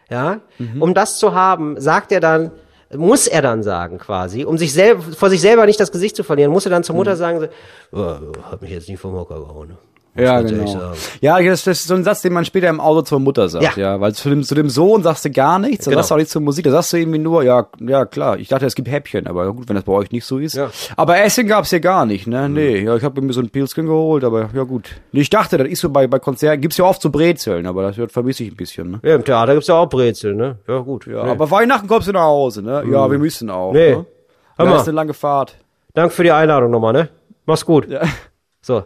ja, 0.08 0.38
um 0.78 0.94
das 0.94 1.18
zu 1.18 1.34
haben, 1.34 1.80
sagt 1.80 2.12
er 2.12 2.20
dann, 2.20 2.52
muss 2.94 3.26
er 3.26 3.42
dann 3.42 3.64
sagen 3.64 3.98
quasi, 3.98 4.44
um 4.44 4.58
sich 4.58 4.72
selber, 4.72 5.02
vor 5.02 5.28
sich 5.28 5.40
selber 5.40 5.66
nicht 5.66 5.80
das 5.80 5.90
Gesicht 5.90 6.14
zu 6.14 6.22
verlieren, 6.22 6.52
muss 6.52 6.66
er 6.66 6.70
dann 6.70 6.84
zur 6.84 6.94
Mutter 6.94 7.16
sagen, 7.16 7.40
so, 7.40 7.98
oh, 7.98 8.16
hat 8.48 8.62
mich 8.62 8.70
jetzt 8.70 8.88
nicht 8.88 9.00
vom 9.00 9.12
Hocker 9.12 9.40
gehauen. 9.40 9.76
Ja, 10.14 10.42
genau. 10.42 10.92
Ja, 11.22 11.40
das, 11.40 11.64
das 11.64 11.80
ist 11.80 11.88
so 11.88 11.94
ein 11.94 12.04
Satz, 12.04 12.20
den 12.20 12.34
man 12.34 12.44
später 12.44 12.68
im 12.68 12.80
Auto 12.80 13.00
zur 13.00 13.18
Mutter 13.18 13.48
sagt, 13.48 13.76
ja. 13.78 13.94
Ja. 13.94 14.00
Weil 14.00 14.12
zu 14.14 14.28
dem, 14.28 14.42
zu 14.42 14.54
dem 14.54 14.68
Sohn 14.68 15.02
sagst 15.02 15.24
du 15.24 15.30
gar 15.30 15.58
nichts, 15.58 15.86
Genau. 15.86 15.96
sagst 15.96 16.10
du 16.10 16.14
auch 16.14 16.18
nichts 16.18 16.32
zur 16.32 16.42
Musik, 16.42 16.64
da 16.64 16.70
sagst 16.70 16.92
du 16.92 16.98
irgendwie 16.98 17.18
nur, 17.18 17.42
ja, 17.42 17.66
ja 17.80 18.04
klar, 18.04 18.36
ich 18.38 18.48
dachte, 18.48 18.66
es 18.66 18.74
gibt 18.74 18.90
Häppchen, 18.90 19.26
aber 19.26 19.50
gut, 19.54 19.68
wenn 19.70 19.76
das 19.76 19.84
bei 19.84 19.92
euch 19.92 20.10
nicht 20.12 20.26
so 20.26 20.38
ist. 20.38 20.54
Ja. 20.54 20.70
Aber 20.96 21.18
Essen 21.18 21.46
gab's 21.46 21.70
hier 21.70 21.80
gar 21.80 22.04
nicht, 22.04 22.26
ne? 22.26 22.48
Nee, 22.48 22.80
ja, 22.84 22.94
ich 22.94 23.02
habe 23.04 23.22
mir 23.22 23.32
so 23.32 23.40
ein 23.40 23.48
Pilzchen 23.48 23.86
geholt, 23.86 24.22
aber 24.24 24.50
ja 24.54 24.64
gut. 24.64 24.90
Ich 25.12 25.30
dachte, 25.30 25.56
das 25.56 25.68
ist 25.68 25.80
so 25.80 25.88
bei, 25.88 26.06
bei 26.06 26.18
Konzerten, 26.18 26.60
gibt's 26.60 26.76
ja 26.76 26.84
oft 26.84 27.00
so 27.00 27.08
Brezeln, 27.08 27.66
aber 27.66 27.82
das 27.82 27.96
wird 27.96 28.12
vermisse 28.12 28.44
ich 28.44 28.50
ein 28.50 28.56
bisschen, 28.56 28.90
ne? 28.90 29.00
Ja, 29.02 29.14
im 29.14 29.24
Theater 29.24 29.54
gibt's 29.54 29.68
ja 29.68 29.76
auch 29.76 29.86
Brezel, 29.88 30.34
ne? 30.34 30.58
Ja, 30.68 30.78
gut. 30.80 31.06
Ja, 31.06 31.24
nee. 31.24 31.30
aber 31.30 31.50
Weihnachten 31.50 31.88
kommst 31.88 32.08
du 32.08 32.12
nach 32.12 32.24
Hause, 32.24 32.62
ne? 32.62 32.84
Ja, 32.90 33.10
wir 33.10 33.18
müssen 33.18 33.48
auch. 33.48 33.72
Nee. 33.72 33.96
Ne? 33.96 34.06
Hör 34.58 34.66
mal. 34.66 34.76
ist 34.76 34.88
eine 34.88 34.94
lange 34.94 35.14
Fahrt. 35.14 35.56
Danke 35.94 36.14
für 36.14 36.22
die 36.22 36.32
Einladung 36.32 36.70
nochmal, 36.70 36.92
ne? 36.92 37.08
Mach's 37.46 37.64
gut. 37.64 37.88
Ja. 37.88 38.02
So. 38.60 38.84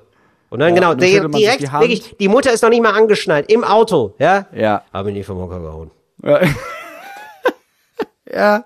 Und 0.51 0.61
dann 0.61 0.71
Ja, 0.71 0.75
genau, 0.75 0.91
und 0.93 1.01
dann 1.01 1.09
sich 1.09 1.19
direkt, 1.19 1.63
die 1.63 1.73
wirklich, 1.73 2.17
die 2.19 2.29
Mutter 2.29 2.53
ist 2.53 2.63
noch 2.63 2.71
nicht 2.71 2.83
mal 2.83 2.93
angeschnallt, 2.93 3.51
im 3.51 3.65
Auto, 3.65 4.15
ja? 4.19 4.47
Ja. 4.55 4.83
Hab 4.93 5.07
ihn 5.07 5.15
nicht 5.15 5.27
vom 5.27 5.39
Hocker 5.39 5.61
gehauen. 5.61 5.91
Ja. 6.23 6.41
ja. 8.33 8.65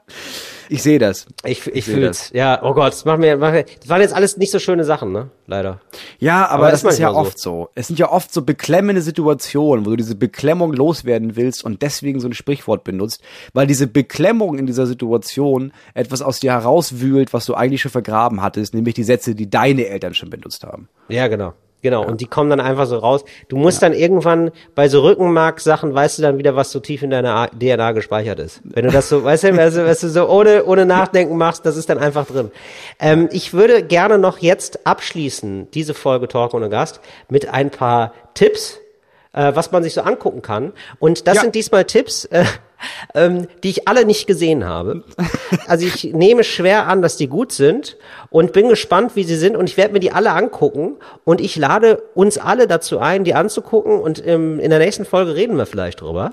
Ich 0.73 0.85
sehe 0.85 1.01
das. 1.01 1.27
Ich, 1.45 1.67
ich, 1.67 1.85
seh 1.85 1.95
fühl's. 1.95 2.31
Ja, 2.33 2.63
oh 2.63 2.75
Gott, 2.75 2.93
das 2.93 3.05
macht 3.05 3.19
mir, 3.19 3.37
macht 3.37 3.55
mir, 3.55 3.65
das 3.65 3.89
waren 3.89 4.01
jetzt 4.01 4.15
alles 4.15 4.37
nicht 4.37 4.53
so 4.53 4.61
schöne 4.61 4.85
Sachen, 4.85 5.11
ne? 5.11 5.29
Leider. 5.49 5.81
Ja, 6.21 6.47
aber, 6.47 6.63
Aber 6.63 6.71
das 6.71 6.85
ist 6.85 6.93
ist 6.93 6.99
ja 7.01 7.11
so. 7.11 7.17
oft 7.17 7.39
so. 7.41 7.71
Es 7.75 7.89
sind 7.89 7.99
ja 7.99 8.09
oft 8.09 8.33
so 8.33 8.43
beklemmende 8.43 9.03
Situationen, 9.03 9.85
wo 9.85 9.91
du 9.91 9.97
diese 9.97 10.15
Beklemmung 10.15 10.73
loswerden 10.73 11.35
willst 11.35 11.65
und 11.65 11.83
deswegen 11.83 12.21
so 12.21 12.29
ein 12.29 12.35
Sprichwort 12.35 12.85
benutzt, 12.85 13.21
weil 13.53 13.67
diese 13.67 13.89
Beklemmung 13.89 14.59
in 14.59 14.67
dieser 14.67 14.87
Situation 14.87 15.73
etwas 15.95 16.23
aus 16.23 16.39
dir 16.39 16.53
herauswühlt, 16.53 17.33
was 17.33 17.47
du 17.47 17.55
eigentlich 17.55 17.81
schon 17.81 17.91
vergraben 17.91 18.41
hattest, 18.41 18.73
nämlich 18.73 18.95
die 18.95 19.03
Sätze, 19.03 19.35
die 19.35 19.51
deine 19.51 19.87
Eltern 19.87 20.15
schon 20.15 20.31
benutzt 20.31 20.63
haben. 20.63 20.89
Ja, 21.09 21.27
genau. 21.27 21.53
Genau, 21.83 22.05
und 22.05 22.21
die 22.21 22.27
kommen 22.27 22.51
dann 22.51 22.61
einfach 22.61 22.87
so 22.87 22.99
raus. 22.99 23.25
Du 23.49 23.57
musst 23.57 23.83
dann 23.83 23.93
irgendwann 23.95 24.51
bei 24.75 24.89
so 24.89 25.01
Rückenmark-Sachen, 25.01 25.95
weißt 25.95 26.19
du 26.19 26.23
dann 26.23 26.37
wieder, 26.39 26.55
was 26.57 26.71
so 26.73 26.81
tief 26.81 27.03
in 27.03 27.11
deiner 27.11 27.49
DNA 27.59 27.93
gespeichert 27.93 28.39
ist. 28.39 28.61
Wenn 28.65 28.85
du 28.85 28.91
das 28.91 29.09
so, 29.09 29.25
weißt 29.25 29.45
du, 29.45 29.57
weißt 29.57 29.77
du, 29.79 29.87
weißt 29.87 30.03
du 30.03 30.09
so 30.09 30.29
ohne, 30.29 30.65
ohne 30.67 30.85
Nachdenken 30.85 31.37
machst, 31.39 31.65
das 31.65 31.77
ist 31.77 31.89
dann 31.89 31.99
einfach 31.99 32.27
drin. 32.27 32.51
Ähm, 32.99 33.29
ich 33.33 33.55
würde 33.55 33.83
gerne 33.83 34.19
noch 34.19 34.39
jetzt 34.39 34.87
abschließen, 34.87 35.71
diese 35.73 35.95
Folge 35.95 36.29
Talk 36.29 36.53
ohne 36.55 36.69
Gast, 36.69 37.01
mit 37.29 37.49
ein 37.49 37.71
paar 37.71 38.13
Tipps, 38.35 38.79
äh, 39.33 39.53
was 39.55 39.73
man 39.73 39.83
sich 39.83 39.95
so 39.95 40.03
angucken 40.03 40.43
kann. 40.43 40.73
Und 40.99 41.27
das 41.27 41.37
Ja. 41.37 41.41
sind 41.43 41.55
diesmal 41.55 41.85
Tipps, 41.85 42.27
äh, 42.27 42.45
ähm, 43.15 43.47
die 43.63 43.71
ich 43.71 43.89
alle 43.89 44.05
nicht 44.05 44.27
gesehen 44.27 44.67
habe. 44.67 45.05
Also 45.67 45.87
ich 45.87 46.05
nehme 46.13 46.45
schwer 46.45 46.87
an, 46.87 47.03
dass 47.03 47.17
die 47.17 47.29
gut 47.29 47.53
sind 47.53 47.97
und 48.31 48.53
bin 48.53 48.69
gespannt, 48.69 49.17
wie 49.17 49.25
sie 49.25 49.37
sind 49.37 49.57
und 49.57 49.69
ich 49.69 49.77
werde 49.77 49.93
mir 49.93 50.01
die 50.01 50.13
alle 50.13 50.33
angucken 50.33 50.97
und 51.25 51.41
ich 51.41 51.57
lade 51.57 52.03
uns 52.15 52.39
alle 52.39 52.67
dazu 52.67 52.99
ein, 52.99 53.25
die 53.25 53.35
anzugucken 53.35 54.01
und 54.01 54.25
ähm, 54.27 54.61
in 54.61 54.71
der 54.71 54.79
nächsten 54.79 55.05
Folge 55.05 55.35
reden 55.35 55.57
wir 55.57 55.67
vielleicht 55.67 56.01
drüber. 56.01 56.33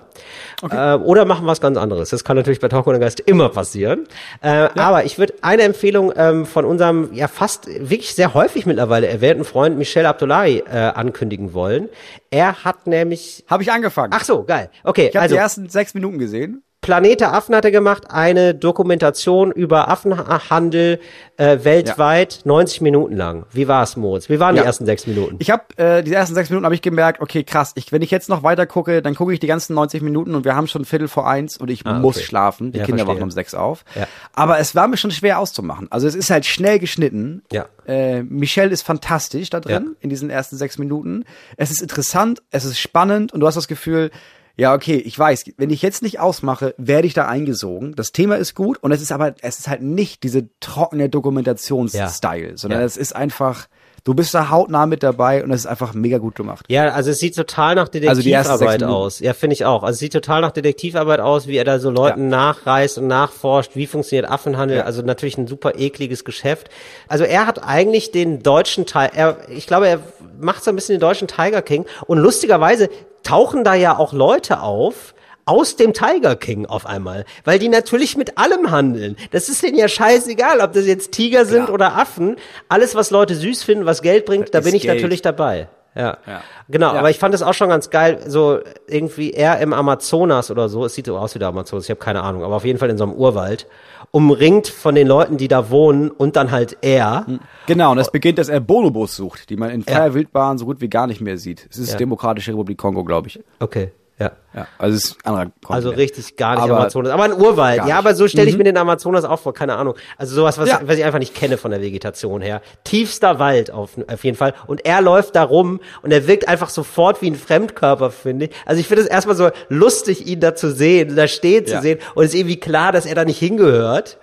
Äh, 0.70 0.96
oder 0.96 1.26
machen 1.26 1.46
was 1.46 1.62
ganz 1.62 1.78
anderes. 1.78 2.10
Das 2.10 2.24
kann 2.24 2.38
natürlich 2.38 2.60
bei 2.60 2.68
Talk 2.68 2.88
ohne 2.88 3.00
Geist 3.00 3.20
immer 3.20 3.50
passieren. 3.50 4.08
Äh, 4.42 4.70
Aber 4.76 5.06
ich 5.06 5.20
würde 5.20 5.34
eine 5.42 5.64
Empfehlung 5.64 6.14
ähm, 6.16 6.46
von 6.46 6.66
unserem 6.66 7.14
ja 7.14 7.28
fast 7.28 7.68
wirklich 7.68 8.16
sehr 8.16 8.34
häufig 8.34 8.66
mittlerweile 8.66 9.08
erwähnten 9.08 9.44
Freund 9.44 9.78
Michel 9.78 10.06
Abdullahi 10.06 10.64
äh, 10.72 10.78
ankündigen 10.78 11.54
wollen. 11.54 11.90
Er 12.30 12.64
hat 12.64 12.88
nämlich 12.88 13.46
Habe 13.48 13.64
ich 13.64 13.72
angefangen. 13.72 14.12
Ach 14.16 14.24
so, 14.24 14.44
geil. 14.44 14.70
Okay, 14.84 15.08
ich 15.10 15.16
habe 15.16 15.24
also 15.24 15.36
die 15.36 15.40
ersten 15.40 15.70
sechs 15.70 15.94
Minuten 15.94 16.18
gesehen. 16.20 16.37
Planet 16.82 17.20
der 17.20 17.34
Affen 17.34 17.54
hat 17.56 17.66
er 17.66 17.72
gemacht, 17.72 18.04
eine 18.12 18.56
Dokumentation 18.56 19.52
über 19.52 19.90
Affenhandel 19.90 21.00
äh, 21.36 21.58
weltweit, 21.64 22.42
90 22.46 22.80
Minuten 22.82 23.18
lang. 23.18 23.46
Wie 23.52 23.68
war's, 23.68 23.98
Moritz? 23.98 24.30
Wie 24.30 24.40
waren 24.40 24.56
Ja. 24.56 24.62
die 24.62 24.68
ersten 24.68 24.86
sechs 24.86 25.06
Minuten? 25.06 25.36
Ich 25.40 25.50
habe 25.52 25.64
äh, 25.78 26.02
die 26.04 26.14
ersten 26.14 26.34
sechs 26.36 26.50
Minuten 26.50 26.64
habe 26.66 26.76
ich 26.76 26.82
gemerkt, 26.82 27.20
okay, 27.20 27.44
krass. 27.44 27.74
Ich, 27.76 27.92
wenn 27.92 28.02
ich 28.04 28.12
jetzt 28.12 28.30
noch 28.30 28.44
weiter 28.44 28.66
gucke, 28.68 29.02
dann 29.02 29.16
gucke 29.16 29.34
ich 29.34 29.40
die 29.40 29.48
ganzen 29.48 29.74
90 29.74 30.02
Minuten 30.02 30.34
und 30.36 30.46
wir 30.46 30.56
haben 30.56 30.68
schon 30.68 30.86
Viertel 30.86 31.08
vor 31.10 31.28
eins 31.28 31.58
und 31.58 31.70
ich 31.70 31.84
muss 31.84 31.96
Ah, 31.96 32.20
okay. 32.20 32.24
schlafen. 32.24 32.72
Die 32.72 32.78
Ja, 32.80 32.86
Kinder 32.86 33.00
verstehe. 33.00 33.16
wachen 33.16 33.24
um 33.24 33.32
sechs 33.32 33.54
auf. 33.54 33.84
Ja. 33.96 34.08
Aber 34.34 34.60
es 34.60 34.74
war 34.74 34.88
mir 34.88 34.98
schon 34.98 35.12
schwer 35.12 35.40
auszumachen. 35.40 35.88
Also 35.90 36.08
es 36.08 36.16
ist 36.16 36.30
halt 36.30 36.46
schnell 36.46 36.80
geschnitten. 36.80 37.44
Ja. 37.52 37.66
Äh, 37.86 38.24
Michelle 38.24 38.70
ist 38.72 38.84
fantastisch 38.84 39.50
da 39.50 39.60
drin 39.60 39.84
Ja. 39.88 39.92
in 40.00 40.10
diesen 40.10 40.30
ersten 40.30 40.56
sechs 40.56 40.78
Minuten. 40.78 41.26
Es 41.58 41.72
ist 41.72 41.82
interessant, 41.82 42.42
es 42.52 42.64
ist 42.66 42.80
spannend 42.80 43.34
und 43.34 43.42
du 43.42 43.48
hast 43.48 43.56
das 43.56 43.68
Gefühl, 43.68 44.12
ja, 44.58 44.74
okay, 44.74 44.96
ich 44.96 45.18
weiß, 45.18 45.46
wenn 45.58 45.70
ich 45.70 45.82
jetzt 45.82 46.02
nicht 46.02 46.20
ausmache, 46.20 46.74
werde 46.78 47.08
ich 47.08 47.14
da 47.14 47.28
eingesogen. 47.28 47.94
Das 47.96 48.12
Thema 48.12 48.36
ist 48.36 48.56
gut 48.56 48.78
und 48.82 48.92
es 48.92 49.02
ist 49.02 49.12
aber, 49.12 49.36
es 49.42 49.60
ist 49.60 49.68
halt 49.68 49.82
nicht 49.84 50.24
diese 50.24 50.50
trockene 50.60 51.10
Dokumentationsstyle, 51.10 52.58
sondern 52.58 52.80
Ja. 52.82 52.86
es 52.86 52.98
ist 52.98 53.16
einfach, 53.16 53.68
du 54.04 54.14
bist 54.14 54.34
da 54.34 54.50
hautnah 54.50 54.86
mit 54.86 55.04
dabei 55.04 55.44
und 55.44 55.52
es 55.52 55.62
ist 55.62 55.66
einfach 55.68 55.94
mega 55.94 56.18
gut 56.18 56.36
gemacht. 56.36 56.66
Ja, 56.70 56.90
also 56.90 57.12
es 57.12 57.20
sieht 57.20 57.36
total 57.36 57.76
nach 57.76 57.88
Also 57.90 57.92
Detektivarbeit 58.22 58.80
Minuten. 58.82 58.84
aus. 58.98 59.20
Ja, 59.20 59.34
finde 59.34 59.54
ich 59.54 59.66
auch. 59.66 59.84
Also 59.84 59.94
es 59.96 60.00
sieht 60.00 60.14
total 60.14 60.42
nach 60.42 60.52
Detektivarbeit 60.52 61.20
aus, 61.20 61.48
wie 61.48 61.58
er 61.58 61.66
da 61.66 61.80
so 61.80 61.90
Leuten 61.90 62.30
nachreist 62.30 62.98
und 62.98 63.08
nachforscht, 63.08 63.72
wie 63.76 63.86
funktioniert 63.86 64.30
Affenhandel. 64.30 64.78
Ja. 64.78 64.84
Also 64.86 65.02
natürlich 65.02 65.38
ein 65.38 65.48
super 65.48 65.74
ekliges 65.78 66.24
Geschäft. 66.26 66.70
Also 67.08 67.26
er 67.26 67.46
hat 67.48 67.64
eigentlich 67.64 68.12
den 68.12 68.42
deutschen 68.44 68.86
Teil, 68.86 69.12
er, 69.14 69.38
ich 69.50 69.68
glaube, 69.68 69.88
er 69.88 70.00
macht 70.40 70.64
so 70.64 70.70
ein 70.72 70.76
bisschen 70.76 70.96
den 70.96 71.02
deutschen 71.02 71.28
Tiger 71.28 71.62
King. 71.62 71.86
Und 72.06 72.20
lustigerweise 72.20 72.90
tauchen 73.28 73.64
da 73.64 73.74
ja 73.74 73.98
auch 73.98 74.14
Leute 74.14 74.62
auf, 74.62 75.14
aus 75.46 75.76
dem 75.78 75.94
Tiger 75.94 76.36
King 76.36 76.66
auf 76.66 76.86
einmal, 76.86 77.24
weil 77.46 77.58
die 77.60 77.70
natürlich 77.70 78.18
mit 78.18 78.38
allem 78.38 78.70
handeln. 78.72 79.16
Das 79.32 79.48
ist 79.50 79.64
denen 79.64 79.78
ja 79.78 79.88
scheißegal, 79.88 80.60
ob 80.60 80.74
das 80.74 80.86
jetzt 80.86 81.12
Tiger 81.14 81.46
sind 81.46 81.66
Klar. 81.66 81.74
oder 81.74 81.96
Affen. 81.98 82.36
Alles, 82.68 82.96
was 82.96 83.12
Leute 83.12 83.34
süß 83.36 83.64
finden, 83.64 83.86
was 83.86 84.02
Geld 84.02 84.26
bringt, 84.26 84.54
da 84.54 84.60
ist 84.60 84.66
bin 84.66 84.76
ich 84.76 84.84
Geld. 84.84 84.96
natürlich 84.96 85.22
dabei. 85.22 85.68
Ja. 85.96 86.18
Ja. 86.28 86.42
Genau, 86.70 86.94
Ja. 86.94 87.00
aber 87.00 87.10
ich 87.10 87.18
fand 87.18 87.34
es 87.34 87.42
auch 87.42 87.54
schon 87.54 87.70
ganz 87.70 87.90
geil, 87.90 88.20
so 88.28 88.60
irgendwie 88.88 89.32
er 89.32 89.60
im 89.60 89.74
Amazonas 89.74 90.52
oder 90.52 90.70
so, 90.70 90.86
es 90.86 90.94
sieht 90.94 91.08
so 91.08 91.18
aus 91.18 91.34
wie 91.34 91.40
der 91.40 91.48
Amazonas, 91.48 91.86
ich 91.86 91.90
habe 91.90 92.00
keine 92.00 92.22
Ahnung, 92.24 92.44
aber 92.44 92.56
auf 92.58 92.66
jeden 92.66 92.78
Fall 92.78 92.90
in 92.90 92.98
so 92.98 93.04
einem 93.06 93.14
Urwald, 93.14 93.68
umringt 94.12 94.68
von 94.68 94.96
den 94.96 95.08
Leuten, 95.08 95.38
die 95.38 95.48
da 95.48 95.70
wohnen 95.70 96.10
und 96.10 96.36
dann 96.36 96.52
halt 96.52 96.78
er. 96.82 97.26
Genau, 97.66 97.92
und 97.92 97.98
es 97.98 98.12
beginnt, 98.12 98.38
dass 98.38 98.50
er 98.50 98.60
Bonobos 98.60 99.16
sucht, 99.16 99.50
die 99.50 99.58
man 99.58 99.70
in 99.70 99.84
freier 99.84 100.14
Wildbahn 100.14 100.58
so 100.58 100.66
gut 100.66 100.82
wie 100.82 100.90
gar 100.90 101.08
nicht 101.08 101.22
mehr 101.22 101.38
sieht. 101.38 101.68
Es 101.70 101.78
ist 101.78 101.92
Ja. 101.92 101.98
Demokratische 101.98 102.52
Republik 102.52 102.78
Kongo, 102.78 103.04
glaube 103.04 103.28
ich. 103.28 103.40
Okay, 103.60 103.92
ja. 104.20 104.32
Ja, 104.56 104.68
also 104.80 104.96
es 104.98 105.06
ist 105.06 105.18
anderer. 105.24 105.52
Also 105.70 105.92
richtig 105.92 106.36
gar 106.36 106.56
nicht 106.56 106.64
Aber- 106.64 106.78
Amazonas, 106.80 107.12
aber 107.12 107.24
ein 107.26 107.34
Urwald. 107.34 107.86
Ja, 107.86 108.00
aber 108.00 108.16
so 108.16 108.28
stelle 108.28 108.50
ich 108.50 108.58
mir 108.58 108.64
den 108.64 108.76
Amazonas 108.78 109.24
auch 109.24 109.40
vor, 109.40 109.54
keine 109.54 109.76
Ahnung. 109.76 109.94
Also 110.18 110.34
sowas, 110.34 110.58
was, 110.58 110.68
Ja. 110.68 110.80
was 110.84 110.98
ich 110.98 111.04
einfach 111.04 111.20
nicht 111.20 111.36
kenne 111.36 111.58
von 111.60 111.70
der 111.70 111.80
Vegetation 111.82 112.42
her. 112.42 112.62
Tiefster 112.84 113.38
Wald 113.38 113.70
auf, 113.70 113.92
auf 114.12 114.24
jeden 114.24 114.36
Fall. 114.36 114.56
Und 114.66 114.84
er 114.84 115.02
läuft 115.02 115.36
da 115.36 115.44
rum 115.44 115.80
und 116.02 116.12
er 116.12 116.26
wirkt 116.26 116.48
einfach 116.48 116.70
sofort 116.70 117.22
wie 117.22 117.30
ein 117.30 117.36
Fremdkörper, 117.36 118.10
finde 118.10 118.46
ich. 118.46 118.52
Also 118.66 118.80
ich 118.82 118.88
finde 118.88 119.04
es 119.04 119.08
erstmal 119.08 119.36
so 119.36 119.52
lustig, 119.70 120.26
ihn 120.26 120.40
da 120.40 120.56
zu 120.56 120.72
sehen, 120.74 121.16
da 121.16 121.28
stehen 121.28 121.68
zu 121.68 121.74
Ja. 121.74 121.82
sehen. 121.84 122.00
Und 122.16 122.24
es 122.26 122.34
ist 122.34 122.40
irgendwie 122.40 122.60
klar, 122.60 122.92
dass 122.92 123.06
er 123.06 123.14
da 123.14 123.26
nicht 123.26 123.38
hingehört. 123.38 124.18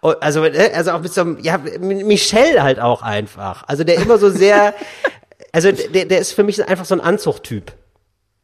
Und 0.00 0.22
Also, 0.22 0.44
äh, 0.44 0.70
also 0.72 0.92
auch 0.92 1.00
mit 1.00 1.12
so 1.12 1.22
einem, 1.22 1.38
ja, 1.42 1.58
Michel 1.80 2.62
halt 2.62 2.78
auch 2.78 3.02
einfach. 3.02 3.64
Also 3.66 3.82
der 3.82 3.96
immer 3.96 4.18
so 4.18 4.30
sehr, 4.30 4.72
also 5.52 5.72
der, 5.72 6.04
der 6.04 6.20
ist 6.20 6.32
für 6.32 6.44
mich 6.44 6.64
einfach 6.68 6.84
so 6.84 6.94
ein 6.94 7.00
Anzuchttyp. 7.00 7.72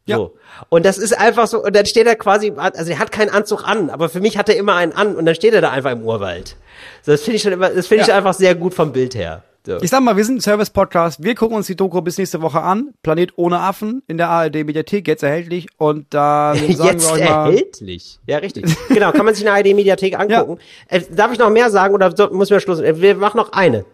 Ja. 0.07 0.17
So. 0.17 0.35
Und 0.69 0.87
das 0.87 0.99
ist 0.99 1.19
einfach 1.19 1.47
so, 1.47 1.63
und 1.63 1.75
dann 1.77 1.85
steht 1.87 2.07
er 2.07 2.17
quasi, 2.17 2.53
also 2.57 2.91
er 2.91 2.99
hat 2.99 3.11
keinen 3.13 3.31
Anzug 3.31 3.67
an, 3.69 3.91
aber 3.91 4.09
für 4.09 4.21
mich 4.21 4.39
hat 4.39 4.49
er 4.49 4.57
immer 4.57 4.75
einen 4.77 4.93
an 4.93 5.17
und 5.17 5.27
dann 5.27 5.35
steht 5.35 5.53
er 5.53 5.61
da 5.61 5.71
einfach 5.71 5.91
im 5.93 6.03
Urwald. 6.03 6.57
So, 7.03 7.13
das 7.13 7.23
finde 7.23 7.37
ich 7.37 7.43
schon 7.43 7.53
immer, 7.53 7.71
das 7.71 7.87
finde 7.89 8.03
ich 8.03 8.09
Ja. 8.09 8.17
einfach 8.17 8.35
sehr 8.35 8.55
gut 8.55 8.73
vom 8.75 8.93
Bild 8.93 9.15
her. 9.15 9.43
So. 9.67 9.79
Ich 9.83 9.91
sag 9.91 10.01
mal, 10.01 10.17
wir 10.17 10.25
sind 10.25 10.37
ein 10.37 10.41
Service-Podcast. 10.41 11.25
Wir 11.25 11.35
gucken 11.35 11.57
uns 11.57 11.67
die 11.67 11.75
Doku 11.75 12.01
bis 12.01 12.19
nächste 12.19 12.41
Woche 12.41 12.61
an. 12.61 12.95
Planet 13.03 13.33
ohne 13.35 13.59
Affen 13.59 14.01
in 14.07 14.17
der 14.17 14.29
ARD-Mediathek, 14.29 15.09
jetzt 15.09 15.25
erhältlich. 15.25 15.67
Und 15.77 16.07
da 16.15 16.55
sagen 16.55 16.69
Jetzt 16.69 16.81
wir 17.09 17.13
euch 17.15 17.29
mal. 17.29 17.51
erhältlich. 17.51 18.21
Ja, 18.29 18.39
richtig. 18.39 18.65
genau, 18.91 19.11
kann 19.11 19.25
man 19.25 19.35
sich 19.35 19.43
in 19.43 19.47
der 19.47 19.55
ARD-Mediathek 19.55 20.17
angucken. 20.17 20.59
Äh, 20.87 21.01
darf 21.11 21.33
ich 21.33 21.41
noch 21.41 21.51
mehr 21.51 21.69
sagen 21.71 21.95
oder 21.95 22.15
so, 22.17 22.29
muss 22.31 22.49
wir 22.51 22.61
Schluss? 22.61 22.79
Äh, 22.79 23.01
Wir 23.01 23.17
machen 23.17 23.39
noch 23.39 23.51
eine. 23.51 23.85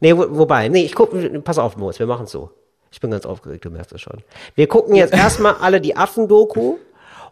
Nee, 0.00 0.16
wo, 0.16 0.24
wobei, 0.30 0.68
nee, 0.68 0.84
ich 0.86 0.94
guck, 0.94 1.10
pass 1.44 1.58
auf, 1.58 1.76
Moritz, 1.76 1.98
wir 1.98 2.06
machen 2.06 2.26
so. 2.26 2.48
Ich 2.90 3.00
bin 3.00 3.10
ganz 3.10 3.26
aufgeregt, 3.26 3.64
du 3.64 3.70
merkst 3.70 3.92
das 3.92 4.00
schon. 4.00 4.18
Wir 4.54 4.66
gucken 4.66 4.94
jetzt 4.94 5.12
erstmal 5.12 5.54
alle 5.60 5.80
die 5.80 5.96
Affen-Doku. 5.96 6.76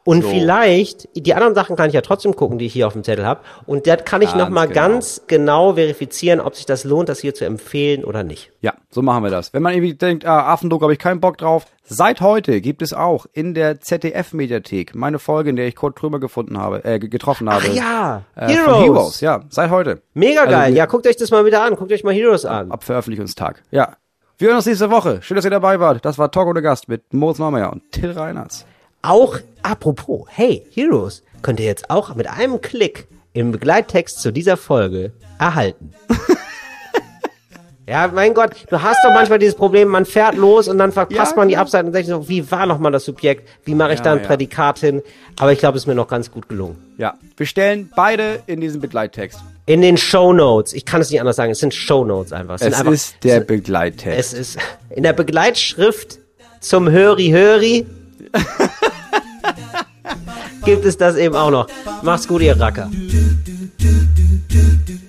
Und 0.04 0.22
vielleicht, 0.22 1.08
die 1.16 1.34
anderen 1.34 1.56
Sachen 1.56 1.74
kann 1.74 1.88
ich 1.88 1.94
ja 1.94 2.00
trotzdem 2.00 2.36
gucken, 2.36 2.58
die 2.58 2.66
ich 2.66 2.72
hier 2.72 2.86
auf 2.86 2.92
dem 2.92 3.02
Zettel 3.02 3.26
habe. 3.26 3.40
Und 3.66 3.88
das 3.88 4.04
kann 4.04 4.22
ich 4.22 4.28
Ganz 4.28 4.38
noch 4.38 4.50
mal 4.50 4.68
genau. 4.68 4.80
ganz 4.80 5.22
genau 5.26 5.74
verifizieren, 5.74 6.38
ob 6.38 6.54
sich 6.54 6.64
das 6.64 6.84
lohnt, 6.84 7.08
das 7.08 7.18
hier 7.18 7.34
zu 7.34 7.44
empfehlen 7.44 8.04
oder 8.04 8.22
nicht. 8.22 8.52
Ja, 8.60 8.74
so 8.88 9.02
machen 9.02 9.24
wir 9.24 9.30
das. 9.32 9.52
Wenn 9.52 9.64
man 9.64 9.74
irgendwie 9.74 9.94
denkt, 9.94 10.24
ah, 10.24 10.46
Affendoku 10.52 10.84
habe 10.84 10.92
ich 10.92 11.00
keinen 11.00 11.18
Bock 11.18 11.38
drauf. 11.38 11.66
Seit 11.82 12.20
heute 12.20 12.60
gibt 12.60 12.82
es 12.82 12.92
auch 12.92 13.26
in 13.32 13.52
der 13.52 13.80
ZDF-Mediathek 13.80 14.94
meine 14.94 15.18
Folge, 15.18 15.50
in 15.50 15.56
der 15.56 15.66
ich 15.66 15.74
Kurt 15.74 15.96
Krömer 15.96 16.20
gefunden 16.20 16.56
habe, 16.56 16.84
äh, 16.84 17.00
getroffen 17.00 17.50
habe. 17.50 17.64
Ach 17.68 17.74
ja, 17.74 18.22
äh, 18.36 18.46
Heroes. 18.52 18.84
Heroes, 18.84 19.20
ja, 19.22 19.40
seit 19.48 19.70
heute. 19.70 20.02
Mega 20.14 20.42
Also 20.42 20.52
geil. 20.52 20.70
wir- 20.72 20.78
ja, 20.78 20.86
guckt 20.86 21.08
euch 21.08 21.16
das 21.16 21.32
mal 21.32 21.44
wieder 21.46 21.64
an. 21.64 21.74
Guckt 21.74 21.90
euch 21.90 22.04
mal 22.04 22.14
Heroes 22.14 22.44
an. 22.44 22.70
Ab 22.70 22.84
Veröffentlichungstag. 22.84 23.64
Ja. 23.72 23.96
Wir 24.38 24.48
hören 24.48 24.56
uns 24.58 24.66
nächste 24.66 24.90
Woche. 24.90 25.20
Schön, 25.22 25.36
dass 25.36 25.46
ihr 25.46 25.50
dabei 25.50 25.80
wart. 25.80 26.04
Das 26.04 26.18
war 26.18 26.30
Talk 26.30 26.48
ohne 26.48 26.60
Gast 26.60 26.88
mit 26.88 27.14
Moritz 27.14 27.38
Marmeyer 27.38 27.72
und 27.72 27.90
Till 27.90 28.10
Reiners. 28.10 28.66
Auch 29.00 29.38
apropos, 29.62 30.26
hey, 30.28 30.66
Heroes 30.72 31.22
könnt 31.40 31.58
ihr 31.58 31.64
jetzt 31.64 31.88
auch 31.88 32.14
mit 32.14 32.28
einem 32.28 32.60
Klick 32.60 33.06
im 33.32 33.50
Begleittext 33.52 34.20
zu 34.20 34.32
dieser 34.32 34.58
Folge 34.58 35.12
erhalten. 35.38 35.92
ja, 37.86 38.08
mein 38.08 38.34
Gott, 38.34 38.66
du 38.68 38.82
hast 38.82 38.98
doch 39.04 39.14
manchmal 39.14 39.38
dieses 39.38 39.54
Problem, 39.54 39.88
man 39.88 40.04
fährt 40.04 40.34
los 40.34 40.68
und 40.68 40.76
dann 40.76 40.92
verpasst 40.92 41.32
Ja, 41.32 41.36
man 41.38 41.48
die 41.48 41.54
klar. 41.54 41.62
Abseite 41.62 41.86
und 41.86 41.92
denkt 41.94 42.08
so, 42.08 42.28
wie 42.28 42.50
war 42.50 42.66
nochmal 42.66 42.92
das 42.92 43.06
Subjekt? 43.06 43.48
Wie 43.64 43.74
mache 43.74 43.92
ich 43.94 44.00
Ja, 44.00 44.04
da 44.04 44.12
ein 44.12 44.20
ja. 44.20 44.26
Prädikat 44.26 44.80
hin? 44.80 45.02
Aber 45.38 45.52
ich 45.52 45.60
glaube, 45.60 45.78
es 45.78 45.84
ist 45.84 45.86
mir 45.86 45.94
noch 45.94 46.08
ganz 46.08 46.30
gut 46.30 46.46
gelungen. 46.48 46.76
Ja. 46.98 47.14
Wir 47.38 47.46
stellen 47.46 47.90
beide 47.96 48.42
in 48.46 48.60
diesen 48.60 48.82
Begleittext. 48.82 49.40
In 49.66 49.82
den 49.82 49.96
Show 49.96 50.32
Notes, 50.32 50.72
ich 50.72 50.84
kann 50.84 51.00
es 51.00 51.10
nicht 51.10 51.20
anders 51.20 51.36
sagen, 51.36 51.50
es 51.50 51.58
sind 51.58 51.74
Show 51.74 52.04
Notes 52.04 52.32
einfach. 52.32 52.54
Es, 52.54 52.62
Es 52.62 52.74
einfach, 52.74 52.92
ist 52.92 53.16
der 53.24 53.40
Begleittext. 53.40 54.32
es 54.32 54.32
ist 54.32 54.58
in 54.90 55.02
der 55.02 55.12
Begleitschrift 55.12 56.18
zum 56.60 56.88
Höri 56.88 57.30
Höri 57.30 57.86
gibt 60.64 60.84
es 60.84 60.96
das 60.96 61.16
eben 61.16 61.34
auch 61.34 61.50
noch. 61.50 61.66
Macht's 62.02 62.28
gut, 62.28 62.42
ihr 62.42 62.58
Racker. 62.58 62.90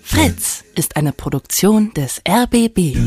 Fritz 0.04 0.64
ist 0.76 0.96
eine 0.96 1.12
Produktion 1.12 1.94
des 1.94 2.22
RBB. 2.28 2.98